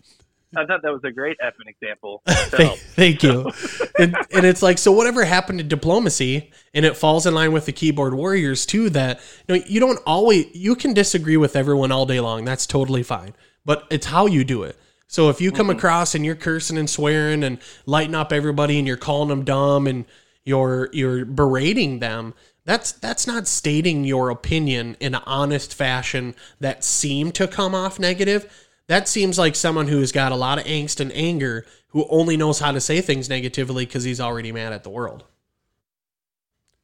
I 0.56 0.66
thought 0.66 0.82
that 0.82 0.92
was 0.92 1.02
a 1.04 1.10
great 1.10 1.36
effing 1.44 1.68
example. 1.68 2.22
Thank, 2.26 2.78
thank, 2.78 3.22
you. 3.22 3.50
And, 3.98 4.16
and, 4.32 4.44
it's 4.44 4.60
like 4.60 4.78
so 4.78 4.90
whatever 4.90 5.24
happened 5.24 5.60
to 5.60 5.64
diplomacy 5.64 6.50
and 6.74 6.84
it 6.84 6.96
falls 6.96 7.26
in 7.26 7.34
line 7.34 7.52
with 7.52 7.66
the 7.66 7.72
keyboard 7.72 8.12
warriors 8.12 8.66
too 8.66 8.90
that 8.90 9.20
you 9.46 9.54
know 9.54 9.64
you 9.66 9.78
don't 9.78 10.00
always 10.04 10.46
you 10.52 10.74
can 10.74 10.94
disagree 10.94 11.36
with 11.36 11.54
everyone 11.54 11.92
all 11.92 12.04
day 12.04 12.18
long. 12.18 12.44
That's 12.44 12.66
totally 12.66 13.04
fine. 13.04 13.34
But 13.64 13.84
it's 13.90 14.06
how 14.06 14.26
you 14.26 14.42
do 14.44 14.64
it. 14.64 14.76
So 15.06 15.30
if 15.30 15.40
you 15.40 15.52
come 15.52 15.68
mm-hmm. 15.68 15.78
across 15.78 16.16
and 16.16 16.24
you're 16.24 16.34
cursing 16.34 16.76
and 16.76 16.90
swearing 16.90 17.44
and 17.44 17.58
lighting 17.86 18.16
up 18.16 18.32
everybody 18.32 18.78
and 18.78 18.86
you're 18.86 18.96
calling 18.96 19.28
them 19.28 19.44
dumb 19.44 19.86
and 19.86 20.06
you're 20.44 20.90
you're 20.92 21.24
berating 21.24 22.00
them, 22.00 22.34
that's 22.64 22.92
that's 22.92 23.26
not 23.26 23.46
stating 23.46 24.04
your 24.04 24.30
opinion 24.30 24.96
in 25.00 25.14
an 25.14 25.22
honest 25.26 25.74
fashion 25.74 26.34
that 26.60 26.82
seemed 26.82 27.34
to 27.34 27.46
come 27.46 27.74
off 27.74 27.98
negative. 27.98 28.50
That 28.86 29.08
seems 29.08 29.38
like 29.38 29.54
someone 29.54 29.88
who 29.88 30.00
has 30.00 30.12
got 30.12 30.32
a 30.32 30.36
lot 30.36 30.58
of 30.58 30.64
angst 30.64 31.00
and 31.00 31.12
anger 31.14 31.66
who 31.88 32.06
only 32.08 32.36
knows 32.36 32.58
how 32.58 32.72
to 32.72 32.80
say 32.80 33.00
things 33.00 33.28
negatively 33.28 33.86
because 33.86 34.04
he's 34.04 34.20
already 34.20 34.52
mad 34.52 34.72
at 34.72 34.82
the 34.82 34.90
world. 34.90 35.24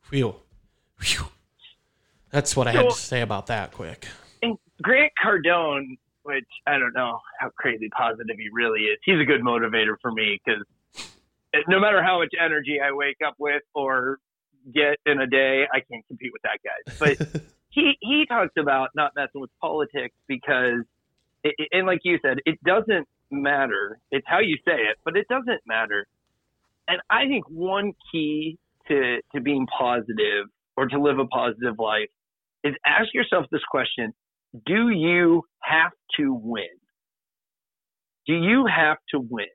Phew. 0.02 0.36
Phew. 0.98 1.26
That's 2.30 2.56
what 2.56 2.68
I 2.68 2.72
had 2.72 2.90
to 2.90 2.96
say 2.96 3.22
about 3.22 3.48
that 3.48 3.72
quick. 3.72 4.06
And 4.42 4.56
Grant 4.82 5.12
Cardone, 5.22 5.98
which 6.22 6.46
I 6.66 6.78
don't 6.78 6.94
know 6.94 7.20
how 7.38 7.50
crazy 7.56 7.88
positive 7.88 8.36
he 8.38 8.48
really 8.52 8.82
is, 8.82 8.98
he's 9.04 9.20
a 9.20 9.24
good 9.24 9.40
motivator 9.40 9.96
for 10.00 10.12
me 10.12 10.40
because 10.44 10.62
eh, 11.54 11.58
no 11.68 11.80
matter 11.80 12.02
how 12.02 12.18
much 12.18 12.32
energy 12.40 12.80
I 12.80 12.92
wake 12.92 13.18
up 13.26 13.34
with 13.38 13.62
or 13.74 14.18
get 14.72 14.96
in 15.06 15.20
a 15.20 15.26
day, 15.26 15.64
I 15.72 15.80
can't 15.80 16.06
compete 16.06 16.30
with 16.32 16.42
that 16.42 16.58
guy. 16.64 16.92
But 16.98 17.42
he 17.70 17.94
he 18.00 18.26
talks 18.26 18.52
about 18.58 18.90
not 18.94 19.12
messing 19.16 19.40
with 19.40 19.50
politics 19.60 20.14
because, 20.26 20.84
it, 21.44 21.54
and 21.72 21.86
like 21.86 22.00
you 22.04 22.18
said, 22.22 22.38
it 22.46 22.62
doesn't 22.64 23.06
matter. 23.30 23.98
It's 24.10 24.26
how 24.28 24.40
you 24.40 24.56
say 24.64 24.74
it, 24.74 24.96
but 25.04 25.16
it 25.16 25.26
doesn't 25.28 25.60
matter. 25.66 26.06
And 26.88 27.00
I 27.08 27.26
think 27.26 27.44
one 27.48 27.92
key 28.12 28.58
to 28.88 29.18
to 29.34 29.40
being 29.40 29.66
positive 29.66 30.46
or 30.76 30.86
to 30.86 31.00
live 31.00 31.18
a 31.18 31.26
positive 31.26 31.74
life 31.78 32.08
is 32.64 32.74
ask 32.86 33.12
yourself 33.14 33.46
this 33.50 33.62
question: 33.70 34.12
Do 34.66 34.90
you 34.90 35.42
have 35.62 35.92
to 36.18 36.34
win? 36.34 36.64
Do 38.26 38.34
you 38.34 38.66
have 38.66 38.98
to 39.12 39.20
win? 39.20 39.46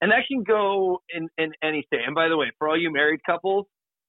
And 0.00 0.10
that 0.12 0.26
can 0.28 0.42
go 0.42 1.00
in, 1.08 1.28
in 1.38 1.52
any 1.62 1.82
state. 1.86 2.00
And 2.04 2.14
by 2.14 2.28
the 2.28 2.36
way, 2.36 2.52
for 2.58 2.68
all 2.68 2.78
you 2.78 2.92
married 2.92 3.20
couples, 3.24 3.66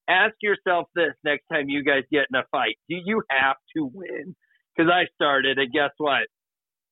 ask 0.08 0.36
yourself 0.42 0.88
this 0.96 1.14
next 1.24 1.46
time 1.52 1.70
you 1.70 1.84
guys 1.84 2.04
get 2.12 2.26
in 2.32 2.36
a 2.36 2.44
fight. 2.52 2.78
Do 2.90 2.96
you 3.04 3.22
have 3.30 3.58
to 3.76 3.90
win? 3.94 4.36
Because 4.76 4.92
I 4.92 5.06
started, 5.16 5.58
and 5.58 5.72
guess 5.72 5.92
what? 5.98 6.28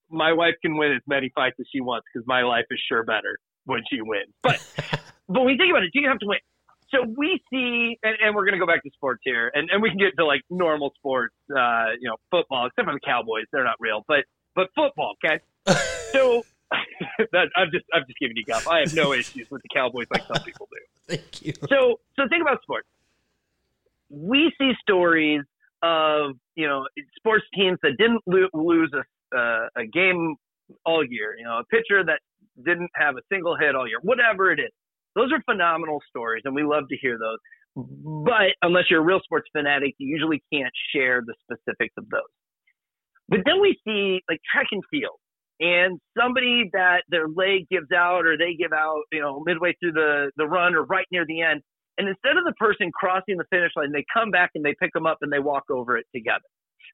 My 0.10 0.34
wife 0.34 0.56
can 0.62 0.78
win 0.78 0.94
as 0.94 1.02
many 1.08 1.32
fights 1.34 1.56
as 1.60 1.66
she 1.72 1.82
wants 1.82 2.06
because 2.14 2.26
my 2.28 2.44
life 2.44 2.66
is 2.72 2.80
sure 2.88 3.04
better 3.04 3.40
when 3.66 3.82
she 3.92 4.02
wins. 4.02 4.34
But 4.42 4.62
but 5.28 5.42
when 5.44 5.50
you 5.50 5.58
think 5.58 5.72
about 5.72 5.84
it, 5.84 5.92
do 5.94 6.02
you 6.02 6.08
have 6.08 6.20
to 6.20 6.28
win? 6.28 6.40
So 6.92 7.00
we 7.18 7.42
see, 7.50 7.98
and, 8.04 8.16
and 8.24 8.36
we're 8.36 8.46
going 8.46 8.54
to 8.54 8.60
go 8.60 8.68
back 8.68 8.84
to 8.84 8.92
sports 8.94 9.22
here, 9.24 9.52
and, 9.54 9.70
and 9.72 9.82
we 9.82 9.90
can 9.90 9.98
get 9.98 10.16
to 10.18 10.26
like 10.26 10.42
normal 10.52 10.92
sports, 10.96 11.34
uh, 11.50 11.98
you 12.00 12.08
know, 12.08 12.18
football, 12.30 12.68
except 12.68 12.86
for 12.86 12.94
the 12.94 13.00
Cowboys, 13.04 13.46
they're 13.52 13.64
not 13.64 13.78
real, 13.80 14.06
but 14.08 14.26
but 14.56 14.68
football, 14.76 15.16
okay. 15.26 15.40
so 16.12 16.44
that, 17.32 17.50
I'm 17.56 17.72
just 17.72 17.86
I'm 17.94 18.04
just 18.08 18.20
giving 18.20 18.38
you 18.38 18.46
guff. 18.46 18.68
I 18.68 18.80
have 18.82 18.94
no 18.94 19.14
issues 19.14 19.50
with 19.50 19.62
the 19.62 19.70
Cowboys 19.74 20.08
like 20.12 20.24
some 20.28 20.44
people 20.44 20.68
do. 20.72 20.78
Thank 21.18 21.42
you. 21.42 21.54
So 21.70 22.00
so 22.16 22.28
think 22.30 22.42
about 22.42 22.62
sports 22.62 22.88
we 24.14 24.52
see 24.60 24.72
stories 24.82 25.42
of 25.82 26.32
you 26.56 26.68
know 26.68 26.86
sports 27.18 27.46
teams 27.56 27.78
that 27.84 27.94
didn't 27.98 28.22
lo- 28.28 28.50
lose 28.54 28.94
a, 28.94 29.38
uh, 29.38 29.68
a 29.76 29.86
game 29.86 30.36
all 30.86 31.04
year. 31.04 31.36
You 31.38 31.46
know, 31.46 31.60
a 31.60 31.66
pitcher 31.66 32.04
that 32.06 32.20
didn't 32.64 32.92
have 32.96 33.16
a 33.16 33.22
single 33.32 33.58
hit 33.58 33.76
all 33.76 33.88
year, 33.88 33.98
whatever 34.02 34.52
it 34.52 34.60
is. 34.60 34.72
Those 35.16 35.32
are 35.32 35.42
phenomenal 35.50 36.00
stories, 36.10 36.42
and 36.46 36.56
we 36.56 36.64
love 36.64 36.86
to 36.90 36.98
hear 36.98 37.18
those. 37.18 37.38
But 37.76 38.54
unless 38.62 38.86
you're 38.90 39.02
a 39.02 39.06
real 39.06 39.20
sports 39.24 39.48
fanatic, 39.56 39.96
you 39.98 40.08
usually 40.08 40.42
can't 40.54 40.72
share 40.94 41.22
the 41.26 41.34
specifics 41.44 41.94
of 41.98 42.08
those. 42.10 42.22
But 43.30 43.40
then 43.46 43.62
we 43.62 43.78
see 43.86 44.22
like 44.30 44.40
track 44.52 44.68
and 44.72 44.84
field, 44.92 45.18
and 45.60 46.00
somebody 46.20 46.70
that 46.74 47.04
their 47.10 47.28
leg 47.28 47.68
gives 47.70 47.92
out 47.96 48.26
or 48.26 48.38
they 48.38 48.54
give 48.54 48.74
out, 48.74 49.02
you 49.12 49.22
know, 49.22 49.44
midway 49.46 49.74
through 49.80 49.94
the 49.94 50.32
the 50.38 50.46
run 50.46 50.76
or 50.76 50.84
right 50.84 51.06
near 51.12 51.26
the 51.26 51.42
end, 51.42 51.62
and 51.98 52.08
instead 52.08 52.38
of 52.38 52.46
the 52.46 52.54
person 52.54 52.92
crossing 52.92 53.38
the 53.38 53.46
finish 53.50 53.72
line, 53.76 53.92
they 53.92 54.06
come 54.14 54.32
back 54.32 54.52
and 54.56 54.66
they 54.66 54.76
pick 54.80 54.92
them 54.94 55.06
up 55.06 55.18
and 55.22 55.32
they 55.32 55.40
walk 55.40 55.64
over 55.70 55.98
it 55.98 56.06
together. 56.14 56.44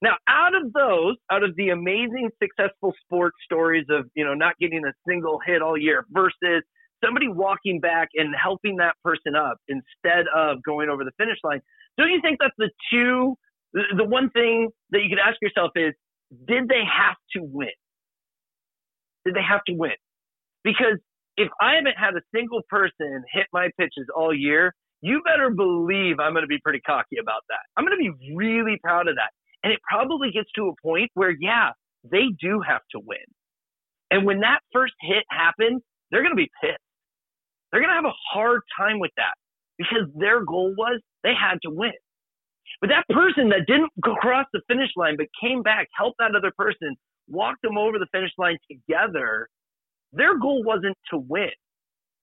Now, 0.02 0.16
out 0.28 0.56
of 0.56 0.72
those, 0.74 1.16
out 1.32 1.44
of 1.44 1.56
the 1.56 1.70
amazing 1.70 2.30
successful 2.42 2.94
sports 3.04 3.38
stories 3.44 3.86
of, 3.90 4.06
you 4.16 4.24
know, 4.24 4.34
not 4.34 4.58
getting 4.60 4.86
a 4.86 4.94
single 5.08 5.40
hit 5.46 5.62
all 5.62 5.78
year 5.78 6.06
versus 6.12 6.64
somebody 7.04 7.28
walking 7.28 7.80
back 7.80 8.10
and 8.16 8.34
helping 8.42 8.78
that 8.78 8.96
person 9.04 9.36
up 9.36 9.58
instead 9.68 10.26
of 10.36 10.64
going 10.64 10.90
over 10.90 11.04
the 11.04 11.12
finish 11.18 11.38
line, 11.44 11.62
don't 11.98 12.10
you 12.10 12.22
think 12.22 12.38
that's 12.40 12.54
the 12.58 12.70
two, 12.92 13.36
the 13.74 14.06
one 14.06 14.30
thing 14.30 14.70
that 14.92 15.00
you 15.04 15.10
could 15.10 15.20
ask 15.20 15.38
yourself 15.42 15.72
is, 15.76 15.94
did 16.48 16.68
they 16.68 16.84
have 16.86 17.16
to 17.36 17.44
win? 17.44 17.70
Did 19.26 19.36
they 19.36 19.44
have 19.48 19.64
to 19.68 19.74
win? 19.74 19.92
Because 20.64 20.98
if 21.36 21.50
I 21.62 21.76
haven't 21.76 21.98
had 21.98 22.16
a 22.16 22.22
single 22.34 22.62
person 22.70 23.24
hit 23.32 23.48
my 23.52 23.70
pitches 23.78 24.08
all 24.16 24.34
year, 24.34 24.74
you 25.02 25.22
better 25.26 25.50
believe 25.50 26.20
I'm 26.20 26.34
going 26.34 26.44
to 26.44 26.48
be 26.48 26.60
pretty 26.60 26.82
cocky 26.82 27.18
about 27.22 27.44
that. 27.50 27.62
I'm 27.78 27.86
going 27.86 27.98
to 27.98 28.12
be 28.12 28.36
really 28.36 28.78
proud 28.82 29.08
of 29.08 29.16
that. 29.16 29.32
And 29.64 29.74
it 29.74 29.80
probably 29.90 30.32
gets 30.32 30.50
to 30.56 30.70
a 30.70 30.74
point 30.82 31.10
where, 31.14 31.36
yeah, 31.40 31.72
they 32.10 32.28
do 32.42 32.62
have 32.62 32.82
to 32.92 33.00
win. 33.06 33.18
And 34.12 34.26
when 34.26 34.40
that 34.42 34.60
first 34.74 34.94
hit 35.02 35.24
happens, 35.30 35.82
they're 36.12 36.22
going 36.22 36.34
to 36.34 36.36
be 36.36 36.50
pissed. 36.62 36.80
They're 37.72 37.82
going 37.82 37.92
to 37.92 37.96
have 37.96 38.06
a 38.06 38.18
hard 38.34 38.62
time 38.78 39.00
with 39.00 39.12
that 39.18 39.34
because 39.78 40.08
their 40.16 40.44
goal 40.44 40.74
was 40.78 41.00
they 41.24 41.34
had 41.34 41.60
to 41.64 41.70
win. 41.70 41.94
But 42.82 42.90
that 42.90 43.06
person 43.14 43.50
that 43.50 43.68
didn't 43.68 43.92
cross 44.02 44.46
the 44.54 44.62
finish 44.68 44.90
line 44.96 45.18
but 45.18 45.28
came 45.42 45.62
back, 45.62 45.88
helped 45.96 46.18
that 46.20 46.36
other 46.36 46.52
person, 46.58 46.96
walked 47.28 47.62
them 47.62 47.78
over 47.78 48.00
the 48.00 48.08
finish 48.12 48.32
line 48.38 48.58
together, 48.70 49.50
their 50.14 50.38
goal 50.40 50.64
wasn't 50.64 50.98
to 51.12 51.18
win. 51.18 51.52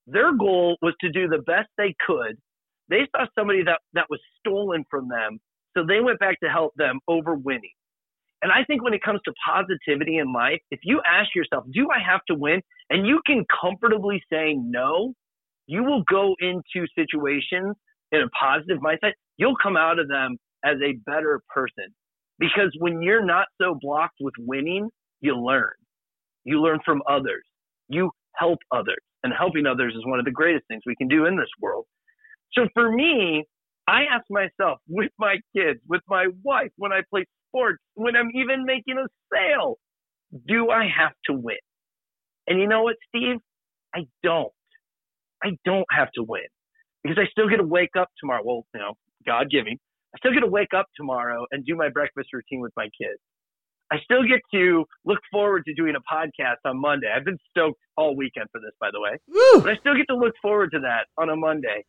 Their 0.07 0.33
goal 0.33 0.77
was 0.83 0.95
to 1.01 1.11
do 1.11 1.29
the 1.29 1.39
best 1.39 1.69
they 1.77 1.95
could 2.07 2.37
they 2.89 3.09
saw 3.15 3.27
somebody 3.39 3.63
that, 3.65 3.81
that 3.95 4.07
was 4.11 4.21
stolen 4.39 4.85
from 4.91 5.09
them. 5.09 5.39
So 5.77 5.85
they 5.87 6.01
went 6.01 6.19
back 6.19 6.41
to 6.41 6.49
help 6.49 6.73
them 6.77 7.01
over 7.09 7.35
winning. 7.35 7.73
And 8.43 8.53
I 8.53 8.65
think 8.65 8.83
when 8.83 8.95
it 8.95 9.03
comes 9.03 9.21
to 9.25 9.33
positivity 9.47 10.19
in 10.19 10.33
life, 10.33 10.61
if 10.71 10.81
you 10.83 11.01
ask 11.07 11.35
yourself, 11.35 11.65
do 11.73 11.89
I 11.91 11.99
have 12.07 12.21
to 12.29 12.35
win? 12.35 12.61
And 12.91 13.07
you 13.07 13.21
can 13.27 13.45
comfortably 13.61 14.23
say 14.31 14.55
no, 14.55 15.15
you 15.67 15.83
will 15.83 16.03
go 16.09 16.35
into 16.39 16.87
situations 16.97 17.75
in 18.13 18.21
a 18.21 18.29
positive 18.39 18.79
mindset. 18.79 19.13
You'll 19.37 19.57
come 19.61 19.77
out 19.77 19.99
of 19.99 20.09
them 20.09 20.37
as 20.65 20.77
a 20.85 20.93
better 21.05 21.41
person. 21.53 21.95
Because 22.39 22.75
when 22.79 23.03
you're 23.03 23.25
not 23.25 23.47
so 23.61 23.77
blocked 23.81 24.19
with 24.21 24.35
winning, 24.39 24.91
you 25.21 25.37
learn. 25.37 25.73
You 26.45 26.61
learn 26.61 26.79
from 26.85 27.03
others. 27.09 27.45
You 27.89 28.11
help 28.37 28.59
others. 28.71 28.99
And 29.25 29.33
helping 29.37 29.67
others 29.67 29.95
is 29.97 30.07
one 30.07 30.19
of 30.19 30.25
the 30.25 30.31
greatest 30.31 30.67
things 30.69 30.83
we 30.87 30.95
can 30.95 31.09
do 31.09 31.25
in 31.27 31.37
this 31.37 31.49
world. 31.61 31.87
So 32.57 32.67
for 32.75 32.91
me, 32.91 33.45
I 33.89 34.03
ask 34.13 34.25
myself 34.31 34.79
with 34.89 35.13
my 35.19 35.37
kids, 35.55 35.81
with 35.89 36.03
my 36.09 36.27
wife, 36.43 36.71
when 36.77 36.93
I 36.93 37.01
play 37.11 37.25
sports, 37.49 37.79
when 37.95 38.17
I'm 38.17 38.31
even 38.35 38.65
making 38.65 38.99
a 38.99 39.07
sale, 39.33 39.77
do 40.47 40.71
I 40.71 40.85
have 40.85 41.13
to 41.27 41.35
win? 41.35 41.57
And 42.49 42.61
you 42.61 42.69
know 42.69 42.83
what, 42.83 42.97
Steve? 43.09 43.37
I 43.95 44.07
don't. 44.23 44.53
I 45.43 45.51
don't 45.65 45.87
have 45.91 46.11
to 46.13 46.23
win 46.23 46.47
because 47.03 47.19
I 47.19 47.29
still 47.31 47.49
get 47.49 47.59
to 47.59 47.65
wake 47.67 47.95
up 47.99 48.09
tomorrow. 48.19 48.43
Well, 48.45 48.67
you 48.75 48.81
know, 48.81 48.95
God 49.27 49.51
giving. 49.51 49.79
I 50.15 50.19
still 50.19 50.33
get 50.33 50.41
to 50.41 50.47
wake 50.47 50.73
up 50.75 50.87
tomorrow 50.97 51.45
and 51.51 51.65
do 51.65 51.77
my 51.77 51.89
breakfast 51.89 52.31
routine 52.33 52.61
with 52.61 52.73
my 52.77 52.89
kids. 53.01 53.21
I 53.93 53.99
still 54.03 54.23
get 54.27 54.41
to 54.53 54.85
look 55.05 55.21
forward 55.31 55.65
to 55.67 55.75
doing 55.75 55.95
a 55.95 56.13
podcast 56.13 56.57
on 56.65 56.81
Monday. 56.81 57.07
I've 57.15 57.25
been 57.25 57.39
stoked 57.51 57.79
all 57.97 58.17
weekend 58.17 58.47
for 58.51 58.61
this, 58.61 58.73
by 58.81 58.89
the 58.93 59.01
way. 59.01 59.19
Woo! 59.29 59.63
But 59.63 59.73
I 59.73 59.77
still 59.77 59.95
get 59.95 60.07
to 60.09 60.17
look 60.17 60.35
forward 60.43 60.73
to 60.73 60.81
that 60.81 61.07
on 61.19 61.31
a 61.31 61.37
Monday. 61.37 61.85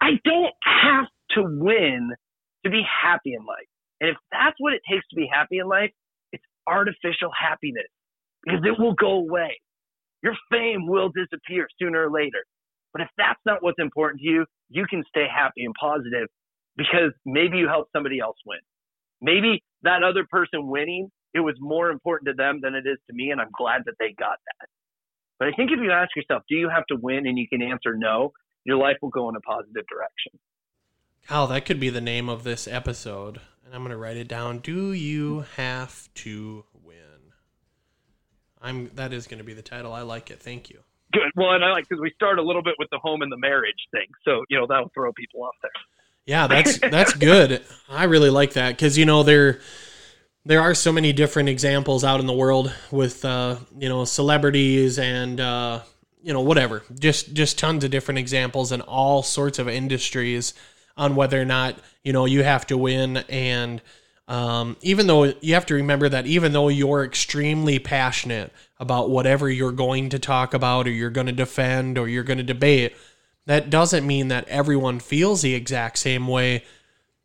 I 0.00 0.20
don't 0.24 0.54
have 0.62 1.06
to 1.32 1.42
win 1.44 2.10
to 2.64 2.70
be 2.70 2.82
happy 2.82 3.34
in 3.34 3.44
life. 3.44 3.68
And 4.00 4.10
if 4.10 4.16
that's 4.30 4.56
what 4.58 4.72
it 4.72 4.82
takes 4.90 5.06
to 5.08 5.16
be 5.16 5.28
happy 5.32 5.58
in 5.58 5.68
life, 5.68 5.90
it's 6.32 6.44
artificial 6.66 7.30
happiness 7.38 7.88
because 8.44 8.60
it 8.64 8.78
will 8.78 8.94
go 8.94 9.12
away. 9.12 9.60
Your 10.22 10.34
fame 10.50 10.86
will 10.86 11.10
disappear 11.10 11.68
sooner 11.80 12.08
or 12.08 12.10
later. 12.10 12.44
But 12.92 13.02
if 13.02 13.08
that's 13.18 13.40
not 13.44 13.62
what's 13.62 13.78
important 13.78 14.20
to 14.20 14.26
you, 14.26 14.46
you 14.70 14.86
can 14.88 15.04
stay 15.08 15.26
happy 15.32 15.64
and 15.64 15.74
positive 15.78 16.28
because 16.76 17.12
maybe 17.24 17.58
you 17.58 17.68
helped 17.68 17.92
somebody 17.92 18.20
else 18.20 18.36
win. 18.46 18.58
Maybe 19.20 19.62
that 19.82 20.02
other 20.02 20.26
person 20.30 20.66
winning, 20.66 21.10
it 21.34 21.40
was 21.40 21.54
more 21.58 21.90
important 21.90 22.28
to 22.28 22.34
them 22.34 22.60
than 22.62 22.74
it 22.74 22.86
is 22.86 22.98
to 23.08 23.14
me, 23.14 23.30
and 23.30 23.40
I'm 23.40 23.50
glad 23.56 23.82
that 23.86 23.94
they 23.98 24.14
got 24.18 24.38
that. 24.44 24.68
But 25.38 25.48
I 25.48 25.52
think 25.52 25.70
if 25.70 25.80
you 25.82 25.90
ask 25.90 26.14
yourself, 26.16 26.42
do 26.48 26.56
you 26.56 26.68
have 26.68 26.86
to 26.86 26.96
win, 26.96 27.26
and 27.26 27.38
you 27.38 27.46
can 27.48 27.62
answer 27.62 27.94
no, 27.94 28.32
your 28.66 28.76
life 28.76 28.96
will 29.00 29.10
go 29.10 29.28
in 29.28 29.36
a 29.36 29.40
positive 29.40 29.86
direction. 29.86 30.32
Kyle, 31.26 31.46
that 31.48 31.64
could 31.64 31.80
be 31.80 31.90
the 31.90 32.00
name 32.00 32.28
of 32.28 32.44
this 32.44 32.68
episode, 32.68 33.40
and 33.64 33.74
I'm 33.74 33.80
going 33.80 33.90
to 33.90 33.96
write 33.96 34.16
it 34.16 34.28
down. 34.28 34.58
Do 34.58 34.92
you 34.92 35.44
have 35.56 36.08
to 36.16 36.64
win? 36.84 36.94
I'm. 38.60 38.90
That 38.94 39.12
is 39.12 39.26
going 39.26 39.38
to 39.38 39.44
be 39.44 39.54
the 39.54 39.62
title. 39.62 39.92
I 39.92 40.02
like 40.02 40.30
it. 40.30 40.40
Thank 40.40 40.70
you. 40.70 40.80
Good. 41.12 41.32
Well, 41.34 41.52
and 41.52 41.64
I 41.64 41.72
like 41.72 41.88
because 41.88 42.00
we 42.00 42.10
start 42.12 42.38
a 42.38 42.42
little 42.42 42.62
bit 42.62 42.74
with 42.78 42.88
the 42.90 42.98
home 42.98 43.22
and 43.22 43.32
the 43.32 43.36
marriage 43.36 43.88
thing, 43.90 44.06
so 44.24 44.44
you 44.48 44.58
know 44.58 44.66
that'll 44.68 44.90
throw 44.94 45.12
people 45.12 45.42
off 45.42 45.54
there. 45.62 45.70
Yeah, 46.26 46.46
that's 46.46 46.78
that's 46.90 47.14
good. 47.14 47.64
I 47.88 48.04
really 48.04 48.30
like 48.30 48.52
that 48.54 48.70
because 48.70 48.98
you 48.98 49.04
know 49.04 49.22
they're 49.22 49.60
there 50.44 50.60
are 50.60 50.74
so 50.74 50.92
many 50.92 51.12
different 51.12 51.48
examples 51.48 52.04
out 52.04 52.20
in 52.20 52.26
the 52.26 52.32
world 52.32 52.72
with 52.90 53.24
uh, 53.24 53.56
you 53.76 53.88
know 53.88 54.04
celebrities 54.04 54.98
and 54.98 55.40
uh, 55.40 55.80
you 56.26 56.32
know 56.32 56.40
whatever. 56.40 56.82
Just 56.98 57.34
just 57.34 57.56
tons 57.56 57.84
of 57.84 57.92
different 57.92 58.18
examples 58.18 58.72
in 58.72 58.80
all 58.80 59.22
sorts 59.22 59.60
of 59.60 59.68
industries 59.68 60.54
on 60.96 61.14
whether 61.14 61.40
or 61.40 61.44
not 61.44 61.78
you 62.02 62.12
know 62.12 62.24
you 62.24 62.42
have 62.42 62.66
to 62.66 62.76
win. 62.76 63.18
And 63.28 63.80
um, 64.26 64.76
even 64.82 65.06
though 65.06 65.32
you 65.40 65.54
have 65.54 65.66
to 65.66 65.74
remember 65.74 66.08
that 66.08 66.26
even 66.26 66.52
though 66.52 66.66
you're 66.68 67.04
extremely 67.04 67.78
passionate 67.78 68.52
about 68.80 69.08
whatever 69.08 69.48
you're 69.48 69.70
going 69.70 70.08
to 70.08 70.18
talk 70.18 70.52
about 70.52 70.88
or 70.88 70.90
you're 70.90 71.10
going 71.10 71.28
to 71.28 71.32
defend 71.32 71.96
or 71.96 72.08
you're 72.08 72.24
going 72.24 72.38
to 72.38 72.44
debate 72.44 72.96
that 73.46 73.70
doesn't 73.70 74.04
mean 74.04 74.26
that 74.28 74.48
everyone 74.48 74.98
feels 74.98 75.42
the 75.42 75.54
exact 75.54 75.98
same 75.98 76.26
way. 76.26 76.64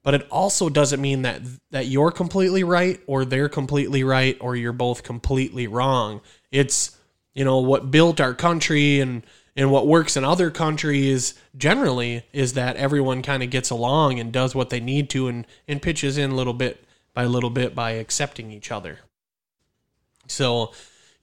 But 0.03 0.13
it 0.13 0.27
also 0.29 0.69
doesn't 0.69 1.01
mean 1.01 1.23
that 1.23 1.41
that 1.71 1.87
you're 1.87 2.11
completely 2.11 2.63
right 2.63 2.99
or 3.07 3.25
they're 3.25 3.49
completely 3.49 4.03
right 4.03 4.37
or 4.39 4.55
you're 4.55 4.73
both 4.73 5.01
completely 5.01 5.65
wrong. 5.65 6.21
It's 6.51 6.97
you 7.33 7.45
know 7.45 7.59
what 7.59 7.91
built 7.91 8.19
our 8.19 8.33
country 8.33 8.99
and 8.99 9.23
and 9.55 9.69
what 9.69 9.85
works 9.85 10.15
in 10.15 10.23
other 10.23 10.49
countries 10.49 11.33
generally 11.57 12.23
is 12.31 12.53
that 12.53 12.77
everyone 12.77 13.21
kind 13.21 13.43
of 13.43 13.49
gets 13.49 13.69
along 13.69 14.19
and 14.19 14.31
does 14.31 14.55
what 14.55 14.69
they 14.69 14.79
need 14.79 15.09
to 15.09 15.27
and 15.27 15.45
and 15.67 15.81
pitches 15.81 16.17
in 16.17 16.35
little 16.35 16.53
bit 16.53 16.83
by 17.13 17.25
little 17.25 17.49
bit 17.49 17.75
by 17.75 17.91
accepting 17.91 18.51
each 18.51 18.71
other. 18.71 18.99
So 20.27 20.71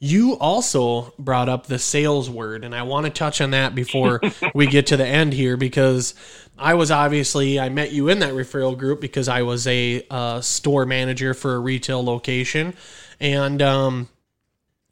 you 0.00 0.38
also 0.38 1.12
brought 1.18 1.48
up 1.48 1.66
the 1.66 1.78
sales 1.78 2.30
word, 2.30 2.64
and 2.64 2.74
I 2.74 2.82
want 2.82 3.06
to 3.06 3.10
touch 3.10 3.40
on 3.40 3.50
that 3.50 3.74
before 3.74 4.20
we 4.54 4.66
get 4.66 4.88
to 4.88 4.96
the 4.96 5.06
end 5.06 5.32
here 5.32 5.56
because 5.56 6.14
I 6.56 6.74
was 6.74 6.90
obviously 6.90 7.58
I 7.58 7.68
met 7.68 7.92
you 7.92 8.08
in 8.08 8.20
that 8.20 8.34
referral 8.34 8.78
group 8.78 9.00
because 9.00 9.28
I 9.28 9.42
was 9.42 9.66
a 9.66 10.06
uh, 10.08 10.40
store 10.40 10.86
manager 10.86 11.34
for 11.34 11.54
a 11.54 11.58
retail 11.58 12.04
location, 12.04 12.74
and 13.18 13.60
um, 13.60 14.08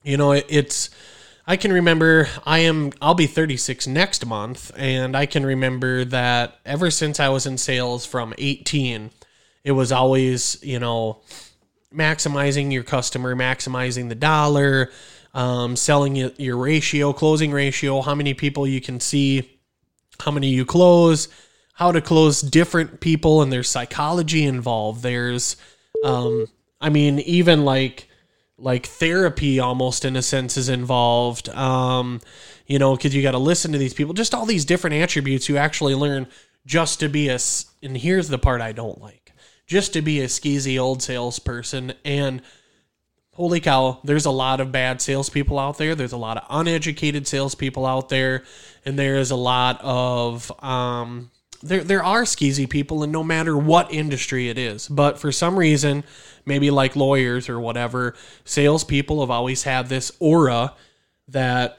you 0.07 0.16
know 0.16 0.32
it, 0.32 0.46
it's 0.48 0.90
I 1.46 1.57
can 1.57 1.72
remember 1.72 2.28
I 2.44 2.61
am 2.61 2.92
I'll 3.02 3.14
be 3.14 3.26
36 3.26 3.86
next 3.86 4.24
month, 4.24 4.72
and 4.76 5.16
I 5.16 5.26
can 5.26 5.44
remember 5.44 6.04
that 6.07 6.59
ever 6.64 6.90
since 6.90 7.20
I 7.20 7.28
was 7.28 7.46
in 7.46 7.59
sales 7.59 8.07
from 8.07 8.32
18, 8.38 9.11
it 9.64 9.72
was 9.72 9.92
always 9.92 10.59
you 10.62 10.78
know 10.78 11.20
maximizing 11.92 12.72
your 12.72 12.84
customer, 12.84 13.34
maximizing 13.34 14.09
the 14.09 14.14
dollar, 14.14 14.90
um, 15.34 15.76
selling 15.76 16.16
your 16.16 16.57
ratio, 16.57 17.12
closing 17.12 17.52
ratio, 17.52 18.00
how 18.00 18.14
many 18.14 18.34
people 18.34 18.66
you 18.66 18.80
can 18.80 19.00
see, 19.00 19.59
how 20.20 20.30
many 20.30 20.48
you 20.48 20.64
close, 20.64 21.28
how 21.74 21.92
to 21.92 22.00
close 22.00 22.40
different 22.40 23.00
people, 23.00 23.42
and 23.42 23.52
there's 23.52 23.68
psychology 23.68 24.44
involved. 24.44 25.02
There's, 25.02 25.57
um, 26.04 26.46
I 26.80 26.90
mean, 26.90 27.18
even 27.20 27.64
like 27.64 28.09
like 28.59 28.86
therapy 28.86 29.61
almost 29.61 30.04
in 30.04 30.16
a 30.16 30.22
sense 30.22 30.57
is 30.57 30.68
involved. 30.68 31.48
Um, 31.50 32.20
you 32.66 32.78
know, 32.78 32.96
because 32.96 33.14
you 33.14 33.22
got 33.22 33.32
to 33.32 33.38
listen 33.38 33.72
to 33.72 33.78
these 33.78 33.94
people. 33.94 34.14
Just 34.14 34.34
all 34.34 34.46
these 34.46 34.64
different 34.64 34.96
attributes 34.96 35.48
you 35.48 35.57
actually 35.57 35.94
learn 35.94 36.26
just 36.64 37.00
to 37.00 37.09
be 37.09 37.28
a. 37.28 37.38
And 37.82 37.96
here's 37.96 38.28
the 38.28 38.38
part 38.38 38.61
I 38.61 38.72
don't 38.72 39.00
like 39.00 39.26
just 39.66 39.92
to 39.92 40.02
be 40.02 40.20
a 40.20 40.26
skeezy 40.26 40.78
old 40.78 41.02
salesperson. 41.02 41.92
And 42.04 42.42
holy 43.34 43.61
cow, 43.61 44.00
there's 44.04 44.26
a 44.26 44.30
lot 44.30 44.61
of 44.61 44.72
bad 44.72 45.00
salespeople 45.00 45.59
out 45.59 45.78
there. 45.78 45.94
There's 45.94 46.12
a 46.12 46.16
lot 46.16 46.36
of 46.36 46.44
uneducated 46.48 47.26
salespeople 47.26 47.84
out 47.84 48.09
there, 48.09 48.44
and 48.84 48.98
there 48.98 49.16
is 49.16 49.30
a 49.30 49.36
lot 49.36 49.80
of 49.82 50.50
um, 50.62 51.30
there 51.62 51.82
there 51.82 52.02
are 52.02 52.22
skeezy 52.22 52.68
people, 52.68 53.02
and 53.02 53.12
no 53.12 53.24
matter 53.24 53.57
what 53.57 53.92
industry 53.92 54.48
it 54.48 54.59
is. 54.59 54.88
But 54.88 55.18
for 55.18 55.32
some 55.32 55.59
reason, 55.59 56.04
maybe 56.44 56.70
like 56.70 56.96
lawyers 56.96 57.48
or 57.48 57.61
whatever, 57.61 58.14
salespeople 58.44 59.20
have 59.20 59.30
always 59.30 59.62
had 59.62 59.88
this 59.88 60.12
aura 60.20 60.74
that 61.28 61.78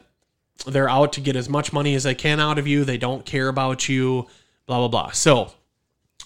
they're 0.65 0.89
out 0.89 1.13
to 1.13 1.21
get 1.21 1.35
as 1.35 1.49
much 1.49 1.71
money 1.71 1.95
as 1.95 2.03
they 2.03 2.15
can 2.15 2.39
out 2.39 2.57
of 2.57 2.67
you. 2.67 2.83
They 2.83 2.97
don't 2.97 3.25
care 3.25 3.47
about 3.47 3.87
you. 3.87 4.27
Blah 4.65 4.79
blah 4.79 4.87
blah. 4.87 5.11
So 5.11 5.51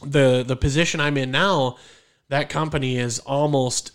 the 0.04 0.44
the 0.46 0.56
position 0.56 1.00
I'm 1.00 1.18
in 1.18 1.32
now, 1.32 1.78
that 2.30 2.50
company 2.50 2.98
is 2.98 3.20
almost, 3.20 3.92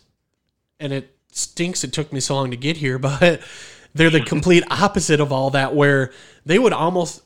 and 0.78 0.92
it 0.92 1.16
stinks. 1.32 1.84
It 1.84 1.92
took 1.92 2.12
me 2.12 2.20
so 2.20 2.34
long 2.34 2.50
to 2.50 2.57
get 2.57 2.76
here, 2.76 2.98
but 3.00 3.40
they're 3.94 4.11
the 4.11 4.20
complete 4.24 4.64
opposite 4.70 5.20
of 5.20 5.32
all 5.32 5.50
that. 5.50 5.74
Where 5.74 6.12
they 6.44 6.59
would 6.59 6.72
almost 6.72 7.22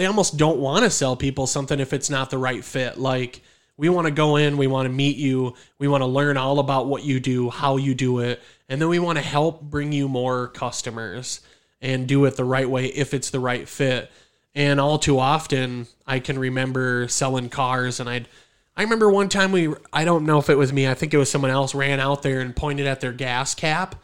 they 0.00 0.06
almost 0.06 0.36
don't 0.36 0.58
want 0.58 0.84
to 0.84 0.90
sell 0.90 1.14
people 1.14 1.46
something 1.46 1.78
if 1.78 1.92
it's 1.92 2.08
not 2.08 2.30
the 2.30 2.38
right 2.38 2.64
fit. 2.64 2.98
Like 2.98 3.42
we 3.76 3.88
want 3.88 4.06
to 4.06 4.10
go 4.10 4.36
in, 4.36 4.56
we 4.56 4.66
want 4.66 4.86
to 4.86 4.92
meet 4.92 5.16
you, 5.16 5.54
we 5.78 5.88
want 5.88 6.00
to 6.02 6.06
learn 6.06 6.36
all 6.36 6.58
about 6.58 6.86
what 6.86 7.04
you 7.04 7.20
do, 7.20 7.50
how 7.50 7.76
you 7.76 7.94
do 7.94 8.20
it, 8.20 8.40
and 8.68 8.80
then 8.80 8.88
we 8.88 8.98
want 8.98 9.18
to 9.18 9.24
help 9.24 9.62
bring 9.62 9.92
you 9.92 10.08
more 10.08 10.48
customers 10.48 11.40
and 11.80 12.06
do 12.06 12.24
it 12.24 12.36
the 12.36 12.44
right 12.44 12.68
way 12.68 12.86
if 12.86 13.14
it's 13.14 13.30
the 13.30 13.40
right 13.40 13.68
fit. 13.68 14.10
And 14.54 14.80
all 14.80 14.98
too 14.98 15.18
often, 15.18 15.86
I 16.06 16.18
can 16.18 16.38
remember 16.38 17.06
selling 17.08 17.48
cars, 17.48 18.00
and 18.00 18.08
I'd. 18.08 18.28
I 18.76 18.82
remember 18.82 19.10
one 19.10 19.28
time 19.28 19.52
we. 19.52 19.72
I 19.92 20.04
don't 20.04 20.26
know 20.26 20.38
if 20.38 20.50
it 20.50 20.56
was 20.56 20.72
me. 20.72 20.88
I 20.88 20.94
think 20.94 21.14
it 21.14 21.18
was 21.18 21.30
someone 21.30 21.50
else. 21.50 21.74
Ran 21.74 22.00
out 22.00 22.22
there 22.22 22.40
and 22.40 22.54
pointed 22.54 22.86
at 22.86 23.00
their 23.00 23.12
gas 23.12 23.54
cap, 23.54 23.94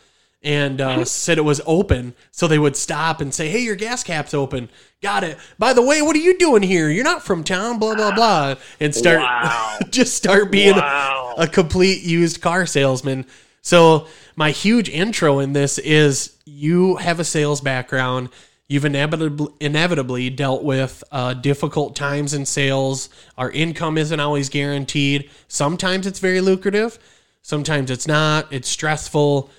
and 0.43 0.81
uh, 0.81 1.05
said 1.07 1.39
it 1.39 1.43
was 1.43 1.61
open. 1.67 2.15
So 2.31 2.47
they 2.47 2.59
would 2.59 2.77
stop 2.77 3.21
and 3.21 3.33
say, 3.33 3.49
"Hey, 3.49 3.61
your 3.61 3.77
gas 3.77 4.03
cap's 4.03 4.35
open. 4.35 4.69
Got 5.03 5.25
it. 5.25 5.39
By 5.59 5.73
the 5.73 5.83
way, 5.83 6.03
what 6.03 6.17
are 6.17 6.21
you 6.21 6.39
doing 6.39 6.63
here? 6.63 6.89
You're 6.91 7.05
not 7.05 7.23
from 7.23 7.45
town. 7.45 7.79
Blah 7.79 7.95
blah 7.95 8.15
blah." 8.15 8.55
And 8.81 8.95
start 8.95 9.21
wow. 9.21 9.79
just 9.91 10.15
start 10.15 10.51
being 10.51 10.77
wow. 10.77 11.35
a, 11.37 11.43
a 11.43 11.47
complete 11.47 12.03
used 12.03 12.41
car 12.41 12.67
salesman. 12.67 13.27
So 13.63 14.07
my 14.37 14.51
huge 14.51 14.89
intro 14.89 15.41
in 15.41 15.53
this 15.53 15.79
is 15.79 16.37
you 16.45 16.97
have 16.97 17.19
a 17.19 17.25
sales 17.25 17.61
background 17.61 18.29
You've 18.69 18.85
inevitably, 18.85 19.53
inevitably 19.61 20.29
dealt 20.31 20.65
with 20.65 21.05
uh, 21.13 21.35
difficult 21.35 21.95
times 21.95 22.35
in 22.35 22.45
sales. 22.47 23.09
Our 23.39 23.51
income 23.51 23.97
isn't 23.97 24.19
always 24.19 24.49
guaranteed. 24.49 25.31
Sometimes 25.47 26.07
it's 26.07 26.19
very 26.19 26.41
lucrative, 26.41 26.99
sometimes 27.43 27.91
it's 27.93 28.09
not. 28.09 28.53
It's 28.53 28.69
stressful. 28.69 29.51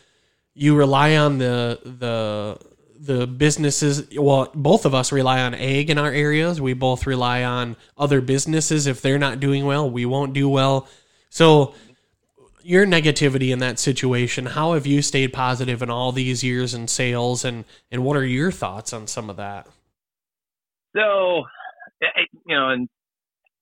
You 0.57 0.75
rely 0.75 1.15
on 1.15 1.37
the 1.37 1.79
the 1.83 2.57
the 2.99 3.27
businesses. 3.27 4.07
Well, 4.17 4.51
both 4.55 4.85
of 4.85 4.95
us 4.95 5.11
rely 5.11 5.41
on 5.41 5.53
ag 5.53 5.89
in 5.89 5.97
our 5.97 6.11
areas. 6.11 6.59
We 6.59 6.73
both 6.73 7.05
rely 7.05 7.43
on 7.43 7.75
other 7.97 8.21
businesses. 8.21 8.87
If 8.87 9.01
they're 9.01 9.19
not 9.19 9.39
doing 9.39 9.65
well, 9.65 9.89
we 9.89 10.05
won't 10.05 10.33
do 10.33 10.49
well. 10.49 10.87
So 11.29 11.75
your 12.67 12.85
negativity 12.85 13.53
in 13.53 13.59
that 13.59 13.79
situation. 13.79 14.45
How 14.45 14.73
have 14.73 14.85
you 14.85 15.01
stayed 15.01 15.31
positive 15.31 15.81
in 15.81 15.89
all 15.89 16.11
these 16.11 16.43
years 16.43 16.73
in 16.73 16.89
sales, 16.89 17.45
and 17.45 17.63
and 17.91 18.03
what 18.03 18.17
are 18.17 18.25
your 18.25 18.51
thoughts 18.51 18.91
on 18.91 19.07
some 19.07 19.29
of 19.29 19.37
that? 19.37 19.67
So, 20.93 21.43
eh, 22.03 22.07
eh, 22.07 22.25
you 22.45 22.55
know, 22.57 22.69
and 22.69 22.89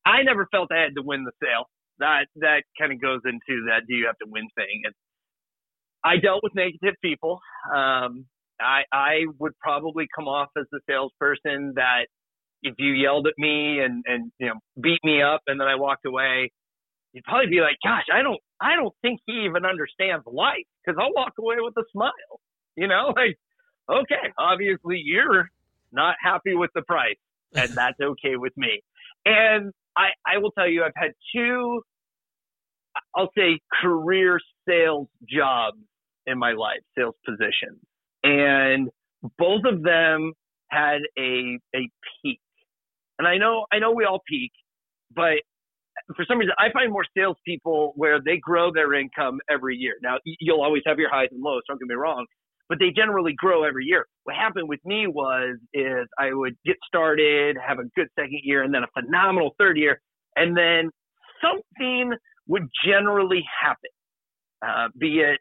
I 0.06 0.24
never 0.24 0.48
felt 0.50 0.72
I 0.72 0.82
had 0.82 0.96
to 0.96 1.04
win 1.04 1.24
the 1.24 1.34
sale. 1.40 1.70
That 2.00 2.26
that 2.38 2.64
kind 2.80 2.92
of 2.92 3.00
goes 3.00 3.22
into 3.26 3.66
that 3.68 3.86
do 3.88 3.94
you 3.94 4.08
have 4.08 4.18
to 4.18 4.28
win 4.28 4.48
thing. 4.56 4.82
And 4.86 4.96
I 6.06 6.18
dealt 6.18 6.42
with 6.44 6.54
negative 6.54 6.96
people. 7.02 7.40
Um, 7.74 8.26
I 8.62 8.84
I 8.92 9.26
would 9.40 9.58
probably 9.60 10.08
come 10.16 10.28
off 10.28 10.50
as 10.58 10.66
the 10.72 10.80
salesperson 10.88 11.74
that 11.76 12.06
if 12.62 12.76
you 12.78 12.94
yelled 12.94 13.28
at 13.28 13.34
me 13.38 13.80
and 13.80 14.04
and 14.08 14.32
you 14.40 14.48
know 14.48 14.56
beat 14.82 15.00
me 15.04 15.22
up 15.22 15.42
and 15.48 15.60
then 15.60 15.68
I 15.68 15.76
walked 15.76 16.06
away, 16.06 16.52
you'd 17.12 17.24
probably 17.24 17.50
be 17.50 17.60
like, 17.60 17.78
"Gosh, 17.84 18.06
I 18.14 18.22
don't 18.22 18.40
I 18.62 18.76
don't 18.76 18.94
think 19.02 19.20
he 19.26 19.46
even 19.50 19.66
understands 19.66 20.24
life 20.28 20.66
because 20.86 20.98
I'll 21.02 21.14
walk 21.14 21.34
away 21.40 21.56
with 21.60 21.74
a 21.78 21.84
smile. 21.92 22.40
You 22.76 22.88
know, 22.88 23.14
like, 23.16 23.38
okay, 23.90 24.32
obviously 24.38 25.02
you're 25.04 25.50
not 25.92 26.16
happy 26.22 26.54
with 26.54 26.70
the 26.76 26.84
price, 26.84 27.18
and 27.56 27.70
that's 27.72 28.00
okay 28.00 28.36
with 28.36 28.54
me. 28.56 28.82
And 29.26 29.74
I, 29.98 30.10
I 30.26 30.38
will 30.38 30.52
tell 30.52 30.70
you, 30.70 30.84
I've 30.84 30.92
had 30.96 31.14
two, 31.34 31.82
I'll 33.16 33.32
say, 33.36 33.60
career 33.82 34.40
sales 34.68 35.08
jobs 35.28 35.78
in 36.28 36.38
my 36.38 36.54
life, 36.54 36.80
sales 36.98 37.16
positions, 37.26 37.80
and 38.24 38.90
both 39.38 39.62
of 39.66 39.84
them 39.84 40.34
had 40.70 41.00
a 41.18 41.60
a 41.76 41.90
peak. 42.22 42.40
And 43.18 43.28
I 43.28 43.38
know, 43.38 43.66
I 43.72 43.80
know 43.80 43.92
we 43.92 44.04
all 44.04 44.22
peak, 44.28 44.52
but 45.16 45.38
for 46.16 46.26
some 46.28 46.38
reason, 46.38 46.54
I 46.60 46.72
find 46.74 46.92
more 46.92 47.06
salespeople 47.18 47.94
where 47.96 48.20
they 48.24 48.38
grow 48.38 48.72
their 48.72 48.94
income 48.94 49.40
every 49.50 49.78
year. 49.78 49.96
Now, 50.02 50.18
you'll 50.26 50.62
always 50.62 50.84
have 50.86 51.00
your 51.00 51.10
highs 51.10 51.30
and 51.32 51.42
lows. 51.42 51.62
Don't 51.68 51.80
get 51.80 51.88
me 51.88 51.96
wrong, 51.96 52.26
but 52.68 52.80
they 52.80 52.92
generally 52.92 53.34
grow 53.38 53.64
every 53.64 53.86
year. 53.86 54.06
What 54.24 54.36
happened 54.36 54.68
with 54.68 54.82
me 54.84 55.08
was 55.08 55.58
is 55.74 56.08
I 56.20 56.34
would 56.34 56.56
get 56.66 56.76
started, 56.86 57.58
have 57.66 57.80
a 57.80 57.86
good 57.96 58.08
second 58.20 58.42
year, 58.44 58.64
and 58.64 58.74
then 58.74 58.84
a 58.84 59.02
phenomenal 59.02 59.56
third 59.58 59.78
year, 59.78 60.02
and 60.36 60.56
then 60.58 60.90
something 61.42 62.12
would 62.48 62.68
generally 62.86 63.44
happen. 63.62 63.90
Uh, 64.66 64.88
be 64.98 65.20
it 65.20 65.40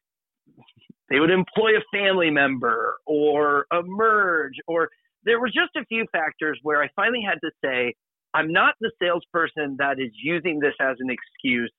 they 1.11 1.21
would 1.21 1.31
employ 1.31 1.77
a 1.77 1.85
family 1.93 2.31
member 2.31 2.97
or 3.07 3.67
a 3.73 3.83
merge, 3.83 4.55
or 4.67 4.89
there 5.25 5.41
were 5.41 5.49
just 5.49 5.77
a 5.77 5.85
few 5.87 6.07
factors 6.13 6.59
where 6.63 6.83
I 6.83 6.89
finally 6.97 7.23
had 7.27 7.39
to 7.45 7.51
say, 7.65 7.95
I'm 8.35 8.53
not 8.53 8.75
the 8.81 8.91
salesperson 9.01 9.77
that 9.79 10.01
is 10.01 10.11
using 10.15 10.59
this 10.59 10.75
as 10.81 10.97
an 11.01 11.09
excuse. 11.11 11.73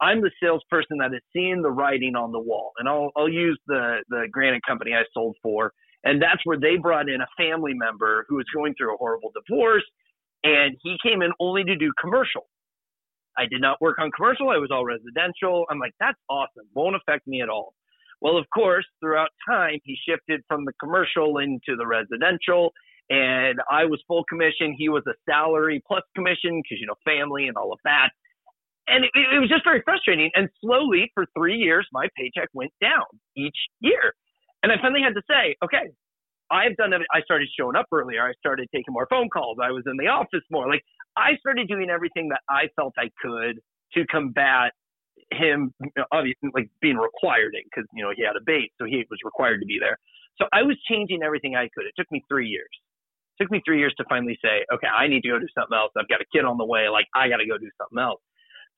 I'm 0.00 0.22
the 0.22 0.30
salesperson 0.42 0.98
that 0.98 1.14
is 1.14 1.20
seeing 1.32 1.62
the 1.62 1.70
writing 1.70 2.16
on 2.16 2.32
the 2.32 2.40
wall. 2.40 2.72
And 2.78 2.88
I'll, 2.88 3.10
I'll 3.16 3.28
use 3.28 3.58
the, 3.66 4.02
the 4.08 4.26
granite 4.32 4.62
company 4.66 4.92
I 4.94 5.02
sold 5.12 5.36
for. 5.42 5.72
And 6.04 6.20
that's 6.20 6.40
where 6.44 6.58
they 6.58 6.76
brought 6.76 7.08
in 7.10 7.20
a 7.20 7.26
family 7.36 7.74
member 7.74 8.24
who 8.28 8.36
was 8.36 8.46
going 8.54 8.74
through 8.74 8.94
a 8.94 8.96
horrible 8.96 9.30
divorce. 9.34 9.84
And 10.42 10.76
he 10.82 10.96
came 11.02 11.20
in 11.20 11.32
only 11.38 11.64
to 11.64 11.76
do 11.76 11.92
commercial. 12.00 12.48
I 13.36 13.44
did 13.46 13.60
not 13.60 13.80
work 13.80 13.98
on 13.98 14.10
commercial. 14.10 14.48
I 14.48 14.56
was 14.56 14.70
all 14.72 14.84
residential. 14.84 15.66
I'm 15.70 15.78
like, 15.78 15.92
that's 16.00 16.18
awesome. 16.28 16.66
Won't 16.74 16.96
affect 16.96 17.26
me 17.26 17.42
at 17.42 17.48
all. 17.50 17.74
Well, 18.20 18.36
of 18.36 18.46
course, 18.52 18.86
throughout 19.00 19.30
time, 19.48 19.78
he 19.84 19.96
shifted 20.08 20.42
from 20.46 20.64
the 20.64 20.72
commercial 20.80 21.38
into 21.38 21.76
the 21.76 21.86
residential. 21.86 22.72
And 23.08 23.58
I 23.70 23.86
was 23.86 24.00
full 24.06 24.24
commission. 24.28 24.74
He 24.78 24.88
was 24.88 25.02
a 25.08 25.14
salary 25.28 25.82
plus 25.86 26.02
commission 26.14 26.62
because, 26.62 26.80
you 26.80 26.86
know, 26.86 26.94
family 27.04 27.48
and 27.48 27.56
all 27.56 27.72
of 27.72 27.78
that 27.84 28.10
and 28.90 29.04
it, 29.04 29.10
it 29.14 29.38
was 29.38 29.48
just 29.48 29.64
very 29.64 29.80
frustrating. 29.84 30.30
And 30.34 30.48
slowly, 30.60 31.10
for 31.14 31.24
three 31.36 31.56
years, 31.56 31.86
my 31.92 32.08
paycheck 32.16 32.48
went 32.52 32.72
down 32.80 33.06
each 33.36 33.56
year. 33.80 34.12
And 34.62 34.72
I 34.72 34.76
finally 34.82 35.00
had 35.02 35.14
to 35.14 35.22
say, 35.30 35.56
okay, 35.64 35.88
I've 36.50 36.76
done 36.76 36.92
it. 36.92 37.00
I 37.14 37.22
started 37.22 37.48
showing 37.58 37.76
up 37.76 37.86
earlier. 37.92 38.26
I 38.26 38.32
started 38.38 38.68
taking 38.74 38.92
more 38.92 39.06
phone 39.08 39.28
calls. 39.30 39.58
I 39.62 39.70
was 39.70 39.84
in 39.86 39.96
the 39.96 40.08
office 40.08 40.44
more. 40.50 40.68
Like 40.68 40.82
I 41.16 41.38
started 41.38 41.68
doing 41.68 41.88
everything 41.88 42.28
that 42.28 42.40
I 42.50 42.68
felt 42.76 42.94
I 42.98 43.10
could 43.22 43.60
to 43.94 44.06
combat 44.06 44.72
him, 45.32 45.74
obviously, 46.12 46.50
like 46.54 46.68
being 46.80 46.96
required 46.96 47.54
in 47.54 47.62
because 47.64 47.88
you 47.94 48.02
know 48.02 48.12
he 48.14 48.24
had 48.24 48.36
a 48.36 48.44
base, 48.44 48.70
so 48.78 48.84
he 48.84 49.04
was 49.10 49.18
required 49.24 49.60
to 49.60 49.66
be 49.66 49.78
there. 49.80 49.98
So 50.38 50.46
I 50.52 50.62
was 50.62 50.76
changing 50.88 51.22
everything 51.22 51.54
I 51.56 51.68
could. 51.74 51.84
It 51.84 51.94
took 51.96 52.10
me 52.10 52.24
three 52.28 52.48
years. 52.48 52.70
It 53.38 53.44
took 53.44 53.50
me 53.50 53.60
three 53.64 53.78
years 53.78 53.94
to 53.98 54.04
finally 54.08 54.38
say, 54.42 54.64
okay, 54.72 54.88
I 54.88 55.06
need 55.06 55.22
to 55.22 55.28
go 55.28 55.38
do 55.38 55.48
something 55.56 55.76
else. 55.76 55.92
I've 55.96 56.08
got 56.08 56.20
a 56.20 56.28
kid 56.32 56.44
on 56.44 56.56
the 56.56 56.64
way. 56.64 56.88
Like 56.88 57.06
I 57.14 57.28
got 57.28 57.38
to 57.38 57.46
go 57.46 57.58
do 57.58 57.70
something 57.76 57.98
else. 57.98 58.20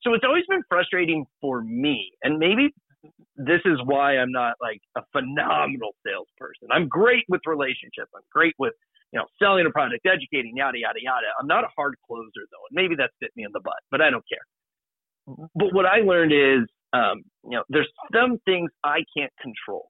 So 0.02 0.14
it's 0.14 0.24
always 0.26 0.44
been 0.48 0.62
frustrating 0.68 1.26
for 1.40 1.62
me. 1.62 2.10
And 2.22 2.38
maybe 2.38 2.74
this 3.36 3.60
is 3.64 3.78
why 3.84 4.18
I'm 4.18 4.32
not 4.32 4.54
like 4.60 4.80
a 4.96 5.02
phenomenal 5.12 5.94
salesperson. 6.04 6.68
I'm 6.70 6.88
great 6.88 7.24
with 7.28 7.40
relationships. 7.46 8.10
I'm 8.14 8.26
great 8.32 8.54
with, 8.58 8.74
you 9.12 9.18
know, 9.18 9.26
selling 9.38 9.66
a 9.66 9.70
product, 9.70 10.06
educating, 10.06 10.56
yada, 10.56 10.78
yada, 10.78 10.98
yada. 11.00 11.30
I'm 11.40 11.46
not 11.46 11.64
a 11.64 11.70
hard 11.76 11.94
closer 12.06 12.46
though. 12.50 12.66
And 12.70 12.74
maybe 12.74 12.94
that's 12.96 13.14
bit 13.20 13.30
me 13.36 13.44
in 13.44 13.52
the 13.52 13.60
butt, 13.60 13.78
but 13.90 14.00
I 14.00 14.10
don't 14.10 14.24
care. 14.28 14.42
But 15.26 15.72
what 15.72 15.86
I 15.86 15.98
learned 16.00 16.32
is, 16.32 16.68
um, 16.92 17.22
you 17.44 17.56
know, 17.56 17.64
there's 17.68 17.88
some 18.12 18.38
things 18.44 18.70
I 18.84 18.98
can't 19.16 19.32
control. 19.40 19.88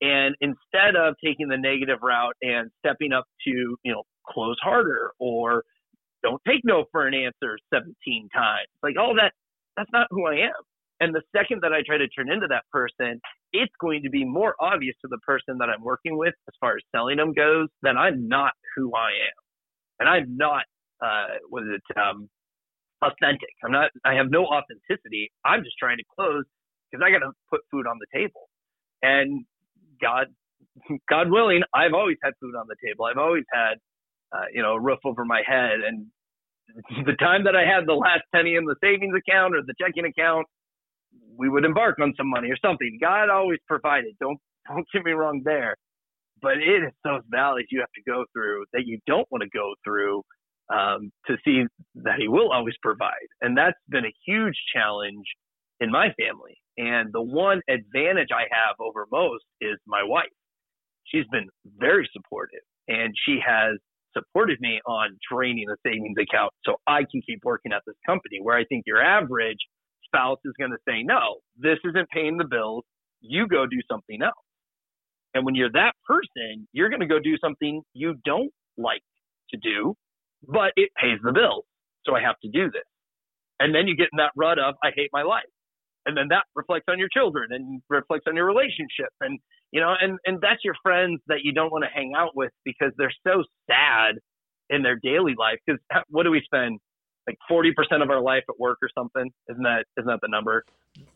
And 0.00 0.34
instead 0.40 0.96
of 0.96 1.14
taking 1.24 1.48
the 1.48 1.58
negative 1.58 1.98
route 2.02 2.34
and 2.42 2.70
stepping 2.84 3.12
up 3.12 3.24
to, 3.46 3.50
you 3.82 3.92
know, 3.92 4.02
close 4.28 4.56
harder 4.62 5.12
or 5.18 5.64
don't 6.22 6.40
take 6.46 6.60
no 6.64 6.84
for 6.92 7.06
an 7.06 7.14
answer 7.14 7.58
17 7.72 8.28
times. 8.34 8.68
Like 8.82 8.96
all 8.98 9.14
that, 9.16 9.32
that's 9.76 9.90
not 9.92 10.06
who 10.10 10.26
I 10.26 10.36
am. 10.46 10.62
And 11.00 11.14
the 11.14 11.22
second 11.36 11.60
that 11.62 11.72
I 11.72 11.82
try 11.86 11.98
to 11.98 12.08
turn 12.08 12.30
into 12.30 12.46
that 12.48 12.64
person, 12.72 13.20
it's 13.52 13.72
going 13.80 14.02
to 14.02 14.10
be 14.10 14.24
more 14.24 14.54
obvious 14.60 14.94
to 15.02 15.08
the 15.08 15.18
person 15.18 15.58
that 15.58 15.68
I'm 15.70 15.82
working 15.82 16.18
with 16.18 16.34
as 16.48 16.54
far 16.60 16.72
as 16.72 16.82
selling 16.94 17.16
them 17.16 17.32
goes 17.32 17.68
that 17.82 17.96
I'm 17.96 18.28
not 18.28 18.52
who 18.76 18.92
I 18.94 19.08
am. 19.08 19.38
And 20.00 20.08
I'm 20.08 20.36
not, 20.36 20.64
uh, 21.02 21.38
what 21.48 21.62
is 21.64 21.70
it, 21.76 21.98
um, 21.98 22.28
authentic. 23.02 23.50
I'm 23.64 23.72
not, 23.72 23.90
I 24.04 24.14
have 24.14 24.30
no 24.30 24.46
authenticity. 24.46 25.30
I'm 25.44 25.64
just 25.64 25.76
trying 25.78 25.98
to 25.98 26.04
close 26.16 26.44
because 26.90 27.04
I 27.04 27.10
got 27.10 27.20
to 27.20 27.32
put 27.50 27.60
food 27.70 27.86
on 27.86 27.98
the 27.98 28.06
table. 28.12 28.48
And 29.02 29.44
God, 30.00 30.26
God 31.08 31.30
willing, 31.30 31.62
I've 31.74 31.94
always 31.94 32.16
had 32.22 32.32
food 32.40 32.54
on 32.56 32.66
the 32.68 32.76
table. 32.84 33.06
I've 33.06 33.18
always 33.18 33.44
had 33.52 33.74
uh, 34.32 34.46
you 34.52 34.62
know, 34.62 34.74
a 34.74 34.80
roof 34.80 34.98
over 35.04 35.24
my 35.24 35.42
head. 35.46 35.80
And 35.86 36.06
the 37.06 37.14
time 37.14 37.44
that 37.44 37.56
I 37.56 37.64
had 37.64 37.86
the 37.86 37.94
last 37.94 38.22
penny 38.34 38.54
in 38.56 38.64
the 38.64 38.76
savings 38.82 39.14
account 39.16 39.54
or 39.54 39.62
the 39.62 39.74
checking 39.80 40.04
account, 40.04 40.46
we 41.36 41.48
would 41.48 41.64
embark 41.64 41.98
on 42.00 42.14
some 42.16 42.28
money 42.28 42.50
or 42.50 42.56
something. 42.64 42.98
God 43.00 43.30
always 43.30 43.58
provided. 43.66 44.14
Don't 44.20 44.38
don't 44.68 44.86
get 44.92 45.04
me 45.04 45.12
wrong 45.12 45.42
there. 45.44 45.76
But 46.42 46.58
it 46.58 46.84
is 46.84 46.92
those 47.04 47.22
valleys 47.30 47.66
you 47.70 47.80
have 47.80 47.92
to 47.96 48.10
go 48.10 48.24
through 48.32 48.64
that 48.72 48.86
you 48.86 48.98
don't 49.06 49.26
want 49.30 49.42
to 49.42 49.50
go 49.50 49.74
through 49.84 50.22
um, 50.72 51.10
to 51.26 51.36
see 51.44 51.64
that 51.96 52.18
He 52.18 52.28
will 52.28 52.52
always 52.52 52.74
provide. 52.82 53.28
And 53.40 53.56
that's 53.56 53.78
been 53.88 54.04
a 54.04 54.14
huge 54.26 54.56
challenge 54.74 55.24
in 55.80 55.90
my 55.90 56.08
family. 56.18 56.56
And 56.78 57.12
the 57.12 57.22
one 57.22 57.60
advantage 57.68 58.28
I 58.32 58.42
have 58.50 58.76
over 58.80 59.06
most 59.10 59.44
is 59.60 59.78
my 59.86 60.02
wife. 60.02 60.28
She's 61.04 61.26
been 61.32 61.48
very 61.78 62.08
supportive 62.12 62.60
and 62.88 63.14
she 63.26 63.38
has 63.44 63.78
supported 64.16 64.58
me 64.60 64.80
on 64.86 65.16
draining 65.30 65.66
the 65.66 65.76
savings 65.84 66.16
account 66.20 66.52
so 66.64 66.76
I 66.86 67.00
can 67.10 67.22
keep 67.26 67.40
working 67.44 67.72
at 67.72 67.82
this 67.86 67.96
company. 68.06 68.38
Where 68.40 68.56
I 68.56 68.64
think 68.64 68.84
your 68.86 69.02
average 69.02 69.58
spouse 70.04 70.38
is 70.44 70.52
going 70.58 70.70
to 70.72 70.78
say, 70.88 71.02
no, 71.02 71.36
this 71.58 71.78
isn't 71.84 72.08
paying 72.10 72.36
the 72.36 72.44
bills. 72.44 72.84
You 73.20 73.46
go 73.46 73.66
do 73.66 73.78
something 73.90 74.22
else. 74.22 74.34
And 75.34 75.44
when 75.44 75.54
you're 75.54 75.70
that 75.72 75.92
person, 76.06 76.66
you're 76.72 76.88
going 76.88 77.00
to 77.00 77.06
go 77.06 77.20
do 77.20 77.36
something 77.38 77.82
you 77.92 78.14
don't 78.24 78.50
like 78.76 79.02
to 79.50 79.58
do, 79.58 79.94
but 80.46 80.72
it 80.76 80.90
pays 81.00 81.18
the 81.22 81.32
bills. 81.32 81.64
So 82.04 82.14
I 82.14 82.22
have 82.22 82.38
to 82.40 82.48
do 82.48 82.70
this. 82.70 82.82
And 83.58 83.74
then 83.74 83.86
you 83.86 83.96
get 83.96 84.08
in 84.12 84.16
that 84.16 84.32
rut 84.36 84.58
of, 84.58 84.74
I 84.82 84.90
hate 84.94 85.10
my 85.12 85.22
life. 85.22 85.44
And 86.06 86.16
then 86.16 86.28
that 86.30 86.44
reflects 86.54 86.86
on 86.88 86.98
your 86.98 87.08
children 87.12 87.48
and 87.52 87.82
reflects 87.90 88.24
on 88.26 88.34
your 88.34 88.46
relationship. 88.46 89.12
And 89.20 89.38
you 89.70 89.80
know 89.80 89.94
and 90.00 90.18
and 90.24 90.40
that's 90.40 90.64
your 90.64 90.74
friends 90.82 91.20
that 91.28 91.40
you 91.44 91.52
don't 91.52 91.70
want 91.70 91.84
to 91.84 91.90
hang 91.94 92.14
out 92.16 92.34
with 92.34 92.50
because 92.64 92.90
they're 92.96 93.12
so 93.24 93.44
sad 93.70 94.16
in 94.70 94.82
their 94.82 94.96
daily 94.96 95.34
life. 95.38 95.58
Because 95.66 95.80
what 96.08 96.22
do 96.22 96.30
we 96.30 96.40
spend? 96.44 96.80
Like 97.26 97.36
40% 97.50 98.02
of 98.02 98.08
our 98.08 98.20
life 98.20 98.44
at 98.48 98.58
work 98.58 98.78
or 98.82 98.88
something? 98.96 99.30
Isn't 99.50 99.62
that 99.62 99.84
isn't 99.98 100.08
that 100.08 100.20
the 100.22 100.28
number? 100.28 100.64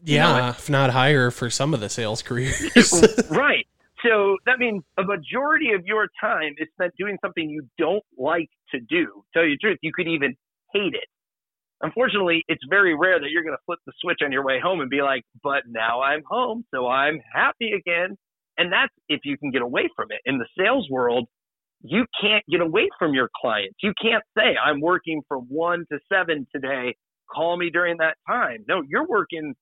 Yeah 0.04 0.36
you 0.36 0.42
know, 0.42 0.48
if 0.50 0.68
not 0.68 0.90
higher 0.90 1.30
for 1.30 1.48
some 1.48 1.72
of 1.72 1.80
the 1.80 1.88
sales 1.88 2.22
careers. 2.22 2.62
Right 3.30 3.66
so 4.04 4.36
that 4.46 4.58
means 4.58 4.82
a 4.98 5.02
majority 5.02 5.72
of 5.72 5.84
your 5.86 6.08
time 6.20 6.54
is 6.58 6.68
spent 6.74 6.92
doing 6.98 7.16
something 7.24 7.48
you 7.48 7.66
don't 7.78 8.04
like 8.18 8.50
to 8.70 8.80
do 8.80 9.24
tell 9.32 9.44
you 9.44 9.56
the 9.56 9.58
truth 9.58 9.78
you 9.82 9.92
could 9.94 10.08
even 10.08 10.34
hate 10.72 10.94
it 10.94 11.08
unfortunately, 11.84 12.44
it's 12.48 12.62
very 12.68 12.94
rare 12.96 13.20
that 13.20 13.30
you're 13.30 13.42
going 13.42 13.56
to 13.56 13.62
flip 13.66 13.78
the 13.86 13.92
switch 14.00 14.20
on 14.24 14.32
your 14.32 14.44
way 14.44 14.58
home 14.60 14.80
and 14.80 14.90
be 14.90 15.02
like, 15.02 15.22
but 15.42 15.62
now 15.68 16.02
I'm 16.02 16.22
home, 16.28 16.64
so 16.74 16.88
I'm 16.88 17.20
happy 17.32 17.72
again. 17.72 18.16
And 18.56 18.72
that's 18.72 18.92
if 19.08 19.20
you 19.24 19.36
can 19.36 19.50
get 19.50 19.62
away 19.62 19.88
from 19.94 20.08
it. 20.10 20.20
In 20.24 20.38
the 20.38 20.46
sales 20.58 20.88
world, 20.90 21.28
you 21.82 22.06
can't 22.20 22.44
get 22.50 22.60
away 22.60 22.88
from 22.98 23.12
your 23.12 23.28
clients. 23.40 23.76
You 23.82 23.92
can't 24.00 24.22
say, 24.36 24.56
I'm 24.64 24.80
working 24.80 25.22
from 25.28 25.42
one 25.48 25.84
to 25.92 25.98
seven 26.10 26.46
today. 26.54 26.96
Call 27.32 27.56
me 27.56 27.70
during 27.70 27.98
that 27.98 28.16
time. 28.26 28.64
No, 28.68 28.82
you're 28.88 29.06
working 29.06 29.54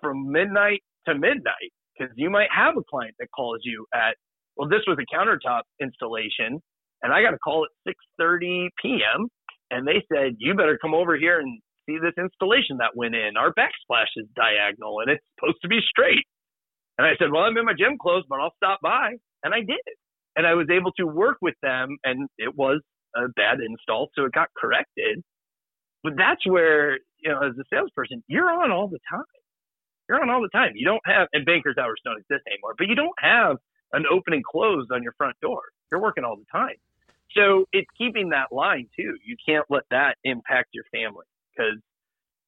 from 0.00 0.30
midnight 0.30 0.82
to 1.06 1.14
midnight 1.14 1.72
because 1.98 2.12
you 2.16 2.30
might 2.30 2.48
have 2.54 2.76
a 2.76 2.82
client 2.88 3.14
that 3.18 3.28
calls 3.34 3.60
you 3.64 3.86
at, 3.94 4.16
well, 4.56 4.68
this 4.68 4.82
was 4.86 4.98
a 4.98 5.14
countertop 5.14 5.62
installation 5.80 6.60
and 7.02 7.12
I 7.12 7.22
got 7.22 7.34
a 7.34 7.38
call 7.38 7.64
at 7.64 7.94
6:30 8.20 8.68
p.m 8.82 9.28
and 9.72 9.88
they 9.88 10.04
said, 10.12 10.36
"You 10.38 10.54
better 10.54 10.78
come 10.78 10.94
over 10.94 11.16
here 11.16 11.40
and 11.40 11.60
see 11.86 11.98
this 11.98 12.14
installation 12.18 12.76
that 12.78 12.94
went 12.94 13.14
in. 13.16 13.36
Our 13.36 13.52
backsplash 13.54 14.12
is 14.16 14.26
diagonal 14.36 15.00
and 15.00 15.10
it's 15.10 15.24
supposed 15.34 15.60
to 15.62 15.68
be 15.68 15.80
straight." 15.88 16.24
And 16.98 17.06
I 17.06 17.16
said, 17.18 17.32
"Well, 17.32 17.42
I'm 17.42 17.56
in 17.56 17.64
my 17.64 17.74
gym 17.74 17.98
clothes, 17.98 18.24
but 18.28 18.40
I'll 18.40 18.54
stop 18.56 18.80
by." 18.82 19.14
And 19.42 19.54
I 19.54 19.60
did. 19.60 19.80
And 20.36 20.46
I 20.46 20.54
was 20.54 20.68
able 20.70 20.92
to 20.92 21.06
work 21.06 21.38
with 21.42 21.54
them, 21.62 21.98
and 22.04 22.28
it 22.38 22.54
was 22.56 22.80
a 23.16 23.28
bad 23.36 23.60
install, 23.60 24.10
so 24.14 24.24
it 24.24 24.32
got 24.32 24.48
corrected. 24.56 25.22
But 26.04 26.14
that's 26.16 26.46
where, 26.46 26.94
you 27.20 27.30
know, 27.30 27.42
as 27.42 27.52
a 27.58 27.64
salesperson, 27.72 28.22
you're 28.28 28.50
on 28.50 28.70
all 28.70 28.88
the 28.88 28.98
time. 29.10 29.41
You're 30.08 30.20
on 30.20 30.30
all 30.30 30.42
the 30.42 30.48
time. 30.48 30.72
You 30.74 30.84
don't 30.84 31.02
have, 31.06 31.28
and 31.32 31.46
banker's 31.46 31.76
hours 31.78 32.00
don't 32.04 32.18
exist 32.18 32.42
anymore, 32.46 32.74
but 32.76 32.88
you 32.88 32.94
don't 32.94 33.18
have 33.18 33.56
an 33.92 34.04
open 34.10 34.32
and 34.32 34.44
close 34.44 34.86
on 34.92 35.02
your 35.02 35.12
front 35.16 35.36
door. 35.40 35.60
You're 35.90 36.00
working 36.00 36.24
all 36.24 36.36
the 36.36 36.46
time. 36.50 36.76
So 37.36 37.66
it's 37.72 37.88
keeping 37.96 38.30
that 38.30 38.52
line 38.52 38.88
too. 38.96 39.16
You 39.24 39.36
can't 39.46 39.64
let 39.70 39.84
that 39.90 40.16
impact 40.24 40.70
your 40.72 40.84
family 40.92 41.24
because 41.54 41.78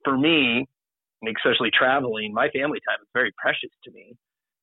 for 0.05 0.17
me, 0.17 0.67
especially 1.27 1.71
traveling, 1.71 2.33
my 2.35 2.49
family 2.51 2.81
time 2.87 2.99
is 3.01 3.09
very 3.15 3.33
precious 3.39 3.71
to 3.85 3.91
me. 3.93 4.15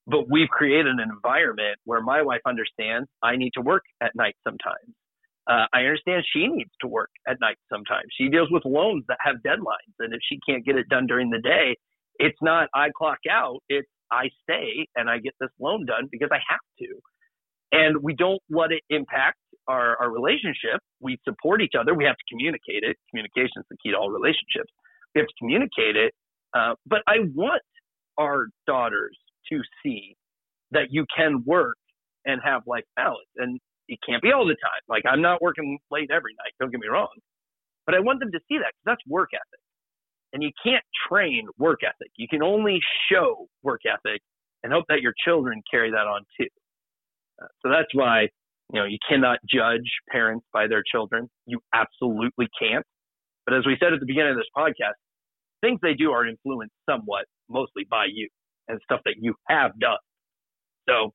But 0.07 0.29
we've 0.29 0.49
created 0.49 0.87
an 0.87 0.99
environment 0.99 1.77
where 1.85 2.01
my 2.01 2.21
wife 2.21 2.41
understands 2.45 3.07
I 3.23 3.35
need 3.35 3.53
to 3.53 3.61
work 3.61 3.83
at 4.01 4.15
night 4.15 4.35
sometimes. 4.43 4.93
Uh, 5.47 5.65
I 5.73 5.81
understand 5.81 6.23
she 6.31 6.47
needs 6.47 6.71
to 6.81 6.87
work 6.87 7.09
at 7.27 7.39
night 7.39 7.57
sometimes. 7.71 8.07
She 8.15 8.29
deals 8.29 8.49
with 8.51 8.63
loans 8.65 9.05
that 9.07 9.17
have 9.21 9.37
deadlines. 9.45 9.93
And 9.99 10.13
if 10.13 10.19
she 10.27 10.39
can't 10.47 10.65
get 10.65 10.75
it 10.75 10.89
done 10.89 11.07
during 11.07 11.29
the 11.29 11.39
day, 11.39 11.77
it's 12.21 12.37
not 12.41 12.69
I 12.75 12.89
clock 12.95 13.19
out, 13.29 13.59
it's 13.69 13.87
I 14.11 14.29
stay 14.43 14.87
and 14.95 15.09
I 15.09 15.19
get 15.19 15.33
this 15.39 15.49
loan 15.59 15.85
done 15.85 16.07
because 16.11 16.29
I 16.31 16.39
have 16.49 16.59
to. 16.79 16.87
And 17.71 18.03
we 18.03 18.13
don't 18.15 18.41
let 18.49 18.71
it 18.71 18.83
impact 18.89 19.37
our, 19.67 19.97
our 20.01 20.11
relationship, 20.11 20.81
we 20.99 21.17
support 21.27 21.61
each 21.61 21.73
other. 21.79 21.93
We 21.93 22.05
have 22.05 22.17
to 22.17 22.25
communicate 22.29 22.83
it. 22.83 22.97
Communication 23.09 23.57
is 23.57 23.65
the 23.69 23.77
key 23.83 23.91
to 23.91 23.97
all 23.97 24.11
relationships. 24.11 24.71
We 25.15 25.19
have 25.21 25.27
to 25.27 25.35
communicate 25.39 25.95
it. 25.95 26.13
Uh, 26.53 26.75
but 26.85 27.01
I 27.07 27.19
want 27.33 27.61
our 28.17 28.47
daughters 28.67 29.17
to 29.51 29.61
see 29.83 30.15
that 30.71 30.87
you 30.91 31.05
can 31.15 31.43
work 31.45 31.77
and 32.25 32.41
have 32.43 32.63
life 32.67 32.83
balance. 32.95 33.29
And 33.37 33.59
it 33.87 33.99
can't 34.07 34.21
be 34.21 34.31
all 34.31 34.45
the 34.45 34.55
time. 34.55 34.83
Like 34.89 35.03
I'm 35.09 35.21
not 35.21 35.41
working 35.41 35.79
late 35.91 36.09
every 36.11 36.33
night. 36.43 36.53
Don't 36.59 36.71
get 36.71 36.81
me 36.81 36.87
wrong. 36.91 37.09
But 37.85 37.95
I 37.95 37.99
want 37.99 38.19
them 38.19 38.31
to 38.31 38.39
see 38.47 38.57
that 38.59 38.73
because 38.75 38.85
that's 38.85 39.01
work 39.07 39.29
ethic. 39.33 39.63
And 40.33 40.41
you 40.41 40.51
can't 40.63 40.83
train 41.09 41.47
work 41.57 41.79
ethic. 41.83 42.11
You 42.15 42.27
can 42.27 42.41
only 42.41 42.79
show 43.11 43.47
work 43.63 43.81
ethic 43.85 44.21
and 44.63 44.71
hope 44.71 44.85
that 44.89 45.01
your 45.01 45.13
children 45.25 45.61
carry 45.69 45.91
that 45.91 46.07
on 46.07 46.21
too. 46.39 46.47
Uh, 47.41 47.47
so 47.61 47.69
that's 47.69 47.93
why, 47.93 48.27
you 48.73 48.79
know, 48.79 48.85
you 48.85 48.97
cannot 49.07 49.39
judge 49.49 49.89
parents 50.09 50.45
by 50.53 50.67
their 50.67 50.83
children. 50.89 51.29
You 51.45 51.59
absolutely 51.73 52.47
can't. 52.59 52.85
But 53.45 53.55
as 53.55 53.65
we 53.65 53.75
said 53.79 53.93
at 53.93 53.99
the 53.99 54.05
beginning 54.05 54.31
of 54.31 54.37
this 54.37 54.51
podcast, 54.55 54.95
things 55.61 55.79
they 55.81 55.93
do 55.93 56.11
are 56.11 56.25
influenced 56.25 56.75
somewhat, 56.89 57.25
mostly 57.49 57.85
by 57.89 58.05
you 58.11 58.29
and 58.67 58.79
stuff 58.83 59.01
that 59.05 59.15
you 59.19 59.35
have 59.49 59.77
done. 59.79 59.99
So 60.87 61.13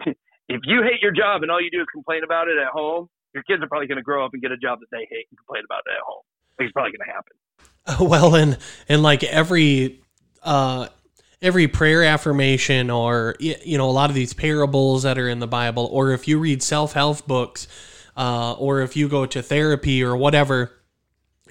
if 0.48 0.60
you 0.64 0.82
hate 0.82 1.02
your 1.02 1.12
job 1.12 1.42
and 1.42 1.50
all 1.50 1.60
you 1.60 1.70
do 1.70 1.80
is 1.80 1.86
complain 1.92 2.24
about 2.24 2.48
it 2.48 2.56
at 2.58 2.68
home, 2.72 3.08
your 3.34 3.42
kids 3.42 3.62
are 3.62 3.68
probably 3.68 3.88
going 3.88 3.98
to 3.98 4.06
grow 4.06 4.24
up 4.24 4.30
and 4.32 4.40
get 4.40 4.52
a 4.52 4.56
job 4.56 4.78
that 4.80 4.86
they 4.90 5.06
hate 5.10 5.26
and 5.30 5.38
complain 5.38 5.64
about 5.66 5.82
it 5.86 5.92
at 5.92 6.04
home. 6.06 6.22
It's 6.58 6.72
probably 6.72 6.92
going 6.92 7.06
to 7.06 7.12
happen. 7.12 7.34
Well, 8.00 8.34
and 8.34 8.58
and 8.88 9.02
like 9.02 9.22
every 9.24 10.00
uh, 10.42 10.88
every 11.42 11.68
prayer 11.68 12.02
affirmation, 12.02 12.90
or 12.90 13.36
you 13.38 13.76
know, 13.78 13.88
a 13.88 13.92
lot 13.92 14.10
of 14.10 14.14
these 14.14 14.32
parables 14.32 15.02
that 15.02 15.18
are 15.18 15.28
in 15.28 15.38
the 15.38 15.46
Bible, 15.46 15.88
or 15.92 16.12
if 16.12 16.26
you 16.26 16.38
read 16.38 16.62
self 16.62 16.94
help 16.94 17.26
books, 17.26 17.68
uh, 18.16 18.52
or 18.54 18.80
if 18.80 18.96
you 18.96 19.08
go 19.08 19.26
to 19.26 19.42
therapy 19.42 20.02
or 20.02 20.16
whatever, 20.16 20.72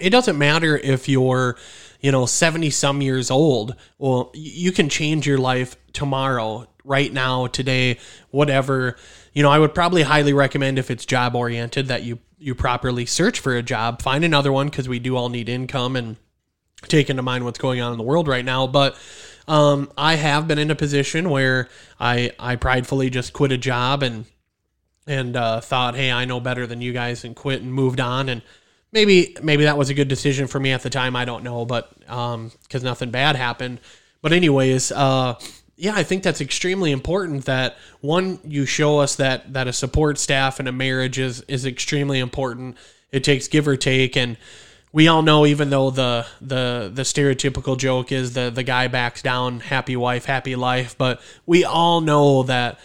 it 0.00 0.10
doesn't 0.10 0.36
matter 0.36 0.76
if 0.76 1.08
you're 1.08 1.56
you 2.00 2.10
know 2.10 2.26
70 2.26 2.70
some 2.70 3.00
years 3.00 3.30
old. 3.30 3.76
Well 3.98 4.30
you 4.34 4.72
can 4.72 4.88
change 4.88 5.26
your 5.26 5.38
life 5.38 5.76
tomorrow 5.92 6.66
right 6.84 7.12
now 7.12 7.46
today 7.46 7.98
whatever 8.30 8.96
you 9.34 9.42
know 9.42 9.50
i 9.50 9.58
would 9.58 9.74
probably 9.74 10.02
highly 10.02 10.32
recommend 10.32 10.78
if 10.78 10.90
it's 10.90 11.04
job 11.04 11.34
oriented 11.34 11.88
that 11.88 12.02
you 12.02 12.18
you 12.38 12.54
properly 12.54 13.06
search 13.06 13.40
for 13.40 13.56
a 13.56 13.62
job 13.62 14.00
find 14.00 14.24
another 14.24 14.52
one 14.52 14.68
because 14.68 14.88
we 14.88 14.98
do 14.98 15.16
all 15.16 15.28
need 15.28 15.48
income 15.48 15.96
and 15.96 16.16
take 16.82 17.10
into 17.10 17.22
mind 17.22 17.44
what's 17.44 17.58
going 17.58 17.80
on 17.80 17.92
in 17.92 17.98
the 17.98 18.04
world 18.04 18.28
right 18.28 18.44
now 18.44 18.66
but 18.66 18.96
um, 19.46 19.90
i 19.98 20.14
have 20.14 20.48
been 20.48 20.58
in 20.58 20.70
a 20.70 20.74
position 20.74 21.28
where 21.30 21.68
i 22.00 22.30
i 22.38 22.56
pridefully 22.56 23.10
just 23.10 23.32
quit 23.32 23.52
a 23.52 23.58
job 23.58 24.02
and 24.02 24.24
and 25.06 25.36
uh, 25.36 25.60
thought 25.60 25.94
hey 25.94 26.10
i 26.10 26.24
know 26.24 26.40
better 26.40 26.66
than 26.66 26.80
you 26.80 26.92
guys 26.92 27.24
and 27.24 27.36
quit 27.36 27.60
and 27.60 27.72
moved 27.72 28.00
on 28.00 28.28
and 28.28 28.42
maybe 28.94 29.36
maybe 29.42 29.64
that 29.64 29.76
was 29.76 29.90
a 29.90 29.94
good 29.94 30.08
decision 30.08 30.46
for 30.46 30.58
me 30.58 30.70
at 30.70 30.82
the 30.82 30.88
time. 30.88 31.14
I 31.16 31.26
don't 31.26 31.44
know, 31.44 31.66
but 31.66 31.92
um, 32.08 32.50
because 32.62 32.82
nothing 32.82 33.10
bad 33.10 33.36
happened. 33.36 33.80
But 34.22 34.32
anyways, 34.32 34.90
uh, 34.92 35.34
yeah, 35.76 35.94
I 35.94 36.02
think 36.04 36.22
that's 36.22 36.40
extremely 36.40 36.92
important. 36.92 37.46
That 37.46 37.76
one, 38.00 38.38
you 38.44 38.64
show 38.66 38.98
us 38.98 39.16
that 39.16 39.52
that 39.54 39.66
a 39.66 39.72
support 39.72 40.18
staff 40.18 40.58
and 40.60 40.68
a 40.68 40.72
marriage 40.72 41.18
is 41.18 41.40
is 41.42 41.66
extremely 41.66 42.20
important. 42.20 42.76
It 43.10 43.24
takes 43.24 43.48
give 43.48 43.66
or 43.66 43.76
take, 43.76 44.16
and 44.16 44.36
we 44.92 45.08
all 45.08 45.22
know, 45.22 45.46
even 45.46 45.70
though 45.70 45.90
the 45.90 46.26
the 46.40 46.90
the 46.94 47.02
stereotypical 47.02 47.76
joke 47.76 48.12
is 48.12 48.34
the 48.34 48.50
the 48.50 48.62
guy 48.62 48.86
backs 48.86 49.22
down, 49.22 49.60
happy 49.60 49.96
wife, 49.96 50.24
happy 50.24 50.54
life, 50.54 50.96
but 50.96 51.20
we 51.44 51.64
all 51.64 52.00
know 52.00 52.44
that 52.44 52.78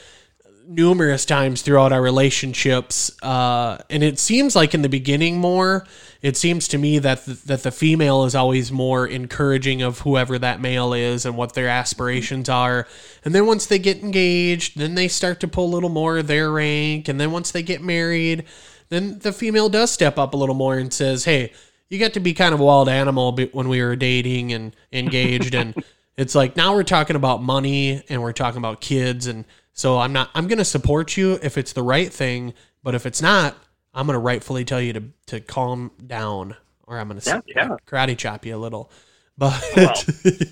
numerous 0.69 1.25
times 1.25 1.63
throughout 1.63 1.91
our 1.91 2.01
relationships, 2.01 3.11
uh, 3.23 3.79
and 3.89 4.03
it 4.03 4.19
seems 4.19 4.55
like 4.55 4.75
in 4.75 4.83
the 4.83 4.89
beginning 4.89 5.39
more. 5.39 5.87
It 6.21 6.37
seems 6.37 6.67
to 6.67 6.77
me 6.77 6.99
that 6.99 7.25
the, 7.25 7.33
that 7.47 7.63
the 7.63 7.71
female 7.71 8.23
is 8.25 8.35
always 8.35 8.71
more 8.71 9.07
encouraging 9.07 9.81
of 9.81 9.99
whoever 10.01 10.37
that 10.37 10.61
male 10.61 10.93
is 10.93 11.25
and 11.25 11.35
what 11.35 11.53
their 11.53 11.67
aspirations 11.67 12.49
are, 12.49 12.87
and 13.25 13.33
then 13.33 13.47
once 13.47 13.65
they 13.65 13.79
get 13.79 14.03
engaged, 14.03 14.77
then 14.77 14.93
they 14.93 15.07
start 15.07 15.39
to 15.39 15.47
pull 15.47 15.65
a 15.65 15.73
little 15.73 15.89
more 15.89 16.19
of 16.19 16.27
their 16.27 16.51
rank, 16.51 17.07
and 17.07 17.19
then 17.19 17.31
once 17.31 17.51
they 17.51 17.63
get 17.63 17.81
married, 17.81 18.45
then 18.89 19.17
the 19.19 19.33
female 19.33 19.69
does 19.69 19.91
step 19.91 20.19
up 20.19 20.35
a 20.35 20.37
little 20.37 20.55
more 20.55 20.77
and 20.77 20.93
says, 20.93 21.25
"Hey, 21.25 21.51
you 21.89 21.97
got 21.97 22.13
to 22.13 22.19
be 22.19 22.35
kind 22.35 22.53
of 22.53 22.59
a 22.59 22.63
wild 22.63 22.89
animal 22.89 23.35
when 23.53 23.69
we 23.69 23.81
were 23.81 23.95
dating 23.95 24.53
and 24.53 24.75
engaged 24.93 25.55
and." 25.55 25.73
It's 26.17 26.35
like 26.35 26.57
now 26.57 26.75
we're 26.75 26.83
talking 26.83 27.15
about 27.15 27.41
money 27.41 28.03
and 28.09 28.21
we're 28.21 28.33
talking 28.33 28.57
about 28.57 28.81
kids 28.81 29.25
and 29.25 29.45
so 29.79 29.97
I'm 29.97 30.11
not 30.11 30.29
I'm 30.35 30.49
going 30.49 30.57
to 30.57 30.65
support 30.65 31.15
you 31.15 31.39
if 31.41 31.57
it's 31.57 31.71
the 31.71 31.83
right 31.83 32.11
thing, 32.11 32.53
but 32.83 32.95
if 32.95 33.05
it's 33.05 33.21
not, 33.21 33.55
I'm 33.93 34.07
going 34.07 34.15
to 34.15 34.19
rightfully 34.19 34.65
tell 34.65 34.81
you 34.81 34.91
to 34.91 35.03
to 35.27 35.39
calm 35.39 35.91
down 36.05 36.57
or 36.85 36.99
I'm 36.99 37.07
going 37.07 37.21
to 37.21 37.29
yeah, 37.29 37.39
yeah. 37.55 37.75
karate 37.87 38.17
chop 38.17 38.45
you 38.45 38.55
a 38.55 38.59
little. 38.59 38.91
But 39.39 39.63
well, 39.73 39.93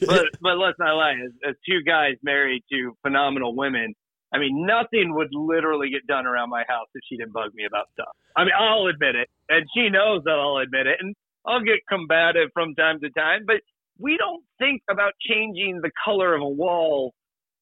but, 0.07 0.25
but 0.39 0.57
let's 0.57 0.79
not 0.79 0.95
lie. 0.95 1.11
As, 1.11 1.33
as 1.49 1.55
two 1.69 1.83
guys 1.85 2.13
married 2.23 2.63
to 2.71 2.95
phenomenal 3.01 3.53
women, 3.53 3.93
I 4.33 4.37
mean, 4.37 4.65
nothing 4.65 5.13
would 5.13 5.27
literally 5.33 5.89
get 5.89 6.07
done 6.07 6.25
around 6.25 6.49
my 6.49 6.63
house 6.69 6.87
if 6.95 7.01
she 7.09 7.17
didn't 7.17 7.33
bug 7.33 7.51
me 7.53 7.65
about 7.65 7.87
stuff. 7.91 8.15
I 8.37 8.45
mean, 8.45 8.53
I'll 8.57 8.87
admit 8.87 9.15
it, 9.15 9.27
and 9.49 9.65
she 9.75 9.89
knows 9.89 10.21
that 10.23 10.39
I'll 10.39 10.63
admit 10.63 10.87
it, 10.87 10.99
and 11.01 11.13
I'll 11.45 11.59
get 11.59 11.79
combative 11.89 12.47
from 12.53 12.75
time 12.75 13.01
to 13.01 13.09
time. 13.09 13.41
But 13.45 13.57
we 13.99 14.15
don't 14.15 14.45
think 14.57 14.83
about 14.89 15.11
changing 15.19 15.81
the 15.83 15.91
color 16.05 16.33
of 16.33 16.41
a 16.41 16.47
wall 16.47 17.13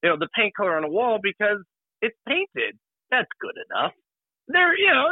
you 0.06 0.12
know, 0.12 0.18
the 0.22 0.30
paint 0.38 0.54
color 0.56 0.78
on 0.78 0.84
a 0.84 0.88
wall 0.88 1.18
because 1.18 1.58
it's 2.00 2.16
painted. 2.28 2.78
That's 3.10 3.30
good 3.42 3.58
enough. 3.66 3.94
There, 4.48 4.78
you 4.78 4.94
know, 4.94 5.10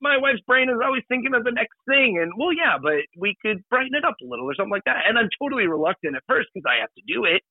my 0.00 0.18
wife's 0.18 0.42
brain 0.48 0.68
is 0.68 0.82
always 0.82 1.04
thinking 1.06 1.32
of 1.32 1.44
the 1.44 1.52
next 1.52 1.78
thing, 1.86 2.18
and 2.20 2.32
well, 2.36 2.52
yeah, 2.52 2.74
but 2.82 3.06
we 3.16 3.36
could 3.40 3.62
brighten 3.70 3.94
it 3.94 4.04
up 4.04 4.16
a 4.20 4.26
little 4.26 4.50
or 4.50 4.54
something 4.56 4.74
like 4.74 4.82
that. 4.86 5.06
And 5.06 5.16
I'm 5.16 5.28
totally 5.40 5.68
reluctant 5.68 6.16
at 6.16 6.24
first 6.26 6.48
because 6.52 6.66
I 6.66 6.80
have 6.80 6.90
to 6.98 7.02
do 7.06 7.24
it. 7.24 7.42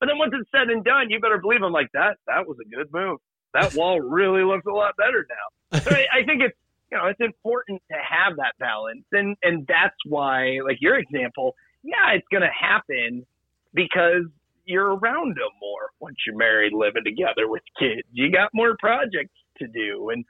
But 0.00 0.06
then 0.06 0.18
once 0.18 0.34
it's 0.34 0.50
said 0.50 0.74
and 0.74 0.82
done, 0.82 1.06
you 1.08 1.20
better 1.20 1.38
believe 1.38 1.62
I'm 1.62 1.70
like 1.70 1.94
that. 1.94 2.18
That 2.26 2.48
was 2.48 2.58
a 2.58 2.66
good 2.66 2.90
move. 2.90 3.18
That 3.54 3.74
wall 3.78 4.00
really 4.00 4.42
looks 4.42 4.66
a 4.66 4.74
lot 4.74 4.96
better 4.98 5.24
now. 5.30 5.78
So 5.78 5.94
I, 5.94 6.22
I 6.22 6.26
think 6.26 6.42
it's 6.42 6.58
you 6.90 6.98
know 6.98 7.06
it's 7.06 7.20
important 7.22 7.80
to 7.92 7.96
have 8.02 8.42
that 8.42 8.58
balance, 8.58 9.06
and 9.12 9.36
and 9.44 9.64
that's 9.68 9.94
why 10.04 10.58
like 10.66 10.78
your 10.80 10.98
example, 10.98 11.54
yeah, 11.84 12.18
it's 12.18 12.26
going 12.32 12.42
to 12.42 12.50
happen 12.50 13.24
because 13.72 14.26
you're 14.70 14.96
around 14.96 15.36
them 15.36 15.52
more 15.60 15.90
once 16.00 16.16
you're 16.26 16.36
married, 16.36 16.72
living 16.72 17.04
together 17.04 17.48
with 17.48 17.62
kids. 17.78 18.06
You 18.12 18.30
got 18.30 18.50
more 18.54 18.76
projects 18.78 19.34
to 19.58 19.66
do, 19.66 20.10
and 20.10 20.24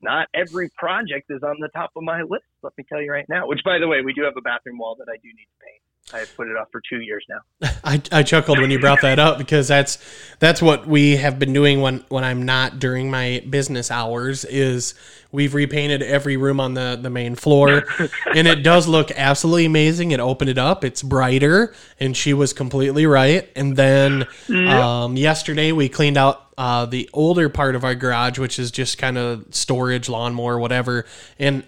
not 0.00 0.28
every 0.34 0.70
project 0.78 1.26
is 1.28 1.42
on 1.42 1.56
the 1.60 1.68
top 1.74 1.90
of 1.96 2.02
my 2.02 2.22
list. 2.22 2.44
Let 2.62 2.72
me 2.78 2.84
tell 2.88 3.02
you 3.02 3.10
right 3.10 3.26
now. 3.28 3.46
Which, 3.46 3.60
by 3.64 3.78
the 3.78 3.88
way, 3.88 4.00
we 4.02 4.14
do 4.14 4.22
have 4.22 4.36
a 4.38 4.40
bathroom 4.40 4.78
wall 4.78 4.96
that 4.98 5.10
I 5.10 5.16
do 5.16 5.28
need 5.28 5.48
to 5.50 5.58
paint. 5.60 5.82
I've 6.12 6.34
put 6.36 6.48
it 6.48 6.56
off 6.56 6.68
for 6.72 6.82
two 6.88 7.00
years 7.00 7.24
now. 7.28 7.68
I, 7.84 8.02
I 8.10 8.22
chuckled 8.22 8.58
when 8.58 8.70
you 8.70 8.78
brought 8.78 9.02
that 9.02 9.18
up 9.18 9.38
because 9.38 9.68
that's 9.68 9.98
that's 10.38 10.60
what 10.60 10.86
we 10.86 11.16
have 11.16 11.38
been 11.38 11.52
doing 11.52 11.80
when 11.80 12.04
when 12.08 12.24
I'm 12.24 12.44
not 12.44 12.78
during 12.78 13.10
my 13.10 13.44
business 13.48 13.90
hours. 13.90 14.44
Is 14.44 14.94
we've 15.30 15.54
repainted 15.54 16.02
every 16.02 16.36
room 16.36 16.60
on 16.60 16.74
the 16.74 16.98
the 17.00 17.10
main 17.10 17.36
floor, 17.36 17.84
and 18.34 18.48
it 18.48 18.62
does 18.62 18.88
look 18.88 19.10
absolutely 19.12 19.66
amazing. 19.66 20.10
It 20.10 20.20
opened 20.20 20.50
it 20.50 20.58
up, 20.58 20.84
it's 20.84 21.02
brighter, 21.02 21.74
and 21.98 22.16
she 22.16 22.34
was 22.34 22.52
completely 22.52 23.06
right. 23.06 23.48
And 23.54 23.76
then 23.76 24.26
um, 24.48 25.16
yesterday 25.16 25.72
we 25.72 25.88
cleaned 25.88 26.16
out 26.16 26.46
uh, 26.58 26.86
the 26.86 27.08
older 27.12 27.48
part 27.48 27.74
of 27.76 27.84
our 27.84 27.94
garage, 27.94 28.38
which 28.38 28.58
is 28.58 28.70
just 28.70 28.98
kind 28.98 29.16
of 29.16 29.46
storage, 29.54 30.08
lawnmower, 30.08 30.58
whatever, 30.58 31.06
and 31.38 31.64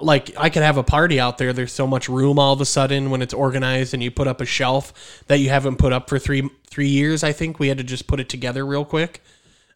like 0.00 0.32
I 0.36 0.50
could 0.50 0.62
have 0.62 0.76
a 0.76 0.82
party 0.82 1.18
out 1.18 1.38
there. 1.38 1.52
There's 1.52 1.72
so 1.72 1.86
much 1.86 2.08
room 2.08 2.38
all 2.38 2.52
of 2.52 2.60
a 2.60 2.66
sudden 2.66 3.10
when 3.10 3.22
it's 3.22 3.32
organized, 3.32 3.94
and 3.94 4.02
you 4.02 4.10
put 4.10 4.26
up 4.26 4.40
a 4.40 4.46
shelf 4.46 5.22
that 5.26 5.38
you 5.38 5.48
haven't 5.48 5.76
put 5.76 5.92
up 5.92 6.08
for 6.08 6.18
three 6.18 6.48
three 6.68 6.88
years. 6.88 7.24
I 7.24 7.32
think 7.32 7.58
we 7.58 7.68
had 7.68 7.78
to 7.78 7.84
just 7.84 8.06
put 8.06 8.20
it 8.20 8.28
together 8.28 8.66
real 8.66 8.84
quick. 8.84 9.22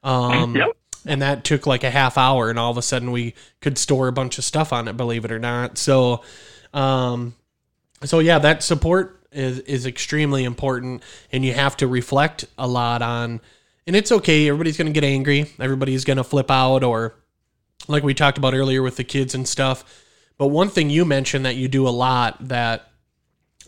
Um, 0.02 0.56
yep. 0.56 0.76
And 1.06 1.22
that 1.22 1.44
took 1.44 1.66
like 1.66 1.84
a 1.84 1.90
half 1.90 2.18
hour, 2.18 2.50
and 2.50 2.58
all 2.58 2.70
of 2.70 2.76
a 2.76 2.82
sudden 2.82 3.10
we 3.10 3.34
could 3.60 3.78
store 3.78 4.08
a 4.08 4.12
bunch 4.12 4.36
of 4.36 4.44
stuff 4.44 4.72
on 4.72 4.88
it. 4.88 4.96
Believe 4.96 5.24
it 5.24 5.32
or 5.32 5.38
not. 5.38 5.78
So, 5.78 6.22
um, 6.74 7.34
so 8.04 8.18
yeah, 8.18 8.38
that 8.40 8.62
support 8.62 9.26
is 9.32 9.60
is 9.60 9.86
extremely 9.86 10.44
important, 10.44 11.02
and 11.32 11.44
you 11.44 11.54
have 11.54 11.78
to 11.78 11.86
reflect 11.86 12.44
a 12.58 12.68
lot 12.68 13.00
on. 13.00 13.40
And 13.86 13.96
it's 13.96 14.12
okay. 14.12 14.46
Everybody's 14.48 14.76
going 14.76 14.92
to 14.92 14.92
get 14.92 15.04
angry. 15.04 15.50
Everybody's 15.58 16.04
going 16.04 16.18
to 16.18 16.24
flip 16.24 16.50
out, 16.50 16.84
or 16.84 17.14
like 17.88 18.02
we 18.02 18.12
talked 18.12 18.36
about 18.36 18.52
earlier 18.52 18.82
with 18.82 18.96
the 18.96 19.04
kids 19.04 19.34
and 19.34 19.48
stuff 19.48 20.06
but 20.40 20.46
one 20.46 20.70
thing 20.70 20.88
you 20.88 21.04
mentioned 21.04 21.44
that 21.44 21.56
you 21.56 21.68
do 21.68 21.86
a 21.86 21.90
lot 21.90 22.48
that 22.48 22.92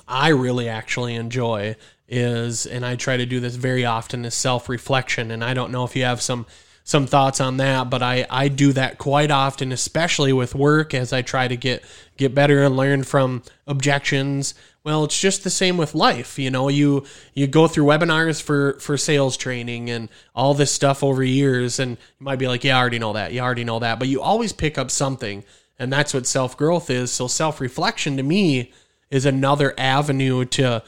I 0.09 0.28
really 0.31 0.70
actually 0.70 1.15
enjoy 1.16 1.77
is, 2.09 2.65
and 2.65 2.82
I 2.86 2.97
try 2.97 3.19
to 3.19 3.27
do 3.27 3.40
this 3.40 3.57
very 3.57 3.85
often, 3.85 4.24
is 4.24 4.32
self 4.32 4.70
reflection. 4.70 5.31
And 5.31 5.44
I 5.44 5.53
don't 5.53 5.70
know 5.70 5.85
if 5.85 5.94
you 5.94 6.05
have 6.05 6.23
some 6.23 6.47
some 6.82 7.07
thoughts 7.07 7.43
on 7.43 7.59
that, 7.59 7.90
but 7.90 8.03
I, 8.03 8.27
I 8.31 8.49
do 8.49 8.73
that 8.73 8.97
quite 8.97 9.31
often, 9.31 9.70
especially 9.70 10.32
with 10.32 10.55
work 10.55 10.94
as 10.94 11.12
I 11.12 11.20
try 11.20 11.47
to 11.47 11.59
get 11.59 11.85
get 12.16 12.35
better 12.35 12.62
and 12.62 12.74
learn 12.74 13.03
from 13.03 13.43
objections. 13.66 14.55
Well, 14.82 15.05
it's 15.05 15.20
just 15.20 15.44
the 15.44 15.51
same 15.51 15.77
with 15.77 15.94
life. 15.94 16.39
You 16.39 16.51
know, 16.51 16.70
you 16.70 17.05
you 17.35 17.49
go 17.49 17.69
through 17.69 17.85
webinars 17.85 18.40
for 18.40 18.81
for 18.81 18.97
sales 18.97 19.36
training 19.36 19.90
and 19.90 20.09
all 20.35 20.55
this 20.55 20.73
stuff 20.73 21.05
over 21.05 21.23
years, 21.23 21.78
and 21.78 21.99
you 22.19 22.24
might 22.24 22.39
be 22.39 22.49
like, 22.49 22.65
yeah, 22.65 22.78
I 22.78 22.81
already 22.81 22.99
know 22.99 23.12
that. 23.12 23.35
You 23.35 23.40
already 23.40 23.65
know 23.65 23.81
that, 23.81 23.99
but 23.99 24.09
you 24.09 24.23
always 24.23 24.55
pick 24.55 24.78
up 24.78 24.90
something. 24.90 25.44
And 25.82 25.92
that's 25.92 26.14
what 26.14 26.26
self 26.26 26.56
growth 26.56 26.90
is. 26.90 27.10
So 27.12 27.26
self 27.26 27.60
reflection 27.60 28.16
to 28.16 28.22
me 28.22 28.72
is 29.10 29.26
another 29.26 29.74
avenue 29.76 30.44
to, 30.46 30.82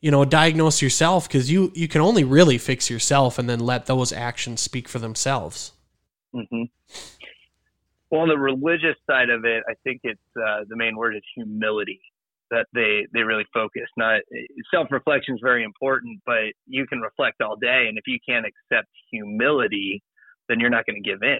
you 0.00 0.10
know, 0.10 0.24
diagnose 0.24 0.80
yourself 0.80 1.28
because 1.28 1.50
you 1.50 1.70
you 1.74 1.86
can 1.88 2.00
only 2.00 2.24
really 2.24 2.58
fix 2.58 2.88
yourself 2.88 3.38
and 3.38 3.48
then 3.48 3.60
let 3.60 3.86
those 3.86 4.12
actions 4.12 4.62
speak 4.62 4.88
for 4.88 4.98
themselves. 4.98 5.72
Mm-hmm. 6.34 6.64
Well, 8.10 8.22
on 8.22 8.28
the 8.28 8.38
religious 8.38 8.96
side 9.06 9.30
of 9.30 9.44
it, 9.44 9.64
I 9.68 9.74
think 9.84 10.00
it's 10.04 10.20
uh, 10.36 10.64
the 10.66 10.76
main 10.76 10.96
word 10.96 11.14
is 11.14 11.22
humility. 11.34 12.00
that 12.50 12.66
they 12.72 13.06
they 13.12 13.22
really 13.22 13.44
focus. 13.52 13.88
Not 13.96 14.22
self 14.72 14.88
reflection 14.90 15.34
is 15.34 15.40
very 15.42 15.64
important, 15.64 16.20
but 16.26 16.52
you 16.66 16.86
can 16.86 17.00
reflect 17.00 17.42
all 17.42 17.56
day, 17.56 17.86
and 17.88 17.98
if 17.98 18.04
you 18.06 18.18
can't 18.26 18.46
accept 18.46 18.88
humility, 19.10 20.02
then 20.48 20.60
you're 20.60 20.70
not 20.70 20.86
going 20.86 21.02
to 21.02 21.08
give 21.08 21.22
in. 21.22 21.38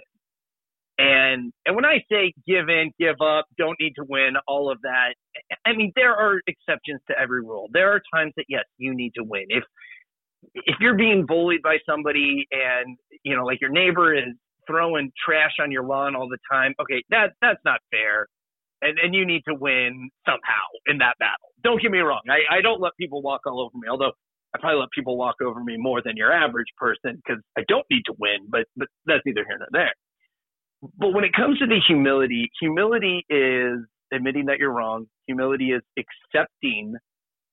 And 0.99 1.53
and 1.65 1.77
when 1.77 1.85
I 1.85 2.03
say 2.11 2.33
give 2.47 2.69
in, 2.69 2.91
give 2.99 3.17
up, 3.21 3.45
don't 3.57 3.77
need 3.79 3.93
to 3.97 4.05
win, 4.09 4.33
all 4.47 4.71
of 4.71 4.79
that, 4.83 5.15
I 5.65 5.73
mean 5.73 5.93
there 5.95 6.15
are 6.15 6.41
exceptions 6.47 7.01
to 7.09 7.19
every 7.19 7.41
rule. 7.41 7.69
There 7.73 7.93
are 7.93 8.01
times 8.13 8.33
that 8.37 8.45
yes, 8.49 8.65
you 8.77 8.95
need 8.95 9.13
to 9.15 9.23
win. 9.23 9.45
If 9.49 9.63
if 10.55 10.77
you're 10.81 10.97
being 10.97 11.25
bullied 11.25 11.63
by 11.63 11.77
somebody 11.89 12.47
and 12.51 12.97
you 13.23 13.35
know 13.35 13.45
like 13.45 13.61
your 13.61 13.71
neighbor 13.71 14.15
is 14.15 14.35
throwing 14.67 15.11
trash 15.25 15.53
on 15.61 15.71
your 15.71 15.83
lawn 15.85 16.15
all 16.15 16.29
the 16.29 16.39
time, 16.51 16.75
okay, 16.81 17.03
that 17.11 17.31
that's 17.41 17.61
not 17.65 17.81
fair. 17.91 18.27
And 18.81 18.99
and 18.99 19.15
you 19.15 19.25
need 19.25 19.43
to 19.49 19.55
win 19.55 20.09
somehow 20.25 20.67
in 20.87 20.99
that 20.99 21.15
battle. 21.19 21.49
Don't 21.63 21.81
get 21.81 21.91
me 21.91 21.99
wrong. 21.99 22.21
I, 22.29 22.57
I 22.57 22.61
don't 22.61 22.81
let 22.81 22.93
people 22.99 23.21
walk 23.23 23.41
all 23.47 23.61
over 23.61 23.77
me, 23.77 23.89
although 23.89 24.13
I 24.55 24.59
probably 24.59 24.81
let 24.81 24.91
people 24.91 25.17
walk 25.17 25.35
over 25.41 25.63
me 25.63 25.77
more 25.77 26.01
than 26.03 26.17
your 26.17 26.33
average 26.33 26.69
person 26.77 27.21
because 27.23 27.41
I 27.57 27.63
don't 27.69 27.85
need 27.91 28.03
to 28.07 28.13
win, 28.19 28.47
but 28.49 28.65
but 28.77 28.89
that's 29.05 29.21
neither 29.25 29.45
here 29.47 29.59
nor 29.59 29.69
there. 29.71 29.93
But 30.81 31.13
when 31.13 31.23
it 31.23 31.33
comes 31.33 31.59
to 31.59 31.67
the 31.67 31.79
humility, 31.87 32.49
humility 32.59 33.25
is 33.29 33.79
admitting 34.13 34.45
that 34.45 34.59
you're 34.59 34.71
wrong. 34.71 35.05
Humility 35.27 35.71
is 35.71 35.81
accepting 35.97 36.95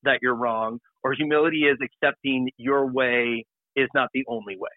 that 0.04 0.20
you're 0.22 0.36
wrong, 0.36 0.78
or 1.02 1.12
humility 1.12 1.64
is 1.64 1.78
accepting 1.82 2.48
your 2.56 2.86
way 2.86 3.44
is 3.74 3.88
not 3.94 4.08
the 4.14 4.24
only 4.28 4.56
way. 4.56 4.70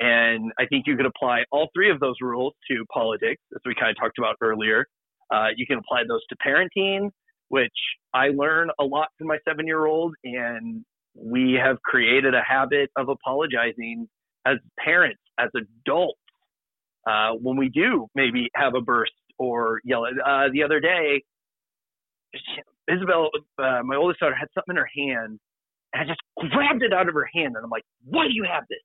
And 0.00 0.52
I 0.58 0.66
think 0.66 0.86
you 0.86 0.96
could 0.96 1.06
apply 1.06 1.42
all 1.50 1.68
three 1.74 1.90
of 1.90 1.98
those 1.98 2.14
rules 2.20 2.54
to 2.70 2.84
politics, 2.92 3.42
as 3.52 3.60
we 3.66 3.74
kind 3.74 3.90
of 3.90 3.96
talked 4.00 4.18
about 4.18 4.36
earlier. 4.40 4.86
Uh, 5.32 5.48
you 5.56 5.66
can 5.66 5.78
apply 5.78 6.04
those 6.08 6.20
to 6.28 6.36
parenting, 6.36 7.10
which 7.48 7.72
I 8.14 8.28
learn 8.28 8.70
a 8.78 8.84
lot 8.84 9.08
from 9.18 9.26
my 9.26 9.38
seven 9.46 9.66
year 9.66 9.86
old, 9.86 10.14
and 10.24 10.84
we 11.16 11.58
have 11.60 11.82
created 11.82 12.34
a 12.34 12.42
habit 12.48 12.90
of 12.96 13.08
apologizing 13.08 14.08
as 14.46 14.58
parents, 14.78 15.20
as 15.38 15.48
adults 15.56 16.20
uh, 17.08 17.30
when 17.40 17.56
we 17.56 17.68
do 17.68 18.06
maybe 18.14 18.50
have 18.54 18.74
a 18.74 18.80
burst 18.80 19.12
or 19.38 19.80
yell. 19.84 20.04
Uh, 20.04 20.48
the 20.52 20.62
other 20.62 20.80
day, 20.80 21.22
Isabel, 22.88 23.30
uh, 23.58 23.80
my 23.84 23.96
oldest 23.96 24.20
daughter, 24.20 24.34
had 24.34 24.48
something 24.54 24.72
in 24.72 24.76
her 24.76 24.90
hand, 24.94 25.38
and 25.92 26.02
I 26.02 26.04
just 26.04 26.20
grabbed 26.52 26.82
it 26.82 26.92
out 26.92 27.08
of 27.08 27.14
her 27.14 27.28
hand, 27.34 27.56
and 27.56 27.64
I'm 27.64 27.70
like, 27.70 27.84
"Why 28.04 28.26
do 28.26 28.34
you 28.34 28.44
have 28.44 28.64
this?" 28.68 28.82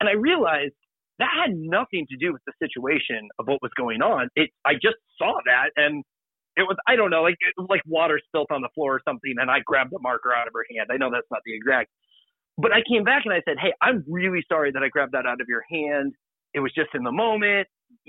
And 0.00 0.08
I 0.08 0.12
realized 0.12 0.74
that 1.18 1.30
had 1.34 1.56
nothing 1.56 2.06
to 2.10 2.16
do 2.16 2.32
with 2.32 2.42
the 2.46 2.52
situation 2.62 3.28
of 3.40 3.48
what 3.48 3.60
was 3.60 3.72
going 3.76 4.02
on. 4.02 4.28
It, 4.36 4.50
I 4.64 4.74
just 4.74 4.96
saw 5.18 5.34
that, 5.46 5.70
and 5.76 6.04
it 6.56 6.62
was, 6.62 6.76
I 6.86 6.94
don't 6.94 7.10
know, 7.10 7.22
like 7.22 7.36
it 7.40 7.54
was 7.56 7.66
like 7.68 7.82
water 7.86 8.20
spilt 8.24 8.52
on 8.52 8.62
the 8.62 8.68
floor 8.74 8.94
or 8.94 9.00
something, 9.04 9.34
and 9.38 9.50
I 9.50 9.60
grabbed 9.66 9.90
the 9.90 9.98
marker 10.00 10.32
out 10.32 10.46
of 10.46 10.52
her 10.54 10.64
hand. 10.70 10.90
I 10.92 10.96
know 10.96 11.10
that's 11.10 11.26
not 11.30 11.40
the 11.44 11.54
exact, 11.54 11.90
but 12.56 12.72
I 12.72 12.82
came 12.88 13.02
back 13.02 13.22
and 13.24 13.34
I 13.34 13.42
said, 13.44 13.58
"Hey, 13.58 13.72
I'm 13.82 14.04
really 14.06 14.44
sorry 14.48 14.70
that 14.70 14.82
I 14.84 14.88
grabbed 14.88 15.12
that 15.12 15.26
out 15.26 15.40
of 15.40 15.48
your 15.48 15.64
hand 15.68 16.14
it 16.58 16.62
was 16.62 16.72
just 16.74 16.90
in 16.94 17.04
the 17.04 17.12
moment. 17.12 17.68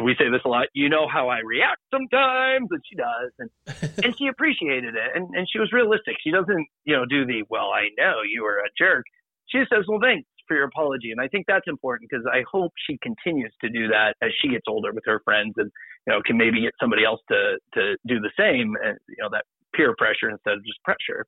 we 0.00 0.14
say 0.16 0.30
this 0.30 0.40
a 0.44 0.48
lot. 0.48 0.68
You 0.72 0.88
know 0.88 1.06
how 1.12 1.28
I 1.28 1.40
react 1.44 1.82
sometimes, 1.90 2.68
and 2.70 2.80
she 2.88 2.96
does, 2.96 3.30
and 3.38 3.50
and 4.04 4.16
she 4.16 4.28
appreciated 4.28 4.94
it, 4.94 5.10
and 5.14 5.28
and 5.34 5.46
she 5.50 5.58
was 5.58 5.72
realistic. 5.72 6.16
She 6.22 6.30
doesn't, 6.30 6.66
you 6.84 6.96
know, 6.96 7.04
do 7.04 7.26
the 7.26 7.42
well. 7.50 7.70
I 7.74 7.88
know 7.98 8.22
you 8.22 8.42
were 8.42 8.58
a 8.58 8.70
jerk. 8.78 9.04
She 9.48 9.58
just 9.58 9.70
says, 9.70 9.84
well, 9.88 9.98
thanks 10.00 10.28
for 10.46 10.56
your 10.56 10.64
apology, 10.64 11.10
and 11.10 11.20
I 11.20 11.28
think 11.28 11.46
that's 11.46 11.66
important 11.66 12.08
because 12.08 12.24
I 12.24 12.44
hope 12.50 12.72
she 12.88 12.98
continues 13.02 13.52
to 13.60 13.68
do 13.68 13.88
that 13.88 14.14
as 14.22 14.30
she 14.40 14.48
gets 14.48 14.64
older 14.68 14.92
with 14.92 15.04
her 15.06 15.20
friends, 15.24 15.54
and 15.56 15.70
you 16.06 16.12
know, 16.12 16.22
can 16.24 16.38
maybe 16.38 16.62
get 16.62 16.72
somebody 16.80 17.04
else 17.04 17.20
to 17.28 17.58
to 17.74 17.96
do 18.06 18.20
the 18.20 18.30
same, 18.38 18.74
and 18.82 18.96
you 19.08 19.20
know, 19.20 19.28
that 19.32 19.44
peer 19.74 19.94
pressure 19.98 20.30
instead 20.30 20.54
of 20.54 20.64
just 20.64 20.82
pressure. 20.84 21.24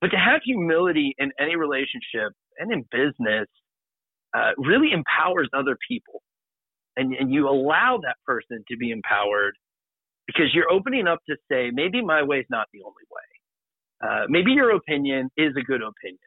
But 0.00 0.08
to 0.10 0.18
have 0.18 0.40
humility 0.44 1.14
in 1.18 1.32
any 1.40 1.56
relationship 1.56 2.32
and 2.58 2.72
in 2.72 2.84
business 2.90 3.48
uh, 4.34 4.52
really 4.56 4.92
empowers 4.92 5.48
other 5.52 5.76
people. 5.88 6.22
And, 6.96 7.14
and 7.14 7.32
you 7.32 7.48
allow 7.48 7.98
that 8.02 8.16
person 8.24 8.64
to 8.70 8.76
be 8.76 8.90
empowered 8.90 9.54
because 10.26 10.46
you're 10.54 10.70
opening 10.70 11.06
up 11.06 11.18
to 11.28 11.36
say, 11.50 11.70
maybe 11.72 12.02
my 12.02 12.22
way 12.22 12.38
is 12.38 12.46
not 12.50 12.66
the 12.72 12.80
only 12.80 13.04
way. 13.10 14.08
Uh, 14.08 14.26
maybe 14.28 14.52
your 14.52 14.74
opinion 14.74 15.30
is 15.36 15.52
a 15.58 15.62
good 15.62 15.82
opinion. 15.82 16.18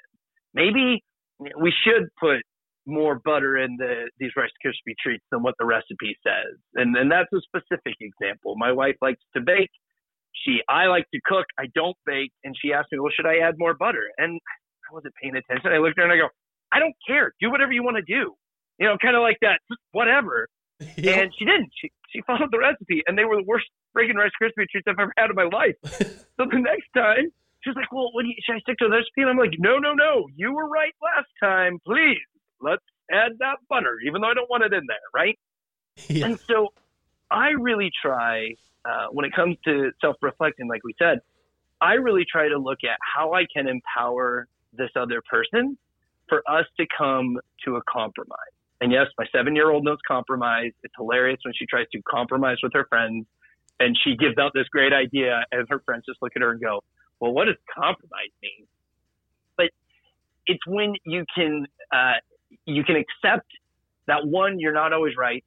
Maybe 0.53 1.03
we 1.39 1.73
should 1.83 2.07
put 2.19 2.41
more 2.85 3.19
butter 3.23 3.57
in 3.57 3.77
the, 3.77 4.09
these 4.19 4.31
Rice 4.35 4.49
Krispie 4.65 4.95
treats 5.01 5.23
than 5.31 5.43
what 5.43 5.55
the 5.59 5.65
recipe 5.65 6.17
says. 6.25 6.57
And, 6.75 6.95
and 6.95 7.11
that's 7.11 7.29
a 7.33 7.41
specific 7.41 7.95
example. 7.99 8.55
My 8.57 8.71
wife 8.71 8.95
likes 9.01 9.21
to 9.35 9.41
bake. 9.41 9.69
She, 10.45 10.59
I 10.69 10.85
like 10.85 11.05
to 11.13 11.19
cook. 11.25 11.45
I 11.57 11.65
don't 11.75 11.97
bake. 12.05 12.31
And 12.43 12.55
she 12.59 12.73
asked 12.73 12.87
me, 12.91 12.99
well, 12.99 13.11
should 13.15 13.25
I 13.27 13.37
add 13.37 13.55
more 13.57 13.73
butter? 13.73 14.09
And 14.17 14.39
I 14.89 14.93
wasn't 14.93 15.13
paying 15.21 15.35
attention. 15.35 15.71
I 15.71 15.77
looked 15.77 15.99
at 15.99 16.05
her 16.05 16.11
and 16.11 16.13
I 16.13 16.17
go, 16.17 16.29
I 16.71 16.79
don't 16.79 16.95
care. 17.05 17.33
Do 17.39 17.51
whatever 17.51 17.71
you 17.71 17.83
want 17.83 17.97
to 17.97 18.03
do. 18.03 18.35
You 18.79 18.87
know, 18.87 18.97
kind 19.01 19.15
of 19.15 19.21
like 19.21 19.37
that, 19.41 19.59
whatever. 19.91 20.47
Yep. 20.95 21.17
And 21.17 21.33
she 21.37 21.43
didn't. 21.43 21.69
She 21.75 21.91
she 22.09 22.21
followed 22.21 22.51
the 22.51 22.57
recipe, 22.57 23.03
and 23.05 23.17
they 23.17 23.25
were 23.25 23.35
the 23.35 23.43
worst 23.43 23.65
freaking 23.93 24.15
Rice 24.15 24.31
Krispie 24.41 24.65
treats 24.71 24.87
I've 24.87 24.97
ever 24.97 25.11
had 25.17 25.29
in 25.29 25.35
my 25.35 25.43
life. 25.43 25.75
so 25.83 26.45
the 26.49 26.57
next 26.57 26.87
time, 26.95 27.33
she's 27.61 27.75
like, 27.75 27.91
"Well, 27.91 28.13
what 28.13 28.21
do 28.21 28.29
you, 28.29 28.35
should 28.45 28.55
I 28.55 28.59
stick 28.59 28.77
to 28.77 28.85
the 28.85 28.91
recipe?" 28.91 29.19
And 29.21 29.29
I'm 29.29 29.37
like, 29.37 29.55
"No, 29.59 29.77
no, 29.77 29.93
no. 29.93 30.27
You 30.37 30.53
were 30.53 30.69
right 30.69 30.93
last 31.03 31.27
time. 31.43 31.79
Please, 31.85 32.23
let's 32.61 32.81
add 33.11 33.33
that 33.39 33.57
butter, 33.67 33.97
even 34.07 34.21
though 34.21 34.29
I 34.29 34.33
don't 34.33 34.49
want 34.49 34.63
it 34.63 34.71
in 34.71 34.83
there, 34.87 34.97
right?" 35.13 35.37
Yeah. 36.07 36.27
And 36.27 36.39
so, 36.39 36.69
I 37.29 37.49
really 37.49 37.91
try 38.01 38.53
uh, 38.85 39.07
when 39.11 39.25
it 39.25 39.33
comes 39.35 39.57
to 39.65 39.91
self-reflecting, 39.99 40.67
like 40.69 40.83
we 40.85 40.93
said, 40.97 41.19
I 41.81 41.93
really 41.93 42.25
try 42.29 42.47
to 42.47 42.57
look 42.57 42.79
at 42.83 42.97
how 43.15 43.33
I 43.33 43.45
can 43.53 43.67
empower 43.67 44.47
this 44.73 44.91
other 44.95 45.21
person 45.29 45.77
for 46.29 46.43
us 46.47 46.65
to 46.79 46.85
come 46.95 47.37
to 47.65 47.75
a 47.75 47.81
compromise. 47.89 48.53
And 48.81 48.91
yes, 48.91 49.07
my 49.17 49.25
seven 49.35 49.55
year 49.55 49.71
old 49.71 49.83
knows 49.83 49.97
compromise. 50.07 50.71
It's 50.83 50.93
hilarious 50.97 51.39
when 51.43 51.53
she 51.57 51.65
tries 51.65 51.87
to 51.91 52.01
compromise 52.03 52.57
with 52.63 52.71
her 52.73 52.85
friends 52.87 53.25
and 53.79 53.97
she 54.03 54.15
gives 54.15 54.37
out 54.37 54.51
this 54.53 54.67
great 54.69 54.93
idea 54.93 55.43
and 55.51 55.67
her 55.69 55.79
friends 55.79 56.03
just 56.05 56.21
look 56.21 56.33
at 56.35 56.41
her 56.41 56.51
and 56.51 56.61
go, 56.61 56.83
well, 57.19 57.31
what 57.31 57.45
does 57.45 57.55
compromise 57.73 58.31
mean? 58.41 58.67
But 59.57 59.71
it's 60.45 60.65
when 60.65 60.93
you 61.05 61.25
can, 61.35 61.65
uh, 61.91 62.13
you 62.65 62.83
can 62.83 62.95
accept 62.95 63.47
that 64.07 64.25
one, 64.25 64.59
you're 64.59 64.73
not 64.73 64.93
always 64.93 65.15
right. 65.17 65.43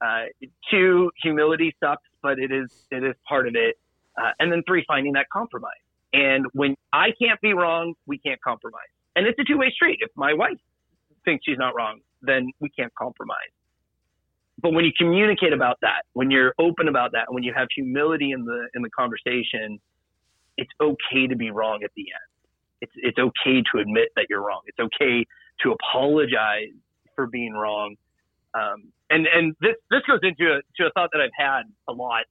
Uh, 0.00 0.24
two, 0.70 1.10
humility 1.22 1.74
sucks, 1.80 2.08
but 2.22 2.38
it 2.38 2.50
is, 2.50 2.70
it 2.90 3.04
is 3.04 3.14
part 3.28 3.46
of 3.46 3.54
it. 3.56 3.78
Uh, 4.16 4.30
and 4.38 4.50
then 4.50 4.62
three, 4.66 4.84
finding 4.86 5.12
that 5.14 5.26
compromise. 5.32 5.72
And 6.12 6.46
when 6.52 6.76
I 6.92 7.08
can't 7.20 7.40
be 7.40 7.52
wrong, 7.52 7.94
we 8.06 8.18
can't 8.18 8.40
compromise. 8.40 8.80
And 9.16 9.26
it's 9.26 9.38
a 9.38 9.44
two 9.44 9.58
way 9.58 9.70
street. 9.70 9.98
If 10.00 10.10
my 10.16 10.34
wife 10.34 10.58
thinks 11.24 11.44
she's 11.44 11.58
not 11.58 11.74
wrong, 11.74 12.00
then 12.22 12.50
we 12.60 12.68
can't 12.70 12.94
compromise. 12.94 13.52
But 14.62 14.72
when 14.72 14.84
you 14.84 14.92
communicate 14.96 15.52
about 15.52 15.78
that, 15.82 16.02
when 16.12 16.30
you're 16.30 16.54
open 16.58 16.88
about 16.88 17.12
that, 17.12 17.32
when 17.32 17.42
you 17.42 17.52
have 17.56 17.68
humility 17.74 18.32
in 18.32 18.44
the 18.44 18.68
in 18.74 18.82
the 18.82 18.90
conversation, 18.90 19.80
it's 20.56 20.70
okay 20.80 21.26
to 21.26 21.36
be 21.36 21.50
wrong 21.50 21.80
at 21.82 21.90
the 21.96 22.02
end. 22.02 22.30
It's 22.82 22.92
it's 22.96 23.18
okay 23.18 23.62
to 23.72 23.80
admit 23.80 24.08
that 24.16 24.26
you're 24.28 24.44
wrong. 24.44 24.60
It's 24.66 24.78
okay 24.78 25.26
to 25.62 25.72
apologize 25.72 26.72
for 27.16 27.26
being 27.26 27.54
wrong. 27.54 27.96
Um, 28.54 28.92
and 29.08 29.26
and 29.26 29.54
this 29.60 29.76
this 29.90 30.00
goes 30.06 30.20
into 30.22 30.52
a 30.52 30.60
to 30.76 30.88
a 30.88 30.90
thought 30.92 31.10
that 31.12 31.20
I've 31.20 31.30
had 31.36 31.62
a 31.88 31.92
lot. 31.92 32.24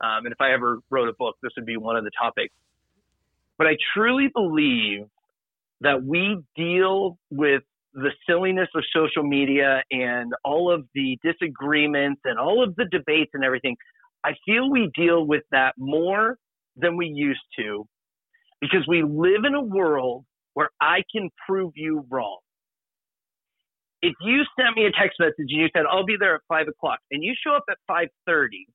Um, 0.00 0.26
and 0.26 0.32
if 0.32 0.40
I 0.40 0.52
ever 0.52 0.78
wrote 0.90 1.08
a 1.08 1.12
book, 1.18 1.36
this 1.42 1.52
would 1.56 1.66
be 1.66 1.76
one 1.76 1.96
of 1.96 2.04
the 2.04 2.12
topics. 2.20 2.54
But 3.56 3.66
I 3.66 3.76
truly 3.94 4.28
believe 4.32 5.06
that 5.80 6.02
we 6.02 6.38
deal 6.56 7.18
with 7.30 7.62
the 7.94 8.10
silliness 8.28 8.68
of 8.74 8.84
social 8.94 9.22
media 9.22 9.82
and 9.90 10.32
all 10.44 10.72
of 10.72 10.84
the 10.94 11.18
disagreements 11.22 12.20
and 12.24 12.38
all 12.38 12.62
of 12.62 12.74
the 12.76 12.86
debates 12.90 13.30
and 13.34 13.44
everything, 13.44 13.76
I 14.24 14.32
feel 14.44 14.70
we 14.70 14.90
deal 14.94 15.26
with 15.26 15.42
that 15.52 15.74
more 15.78 16.36
than 16.76 16.96
we 16.96 17.06
used 17.06 17.40
to 17.58 17.86
because 18.60 18.84
we 18.88 19.02
live 19.02 19.44
in 19.46 19.54
a 19.54 19.62
world 19.62 20.24
where 20.54 20.70
I 20.80 21.02
can 21.12 21.30
prove 21.46 21.72
you 21.76 22.04
wrong. 22.10 22.38
If 24.02 24.14
you 24.20 24.42
sent 24.58 24.76
me 24.76 24.86
a 24.86 24.92
text 24.92 25.18
message 25.18 25.34
and 25.38 25.50
you 25.50 25.68
said, 25.74 25.84
I'll 25.90 26.06
be 26.06 26.16
there 26.18 26.36
at 26.36 26.40
five 26.48 26.68
o'clock 26.68 26.98
and 27.10 27.22
you 27.22 27.34
show 27.44 27.54
up 27.54 27.64
at 27.70 27.78
530, 27.88 28.66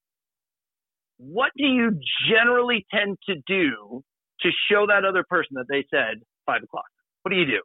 what 1.18 1.52
do 1.58 1.66
you 1.66 1.92
generally 2.30 2.86
tend 2.94 3.18
to 3.30 3.36
do 3.48 4.04
to 4.42 4.50
show 4.70 4.86
that 4.88 5.06
other 5.06 5.24
person 5.30 5.56
that 5.56 5.66
they 5.70 5.86
said 5.90 6.22
five 6.46 6.64
o'clock? 6.64 6.86
What 7.24 7.32
do 7.32 7.36
you 7.38 7.46
do? 7.46 7.62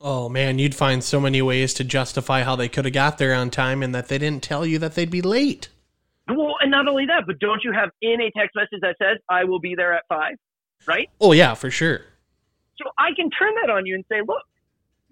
Oh 0.00 0.28
man, 0.28 0.58
you'd 0.58 0.74
find 0.74 1.02
so 1.02 1.18
many 1.20 1.40
ways 1.40 1.72
to 1.74 1.84
justify 1.84 2.42
how 2.42 2.54
they 2.54 2.68
could 2.68 2.84
have 2.84 2.92
got 2.94 3.16
there 3.18 3.34
on 3.34 3.50
time 3.50 3.82
and 3.82 3.94
that 3.94 4.08
they 4.08 4.18
didn't 4.18 4.42
tell 4.42 4.66
you 4.66 4.78
that 4.80 4.94
they'd 4.94 5.10
be 5.10 5.22
late. 5.22 5.68
Well, 6.28 6.56
and 6.60 6.70
not 6.70 6.86
only 6.88 7.06
that, 7.06 7.24
but 7.26 7.38
don't 7.38 7.62
you 7.64 7.72
have 7.72 7.90
in 8.02 8.20
a 8.20 8.30
text 8.32 8.54
message 8.56 8.80
that 8.82 8.96
says 9.00 9.18
I 9.30 9.44
will 9.44 9.60
be 9.60 9.74
there 9.74 9.94
at 9.94 10.02
five, 10.08 10.34
right? 10.86 11.08
Oh 11.20 11.32
yeah, 11.32 11.54
for 11.54 11.70
sure. 11.70 12.00
So 12.78 12.90
I 12.98 13.10
can 13.16 13.30
turn 13.30 13.54
that 13.62 13.70
on 13.70 13.86
you 13.86 13.94
and 13.94 14.04
say, 14.10 14.16
look, 14.26 14.42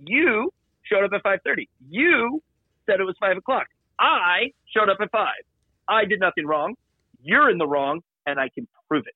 you 0.06 0.52
showed 0.82 1.05
up 1.05 1.12
at 1.14 1.22
five 1.22 1.39
thirty. 1.44 1.68
You 1.89 2.43
said 2.85 3.01
it 3.01 3.05
was 3.05 3.16
five 3.18 3.36
o'clock. 3.36 3.68
I 3.98 4.52
showed 4.76 4.90
up 4.90 4.98
at 5.01 5.10
five. 5.10 5.43
I 5.89 6.05
did 6.05 6.20
nothing 6.20 6.47
wrong. 6.47 6.74
You're 7.22 7.48
in 7.48 7.59
the 7.59 7.66
wrong. 7.66 8.01
and 8.26 8.39
I 8.40 8.48
can 8.48 8.66
prove 8.89 9.05
it. 9.06 9.14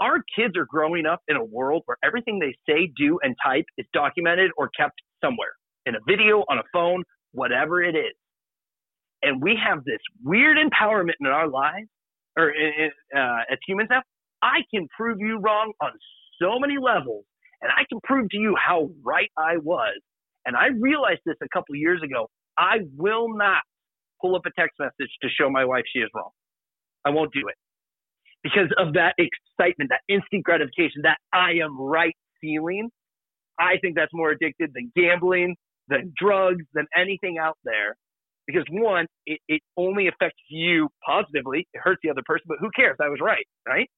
Our 0.00 0.22
kids 0.36 0.56
are 0.56 0.66
growing 0.66 1.06
up 1.06 1.20
in 1.28 1.36
a 1.36 1.44
world 1.44 1.82
where 1.86 1.96
everything 2.04 2.38
they 2.38 2.54
say, 2.68 2.90
do, 2.96 3.18
and 3.22 3.34
type 3.44 3.64
is 3.76 3.86
documented 3.92 4.50
or 4.56 4.70
kept 4.78 4.94
somewhere 5.22 5.52
in 5.86 5.94
a 5.96 5.98
video, 6.06 6.44
on 6.48 6.58
a 6.58 6.62
phone, 6.72 7.02
whatever 7.32 7.82
it 7.82 7.96
is. 7.96 8.14
And 9.22 9.42
we 9.42 9.58
have 9.64 9.84
this 9.84 9.98
weird 10.22 10.56
empowerment 10.56 11.14
in 11.20 11.26
our 11.26 11.48
lives, 11.48 11.88
or 12.36 12.52
uh, 13.16 13.40
as 13.50 13.58
humans 13.66 13.88
have. 13.90 14.04
I 14.42 14.58
can 14.72 14.86
prove 14.96 15.18
you 15.20 15.40
wrong 15.40 15.72
on 15.82 15.90
so 16.40 16.60
many 16.60 16.76
levels, 16.80 17.24
and 17.60 17.72
I 17.72 17.82
can 17.88 17.98
prove 18.04 18.30
to 18.30 18.36
you 18.36 18.54
how 18.56 18.90
right 19.04 19.30
I 19.36 19.56
was. 19.56 20.00
And 20.46 20.56
I 20.56 20.68
realized 20.78 21.20
this 21.26 21.34
a 21.42 21.48
couple 21.52 21.74
years 21.74 22.00
ago. 22.04 22.28
I 22.56 22.78
will 22.96 23.36
not 23.36 23.62
pull 24.20 24.36
up 24.36 24.42
a 24.46 24.50
text 24.58 24.78
message 24.78 25.10
to 25.22 25.28
show 25.28 25.50
my 25.50 25.64
wife 25.64 25.84
she 25.92 25.98
is 25.98 26.08
wrong. 26.14 26.30
I 27.04 27.10
won't 27.10 27.32
do 27.32 27.40
it 27.48 27.54
because 28.42 28.68
of 28.78 28.94
that 28.94 29.14
excitement, 29.18 29.90
that 29.90 30.02
instant 30.08 30.44
gratification, 30.44 31.02
that 31.04 31.18
I 31.32 31.52
am 31.64 31.80
right 31.80 32.16
feeling. 32.40 32.90
I 33.58 33.78
think 33.82 33.96
that's 33.96 34.12
more 34.14 34.30
addicted 34.30 34.72
than 34.74 34.92
gambling, 34.96 35.56
than 35.88 36.12
drugs, 36.16 36.64
than 36.74 36.86
anything 36.96 37.38
out 37.38 37.58
there. 37.64 37.96
Because 38.46 38.64
one, 38.70 39.06
it, 39.26 39.40
it 39.48 39.60
only 39.76 40.08
affects 40.08 40.40
you 40.48 40.88
positively. 41.06 41.68
It 41.74 41.80
hurts 41.82 42.00
the 42.02 42.10
other 42.10 42.22
person, 42.26 42.44
but 42.48 42.58
who 42.60 42.70
cares? 42.76 42.96
I 43.00 43.08
was 43.08 43.20
right, 43.22 43.46
right? 43.68 43.88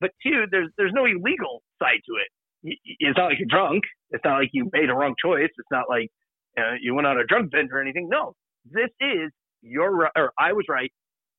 But 0.00 0.10
two, 0.22 0.44
there's 0.50 0.70
there's 0.76 0.92
no 0.94 1.04
illegal 1.06 1.62
side 1.82 2.00
to 2.06 2.14
it. 2.16 2.78
It's 3.00 3.16
not 3.16 3.26
like 3.26 3.38
you're 3.38 3.48
drunk. 3.48 3.84
It's 4.10 4.24
not 4.24 4.38
like 4.40 4.50
you 4.52 4.68
made 4.72 4.90
a 4.90 4.94
wrong 4.94 5.14
choice. 5.22 5.50
It's 5.56 5.68
not 5.70 5.88
like 5.88 6.10
uh, 6.58 6.74
you 6.80 6.94
went 6.94 7.06
on 7.06 7.18
a 7.18 7.24
drug 7.24 7.50
bender 7.50 7.78
or 7.78 7.82
anything. 7.82 8.08
No, 8.10 8.34
this 8.70 8.90
is 9.00 9.30
right, 9.64 10.10
or 10.16 10.32
I 10.38 10.52
was 10.52 10.64
right, 10.68 10.92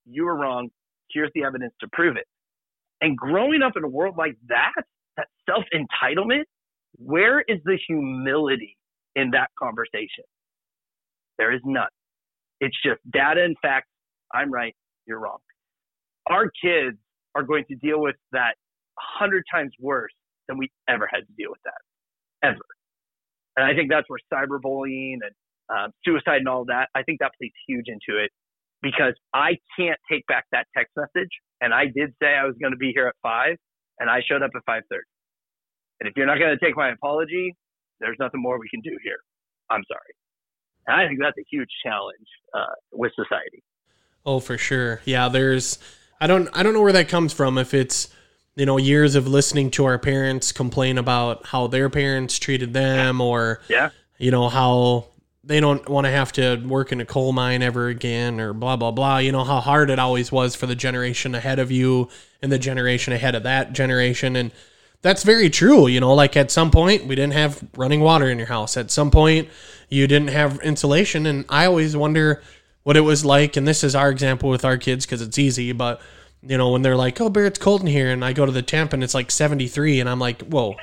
you 0.06 0.26
were 0.26 0.36
wrong. 0.38 0.70
Here's 1.12 1.32
the 1.36 1.44
evidence 1.44 1.74
to 1.82 1.88
prove 1.92 2.18
it. 2.18 2.26
And 3.02 3.18
growing 3.18 3.62
up 3.62 3.74
in 3.76 3.84
a 3.84 3.88
world 3.88 4.16
like 4.18 4.36
that, 4.50 4.74
that 5.18 5.28
self 5.50 5.64
entitlement, 5.74 6.44
where 6.98 7.42
is 7.42 7.60
the 7.66 7.78
humility 7.88 8.78
in 9.16 9.32
that 9.32 9.50
conversation? 9.58 10.24
There 11.38 11.54
is 11.54 11.62
none. 11.64 11.88
It's 12.60 12.76
just 12.84 13.00
data 13.12 13.44
and 13.44 13.56
facts. 13.62 13.88
I'm 14.34 14.52
right, 14.52 14.76
you're 15.06 15.20
wrong. 15.20 15.38
Our 16.28 16.52
kids 16.64 16.98
are 17.36 17.44
going 17.44 17.66
to 17.70 17.76
deal 17.76 18.02
with 18.02 18.16
that 18.32 18.56
a 18.98 19.20
hundred 19.20 19.44
times 19.52 19.72
worse 19.80 20.12
than 20.48 20.58
we 20.58 20.70
ever 20.90 21.08
had 21.12 21.20
to 21.20 21.34
deal 21.38 21.52
with 21.52 21.62
that, 21.66 22.48
ever. 22.48 22.66
And 23.56 23.66
I 23.66 23.76
think 23.76 23.90
that's 23.90 24.08
where 24.10 24.20
cyberbullying 24.34 25.18
and 25.24 25.32
um, 25.70 25.92
suicide 26.04 26.38
and 26.38 26.48
all 26.48 26.66
that, 26.66 26.90
I 26.96 27.04
think 27.04 27.20
that 27.20 27.32
plays 27.40 27.52
huge 27.68 27.86
into 27.88 28.22
it 28.22 28.32
because 28.82 29.14
I 29.34 29.58
can't 29.78 30.00
take 30.10 30.26
back 30.28 30.46
that 30.52 30.68
text 30.76 30.94
message. 30.96 31.30
And 31.62 31.74
I 31.74 31.86
did 31.86 32.14
say 32.22 32.36
I 32.36 32.46
was 32.46 32.56
going 32.62 32.72
to 32.72 32.78
be 32.78 32.92
here 32.94 33.08
at 33.08 33.16
five 33.24 33.58
and 34.00 34.10
I 34.10 34.22
showed 34.28 34.44
up 34.44 34.52
at 34.56 34.62
5.30. 34.70 34.82
And 36.00 36.08
if 36.08 36.14
you're 36.16 36.28
not 36.28 36.38
going 36.38 36.56
to 36.58 36.64
take 36.64 36.78
my 36.78 36.92
apology, 36.92 37.56
there's 38.00 38.18
nothing 38.20 38.42
more 38.42 38.60
we 38.60 38.70
can 38.70 38.82
do 38.82 38.96
here. 39.04 39.18
I'm 39.70 39.84
sorry. 39.88 40.14
And 40.86 41.02
I 41.02 41.08
think 41.08 41.20
that's 41.20 41.38
a 41.38 41.46
huge 41.50 41.70
challenge 41.84 42.28
uh, 42.54 42.76
with 42.94 43.12
society. 43.16 43.64
Oh, 44.26 44.40
for 44.40 44.58
sure. 44.58 45.02
Yeah, 45.06 45.30
there's 45.30 45.80
I 46.20 46.28
don't 46.28 46.50
I 46.54 46.64
don't 46.64 46.74
know 46.74 46.82
where 46.82 46.94
that 46.94 47.10
comes 47.10 47.34
from 47.34 47.58
if 47.58 47.74
it's 47.74 48.10
you 48.56 48.66
know 48.66 48.78
years 48.78 49.16
of 49.16 49.28
listening 49.28 49.72
to 49.72 49.86
our 49.86 49.98
parents 50.00 50.52
complain 50.52 50.98
about 50.98 51.48
how 51.48 51.68
their 51.68 51.90
parents 51.90 52.40
treated 52.40 52.74
them 52.74 53.22
or 53.22 53.62
yeah. 53.70 53.90
you 54.18 54.32
know 54.32 54.50
how 54.50 55.08
they 55.48 55.62
don't 55.62 55.88
want 55.88 56.06
to 56.06 56.12
have 56.12 56.34
to 56.34 56.58
work 56.58 56.92
in 56.92 57.00
a 57.00 57.06
coal 57.06 57.32
mine 57.32 57.64
ever 57.64 57.88
again 57.88 58.40
or 58.40 58.54
blah 58.54 58.76
blah 58.76 58.92
blah. 58.92 59.18
You 59.20 59.32
know 59.32 59.46
how 59.46 59.62
hard 59.62 59.90
it 59.90 59.98
always 59.98 60.32
was 60.32 60.56
for 60.56 60.66
the 60.68 60.76
generation 60.76 61.34
ahead 61.34 61.58
of 61.58 61.72
you 61.72 62.10
and 62.42 62.52
the 62.52 62.60
generation 62.60 63.14
ahead 63.14 63.34
of 63.34 63.44
that 63.44 63.72
generation. 63.72 64.36
And 64.36 64.52
that's 65.02 65.24
very 65.24 65.50
true 65.50 65.88
you 65.88 66.00
know 66.00 66.14
like 66.16 66.36
at 66.36 66.50
some 66.50 66.72
point 66.72 67.06
we 67.06 67.16
didn't 67.16 67.34
have 67.34 67.64
running 67.78 68.02
water 68.02 68.30
in 68.30 68.38
your 68.38 68.48
house. 68.48 68.76
At 68.76 68.92
some 68.92 69.10
point 69.10 69.48
you 69.90 70.06
didn't 70.06 70.30
have 70.30 70.60
insulation. 70.60 71.26
And 71.26 71.46
i 71.48 71.66
always 71.66 71.96
wonder 71.96 72.44
what 72.84 72.98
it 72.98 73.02
was 73.02 73.24
like. 73.24 73.56
And 73.56 73.66
this 73.68 73.84
is 73.84 73.96
our 73.96 74.10
example 74.10 74.50
with 74.50 74.66
our 74.66 74.78
kids 74.78 75.06
because 75.06 75.22
it's 75.22 75.40
easy 75.40 75.72
but 75.72 76.02
you 76.44 76.58
know 76.58 76.72
when 76.72 76.82
they're 76.82 76.98
like 76.98 77.22
oh 77.22 77.30
bear 77.30 77.46
it's 77.46 77.60
cold 77.60 77.82
in 77.82 77.88
here. 77.88 78.12
And 78.12 78.26
i 78.26 78.34
go 78.34 78.46
to 78.46 78.52
the 78.52 78.62
temp 78.62 78.92
and 78.92 79.02
it's 79.02 79.14
like 79.14 79.32
73 79.32 80.02
and 80.02 80.10
i'm 80.10 80.20
like 80.20 80.42
whoa 80.42 80.76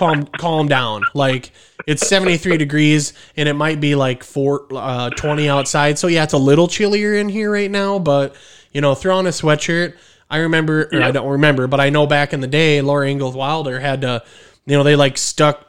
calm 0.00 0.24
calm 0.38 0.66
down. 0.66 1.04
Like 1.14 1.52
it's 1.86 2.06
73 2.08 2.56
degrees 2.56 3.12
and 3.36 3.48
it 3.48 3.52
might 3.52 3.80
be 3.80 3.94
like 3.94 4.24
4 4.24 4.66
uh, 4.72 5.10
20 5.10 5.48
outside. 5.48 5.98
So 5.98 6.06
yeah, 6.06 6.24
it's 6.24 6.32
a 6.32 6.38
little 6.38 6.68
chillier 6.68 7.14
in 7.14 7.28
here 7.28 7.52
right 7.52 7.70
now, 7.70 7.98
but 7.98 8.34
you 8.72 8.80
know, 8.80 8.94
throw 8.94 9.18
on 9.18 9.26
a 9.26 9.30
sweatshirt. 9.30 9.96
I 10.30 10.38
remember 10.38 10.88
or 10.92 11.02
I 11.02 11.10
don't 11.10 11.28
remember, 11.28 11.66
but 11.66 11.80
I 11.80 11.90
know 11.90 12.06
back 12.06 12.32
in 12.32 12.40
the 12.40 12.46
day 12.46 12.80
Laura 12.80 13.08
Ingalls 13.08 13.36
Wilder 13.36 13.78
had 13.78 14.00
to 14.00 14.24
you 14.64 14.76
know, 14.76 14.82
they 14.82 14.96
like 14.96 15.18
stuck 15.18 15.66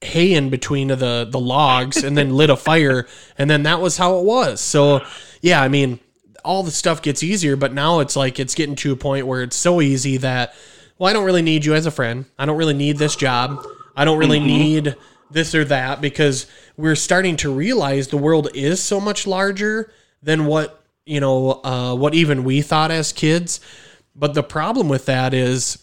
hay 0.00 0.34
in 0.34 0.50
between 0.50 0.90
of 0.90 0.98
the 0.98 1.26
the 1.30 1.40
logs 1.40 2.02
and 2.02 2.16
then 2.16 2.30
lit 2.30 2.50
a 2.50 2.56
fire 2.56 3.06
and 3.38 3.50
then 3.50 3.64
that 3.64 3.80
was 3.80 3.98
how 3.98 4.18
it 4.18 4.24
was. 4.24 4.60
So 4.60 5.02
yeah, 5.42 5.60
I 5.60 5.68
mean, 5.68 6.00
all 6.44 6.62
the 6.62 6.70
stuff 6.70 7.02
gets 7.02 7.22
easier, 7.22 7.56
but 7.56 7.74
now 7.74 8.00
it's 8.00 8.16
like 8.16 8.40
it's 8.40 8.54
getting 8.54 8.76
to 8.76 8.92
a 8.92 8.96
point 8.96 9.26
where 9.26 9.42
it's 9.42 9.56
so 9.56 9.82
easy 9.82 10.16
that 10.18 10.54
well, 10.98 11.10
I 11.10 11.12
don't 11.12 11.24
really 11.24 11.42
need 11.42 11.64
you 11.64 11.74
as 11.74 11.86
a 11.86 11.90
friend. 11.90 12.24
I 12.38 12.46
don't 12.46 12.56
really 12.56 12.74
need 12.74 12.98
this 12.98 13.16
job. 13.16 13.64
I 13.96 14.04
don't 14.04 14.18
really 14.18 14.38
mm-hmm. 14.38 14.46
need 14.46 14.96
this 15.30 15.54
or 15.54 15.64
that 15.64 16.00
because 16.00 16.46
we're 16.76 16.96
starting 16.96 17.36
to 17.38 17.52
realize 17.52 18.08
the 18.08 18.16
world 18.16 18.48
is 18.54 18.82
so 18.82 19.00
much 19.00 19.26
larger 19.26 19.92
than 20.22 20.46
what, 20.46 20.82
you 21.04 21.20
know, 21.20 21.60
uh, 21.64 21.94
what 21.94 22.14
even 22.14 22.44
we 22.44 22.62
thought 22.62 22.90
as 22.90 23.12
kids. 23.12 23.60
But 24.14 24.34
the 24.34 24.42
problem 24.42 24.88
with 24.88 25.06
that 25.06 25.34
is, 25.34 25.82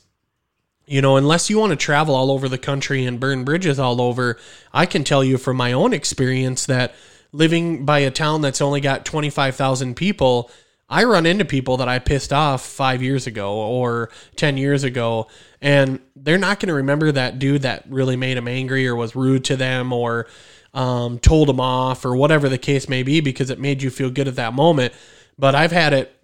you 0.85 1.01
know, 1.01 1.17
unless 1.17 1.49
you 1.49 1.59
want 1.59 1.71
to 1.71 1.75
travel 1.75 2.15
all 2.15 2.31
over 2.31 2.49
the 2.49 2.57
country 2.57 3.05
and 3.05 3.19
burn 3.19 3.43
bridges 3.43 3.79
all 3.79 4.01
over, 4.01 4.37
I 4.73 4.85
can 4.85 5.03
tell 5.03 5.23
you 5.23 5.37
from 5.37 5.57
my 5.57 5.71
own 5.71 5.93
experience 5.93 6.65
that 6.65 6.93
living 7.31 7.85
by 7.85 7.99
a 7.99 8.11
town 8.11 8.41
that's 8.41 8.61
only 8.61 8.81
got 8.81 9.05
25,000 9.05 9.95
people, 9.95 10.51
I 10.93 11.05
run 11.05 11.25
into 11.25 11.43
people 11.43 11.77
that 11.77 11.89
I 11.89 11.97
pissed 11.97 12.31
off 12.31 12.63
five 12.63 13.01
years 13.01 13.25
ago 13.25 13.55
or 13.55 14.11
10 14.35 14.57
years 14.57 14.83
ago, 14.83 15.27
and 15.59 15.99
they're 16.15 16.37
not 16.37 16.59
going 16.59 16.67
to 16.67 16.75
remember 16.75 17.11
that 17.11 17.39
dude 17.39 17.63
that 17.63 17.85
really 17.89 18.15
made 18.15 18.37
them 18.37 18.47
angry 18.47 18.87
or 18.87 18.95
was 18.95 19.15
rude 19.15 19.43
to 19.45 19.55
them 19.55 19.91
or 19.91 20.27
um, 20.71 21.17
told 21.17 21.47
them 21.47 21.59
off 21.59 22.05
or 22.05 22.15
whatever 22.15 22.47
the 22.47 22.59
case 22.59 22.87
may 22.87 23.01
be 23.01 23.21
because 23.21 23.49
it 23.49 23.57
made 23.57 23.81
you 23.81 23.89
feel 23.89 24.11
good 24.11 24.27
at 24.27 24.35
that 24.35 24.53
moment. 24.53 24.93
But 25.35 25.55
I've 25.55 25.71
had 25.71 25.93
it, 25.93 26.15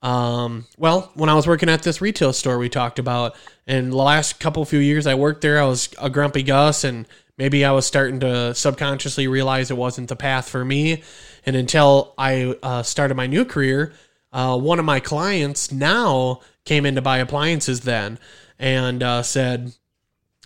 um, 0.00 0.66
well, 0.78 1.10
when 1.14 1.28
I 1.28 1.34
was 1.34 1.48
working 1.48 1.68
at 1.68 1.82
this 1.82 2.00
retail 2.00 2.32
store 2.32 2.56
we 2.56 2.68
talked 2.68 3.00
about, 3.00 3.34
and 3.66 3.90
the 3.90 3.96
last 3.96 4.38
couple 4.38 4.64
few 4.64 4.78
years 4.78 5.08
I 5.08 5.16
worked 5.16 5.40
there, 5.40 5.60
I 5.60 5.64
was 5.66 5.88
a 6.00 6.08
grumpy 6.08 6.44
Gus 6.44 6.84
and 6.84 7.08
maybe 7.36 7.64
I 7.64 7.72
was 7.72 7.84
starting 7.84 8.20
to 8.20 8.54
subconsciously 8.54 9.26
realize 9.26 9.72
it 9.72 9.76
wasn't 9.76 10.08
the 10.08 10.14
path 10.14 10.48
for 10.48 10.64
me. 10.64 11.02
And 11.44 11.56
until 11.56 12.14
I 12.16 12.56
uh, 12.62 12.84
started 12.84 13.16
my 13.16 13.26
new 13.26 13.44
career, 13.44 13.92
uh, 14.34 14.58
one 14.58 14.80
of 14.80 14.84
my 14.84 14.98
clients 14.98 15.70
now 15.70 16.40
came 16.64 16.84
in 16.84 16.96
to 16.96 17.02
buy 17.02 17.18
appliances 17.18 17.82
then 17.82 18.18
and 18.58 19.00
uh, 19.02 19.22
said 19.22 19.72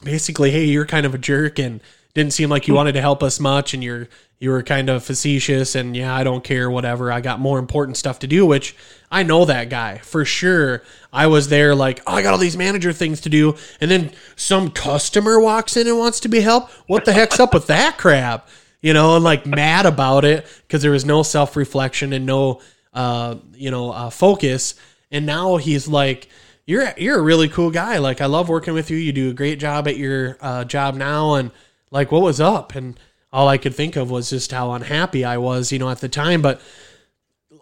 basically, 0.05 0.51
"Hey, 0.51 0.67
you're 0.67 0.87
kind 0.87 1.07
of 1.07 1.15
a 1.15 1.19
jerk 1.19 1.59
and 1.59 1.81
didn't 2.13 2.35
seem 2.35 2.51
like 2.51 2.69
you 2.69 2.75
wanted 2.75 2.93
to 2.93 3.01
help 3.01 3.23
us 3.23 3.41
much, 3.41 3.73
and 3.73 3.83
you're 3.83 4.07
you 4.39 4.51
were 4.51 4.63
kind 4.63 4.91
of 4.91 5.03
facetious 5.03 5.75
and 5.75 5.97
yeah, 5.97 6.15
I 6.15 6.23
don't 6.23 6.45
care, 6.45 6.71
whatever. 6.71 7.11
I 7.11 7.21
got 7.23 7.41
more 7.41 7.59
important 7.59 7.97
stuff 7.97 8.19
to 8.19 8.27
do." 8.27 8.45
Which 8.45 8.77
I 9.11 9.23
know 9.23 9.47
that 9.47 9.71
guy 9.71 9.99
for 9.99 10.23
sure. 10.27 10.83
I 11.11 11.27
was 11.27 11.49
there 11.49 11.75
like, 11.75 12.03
oh, 12.07 12.13
I 12.13 12.23
got 12.23 12.33
all 12.33 12.39
these 12.39 12.59
manager 12.59 12.93
things 12.93 13.23
to 13.23 13.31
do, 13.31 13.57
and 13.81 13.91
then 13.91 14.13
some 14.37 14.71
customer 14.71 15.41
walks 15.41 15.79
in 15.79 15.87
and 15.87 15.97
wants 15.97 16.21
to 16.21 16.29
be 16.29 16.41
helped. 16.41 16.73
What 16.89 17.07
the 17.07 17.15
heck's 17.15 17.41
up 17.41 17.55
with 17.55 17.69
that 17.69 17.97
crap? 17.97 18.49
You 18.83 18.93
know, 18.93 19.17
and 19.17 19.25
like 19.25 19.47
mad 19.47 19.87
about 19.87 20.27
it 20.27 20.47
because 20.67 20.83
there 20.83 20.91
was 20.93 21.07
no 21.07 21.23
self 21.23 21.57
reflection 21.57 22.13
and 22.13 22.27
no 22.27 22.61
uh, 22.93 23.37
you 23.55 23.71
know, 23.71 23.91
uh, 23.93 24.11
focus. 24.11 24.75
And 25.11 25.27
now 25.27 25.57
he's 25.57 25.89
like, 25.89 26.29
you're 26.67 26.93
you're 26.99 27.19
a 27.19 27.23
really 27.23 27.49
cool 27.49 27.71
guy. 27.71 27.99
Like 27.99 28.21
I 28.21 28.27
love 28.27 28.49
working 28.49 28.75
with 28.75 28.91
you. 28.91 28.99
You 28.99 29.13
do 29.13 29.31
a 29.31 29.35
great 29.35 29.59
job 29.59 29.89
at 29.89 29.97
your 29.97 30.37
uh, 30.41 30.65
job 30.65 30.95
now. 30.95 31.35
And 31.35 31.51
like, 31.91 32.13
what 32.13 32.23
was 32.23 32.41
up? 32.41 32.75
And 32.75 32.99
all 33.33 33.49
I 33.49 33.59
could 33.59 33.75
think 33.75 33.97
of 33.97 34.11
was 34.11 34.31
just 34.31 34.53
how 34.53 34.73
unhappy 34.73 35.25
I 35.25 35.39
was, 35.39 35.73
you 35.73 35.79
know, 35.79 35.91
at 35.91 36.01
the 36.01 36.09
time. 36.09 36.43
But 36.43 36.61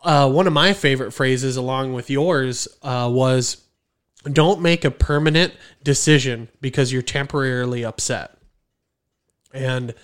uh, 0.03 0.31
one 0.31 0.47
of 0.47 0.53
my 0.53 0.73
favorite 0.73 1.13
phrases, 1.13 1.57
along 1.57 1.93
with 1.93 2.11
yours, 2.11 2.69
uh, 2.83 3.09
was, 3.13 3.65
"Don't 4.25 4.61
make 4.61 4.85
a 4.85 4.91
permanent 4.91 5.55
decision 5.83 6.49
because 6.61 6.93
you're 6.93 7.03
temporarily 7.03 7.85
upset." 7.85 8.37
And 9.53 9.95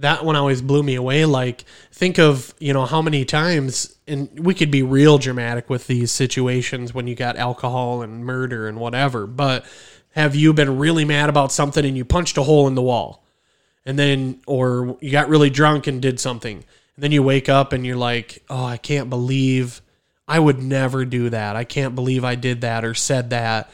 that 0.00 0.24
one 0.24 0.36
always 0.36 0.60
blew 0.60 0.82
me 0.82 0.96
away. 0.96 1.24
Like, 1.24 1.64
think 1.92 2.18
of, 2.18 2.52
you 2.58 2.72
know, 2.72 2.84
how 2.84 3.00
many 3.00 3.24
times, 3.24 3.96
and 4.06 4.28
we 4.38 4.54
could 4.54 4.70
be 4.70 4.82
real 4.82 5.18
dramatic 5.18 5.70
with 5.70 5.86
these 5.86 6.10
situations 6.10 6.92
when 6.92 7.06
you 7.06 7.14
got 7.14 7.36
alcohol 7.36 8.02
and 8.02 8.24
murder 8.24 8.66
and 8.66 8.78
whatever, 8.78 9.26
but 9.26 9.64
have 10.10 10.34
you 10.34 10.52
been 10.52 10.78
really 10.78 11.04
mad 11.04 11.28
about 11.28 11.52
something 11.52 11.84
and 11.84 11.96
you 11.96 12.04
punched 12.04 12.38
a 12.38 12.42
hole 12.42 12.66
in 12.68 12.74
the 12.74 12.82
wall? 12.82 13.24
And 13.86 13.98
then, 13.98 14.40
or 14.46 14.96
you 15.00 15.10
got 15.10 15.28
really 15.28 15.50
drunk 15.50 15.86
and 15.86 16.00
did 16.00 16.18
something. 16.18 16.56
And 16.56 17.02
then 17.02 17.12
you 17.12 17.22
wake 17.22 17.48
up 17.48 17.72
and 17.72 17.84
you're 17.84 17.96
like, 17.96 18.42
oh, 18.48 18.64
I 18.64 18.76
can't 18.76 19.10
believe 19.10 19.82
I 20.26 20.38
would 20.38 20.62
never 20.62 21.04
do 21.04 21.30
that. 21.30 21.56
I 21.56 21.64
can't 21.64 21.94
believe 21.94 22.24
I 22.24 22.34
did 22.34 22.62
that 22.62 22.84
or 22.84 22.94
said 22.94 23.30
that. 23.30 23.70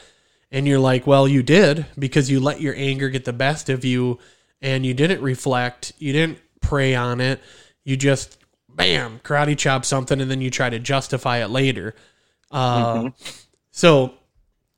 And 0.51 0.67
you're 0.67 0.79
like, 0.79 1.07
well, 1.07 1.27
you 1.27 1.43
did 1.43 1.85
because 1.97 2.29
you 2.29 2.39
let 2.39 2.59
your 2.59 2.75
anger 2.75 3.09
get 3.09 3.23
the 3.23 3.33
best 3.33 3.69
of 3.69 3.85
you 3.85 4.19
and 4.61 4.85
you 4.85 4.93
didn't 4.93 5.21
reflect. 5.21 5.93
You 5.97 6.13
didn't 6.13 6.39
pray 6.61 6.95
on 6.95 7.19
it. 7.19 7.41
You 7.83 7.97
just, 7.97 8.37
bam, 8.69 9.19
karate 9.23 9.57
chop 9.57 9.85
something 9.85 10.21
and 10.21 10.29
then 10.29 10.41
you 10.41 10.49
try 10.49 10.69
to 10.69 10.79
justify 10.79 11.43
it 11.43 11.49
later. 11.49 11.95
Uh, 12.51 12.95
mm-hmm. 12.95 13.07
So 13.71 14.13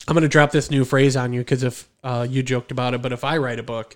I'm 0.07 0.14
going 0.14 0.23
to 0.23 0.30
drop 0.30 0.51
this 0.51 0.72
new 0.72 0.85
phrase 0.85 1.15
on 1.15 1.34
you 1.34 1.41
because 1.41 1.64
if 1.64 1.88
uh, 2.03 2.26
you 2.30 2.43
joked 2.43 2.72
about 2.72 2.93
it, 2.93 3.01
but 3.01 3.11
if 3.11 3.23
I 3.23 3.38
write 3.38 3.60
a 3.60 3.64
book, 3.64 3.95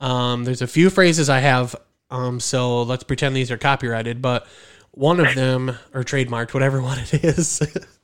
um, 0.00 0.44
there's 0.44 0.62
a 0.62 0.66
few 0.66 0.90
phrases 0.90 1.28
I 1.28 1.38
have. 1.38 1.76
Um, 2.10 2.40
so 2.40 2.82
let's 2.82 3.04
pretend 3.04 3.36
these 3.36 3.50
are 3.50 3.58
copyrighted, 3.58 4.22
but 4.22 4.46
one 4.92 5.20
of 5.20 5.34
them 5.34 5.76
or 5.92 6.02
trademarked, 6.02 6.54
whatever 6.54 6.82
one 6.82 6.98
it 6.98 7.24
is. 7.24 7.60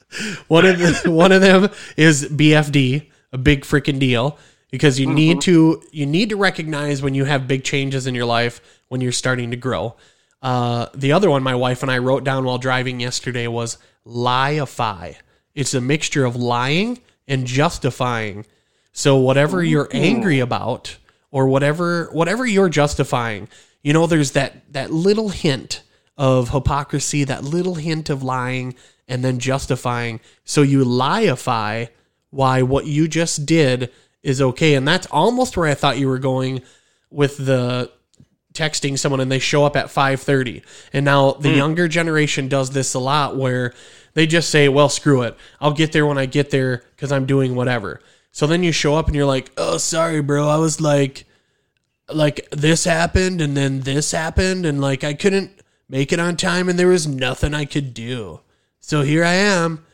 one 0.48 0.66
of 0.66 0.78
the, 0.78 1.11
one 1.11 1.32
of 1.32 1.40
them 1.40 1.70
is 1.97 2.28
BFD, 2.28 3.11
a 3.32 3.39
big 3.39 3.62
freaking 3.62 3.98
deal 3.98 4.39
because 4.74 4.98
you 4.98 5.06
mm-hmm. 5.06 5.14
need 5.14 5.40
to 5.40 5.80
you 5.92 6.05
need 6.05 6.30
to 6.30 6.36
recognize 6.36 7.01
when 7.01 7.14
you 7.14 7.24
have 7.24 7.46
big 7.46 7.62
changes 7.62 8.09
in 8.09 8.14
your 8.16 8.24
life 8.24 8.60
when 8.88 9.01
you're 9.01 9.12
starting 9.12 9.52
to 9.52 9.56
grow. 9.56 9.94
Uh, 10.42 10.86
the 10.96 11.12
other 11.12 11.30
one 11.30 11.44
my 11.44 11.55
wife 11.55 11.82
and 11.82 11.92
I 11.92 11.98
wrote 11.98 12.24
down 12.24 12.44
while 12.44 12.59
driving 12.59 12.98
yesterday 12.98 13.46
was 13.46 13.78
lieify. 14.05 15.14
It's 15.55 15.74
a 15.74 15.80
mixture 15.80 16.24
of 16.24 16.34
lying 16.34 17.01
and 17.28 17.46
justifying. 17.46 18.46
So 18.90 19.16
whatever 19.16 19.62
you're 19.62 19.88
angry 19.92 20.40
about 20.40 20.96
or 21.30 21.46
whatever 21.46 22.06
whatever 22.10 22.44
you're 22.44 22.68
justifying, 22.68 23.46
you 23.84 23.92
know 23.92 24.09
there's 24.09 24.32
that 24.32 24.72
that 24.72 24.90
little 24.90 25.28
hint 25.28 25.84
of 26.18 26.48
hypocrisy, 26.48 27.22
that 27.22 27.44
little 27.44 27.76
hint 27.76 28.10
of 28.10 28.24
lying 28.24 28.74
and 29.06 29.24
then 29.24 29.38
justifying. 29.38 30.18
So 30.42 30.62
you 30.62 30.84
lieify 30.84 31.90
why 32.30 32.62
what 32.62 32.86
you 32.86 33.06
just 33.06 33.46
did 33.46 33.92
is 34.24 34.42
okay. 34.42 34.74
And 34.74 34.88
that's 34.88 35.06
almost 35.06 35.56
where 35.56 35.68
I 35.68 35.74
thought 35.74 35.98
you 35.98 36.09
were 36.09 36.18
going 36.18 36.62
with 37.10 37.36
the 37.36 37.92
texting 38.55 38.98
someone 38.98 39.20
and 39.20 39.30
they 39.30 39.38
show 39.38 39.64
up 39.64 39.76
at 39.76 39.86
5:30. 39.86 40.62
And 40.92 41.05
now 41.05 41.32
the 41.32 41.51
mm. 41.51 41.56
younger 41.56 41.86
generation 41.86 42.48
does 42.48 42.70
this 42.70 42.94
a 42.94 42.98
lot 42.98 43.36
where 43.36 43.74
they 44.14 44.26
just 44.26 44.51
say, 44.51 44.68
"Well, 44.68 44.88
screw 44.88 45.22
it. 45.22 45.36
I'll 45.60 45.72
get 45.72 45.92
there 45.92 46.06
when 46.06 46.18
I 46.18 46.26
get 46.26 46.51
there 46.51 46.82
cuz 46.96 47.12
I'm 47.12 47.26
doing 47.26 47.55
whatever." 47.55 48.01
So 48.32 48.46
then 48.46 48.64
you 48.64 48.72
show 48.72 48.96
up 48.96 49.06
and 49.06 49.14
you're 49.14 49.26
like, 49.26 49.52
"Oh, 49.56 49.76
sorry, 49.76 50.20
bro. 50.22 50.48
I 50.48 50.56
was 50.56 50.80
like 50.80 51.26
like 52.12 52.48
this 52.51 52.84
happened 52.84 53.40
and 53.40 53.56
then 53.56 53.80
this 53.80 54.12
happened 54.12 54.66
and 54.66 54.80
like 54.80 55.05
I 55.05 55.14
couldn't 55.14 55.51
make 55.88 56.12
it 56.12 56.20
on 56.20 56.36
time 56.36 56.68
and 56.68 56.78
there 56.78 56.88
was 56.88 57.06
nothing 57.06 57.55
I 57.55 57.66
could 57.66 57.92
do." 57.92 58.40
So 58.80 59.02
here 59.02 59.24
I 59.24 59.34
am. 59.34 59.84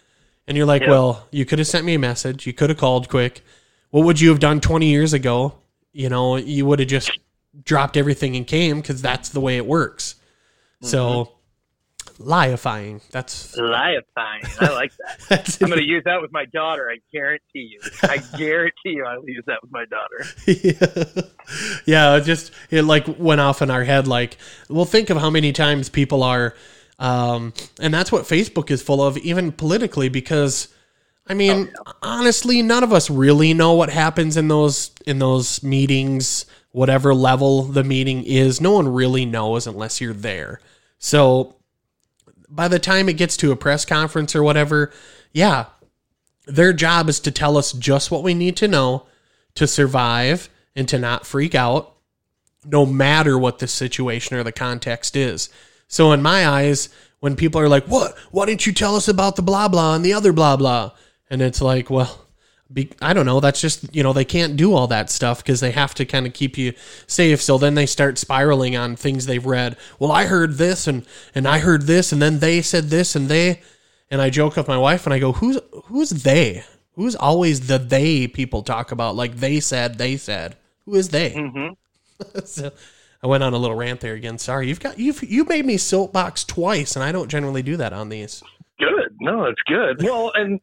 And 0.49 0.57
you're 0.57 0.67
like, 0.67 0.81
yep. 0.81 0.91
well, 0.91 1.29
you 1.31 1.45
could 1.45 1.61
have 1.61 1.69
sent 1.69 1.85
me 1.85 1.95
a 1.95 1.99
message. 1.99 2.45
You 2.45 2.53
could 2.53 2.71
have 2.71 2.79
called 2.79 3.09
quick. 3.09 3.45
What 3.91 4.05
would 4.05 4.21
you 4.21 4.29
have 4.31 4.41
done 4.41 4.61
20 4.61 4.87
years 4.87 5.13
ago? 5.13 5.55
You 5.93 6.09
know, 6.09 6.37
you 6.37 6.67
would 6.67 6.79
have 6.79 6.89
just 6.89 7.19
dropped 7.65 7.97
everything 7.97 8.37
and 8.37 8.47
came 8.47 8.81
because 8.81 9.03
that's 9.03 9.31
the 9.31 9.41
way 9.41 9.57
it 9.57 9.67
works. 9.67 10.15
Mm-hmm. 10.83 10.87
So, 10.87 11.33
lieifying. 12.19 13.01
That's 13.11 13.57
lieifying. 13.57 14.63
I 14.63 14.73
like 14.73 14.93
that. 15.29 15.59
I'm 15.63 15.69
going 15.69 15.81
to 15.81 15.87
use 15.87 16.05
that 16.05 16.23
with 16.23 16.31
my 16.31 16.45
daughter. 16.45 16.91
I 16.91 16.99
guarantee 17.13 17.73
you. 17.73 17.81
I 18.03 18.19
guarantee 18.39 18.91
you, 18.91 19.05
I'll 19.05 19.29
use 19.29 19.45
that 19.47 19.61
with 19.63 19.73
my 19.73 19.85
daughter. 19.87 20.25
yeah, 20.47 21.23
yeah. 21.87 22.17
It 22.17 22.25
just 22.25 22.53
it 22.71 22.83
like 22.83 23.07
went 23.19 23.41
off 23.41 23.63
in 23.63 23.71
our 23.71 23.83
head. 23.83 24.07
Like, 24.07 24.37
well, 24.69 24.85
think 24.85 25.11
of 25.11 25.17
how 25.17 25.31
many 25.31 25.53
times 25.53 25.89
people 25.89 26.23
are 26.23 26.55
um, 27.01 27.55
and 27.81 27.93
that's 27.93 28.13
what 28.13 28.25
Facebook 28.25 28.71
is 28.71 28.83
full 28.83 29.03
of, 29.03 29.17
even 29.19 29.51
politically, 29.53 30.11
because 30.11 30.69
I 31.31 31.35
mean, 31.35 31.71
oh, 31.79 31.83
yeah. 31.87 31.93
honestly, 32.03 32.61
none 32.61 32.83
of 32.83 32.93
us 32.93 33.09
really 33.09 33.55
know 33.55 33.75
what 33.75 33.89
happens 33.89 34.37
in 34.37 34.49
those 34.49 34.91
in 35.07 35.21
those 35.21 35.63
meetings, 35.63 36.45
whatever 36.73 37.15
level 37.15 37.63
the 37.63 37.85
meeting 37.85 38.25
is. 38.25 38.61
No 38.61 38.73
one 38.73 38.89
really 38.89 39.25
knows 39.25 39.69
unless 39.69 40.01
you're 40.01 40.13
there. 40.13 40.61
So 40.99 41.55
by 42.49 42.67
the 42.67 42.81
time 42.81 43.09
it 43.09 43.17
gets 43.17 43.37
to 43.39 43.53
a 43.53 43.57
press 43.57 43.85
conference 43.85 44.35
or 44.35 44.43
whatever, 44.43 44.93
yeah, 45.33 45.67
their 46.47 46.73
job 46.73 47.09
is 47.09 47.21
to 47.21 47.31
tell 47.31 47.57
us 47.57 47.71
just 47.75 48.11
what 48.11 48.25
we 48.25 48.35
need 48.35 48.57
to 48.57 48.67
know 48.67 49.07
to 49.55 49.69
survive 49.69 50.49
and 50.75 50.89
to 50.89 50.99
not 50.99 51.25
freak 51.25 51.55
out, 51.55 51.95
no 52.65 52.85
matter 52.85 53.39
what 53.39 53.61
the 53.61 53.69
situation 53.69 54.37
or 54.37 54.43
the 54.43 54.51
context 54.51 55.15
is. 55.15 55.49
So 55.87 56.11
in 56.11 56.23
my 56.23 56.49
eyes, 56.49 56.89
when 57.21 57.37
people 57.37 57.61
are 57.61 57.69
like, 57.69 57.87
"What? 57.87 58.19
Why 58.33 58.47
didn't 58.47 58.67
you 58.67 58.73
tell 58.73 58.97
us 58.97 59.07
about 59.07 59.37
the 59.37 59.43
blah 59.43 59.69
blah 59.69 59.95
and 59.95 60.05
the 60.05 60.13
other 60.13 60.33
blah 60.33 60.57
blah?" 60.57 60.91
And 61.31 61.43
it's 61.43 61.61
like, 61.61 61.91
well. 61.91 62.27
Be, 62.73 62.89
I 63.03 63.15
don't 63.15 63.27
know. 63.27 63.41
That's 63.41 63.61
just 63.61 63.93
you 63.93 64.05
know 64.05 64.13
they 64.13 64.25
can't 64.25 64.57
do 64.57 64.75
all 64.75 64.87
that 64.87 65.11
stuff 65.11 65.43
because 65.43 65.59
they 65.59 65.73
have 65.73 65.93
to 65.97 66.05
kind 66.05 66.25
of 66.25 66.33
keep 66.33 66.57
you 66.57 66.73
safe. 67.09 67.43
So 67.43 67.59
then 67.59 67.75
they 67.75 67.85
start 67.85 68.17
spiraling 68.17 68.77
on 68.77 68.95
things 68.95 69.27
they've 69.27 69.45
read. 69.45 69.77
Well, 69.99 70.13
I 70.13 70.27
heard 70.27 70.55
this 70.55 70.87
and 70.87 71.05
and 71.35 71.49
I 71.49 71.59
heard 71.59 71.89
this 71.89 72.13
and 72.13 72.23
then 72.23 72.39
they 72.39 72.63
said 72.63 72.85
this 72.85 73.17
and 73.17 73.29
they 73.29 73.61
and 74.09 74.23
I 74.23 74.31
joke 74.31 74.55
with 74.55 74.69
my 74.69 74.79
wife 74.79 75.05
and 75.05 75.13
I 75.13 75.19
go, 75.19 75.33
who's 75.33 75.59
who's 75.87 76.11
they? 76.11 76.63
Who's 76.95 77.17
always 77.17 77.67
the 77.67 77.79
they 77.79 78.29
people 78.29 78.63
talk 78.63 78.93
about? 78.93 79.17
Like 79.17 79.37
they 79.37 79.59
said, 79.59 79.99
they 79.99 80.17
said. 80.17 80.57
Who 80.85 80.95
is 80.95 81.09
they? 81.09 81.31
Mm-hmm. 81.31 82.39
so, 82.45 82.73
I 83.23 83.27
went 83.27 83.43
on 83.43 83.53
a 83.53 83.59
little 83.59 83.77
rant 83.77 84.01
there 84.01 84.15
again. 84.15 84.39
Sorry, 84.39 84.69
you've 84.69 84.81
got 84.81 84.99
you've 84.99 85.23
you 85.23 85.45
made 85.45 85.67
me 85.67 85.77
soapbox 85.77 86.45
twice, 86.45 86.97
and 86.97 87.05
I 87.05 87.13
don't 87.13 87.29
generally 87.29 87.63
do 87.63 87.77
that 87.77 87.93
on 87.93 88.09
these. 88.09 88.43
Good, 88.79 89.17
no, 89.21 89.45
it's 89.45 89.61
good. 89.67 90.03
Well, 90.03 90.33
and 90.35 90.61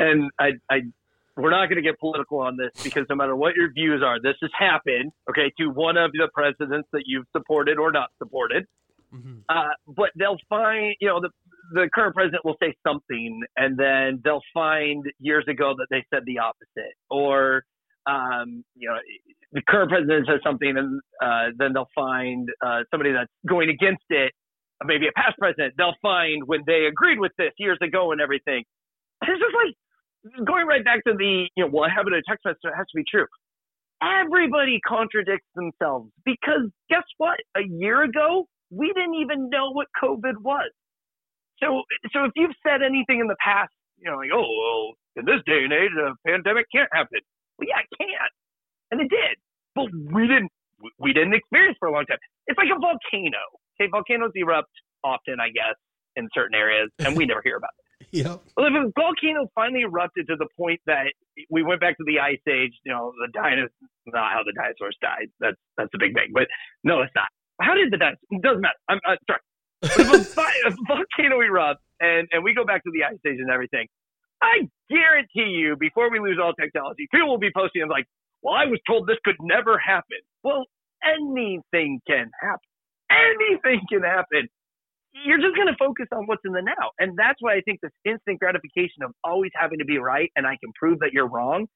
and 0.00 0.30
I, 0.38 0.52
I 0.70 0.80
we're 1.36 1.50
not 1.50 1.68
going 1.68 1.76
to 1.76 1.82
get 1.82 1.98
political 1.98 2.40
on 2.40 2.56
this 2.56 2.70
because 2.82 3.06
no 3.08 3.16
matter 3.16 3.36
what 3.36 3.54
your 3.54 3.72
views 3.72 4.02
are, 4.04 4.20
this 4.20 4.34
has 4.42 4.50
happened. 4.58 5.12
Okay, 5.28 5.52
to 5.58 5.68
one 5.68 5.96
of 5.96 6.10
the 6.12 6.28
presidents 6.34 6.88
that 6.92 7.04
you've 7.06 7.26
supported 7.36 7.78
or 7.78 7.92
not 7.92 8.10
supported. 8.18 8.66
Mm-hmm. 9.14 9.38
Uh, 9.48 9.74
but 9.88 10.10
they'll 10.16 10.38
find, 10.48 10.94
you 11.00 11.08
know, 11.08 11.20
the 11.20 11.30
the 11.72 11.88
current 11.94 12.14
president 12.14 12.44
will 12.44 12.56
say 12.62 12.74
something, 12.86 13.42
and 13.56 13.76
then 13.78 14.20
they'll 14.24 14.42
find 14.52 15.04
years 15.18 15.44
ago 15.48 15.74
that 15.76 15.86
they 15.90 16.04
said 16.12 16.22
the 16.26 16.38
opposite, 16.38 16.94
or 17.10 17.64
um, 18.06 18.64
you 18.74 18.88
know, 18.88 18.96
the 19.52 19.62
current 19.68 19.90
president 19.90 20.26
says 20.26 20.40
something, 20.44 20.76
and 20.76 21.00
uh, 21.22 21.52
then 21.58 21.72
they'll 21.72 21.90
find 21.94 22.48
uh, 22.64 22.80
somebody 22.90 23.12
that's 23.12 23.30
going 23.48 23.68
against 23.68 24.04
it, 24.10 24.32
maybe 24.84 25.06
a 25.06 25.12
past 25.12 25.38
president. 25.38 25.74
They'll 25.76 25.98
find 26.02 26.42
when 26.46 26.62
they 26.66 26.86
agreed 26.86 27.18
with 27.18 27.32
this 27.38 27.52
years 27.58 27.78
ago 27.82 28.12
and 28.12 28.20
everything. 28.20 28.64
It's 29.22 29.40
just 29.40 29.54
like 29.54 29.74
going 30.44 30.66
right 30.66 30.84
back 30.84 31.04
to 31.04 31.14
the, 31.16 31.48
you 31.56 31.64
know, 31.64 31.70
well, 31.72 31.84
I 31.84 31.92
have 31.94 32.06
it 32.06 32.12
in 32.12 32.18
a 32.18 32.26
text 32.28 32.44
message, 32.44 32.60
it 32.64 32.76
has 32.76 32.86
to 32.86 32.96
be 32.96 33.04
true. 33.10 33.26
Everybody 34.02 34.80
contradicts 34.86 35.48
themselves 35.54 36.10
because 36.24 36.70
guess 36.88 37.04
what? 37.18 37.36
A 37.56 37.60
year 37.68 38.02
ago, 38.02 38.46
we 38.70 38.92
didn't 38.94 39.16
even 39.20 39.50
know 39.50 39.72
what 39.72 39.88
COVID 40.02 40.40
was. 40.40 40.70
So, 41.62 41.82
so 42.12 42.24
if 42.24 42.32
you've 42.36 42.56
said 42.66 42.80
anything 42.82 43.20
in 43.20 43.26
the 43.28 43.36
past, 43.44 43.72
you 43.98 44.10
know, 44.10 44.16
like, 44.16 44.30
oh, 44.32 44.40
well, 44.40 44.94
in 45.16 45.24
this 45.26 45.44
day 45.44 45.64
and 45.64 45.72
age, 45.72 45.92
a 46.00 46.16
pandemic 46.26 46.64
can't 46.74 46.88
happen. 46.92 47.20
Well, 47.58 47.68
yeah, 47.68 47.84
it 47.84 47.90
can, 48.00 48.30
and 48.90 49.00
it 49.02 49.10
did, 49.10 49.36
but 49.74 49.92
we 49.92 50.26
didn't. 50.26 50.50
We 50.98 51.12
didn't 51.12 51.34
experience 51.34 51.76
for 51.78 51.88
a 51.88 51.92
long 51.92 52.06
time. 52.06 52.16
It's 52.46 52.56
like 52.56 52.72
a 52.74 52.80
volcano. 52.80 53.44
Okay, 53.76 53.90
volcanoes 53.90 54.32
erupt 54.34 54.72
often, 55.04 55.36
I 55.38 55.50
guess, 55.50 55.76
in 56.16 56.26
certain 56.32 56.54
areas, 56.54 56.88
and 56.98 57.14
we 57.18 57.26
never 57.26 57.42
hear 57.44 57.56
about 57.56 57.68
it. 57.76 57.84
Yeah. 58.12 58.42
Well, 58.56 58.66
if 58.66 58.74
a 58.74 58.90
volcano 58.98 59.46
finally 59.54 59.82
erupted 59.82 60.26
to 60.26 60.36
the 60.36 60.48
point 60.58 60.80
that 60.86 61.14
we 61.48 61.62
went 61.62 61.80
back 61.80 61.96
to 61.96 62.04
the 62.04 62.18
ice 62.18 62.42
age, 62.48 62.74
you 62.84 62.92
know, 62.92 63.12
the 63.22 63.30
dinosaurs, 63.32 63.70
not 64.06 64.32
how 64.32 64.42
the 64.42 64.52
dinosaurs 64.52 64.96
died. 65.00 65.30
That's 65.38 65.56
that's 65.78 65.94
a 65.94 65.98
big 65.98 66.14
thing, 66.14 66.34
but 66.34 66.48
no, 66.82 67.02
it's 67.02 67.14
not. 67.14 67.30
How 67.62 67.74
did 67.74 67.92
the 67.92 67.98
dinosaurs? 67.98 68.26
It 68.30 68.42
doesn't 68.42 68.62
matter. 68.62 68.82
I'm 68.88 68.98
uh, 69.06 69.14
sorry. 69.30 69.46
if, 69.82 70.10
a, 70.10 70.42
if 70.66 70.74
a 70.74 70.84
volcano 70.90 71.38
erupts 71.38 71.86
and 72.00 72.26
and 72.32 72.42
we 72.42 72.52
go 72.52 72.64
back 72.64 72.82
to 72.82 72.90
the 72.90 73.06
ice 73.06 73.22
age 73.22 73.38
and 73.38 73.50
everything, 73.50 73.86
I 74.42 74.66
guarantee 74.90 75.54
you, 75.54 75.76
before 75.78 76.10
we 76.10 76.18
lose 76.18 76.38
all 76.42 76.52
technology, 76.54 77.06
people 77.12 77.28
will 77.28 77.38
be 77.38 77.52
posting 77.54 77.86
like, 77.88 78.06
well, 78.42 78.54
I 78.54 78.66
was 78.66 78.80
told 78.88 79.06
this 79.06 79.22
could 79.24 79.38
never 79.40 79.78
happen. 79.78 80.18
Well, 80.42 80.64
anything 81.04 82.00
can 82.06 82.30
happen. 82.40 82.70
Anything 83.10 83.80
can 83.90 84.02
happen. 84.02 84.48
You're 85.12 85.38
just 85.38 85.56
going 85.56 85.66
to 85.66 85.76
focus 85.78 86.06
on 86.12 86.26
what's 86.26 86.42
in 86.44 86.52
the 86.52 86.62
now. 86.62 86.90
And 86.98 87.16
that's 87.16 87.38
why 87.40 87.54
I 87.54 87.60
think 87.62 87.80
this 87.82 87.92
instant 88.04 88.38
gratification 88.38 89.02
of 89.02 89.12
always 89.24 89.50
having 89.54 89.78
to 89.78 89.84
be 89.84 89.98
right 89.98 90.30
and 90.36 90.46
I 90.46 90.56
can 90.62 90.72
prove 90.78 91.00
that 91.00 91.10
you're 91.12 91.28
wrong, 91.28 91.66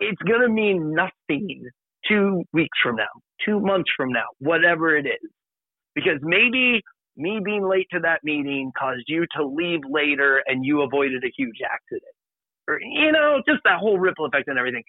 it's 0.00 0.20
going 0.22 0.40
to 0.40 0.48
mean 0.48 0.92
nothing 0.92 1.64
two 2.08 2.42
weeks 2.52 2.76
from 2.82 2.96
now, 2.96 3.14
two 3.44 3.60
months 3.60 3.90
from 3.96 4.10
now, 4.10 4.26
whatever 4.38 4.96
it 4.96 5.06
is. 5.06 5.30
Because 5.94 6.18
maybe 6.22 6.82
me 7.16 7.40
being 7.44 7.66
late 7.66 7.86
to 7.92 8.00
that 8.00 8.20
meeting 8.24 8.72
caused 8.76 9.04
you 9.06 9.24
to 9.36 9.46
leave 9.46 9.80
later 9.88 10.42
and 10.46 10.64
you 10.64 10.82
avoided 10.82 11.22
a 11.24 11.30
huge 11.36 11.58
accident. 11.64 12.14
Or, 12.68 12.80
you 12.80 13.12
know, 13.12 13.40
just 13.46 13.60
that 13.64 13.78
whole 13.78 13.98
ripple 13.98 14.26
effect 14.26 14.48
and 14.48 14.58
everything. 14.58 14.82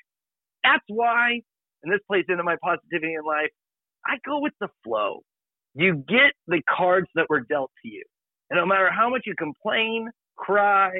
That's 0.64 0.84
why, 0.88 1.42
and 1.84 1.94
this 1.94 2.00
plays 2.08 2.26
into 2.28 2.44
my 2.44 2.56
positivity 2.64 3.14
in 3.14 3.24
life, 3.26 3.52
I 4.06 4.18
go 4.26 4.40
with 4.40 4.54
the 4.60 4.70
flow. 4.84 5.22
You 5.76 5.96
get 6.08 6.34
the 6.48 6.62
cards 6.76 7.08
that 7.16 7.26
were 7.30 7.42
dealt 7.42 7.72
to 7.84 7.90
you. 7.90 8.04
And 8.50 8.58
no 8.58 8.66
matter 8.66 8.90
how 8.90 9.10
much 9.10 9.24
you 9.26 9.36
complain, 9.38 10.10
cry, 10.38 10.92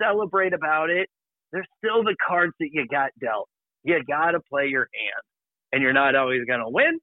celebrate 0.00 0.52
about 0.52 0.90
it, 0.90 1.08
there's 1.52 1.66
still 1.78 2.02
the 2.04 2.14
cards 2.26 2.52
that 2.60 2.68
you 2.72 2.86
got 2.88 3.10
dealt. 3.20 3.48
You 3.84 3.98
got 4.04 4.32
to 4.32 4.40
play 4.40 4.66
your 4.66 4.88
hand. 4.94 5.22
And 5.72 5.82
you're 5.82 5.92
not 5.92 6.14
always 6.14 6.44
going 6.46 6.60
to 6.60 6.68
win. 6.68 6.98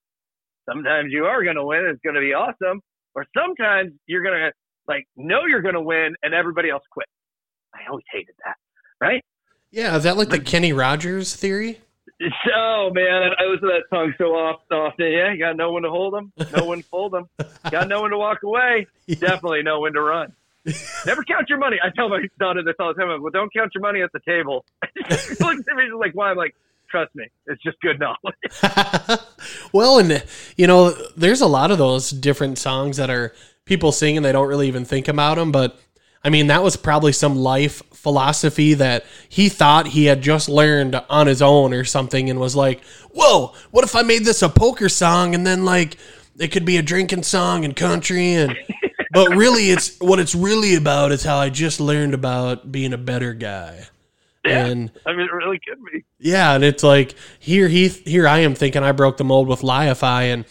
Sometimes 0.70 1.12
you 1.12 1.26
are 1.26 1.44
going 1.44 1.56
to 1.56 1.66
win. 1.66 1.86
It's 1.86 2.02
going 2.04 2.16
to 2.16 2.22
be 2.22 2.34
awesome. 2.34 2.82
Or 3.16 3.26
sometimes 3.36 3.92
you're 4.08 4.24
going 4.24 4.40
to 4.40 4.52
like 4.88 5.06
know 5.16 5.46
you're 5.48 5.62
going 5.62 5.76
to 5.76 5.82
win 5.82 6.16
and 6.22 6.34
everybody 6.34 6.70
else 6.70 6.84
quit. 6.92 7.08
I 7.74 7.90
always 7.90 8.06
hated 8.12 8.36
that. 8.46 8.56
Right? 9.00 9.24
Yeah. 9.72 9.96
Is 9.96 10.04
that 10.04 10.18
like 10.18 10.30
the 10.30 10.40
Kenny 10.40 10.74
Rogers 10.74 11.36
theory? 11.36 11.80
Oh 12.56 12.92
man, 12.94 13.32
I 13.38 13.44
listen 13.46 13.68
to 13.68 13.80
that 13.80 13.90
song 13.90 14.14
so 14.18 14.26
often. 14.36 14.94
Yeah, 15.00 15.34
you 15.34 15.40
got 15.40 15.58
no 15.58 15.72
one 15.72 15.84
to 15.84 15.90
hold 15.90 16.14
them, 16.14 16.32
no 16.56 16.66
one 16.66 16.82
to 16.82 16.84
fold 16.88 17.12
them, 17.12 17.30
got 17.72 17.88
no 17.88 18.02
one 18.02 18.12
to 18.12 18.18
walk 18.18 18.44
away. 18.44 18.88
Definitely 19.08 19.64
no 19.64 19.82
one 19.82 19.94
to 19.94 20.02
run. 20.02 20.34
Never 21.06 21.24
count 21.24 21.50
your 21.50 21.58
money. 21.58 21.78
I 21.84 21.90
tell 21.90 22.10
my 22.10 22.24
daughter 22.40 22.64
this 22.64 22.76
all 22.80 22.94
the 22.94 23.00
time. 23.00 23.22
well, 23.22 23.32
don't 23.32 23.54
count 23.54 23.72
your 23.76 23.82
money 23.82 24.02
at 24.02 24.12
the 24.14 24.22
table. 24.26 24.66
she 24.96 25.36
looks 25.40 25.64
at 25.70 25.76
me 25.76 25.84
she's 25.84 25.94
like, 26.00 26.14
why? 26.14 26.32
I'm 26.32 26.38
like, 26.38 26.56
trust 26.90 27.14
me, 27.16 27.26
it's 27.48 27.62
just 27.62 27.80
good 27.82 28.00
knowledge. 28.00 29.20
well, 29.74 30.00
and 30.00 30.24
you 30.58 30.68
know, 30.68 30.92
there's 31.18 31.42
a 31.42 31.48
lot 31.48 31.70
of 31.70 31.78
those 31.78 32.10
different 32.10 32.58
songs 32.58 32.98
that 32.98 33.10
are 33.10 33.36
people 33.66 33.92
sing 33.92 34.16
and 34.16 34.26
they 34.26 34.32
don't 34.32 34.48
really 34.48 34.68
even 34.68 34.86
think 34.86 35.08
about 35.08 35.36
them, 35.36 35.52
but 35.52 35.80
I 36.26 36.30
mean, 36.32 36.48
that 36.48 36.64
was 36.64 36.76
probably 36.76 37.12
some 37.12 37.36
life 37.36 37.84
philosophy 37.94 38.74
that 38.74 39.06
he 39.30 39.48
thought 39.48 39.90
he 39.90 40.06
had 40.06 40.24
just 40.24 40.50
learned 40.50 41.00
on 41.08 41.28
his 41.28 41.40
own 41.40 41.72
or 41.72 41.86
something 41.86 42.32
and 42.32 42.40
was 42.40 42.56
like, 42.56 42.84
whoa, 43.14 43.54
what 43.70 43.84
if 43.84 43.96
I 43.96 44.02
made 44.02 44.26
this 44.26 44.42
a 44.42 44.50
poker 44.50 44.90
song 44.90 45.36
and 45.36 45.46
then 45.46 45.66
like 45.66 45.98
it 46.40 46.48
could 46.48 46.66
be 46.66 46.78
a 46.78 46.82
drinking 46.82 47.22
song 47.22 47.64
and 47.64 47.76
country 47.76 48.34
and 48.34 48.58
but 49.12 49.36
really 49.36 49.70
it's 49.70 50.00
what 50.00 50.20
it's 50.20 50.34
really 50.34 50.74
about 50.74 51.12
is 51.12 51.24
how 51.24 51.38
I 51.38 51.52
just 51.52 51.80
learned 51.80 52.16
about 52.16 52.72
being 52.72 52.94
a 52.94 52.98
better 52.98 53.36
guy. 53.36 53.86
Yeah, 54.44 54.66
and 54.66 54.92
I 55.06 55.12
mean, 55.14 55.26
it 55.26 55.32
really 55.32 55.60
could 55.60 55.80
be. 55.92 56.06
Yeah, 56.20 56.54
and 56.54 56.64
it's 56.64 56.84
like 56.84 57.16
here, 57.40 57.68
he 57.68 57.88
here 57.88 58.28
I 58.28 58.40
am 58.40 58.54
thinking 58.54 58.84
I 58.84 58.92
broke 58.92 59.18
the 59.18 59.24
mold 59.24 59.48
with 59.48 59.62
lieify, 59.62 60.34
and 60.34 60.46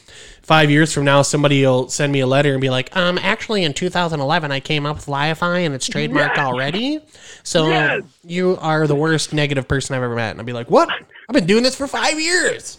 five 0.45 0.71
years 0.71 0.93
from 0.93 1.05
now, 1.05 1.23
somebody 1.23 1.63
will 1.63 1.89
send 1.89 2.13
me 2.13 2.21
a 2.21 2.27
letter 2.27 2.53
and 2.53 2.61
be 2.61 2.71
like, 2.71 2.95
um, 2.97 3.19
actually, 3.19 3.65
in 3.65 3.73
2011, 3.73 4.53
I 4.53 4.61
came 4.61 4.87
up 4.87 4.97
with 4.97 5.07
lieify 5.07 5.65
and 5.65 5.75
it's 5.75 5.89
trademarked 5.89 6.37
yes. 6.37 6.39
already. 6.39 7.01
So 7.43 7.69
yes. 7.69 8.03
you 8.23 8.57
are 8.61 8.87
the 8.87 8.95
worst 8.95 9.33
negative 9.33 9.67
person 9.67 9.97
I've 9.97 10.03
ever 10.03 10.15
met. 10.15 10.33
And 10.33 10.41
I'll 10.41 10.47
be 10.47 10.53
like, 10.53 10.71
what? 10.71 10.89
I've 10.91 11.35
been 11.35 11.47
doing 11.47 11.63
this 11.63 11.75
for 11.75 11.87
five 11.87 12.21
years. 12.21 12.79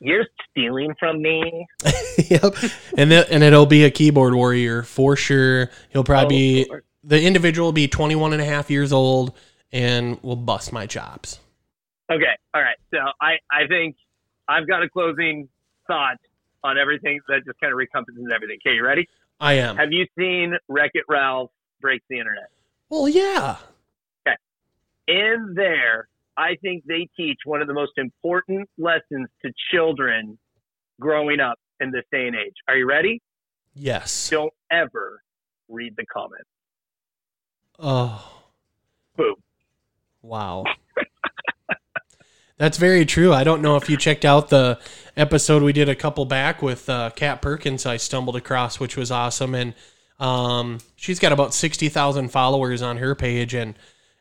You're 0.00 0.26
stealing 0.50 0.94
from 0.98 1.22
me. 1.22 1.66
yep. 2.28 2.54
And, 2.96 3.12
and 3.12 3.44
it'll 3.44 3.66
be 3.66 3.84
a 3.84 3.90
keyboard 3.90 4.34
warrior 4.34 4.82
for 4.82 5.14
sure. 5.14 5.70
He'll 5.90 6.04
probably 6.04 6.68
oh, 6.68 6.74
be, 6.74 6.80
the 7.04 7.22
individual 7.22 7.68
will 7.68 7.72
be 7.72 7.88
21 7.88 8.32
and 8.32 8.42
a 8.42 8.44
half 8.44 8.70
years 8.70 8.92
old 8.92 9.32
and 9.70 10.20
will 10.22 10.36
bust 10.36 10.72
my 10.72 10.86
chops. 10.86 11.38
Okay. 12.10 12.36
All 12.54 12.62
right. 12.62 12.76
So 12.90 12.98
I, 13.20 13.34
I 13.50 13.66
think 13.68 13.96
I've 14.48 14.66
got 14.66 14.82
a 14.82 14.88
closing 14.88 15.48
thought 15.86 16.16
on 16.64 16.78
everything 16.78 17.20
that 17.28 17.44
just 17.44 17.58
kind 17.60 17.72
of 17.72 17.80
encompasses 17.80 18.26
everything. 18.34 18.58
Okay, 18.64 18.76
you 18.76 18.84
ready? 18.84 19.08
I 19.40 19.54
am. 19.54 19.76
Have 19.76 19.92
you 19.92 20.06
seen 20.18 20.54
Wreck 20.68 20.92
It 20.94 21.04
Ralph 21.08 21.50
Breaks 21.80 22.04
the 22.08 22.18
Internet? 22.18 22.48
Well, 22.88 23.08
yeah. 23.08 23.56
Okay. 24.26 24.36
In 25.08 25.54
there, 25.56 26.08
I 26.36 26.56
think 26.62 26.84
they 26.86 27.08
teach 27.16 27.38
one 27.44 27.60
of 27.60 27.68
the 27.68 27.74
most 27.74 27.92
important 27.96 28.68
lessons 28.78 29.28
to 29.44 29.52
children 29.72 30.38
growing 31.00 31.40
up 31.40 31.58
in 31.80 31.90
this 31.90 32.04
day 32.12 32.26
and 32.26 32.36
age. 32.36 32.54
Are 32.68 32.76
you 32.76 32.86
ready? 32.86 33.20
Yes. 33.74 34.30
Don't 34.30 34.52
ever 34.70 35.22
read 35.68 35.94
the 35.96 36.06
comments. 36.06 36.48
Oh. 37.78 38.42
Boom. 39.16 39.34
Wow. 40.22 40.64
That's 42.58 42.78
very 42.78 43.04
true. 43.04 43.32
I 43.32 43.44
don't 43.44 43.60
know 43.60 43.76
if 43.76 43.90
you 43.90 43.96
checked 43.96 44.24
out 44.24 44.48
the 44.48 44.78
episode 45.16 45.62
we 45.62 45.72
did 45.72 45.88
a 45.88 45.94
couple 45.96 46.24
back 46.24 46.62
with 46.62 46.88
uh, 46.88 47.10
Kat 47.10 47.42
Perkins. 47.42 47.86
I 47.86 47.96
stumbled 47.96 48.36
across, 48.36 48.78
which 48.78 48.96
was 48.96 49.10
awesome, 49.10 49.54
and 49.54 49.74
um, 50.20 50.78
she's 50.94 51.18
got 51.18 51.32
about 51.32 51.54
sixty 51.54 51.88
thousand 51.88 52.28
followers 52.28 52.80
on 52.80 52.98
her 52.98 53.16
page, 53.16 53.54
and 53.54 53.74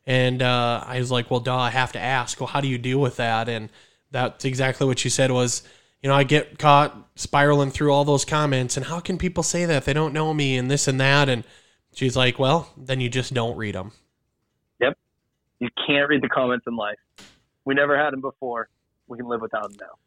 and 0.08 0.42
uh, 0.42 0.84
I 0.88 0.98
was 0.98 1.12
like, 1.12 1.30
well, 1.30 1.40
duh, 1.40 1.56
I 1.56 1.70
have 1.70 1.92
to 1.92 2.00
ask. 2.00 2.40
Well, 2.40 2.48
how 2.48 2.62
do 2.62 2.68
you 2.68 2.80
deal 2.80 3.00
with 3.00 3.18
that? 3.18 3.48
And 3.48 3.70
that's 4.10 4.46
exactly 4.46 4.88
what 4.88 4.98
she 4.98 5.10
said 5.10 5.30
was, 5.30 5.62
you 6.02 6.10
know, 6.10 6.16
I 6.16 6.24
get 6.24 6.58
caught 6.58 6.98
spiraling 7.16 7.70
through 7.70 7.94
all 7.94 8.06
those 8.06 8.26
comments, 8.26 8.76
and 8.76 8.88
how 8.88 9.00
can 9.00 9.20
people 9.20 9.44
say 9.44 9.66
that 9.66 9.78
if 9.78 9.86
they 9.86 9.94
don't 9.94 10.14
know 10.14 10.34
me 10.34 10.58
and 10.58 10.72
this 10.72 10.88
and 10.88 11.00
that? 11.00 11.30
And 11.30 11.44
she's 11.94 12.18
like, 12.18 12.40
well, 12.40 12.74
then 12.76 13.00
you 13.00 13.10
just 13.10 13.36
don't 13.36 13.56
read 13.56 13.76
them. 13.76 13.92
Yep, 14.80 14.98
you 15.60 15.70
can't 15.86 16.10
read 16.10 16.24
the 16.24 16.30
comments 16.30 16.66
in 16.66 16.76
life. 16.76 16.98
We 17.66 17.74
never 17.74 17.98
had 17.98 18.12
them 18.12 18.22
before. 18.22 18.70
We 19.08 19.18
can 19.18 19.28
live 19.28 19.42
without 19.42 19.64
them 19.64 19.78
now. 19.80 19.98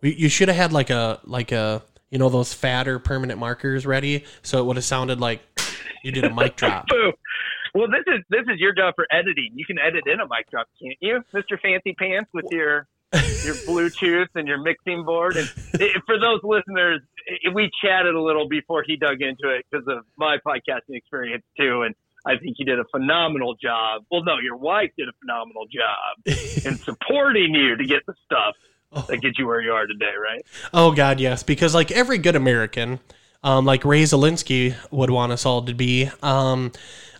We, 0.00 0.14
you 0.14 0.28
should 0.28 0.48
have 0.48 0.56
had 0.56 0.72
like 0.72 0.90
a 0.90 1.20
like 1.24 1.52
a 1.52 1.82
you 2.10 2.18
know 2.18 2.28
those 2.28 2.52
fatter 2.52 2.98
permanent 2.98 3.38
markers 3.38 3.86
ready, 3.86 4.24
so 4.42 4.58
it 4.58 4.66
would 4.66 4.76
have 4.76 4.84
sounded 4.84 5.20
like 5.20 5.40
you 6.02 6.12
did 6.12 6.24
a 6.24 6.34
mic 6.34 6.56
drop. 6.56 6.86
well, 7.74 7.86
this 7.88 8.04
is 8.06 8.22
this 8.28 8.42
is 8.52 8.58
your 8.60 8.74
job 8.74 8.94
for 8.94 9.06
editing. 9.10 9.52
You 9.54 9.64
can 9.64 9.78
edit 9.78 10.04
in 10.06 10.20
a 10.20 10.24
mic 10.24 10.50
drop, 10.50 10.66
can't 10.80 10.96
you, 11.00 11.22
Mister 11.32 11.58
Fancy 11.58 11.94
Pants, 11.94 12.30
with 12.34 12.46
your 12.50 12.86
your 13.12 13.54
Bluetooth 13.66 14.28
and 14.34 14.46
your 14.46 14.58
mixing 14.58 15.04
board? 15.04 15.36
And 15.36 15.50
it, 15.74 16.02
for 16.04 16.18
those 16.18 16.40
listeners, 16.42 17.00
it, 17.26 17.54
we 17.54 17.70
chatted 17.82 18.14
a 18.14 18.20
little 18.20 18.48
before 18.48 18.84
he 18.86 18.96
dug 18.96 19.22
into 19.22 19.54
it 19.54 19.64
because 19.70 19.86
of 19.88 20.04
my 20.16 20.38
podcasting 20.46 20.96
experience 20.96 21.44
too, 21.56 21.82
and 21.82 21.94
I 22.24 22.36
think 22.36 22.56
you 22.58 22.64
did 22.64 22.78
a 22.78 22.84
phenomenal 22.90 23.54
job. 23.54 24.02
Well, 24.10 24.22
no, 24.24 24.38
your 24.38 24.56
wife 24.56 24.90
did 24.96 25.08
a 25.08 25.12
phenomenal 25.20 25.66
job 25.66 26.64
in 26.64 26.76
supporting 26.84 27.54
you 27.54 27.76
to 27.76 27.84
get 27.84 28.04
the 28.06 28.14
stuff 28.24 28.54
oh. 28.92 29.04
that 29.08 29.18
gets 29.18 29.38
you 29.38 29.46
where 29.46 29.60
you 29.60 29.72
are 29.72 29.86
today, 29.86 30.12
right? 30.22 30.44
Oh 30.72 30.92
God, 30.92 31.20
yes. 31.20 31.42
Because 31.42 31.74
like 31.74 31.90
every 31.90 32.18
good 32.18 32.36
American, 32.36 33.00
um, 33.42 33.64
like 33.64 33.84
Ray 33.84 34.02
Zelinsky 34.02 34.76
would 34.90 35.10
want 35.10 35.32
us 35.32 35.44
all 35.44 35.62
to 35.62 35.74
be. 35.74 36.10
Um, 36.22 36.72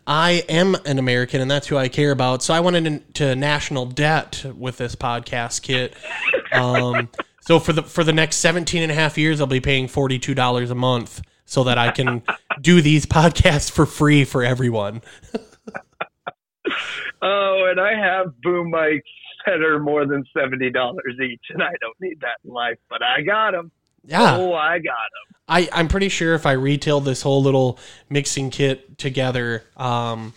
I 0.06 0.42
am 0.48 0.76
an 0.84 0.98
American, 0.98 1.40
and 1.40 1.50
that's 1.50 1.68
who 1.68 1.76
I 1.76 1.88
care 1.88 2.10
about. 2.10 2.42
So 2.42 2.52
I 2.54 2.60
went 2.60 2.76
into 2.76 3.36
national 3.36 3.86
debt 3.86 4.44
with 4.56 4.78
this 4.78 4.94
podcast 4.94 5.62
kit. 5.62 5.94
Um, 6.52 7.08
so 7.40 7.58
for 7.58 7.72
the 7.72 7.82
for 7.82 8.04
the 8.04 8.12
next 8.12 8.36
17 8.36 8.82
and 8.82 8.92
a 8.92 8.94
half 8.94 9.16
years, 9.16 9.40
I'll 9.40 9.46
be 9.46 9.58
paying 9.58 9.88
forty 9.88 10.18
two 10.18 10.34
dollars 10.34 10.70
a 10.70 10.74
month 10.74 11.22
so 11.44 11.64
that 11.64 11.78
I 11.78 11.90
can 11.90 12.22
do 12.60 12.80
these 12.80 13.06
podcasts 13.06 13.70
for 13.70 13.86
free 13.86 14.24
for 14.24 14.42
everyone. 14.42 15.02
oh, 17.22 17.66
and 17.70 17.80
I 17.80 17.94
have 17.94 18.40
boom 18.40 18.72
mics 18.72 19.02
that 19.46 19.60
are 19.60 19.78
more 19.78 20.06
than 20.06 20.24
seventy 20.36 20.70
dollars 20.70 21.18
each, 21.22 21.44
and 21.50 21.62
I 21.62 21.72
don't 21.80 22.00
need 22.00 22.20
that 22.20 22.38
in 22.44 22.50
life, 22.50 22.78
but 22.88 23.02
I 23.02 23.22
got 23.22 23.52
them. 23.52 23.70
Yeah. 24.04 24.36
Oh, 24.36 24.54
I 24.54 24.78
got 24.78 24.84
them. 24.84 25.36
I 25.48 25.68
I'm 25.72 25.88
pretty 25.88 26.08
sure 26.08 26.34
if 26.34 26.46
I 26.46 26.52
retail 26.52 27.00
this 27.00 27.22
whole 27.22 27.42
little 27.42 27.78
mixing 28.08 28.50
kit 28.50 28.98
together, 28.98 29.64
um, 29.76 30.34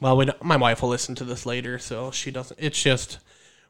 well, 0.00 0.22
my 0.42 0.56
wife 0.56 0.82
will 0.82 0.90
listen 0.90 1.14
to 1.16 1.24
this 1.24 1.46
later, 1.46 1.78
so 1.78 2.10
she 2.10 2.30
doesn't. 2.30 2.58
It's 2.60 2.82
just 2.82 3.18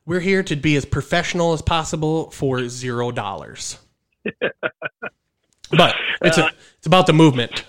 we're 0.05 0.21
here 0.21 0.43
to 0.45 0.57
be 0.57 0.77
as 0.77 0.85
professional 0.85 1.53
as 1.53 1.63
possible 1.63 2.31
for 2.31 2.69
zero 2.69 3.11
dollars. 3.11 3.79
But 5.71 5.95
it's 6.23 6.39
uh, 6.39 6.43
a, 6.43 6.51
it's 6.79 6.87
about 6.87 7.07
the 7.07 7.13
movement. 7.13 7.65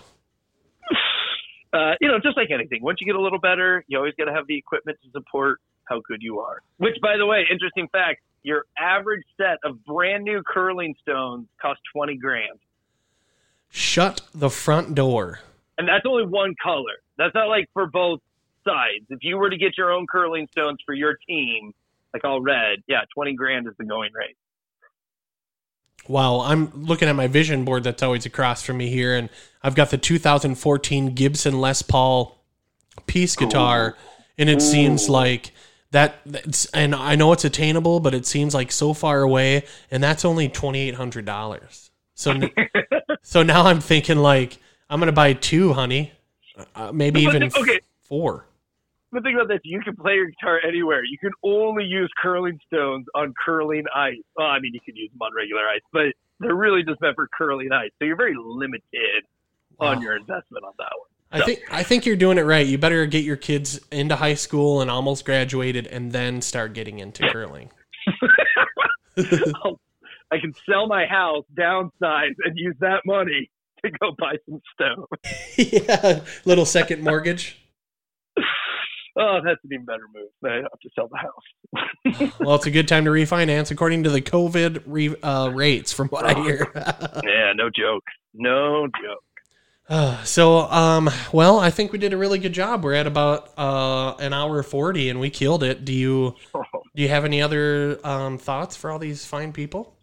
Uh, 1.73 1.93
you 2.01 2.07
know, 2.07 2.19
just 2.19 2.37
like 2.37 2.49
anything, 2.51 2.81
once 2.81 2.99
you 3.01 3.05
get 3.05 3.15
a 3.15 3.21
little 3.21 3.39
better, 3.39 3.83
you 3.87 3.97
always 3.97 4.13
got 4.17 4.25
to 4.25 4.33
have 4.33 4.47
the 4.47 4.57
equipment 4.57 4.97
to 5.03 5.11
support 5.11 5.59
how 5.85 6.01
good 6.07 6.21
you 6.21 6.39
are. 6.39 6.61
Which, 6.77 6.95
by 7.01 7.17
the 7.17 7.25
way, 7.25 7.45
interesting 7.51 7.87
fact: 7.91 8.21
your 8.43 8.65
average 8.79 9.23
set 9.35 9.57
of 9.63 9.83
brand 9.85 10.23
new 10.23 10.41
curling 10.43 10.95
stones 11.01 11.47
cost 11.61 11.79
twenty 11.93 12.17
grand. 12.17 12.59
Shut 13.69 14.21
the 14.33 14.49
front 14.49 14.95
door. 14.95 15.39
And 15.77 15.87
that's 15.87 16.05
only 16.05 16.25
one 16.25 16.55
color. 16.63 16.95
That's 17.17 17.35
not 17.35 17.49
like 17.49 17.69
for 17.73 17.85
both 17.85 18.21
sides. 18.65 19.05
If 19.09 19.19
you 19.21 19.37
were 19.37 19.49
to 19.49 19.57
get 19.57 19.77
your 19.77 19.91
own 19.91 20.07
curling 20.07 20.47
stones 20.51 20.79
for 20.85 20.93
your 20.93 21.17
team, 21.27 21.73
like 22.13 22.23
all 22.23 22.41
red, 22.41 22.79
yeah, 22.87 23.01
twenty 23.13 23.33
grand 23.33 23.67
is 23.67 23.73
the 23.77 23.85
going 23.85 24.11
rate. 24.13 24.37
Wow, 26.07 26.41
I'm 26.41 26.71
looking 26.85 27.09
at 27.09 27.15
my 27.15 27.27
vision 27.27 27.65
board 27.65 27.83
that's 27.83 28.01
always 28.01 28.25
across 28.25 28.63
from 28.63 28.77
me 28.77 28.89
here, 28.89 29.15
and 29.15 29.29
I've 29.61 29.75
got 29.75 29.89
the 29.89 29.97
2014 29.97 31.13
Gibson 31.13 31.59
Les 31.59 31.81
Paul 31.81 32.41
piece 33.05 33.35
guitar, 33.35 33.95
and 34.37 34.49
it 34.49 34.57
Ooh. 34.57 34.59
seems 34.59 35.09
like 35.09 35.51
that. 35.91 36.15
and 36.73 36.95
I 36.95 37.15
know 37.15 37.33
it's 37.33 37.45
attainable, 37.45 37.99
but 37.99 38.13
it 38.13 38.25
seems 38.25 38.53
like 38.53 38.71
so 38.71 38.93
far 38.93 39.21
away, 39.21 39.65
and 39.91 40.01
that's 40.01 40.25
only 40.25 40.49
twenty 40.49 40.79
eight 40.87 40.95
hundred 40.95 41.25
dollars. 41.25 41.91
So, 42.15 42.39
so 43.21 43.43
now 43.43 43.65
I'm 43.65 43.81
thinking 43.81 44.17
like 44.17 44.57
I'm 44.89 44.99
gonna 44.99 45.11
buy 45.11 45.33
two, 45.33 45.73
honey, 45.73 46.13
uh, 46.75 46.91
maybe 46.91 47.21
even 47.21 47.43
okay. 47.43 47.79
four 48.03 48.46
the 49.11 49.21
thing 49.21 49.35
about 49.35 49.47
this, 49.47 49.59
you 49.63 49.79
can 49.81 49.95
play 49.95 50.15
your 50.15 50.27
guitar 50.27 50.59
anywhere. 50.67 51.03
You 51.03 51.17
can 51.17 51.31
only 51.43 51.85
use 51.85 52.11
curling 52.21 52.59
stones 52.67 53.05
on 53.15 53.33
curling 53.45 53.85
ice. 53.95 54.15
Well, 54.35 54.47
I 54.47 54.59
mean, 54.59 54.73
you 54.73 54.81
can 54.83 54.95
use 54.95 55.09
them 55.11 55.21
on 55.21 55.31
regular 55.35 55.61
ice, 55.67 55.81
but 55.93 56.13
they're 56.39 56.55
really 56.55 56.83
just 56.83 57.01
meant 57.01 57.15
for 57.15 57.27
curling 57.37 57.71
ice. 57.71 57.91
So 57.99 58.05
you're 58.05 58.17
very 58.17 58.35
limited 58.37 59.23
on 59.79 60.01
your 60.01 60.15
investment 60.15 60.65
on 60.65 60.73
that 60.77 60.91
one. 60.97 61.07
I 61.29 61.41
think 61.43 61.59
I 61.69 61.83
think 61.83 62.05
you're 62.05 62.15
doing 62.15 62.37
it 62.37 62.43
right. 62.43 62.65
You 62.65 62.77
better 62.77 63.05
get 63.05 63.25
your 63.25 63.35
kids 63.35 63.79
into 63.91 64.15
high 64.15 64.35
school 64.35 64.79
and 64.81 64.89
almost 64.89 65.25
graduated, 65.25 65.85
and 65.87 66.11
then 66.11 66.41
start 66.41 66.73
getting 66.73 66.99
into 66.99 67.27
curling. 67.29 67.69
I 70.31 70.39
can 70.39 70.53
sell 70.69 70.87
my 70.87 71.05
house, 71.05 71.43
downsize, 71.57 72.35
and 72.43 72.57
use 72.57 72.75
that 72.79 73.01
money 73.05 73.49
to 73.83 73.91
go 73.99 74.11
buy 74.17 74.35
some 74.49 74.61
stove. 74.73 75.07
yeah, 75.57 76.21
little 76.45 76.65
second 76.65 77.03
mortgage. 77.03 77.57
Oh, 79.19 79.39
that's 79.43 79.59
an 79.63 79.73
even 79.73 79.85
better 79.85 80.03
move. 80.13 80.29
I 80.45 80.57
have 80.57 80.79
to 80.81 80.89
sell 80.93 81.09
the 81.09 81.17
house. 81.17 82.33
well, 82.39 82.55
it's 82.55 82.67
a 82.67 82.71
good 82.71 82.87
time 82.87 83.05
to 83.05 83.11
refinance 83.11 83.71
according 83.71 84.03
to 84.03 84.11
the 84.11 84.21
COVID 84.21 84.83
re, 84.85 85.15
uh, 85.23 85.49
rates, 85.49 85.91
from 85.91 86.09
what 86.09 86.25
I 86.25 86.35
hear. 86.35 86.71
yeah, 86.75 87.53
no 87.55 87.69
joke. 87.75 88.03
No 88.35 88.85
joke. 88.87 89.23
Uh, 89.89 90.23
so, 90.23 90.59
um, 90.59 91.09
well, 91.31 91.59
I 91.59 91.71
think 91.71 91.91
we 91.91 91.97
did 91.97 92.13
a 92.13 92.17
really 92.17 92.37
good 92.37 92.53
job. 92.53 92.83
We're 92.83 92.93
at 92.93 93.07
about 93.07 93.57
uh, 93.57 94.15
an 94.19 94.33
hour 94.33 94.61
forty, 94.61 95.09
and 95.09 95.19
we 95.19 95.29
killed 95.31 95.63
it. 95.63 95.83
Do 95.83 95.93
you 95.93 96.35
do 96.53 97.01
you 97.01 97.09
have 97.09 97.25
any 97.25 97.41
other 97.41 97.99
um, 98.03 98.37
thoughts 98.37 98.75
for 98.75 98.91
all 98.91 98.99
these 98.99 99.25
fine 99.25 99.51
people? 99.51 99.95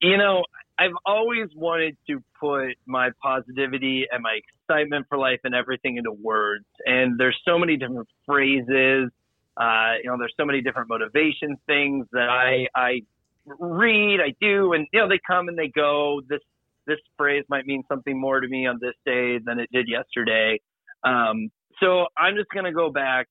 You 0.00 0.16
know, 0.16 0.42
I've 0.80 0.96
always 1.04 1.48
wanted 1.54 1.96
to 2.08 2.22
put 2.40 2.70
my 2.86 3.10
positivity 3.22 4.06
and 4.10 4.22
my 4.22 4.38
excitement 4.40 5.06
for 5.10 5.18
life 5.18 5.40
and 5.44 5.54
everything 5.54 5.98
into 5.98 6.12
words. 6.12 6.64
And 6.86 7.20
there's 7.20 7.38
so 7.46 7.58
many 7.58 7.76
different 7.76 8.08
phrases. 8.24 9.10
Uh, 9.58 9.92
you 10.02 10.08
know, 10.08 10.16
there's 10.18 10.32
so 10.38 10.46
many 10.46 10.62
different 10.62 10.88
motivation 10.88 11.58
things 11.66 12.06
that 12.12 12.30
I 12.30 12.66
I 12.74 13.02
read, 13.44 14.20
I 14.20 14.34
do, 14.40 14.72
and 14.72 14.86
you 14.92 15.00
know, 15.00 15.08
they 15.08 15.20
come 15.26 15.48
and 15.48 15.58
they 15.58 15.68
go. 15.68 16.22
This 16.28 16.40
this 16.86 16.98
phrase 17.18 17.44
might 17.50 17.66
mean 17.66 17.82
something 17.86 18.18
more 18.18 18.40
to 18.40 18.48
me 18.48 18.66
on 18.66 18.78
this 18.80 18.94
day 19.04 19.38
than 19.44 19.60
it 19.60 19.68
did 19.70 19.86
yesterday. 19.86 20.58
Um, 21.04 21.50
so 21.78 22.06
I'm 22.16 22.36
just 22.36 22.48
going 22.50 22.64
to 22.64 22.72
go 22.72 22.90
back 22.90 23.28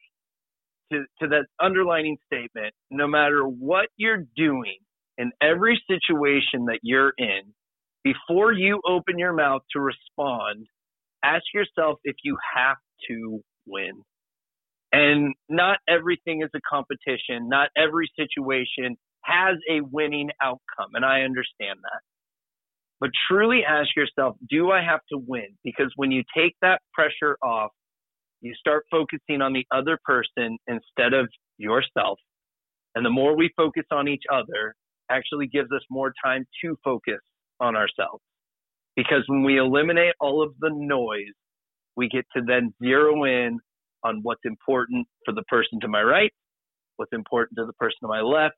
to, 0.92 1.04
to 1.22 1.28
that 1.30 1.46
underlining 1.60 2.18
statement. 2.28 2.74
No 2.92 3.08
matter 3.08 3.44
what 3.44 3.90
you're 3.98 4.24
doing, 4.36 4.78
in 5.20 5.32
every 5.42 5.80
situation 5.88 6.66
that 6.66 6.80
you're 6.82 7.14
in, 7.18 7.42
before 8.04 8.54
you 8.54 8.82
open 8.88 9.20
your 9.20 9.34
mouth 9.34 9.62
to 9.74 9.80
respond, 9.82 10.66
ask 11.24 11.44
yourself 11.54 12.00
if 12.06 12.16
you 12.24 12.38
have 12.56 12.78
to 13.10 13.42
win. 13.68 14.02
And 14.94 15.36
not 15.50 15.80
everything 15.88 16.42
is 16.42 16.50
a 16.56 16.60
competition. 16.68 17.50
Not 17.50 17.70
every 17.78 18.10
situation 18.18 18.98
has 19.24 19.58
a 19.70 19.82
winning 19.82 20.30
outcome. 20.42 20.96
And 20.96 21.06
I 21.06 21.22
understand 21.22 21.80
that. 21.84 22.02
But 23.02 23.12
truly 23.30 23.62
ask 23.68 23.90
yourself, 23.96 24.38
do 24.50 24.72
I 24.72 24.82
have 24.82 25.02
to 25.12 25.18
win? 25.18 25.58
Because 25.64 25.92
when 25.98 26.12
you 26.12 26.24
take 26.36 26.56
that 26.62 26.82
pressure 26.94 27.38
off, 27.44 27.72
you 28.42 28.54
start 28.56 28.86
focusing 28.90 29.42
on 29.42 29.52
the 29.52 29.66
other 29.70 30.00
person 30.06 30.58
instead 30.68 31.14
of 31.14 31.28
yourself. 31.58 32.20
And 32.96 33.06
the 33.06 33.10
more 33.10 33.36
we 33.36 33.52
focus 33.56 33.86
on 33.92 34.08
each 34.08 34.24
other, 34.32 34.76
actually 35.10 35.48
gives 35.48 35.72
us 35.72 35.82
more 35.90 36.14
time 36.24 36.46
to 36.64 36.78
focus 36.84 37.20
on 37.60 37.76
ourselves. 37.76 38.24
Because 38.96 39.24
when 39.28 39.44
we 39.44 39.58
eliminate 39.58 40.14
all 40.20 40.44
of 40.44 40.54
the 40.60 40.70
noise, 40.74 41.34
we 41.96 42.10
get 42.10 42.26
to 42.36 42.42
then 42.46 42.74
zero 42.84 43.24
in 43.24 43.60
on 44.04 44.20
what's 44.24 44.42
important 44.46 45.08
for 45.26 45.34
the 45.34 45.44
person 45.44 45.80
to 45.82 45.88
my 45.88 46.02
right, 46.02 46.32
what's 46.98 47.14
important 47.14 47.58
to 47.58 47.66
the 47.66 47.74
person 47.74 47.98
to 48.02 48.08
my 48.08 48.22
left, 48.22 48.56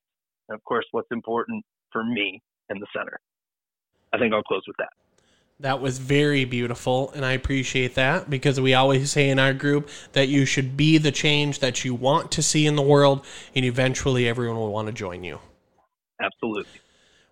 and 0.49 0.55
of 0.55 0.63
course, 0.63 0.85
what's 0.91 1.11
important 1.11 1.63
for 1.91 2.03
me 2.03 2.41
in 2.69 2.79
the 2.79 2.87
center. 2.95 3.19
I 4.13 4.17
think 4.17 4.33
I'll 4.33 4.43
close 4.43 4.63
with 4.67 4.77
that. 4.77 4.89
That 5.59 5.79
was 5.79 5.99
very 5.99 6.43
beautiful, 6.43 7.11
and 7.11 7.23
I 7.23 7.33
appreciate 7.33 7.93
that 7.95 8.29
because 8.29 8.59
we 8.59 8.73
always 8.73 9.11
say 9.11 9.29
in 9.29 9.37
our 9.37 9.53
group 9.53 9.89
that 10.13 10.27
you 10.27 10.45
should 10.45 10.75
be 10.75 10.97
the 10.97 11.11
change 11.11 11.59
that 11.59 11.85
you 11.85 11.93
want 11.93 12.31
to 12.31 12.41
see 12.41 12.65
in 12.65 12.75
the 12.75 12.81
world, 12.81 13.23
and 13.55 13.63
eventually 13.63 14.27
everyone 14.27 14.57
will 14.57 14.71
want 14.71 14.87
to 14.87 14.93
join 14.93 15.23
you. 15.23 15.39
Absolutely. 16.21 16.79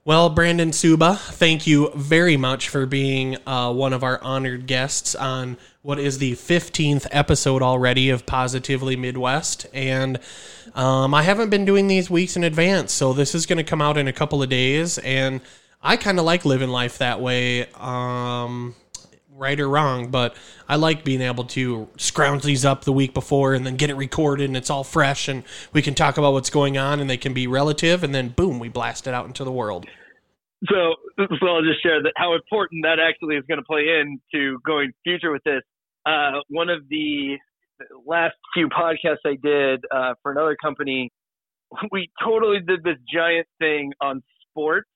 Well, 0.05 0.29
Brandon 0.29 0.73
Suba, 0.73 1.15
thank 1.15 1.67
you 1.67 1.91
very 1.93 2.37
much 2.37 2.69
for 2.69 2.85
being 2.85 3.37
uh, 3.45 3.71
one 3.71 3.93
of 3.93 4.03
our 4.03 4.19
honored 4.23 4.65
guests 4.65 5.13
on 5.13 5.57
what 5.81 5.99
is 5.99 6.17
the 6.17 6.33
15th 6.33 7.05
episode 7.11 7.61
already 7.61 8.09
of 8.09 8.25
Positively 8.25 8.95
Midwest. 8.95 9.67
And 9.73 10.19
um, 10.73 11.13
I 11.13 11.23
haven't 11.23 11.49
been 11.49 11.65
doing 11.65 11.87
these 11.87 12.09
weeks 12.09 12.35
in 12.37 12.43
advance, 12.43 12.91
so 12.91 13.13
this 13.13 13.35
is 13.35 13.45
going 13.45 13.57
to 13.57 13.63
come 13.63 13.81
out 13.81 13.97
in 13.97 14.07
a 14.07 14.13
couple 14.13 14.41
of 14.41 14.49
days. 14.49 14.97
And 14.99 15.41
I 15.81 15.97
kind 15.97 16.17
of 16.17 16.25
like 16.25 16.45
living 16.45 16.69
life 16.69 16.97
that 16.99 17.21
way. 17.21 17.67
Um, 17.75 18.75
right 19.39 19.59
or 19.59 19.69
wrong, 19.69 20.11
but 20.11 20.35
I 20.67 20.75
like 20.75 21.03
being 21.03 21.21
able 21.21 21.45
to 21.45 21.87
scrounge 21.97 22.43
these 22.43 22.65
up 22.65 22.83
the 22.83 22.91
week 22.91 23.13
before 23.13 23.53
and 23.53 23.65
then 23.65 23.77
get 23.77 23.89
it 23.89 23.95
recorded 23.95 24.49
and 24.49 24.57
it's 24.57 24.69
all 24.69 24.83
fresh 24.83 25.27
and 25.27 25.43
we 25.73 25.81
can 25.81 25.95
talk 25.95 26.17
about 26.17 26.33
what's 26.33 26.49
going 26.49 26.77
on 26.77 26.99
and 26.99 27.09
they 27.09 27.17
can 27.17 27.33
be 27.33 27.47
relative 27.47 28.03
and 28.03 28.13
then 28.13 28.29
boom, 28.29 28.59
we 28.59 28.69
blast 28.69 29.07
it 29.07 29.13
out 29.13 29.25
into 29.25 29.43
the 29.43 29.51
world. 29.51 29.87
So, 30.69 30.95
so 31.17 31.47
I'll 31.47 31.63
just 31.63 31.81
share 31.81 32.03
that 32.03 32.11
how 32.17 32.35
important 32.35 32.83
that 32.83 32.99
actually 32.99 33.37
is 33.37 33.45
going 33.47 33.59
to 33.59 33.65
play 33.65 33.85
into 34.01 34.59
going 34.65 34.91
future 35.03 35.31
with 35.31 35.43
this. 35.45 35.61
Uh, 36.05 36.41
one 36.49 36.69
of 36.69 36.81
the 36.89 37.37
last 38.05 38.35
few 38.53 38.67
podcasts 38.67 39.25
I 39.25 39.37
did 39.41 39.85
uh, 39.89 40.15
for 40.21 40.33
another 40.33 40.57
company, 40.61 41.11
we 41.91 42.09
totally 42.21 42.59
did 42.59 42.83
this 42.83 42.97
giant 43.11 43.47
thing 43.59 43.93
on 44.01 44.21
sports 44.49 44.89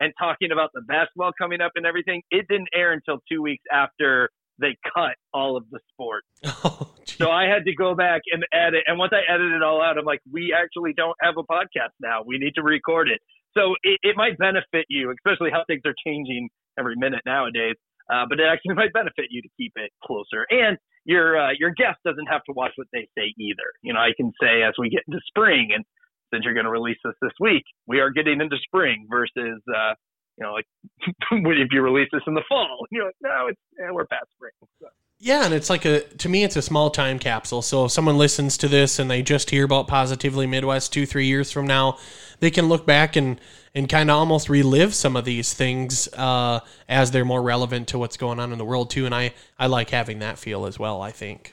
and 0.00 0.12
talking 0.18 0.52
about 0.52 0.70
the 0.74 0.82
basketball 0.82 1.32
coming 1.38 1.60
up 1.60 1.72
and 1.74 1.86
everything, 1.86 2.22
it 2.30 2.46
didn't 2.48 2.68
air 2.74 2.92
until 2.92 3.18
two 3.30 3.42
weeks 3.42 3.64
after 3.72 4.30
they 4.60 4.76
cut 4.94 5.14
all 5.32 5.56
of 5.56 5.64
the 5.70 5.80
sport. 5.92 6.24
Oh, 6.64 6.94
so 7.06 7.30
I 7.30 7.44
had 7.44 7.64
to 7.64 7.74
go 7.74 7.94
back 7.94 8.22
and 8.30 8.44
edit. 8.52 8.84
And 8.86 8.98
once 8.98 9.12
I 9.12 9.26
edited 9.32 9.54
it 9.54 9.62
all 9.62 9.82
out, 9.82 9.98
I'm 9.98 10.04
like, 10.04 10.20
we 10.30 10.54
actually 10.54 10.92
don't 10.92 11.16
have 11.20 11.34
a 11.38 11.42
podcast 11.42 11.94
now. 12.00 12.22
We 12.24 12.38
need 12.38 12.54
to 12.54 12.62
record 12.62 13.08
it. 13.08 13.20
So 13.56 13.74
it, 13.82 13.98
it 14.02 14.16
might 14.16 14.38
benefit 14.38 14.86
you, 14.88 15.10
especially 15.10 15.50
how 15.50 15.64
things 15.66 15.82
are 15.84 15.94
changing 16.06 16.48
every 16.78 16.94
minute 16.96 17.22
nowadays. 17.26 17.74
Uh, 18.12 18.24
but 18.28 18.38
it 18.38 18.46
actually 18.46 18.74
might 18.80 18.92
benefit 18.92 19.26
you 19.30 19.42
to 19.42 19.48
keep 19.56 19.72
it 19.76 19.90
closer. 20.04 20.46
And 20.50 20.78
your 21.04 21.38
uh, 21.38 21.52
your 21.58 21.70
guest 21.70 21.98
doesn't 22.04 22.26
have 22.26 22.44
to 22.44 22.52
watch 22.52 22.72
what 22.76 22.86
they 22.92 23.08
say 23.16 23.34
either. 23.38 23.68
You 23.82 23.94
know, 23.94 24.00
I 24.00 24.12
can 24.16 24.32
say 24.40 24.62
as 24.62 24.74
we 24.78 24.90
get 24.90 25.02
into 25.08 25.20
spring 25.26 25.70
and 25.74 25.84
since 26.32 26.44
you're 26.44 26.54
going 26.54 26.66
to 26.66 26.70
release 26.70 26.98
this 27.04 27.14
this 27.20 27.32
week, 27.40 27.64
we 27.86 28.00
are 28.00 28.10
getting 28.10 28.40
into 28.40 28.56
spring 28.64 29.06
versus, 29.08 29.60
uh, 29.68 29.94
you 30.36 30.44
know, 30.44 30.52
like 30.52 30.66
if 31.32 31.68
you 31.72 31.82
release 31.82 32.08
this 32.12 32.22
in 32.26 32.34
the 32.34 32.44
fall, 32.48 32.86
you're 32.90 33.06
like, 33.06 33.16
no, 33.22 33.48
it's 33.48 33.60
yeah, 33.78 33.90
we're 33.90 34.06
past 34.06 34.26
spring. 34.36 34.52
So. 34.80 34.88
Yeah, 35.20 35.44
and 35.44 35.52
it's 35.52 35.68
like 35.68 35.84
a 35.84 36.00
to 36.00 36.28
me, 36.28 36.44
it's 36.44 36.54
a 36.54 36.62
small 36.62 36.90
time 36.90 37.18
capsule. 37.18 37.60
So 37.60 37.86
if 37.86 37.90
someone 37.90 38.16
listens 38.16 38.56
to 38.58 38.68
this 38.68 39.00
and 39.00 39.10
they 39.10 39.22
just 39.22 39.50
hear 39.50 39.64
about 39.64 39.88
Positively 39.88 40.46
Midwest 40.46 40.92
two, 40.92 41.06
three 41.06 41.26
years 41.26 41.50
from 41.50 41.66
now, 41.66 41.98
they 42.38 42.52
can 42.52 42.68
look 42.68 42.86
back 42.86 43.16
and 43.16 43.40
and 43.74 43.88
kind 43.88 44.10
of 44.10 44.16
almost 44.16 44.48
relive 44.48 44.94
some 44.94 45.16
of 45.16 45.24
these 45.24 45.52
things 45.52 46.08
uh, 46.14 46.60
as 46.88 47.10
they're 47.10 47.24
more 47.24 47.42
relevant 47.42 47.88
to 47.88 47.98
what's 47.98 48.16
going 48.16 48.38
on 48.38 48.52
in 48.52 48.58
the 48.58 48.64
world 48.64 48.90
too. 48.90 49.06
And 49.06 49.14
I 49.14 49.34
I 49.58 49.66
like 49.66 49.90
having 49.90 50.20
that 50.20 50.38
feel 50.38 50.66
as 50.66 50.78
well. 50.78 51.02
I 51.02 51.10
think. 51.10 51.52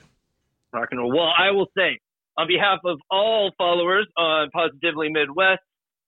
Rock 0.72 0.90
and 0.92 1.00
roll. 1.00 1.10
Well, 1.10 1.32
I 1.36 1.50
will 1.52 1.68
say 1.76 2.00
on 2.38 2.48
behalf 2.48 2.80
of 2.86 3.00
all 3.10 3.52
followers 3.58 4.08
on 4.18 4.50
Positively 4.52 5.10
Midwest, 5.10 5.62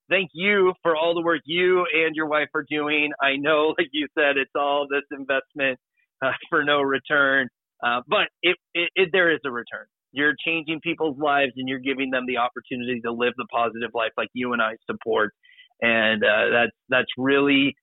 thank 0.09 0.29
you 0.33 0.73
for 0.83 0.95
all 0.95 1.13
the 1.15 1.21
work 1.21 1.41
you 1.45 1.85
and 1.93 2.15
your 2.15 2.27
wife 2.27 2.49
are 2.53 2.65
doing. 2.69 3.11
I 3.21 3.37
know, 3.37 3.73
like 3.77 3.89
you 3.91 4.07
said, 4.17 4.37
it's 4.37 4.51
all 4.55 4.87
this 4.89 5.03
investment 5.11 5.79
uh, 6.23 6.31
for 6.49 6.63
no 6.63 6.81
return, 6.81 7.47
uh, 7.85 8.01
but 8.07 8.27
it, 8.41 8.57
it, 8.73 8.89
it, 8.95 9.09
there 9.11 9.31
is 9.31 9.39
a 9.45 9.51
return. 9.51 9.85
You're 10.11 10.33
changing 10.45 10.79
people's 10.81 11.17
lives 11.19 11.51
and 11.57 11.67
you're 11.67 11.79
giving 11.79 12.09
them 12.09 12.25
the 12.27 12.37
opportunity 12.37 13.01
to 13.01 13.11
live 13.11 13.33
the 13.37 13.45
positive 13.51 13.91
life 13.93 14.11
like 14.17 14.29
you 14.33 14.53
and 14.53 14.61
I 14.61 14.75
support. 14.89 15.33
And 15.81 16.23
uh, 16.23 16.49
that's 16.51 16.71
that's 16.89 17.07
really, 17.17 17.75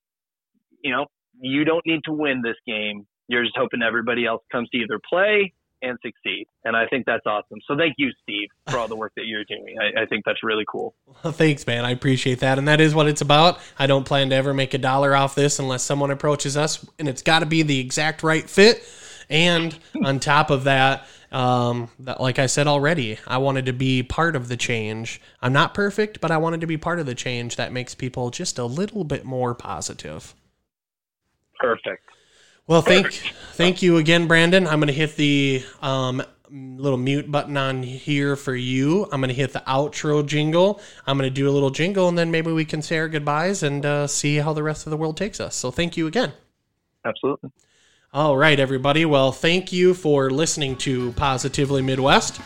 you 0.83 0.91
know, 0.91 1.07
you 1.41 1.65
don't 1.65 1.85
need 1.87 2.01
to 2.07 2.13
win 2.13 2.43
this 2.43 2.57
game. 2.67 3.07
You're 3.29 3.45
just 3.45 3.57
hoping 3.57 3.83
everybody 3.83 4.27
else 4.27 4.43
comes 4.51 4.69
to 4.71 4.79
either 4.79 4.99
play 5.09 5.53
and 5.85 5.99
succeed. 6.03 6.47
And 6.65 6.77
I 6.77 6.87
think 6.87 7.07
that's 7.07 7.27
awesome. 7.27 7.59
So 7.67 7.77
thank 7.77 7.95
you, 7.99 8.11
Steve, 8.23 8.49
for 8.69 8.79
all 8.79 8.89
the 8.89 8.97
work 8.97 9.13
that 9.17 9.27
you're 9.27 9.45
doing. 9.45 9.77
I, 9.81 10.03
I 10.03 10.07
think 10.07 10.25
that's 10.25 10.43
really 10.43 10.65
cool. 10.69 10.95
Well, 11.23 11.33
thanks, 11.33 11.67
man. 11.67 11.85
I 11.85 11.91
appreciate 11.91 12.41
that. 12.41 12.59
And 12.59 12.67
that 12.69 12.81
is 12.81 12.95
what 12.95 13.07
it's 13.07 13.21
about. 13.21 13.59
I 13.79 13.87
don't 13.87 14.05
plan 14.05 14.31
to 14.31 14.37
ever 14.37 14.55
make 14.55 14.75
a 14.75 14.79
dollar 14.79 15.15
off 15.15 15.35
this 15.35 15.59
unless 15.59 15.83
someone 15.83 16.11
approaches 16.11 16.57
us, 16.57 16.85
and 16.99 17.09
it's 17.09 17.23
got 17.23 17.41
to 17.41 17.47
be 17.47 17.63
the 17.63 17.79
exact 17.79 18.23
right 18.23 18.49
fit. 18.49 18.85
And 19.29 19.79
on 20.05 20.21
top 20.21 20.51
of 20.51 20.65
that, 20.65 21.07
um, 21.33 21.91
that, 22.01 22.21
like 22.21 22.39
I 22.39 22.47
said 22.47 22.67
already, 22.67 23.19
I 23.27 23.39
wanted 23.39 23.67
to 23.67 23.73
be 23.73 24.03
part 24.03 24.37
of 24.37 24.49
the 24.49 24.57
change. 24.57 25.21
I'm 25.43 25.53
not 25.53 25.75
perfect, 25.75 26.21
but 26.21 26.31
I 26.31 26.37
wanted 26.37 26.61
to 26.61 26.67
be 26.67 26.77
part 26.77 27.01
of 27.01 27.07
the 27.07 27.15
change 27.15 27.57
that 27.57 27.73
makes 27.73 27.95
people 27.95 28.31
just 28.31 28.59
a 28.59 28.65
little 28.65 29.05
bit 29.05 29.25
more 29.25 29.55
positive. 29.55 30.35
Perfect. 31.59 32.05
Well, 32.67 32.81
thank 32.81 33.13
thank 33.53 33.83
you 33.83 33.99
again, 33.99 34.27
Brandon. 34.27 34.67
I'm 34.67 34.81
going 34.81 34.89
to 34.89 34.95
hit 34.95 35.17
the 35.17 35.63
um, 35.83 36.23
little 36.51 36.97
mute 36.99 37.31
button 37.31 37.57
on 37.59 37.83
here 37.83 38.37
for 38.37 38.55
you. 38.55 39.05
I'm 39.13 39.21
going 39.21 39.29
to 39.29 39.35
hit 39.35 39.53
the 39.53 39.63
outro 39.67 40.25
jingle. 40.25 40.81
I'm 41.07 41.19
going 41.19 41.29
to 41.29 41.35
do 41.35 41.49
a 41.49 41.53
little 41.53 41.71
jingle, 41.71 42.09
and 42.09 42.17
then 42.17 42.31
maybe 42.31 42.53
we 42.53 42.65
can 42.65 42.81
say 42.81 42.97
our 42.99 43.09
goodbyes 43.09 43.63
and 43.63 43.85
uh, 43.85 44.07
see 44.07 44.37
how 44.37 44.55
the 44.55 44.63
rest 44.63 44.87
of 44.87 44.91
the 44.91 44.97
world 44.97 45.19
takes 45.19 45.41
us. 45.41 45.55
So, 45.55 45.71
thank 45.71 45.99
you 45.99 46.07
again. 46.07 46.33
Absolutely. 47.05 47.51
All 48.15 48.37
right, 48.37 48.59
everybody. 48.59 49.05
Well, 49.05 49.31
thank 49.31 49.73
you 49.73 49.93
for 49.93 50.31
listening 50.31 50.77
to 50.77 51.13
Positively 51.13 51.83
Midwest. 51.83 52.41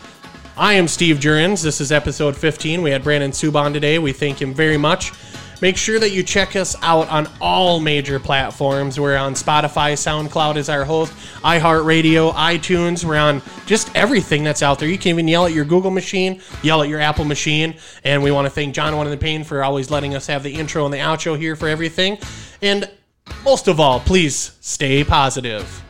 I 0.57 0.73
am 0.73 0.89
Steve 0.89 1.21
Jurens. 1.21 1.61
This 1.61 1.79
is 1.79 1.93
episode 1.93 2.35
15. 2.35 2.81
We 2.81 2.91
had 2.91 3.03
Brandon 3.03 3.31
Subban 3.31 3.71
today. 3.71 3.99
We 3.99 4.11
thank 4.11 4.41
him 4.41 4.53
very 4.53 4.77
much. 4.77 5.13
Make 5.61 5.75
sure 5.75 5.99
that 5.99 6.11
you 6.11 6.23
check 6.23 6.55
us 6.55 6.75
out 6.81 7.09
on 7.09 7.27
all 7.41 7.79
major 7.79 8.19
platforms. 8.19 8.99
We're 8.99 9.17
on 9.17 9.33
Spotify, 9.33 9.93
SoundCloud 9.93 10.55
is 10.55 10.69
our 10.69 10.85
host, 10.85 11.11
iHeartRadio, 11.43 12.33
iTunes. 12.33 13.03
We're 13.03 13.17
on 13.17 13.41
just 13.65 13.93
everything 13.95 14.43
that's 14.43 14.63
out 14.63 14.79
there. 14.79 14.87
You 14.87 14.97
can 14.97 15.09
even 15.09 15.27
yell 15.27 15.45
at 15.45 15.51
your 15.51 15.65
Google 15.65 15.91
machine, 15.91 16.41
yell 16.63 16.81
at 16.81 16.87
your 16.87 17.01
Apple 17.01 17.25
machine. 17.25 17.75
And 18.05 18.23
we 18.23 18.31
want 18.31 18.45
to 18.45 18.49
thank 18.49 18.73
John 18.73 18.95
One 18.95 19.05
in 19.05 19.11
the 19.11 19.17
Pain 19.17 19.43
for 19.43 19.63
always 19.63 19.91
letting 19.91 20.15
us 20.15 20.27
have 20.27 20.43
the 20.43 20.53
intro 20.53 20.85
and 20.85 20.93
the 20.93 20.99
outro 20.99 21.37
here 21.37 21.55
for 21.55 21.67
everything. 21.67 22.17
And 22.61 22.89
most 23.43 23.67
of 23.67 23.79
all, 23.79 23.99
please 23.99 24.53
stay 24.61 25.03
positive. 25.03 25.83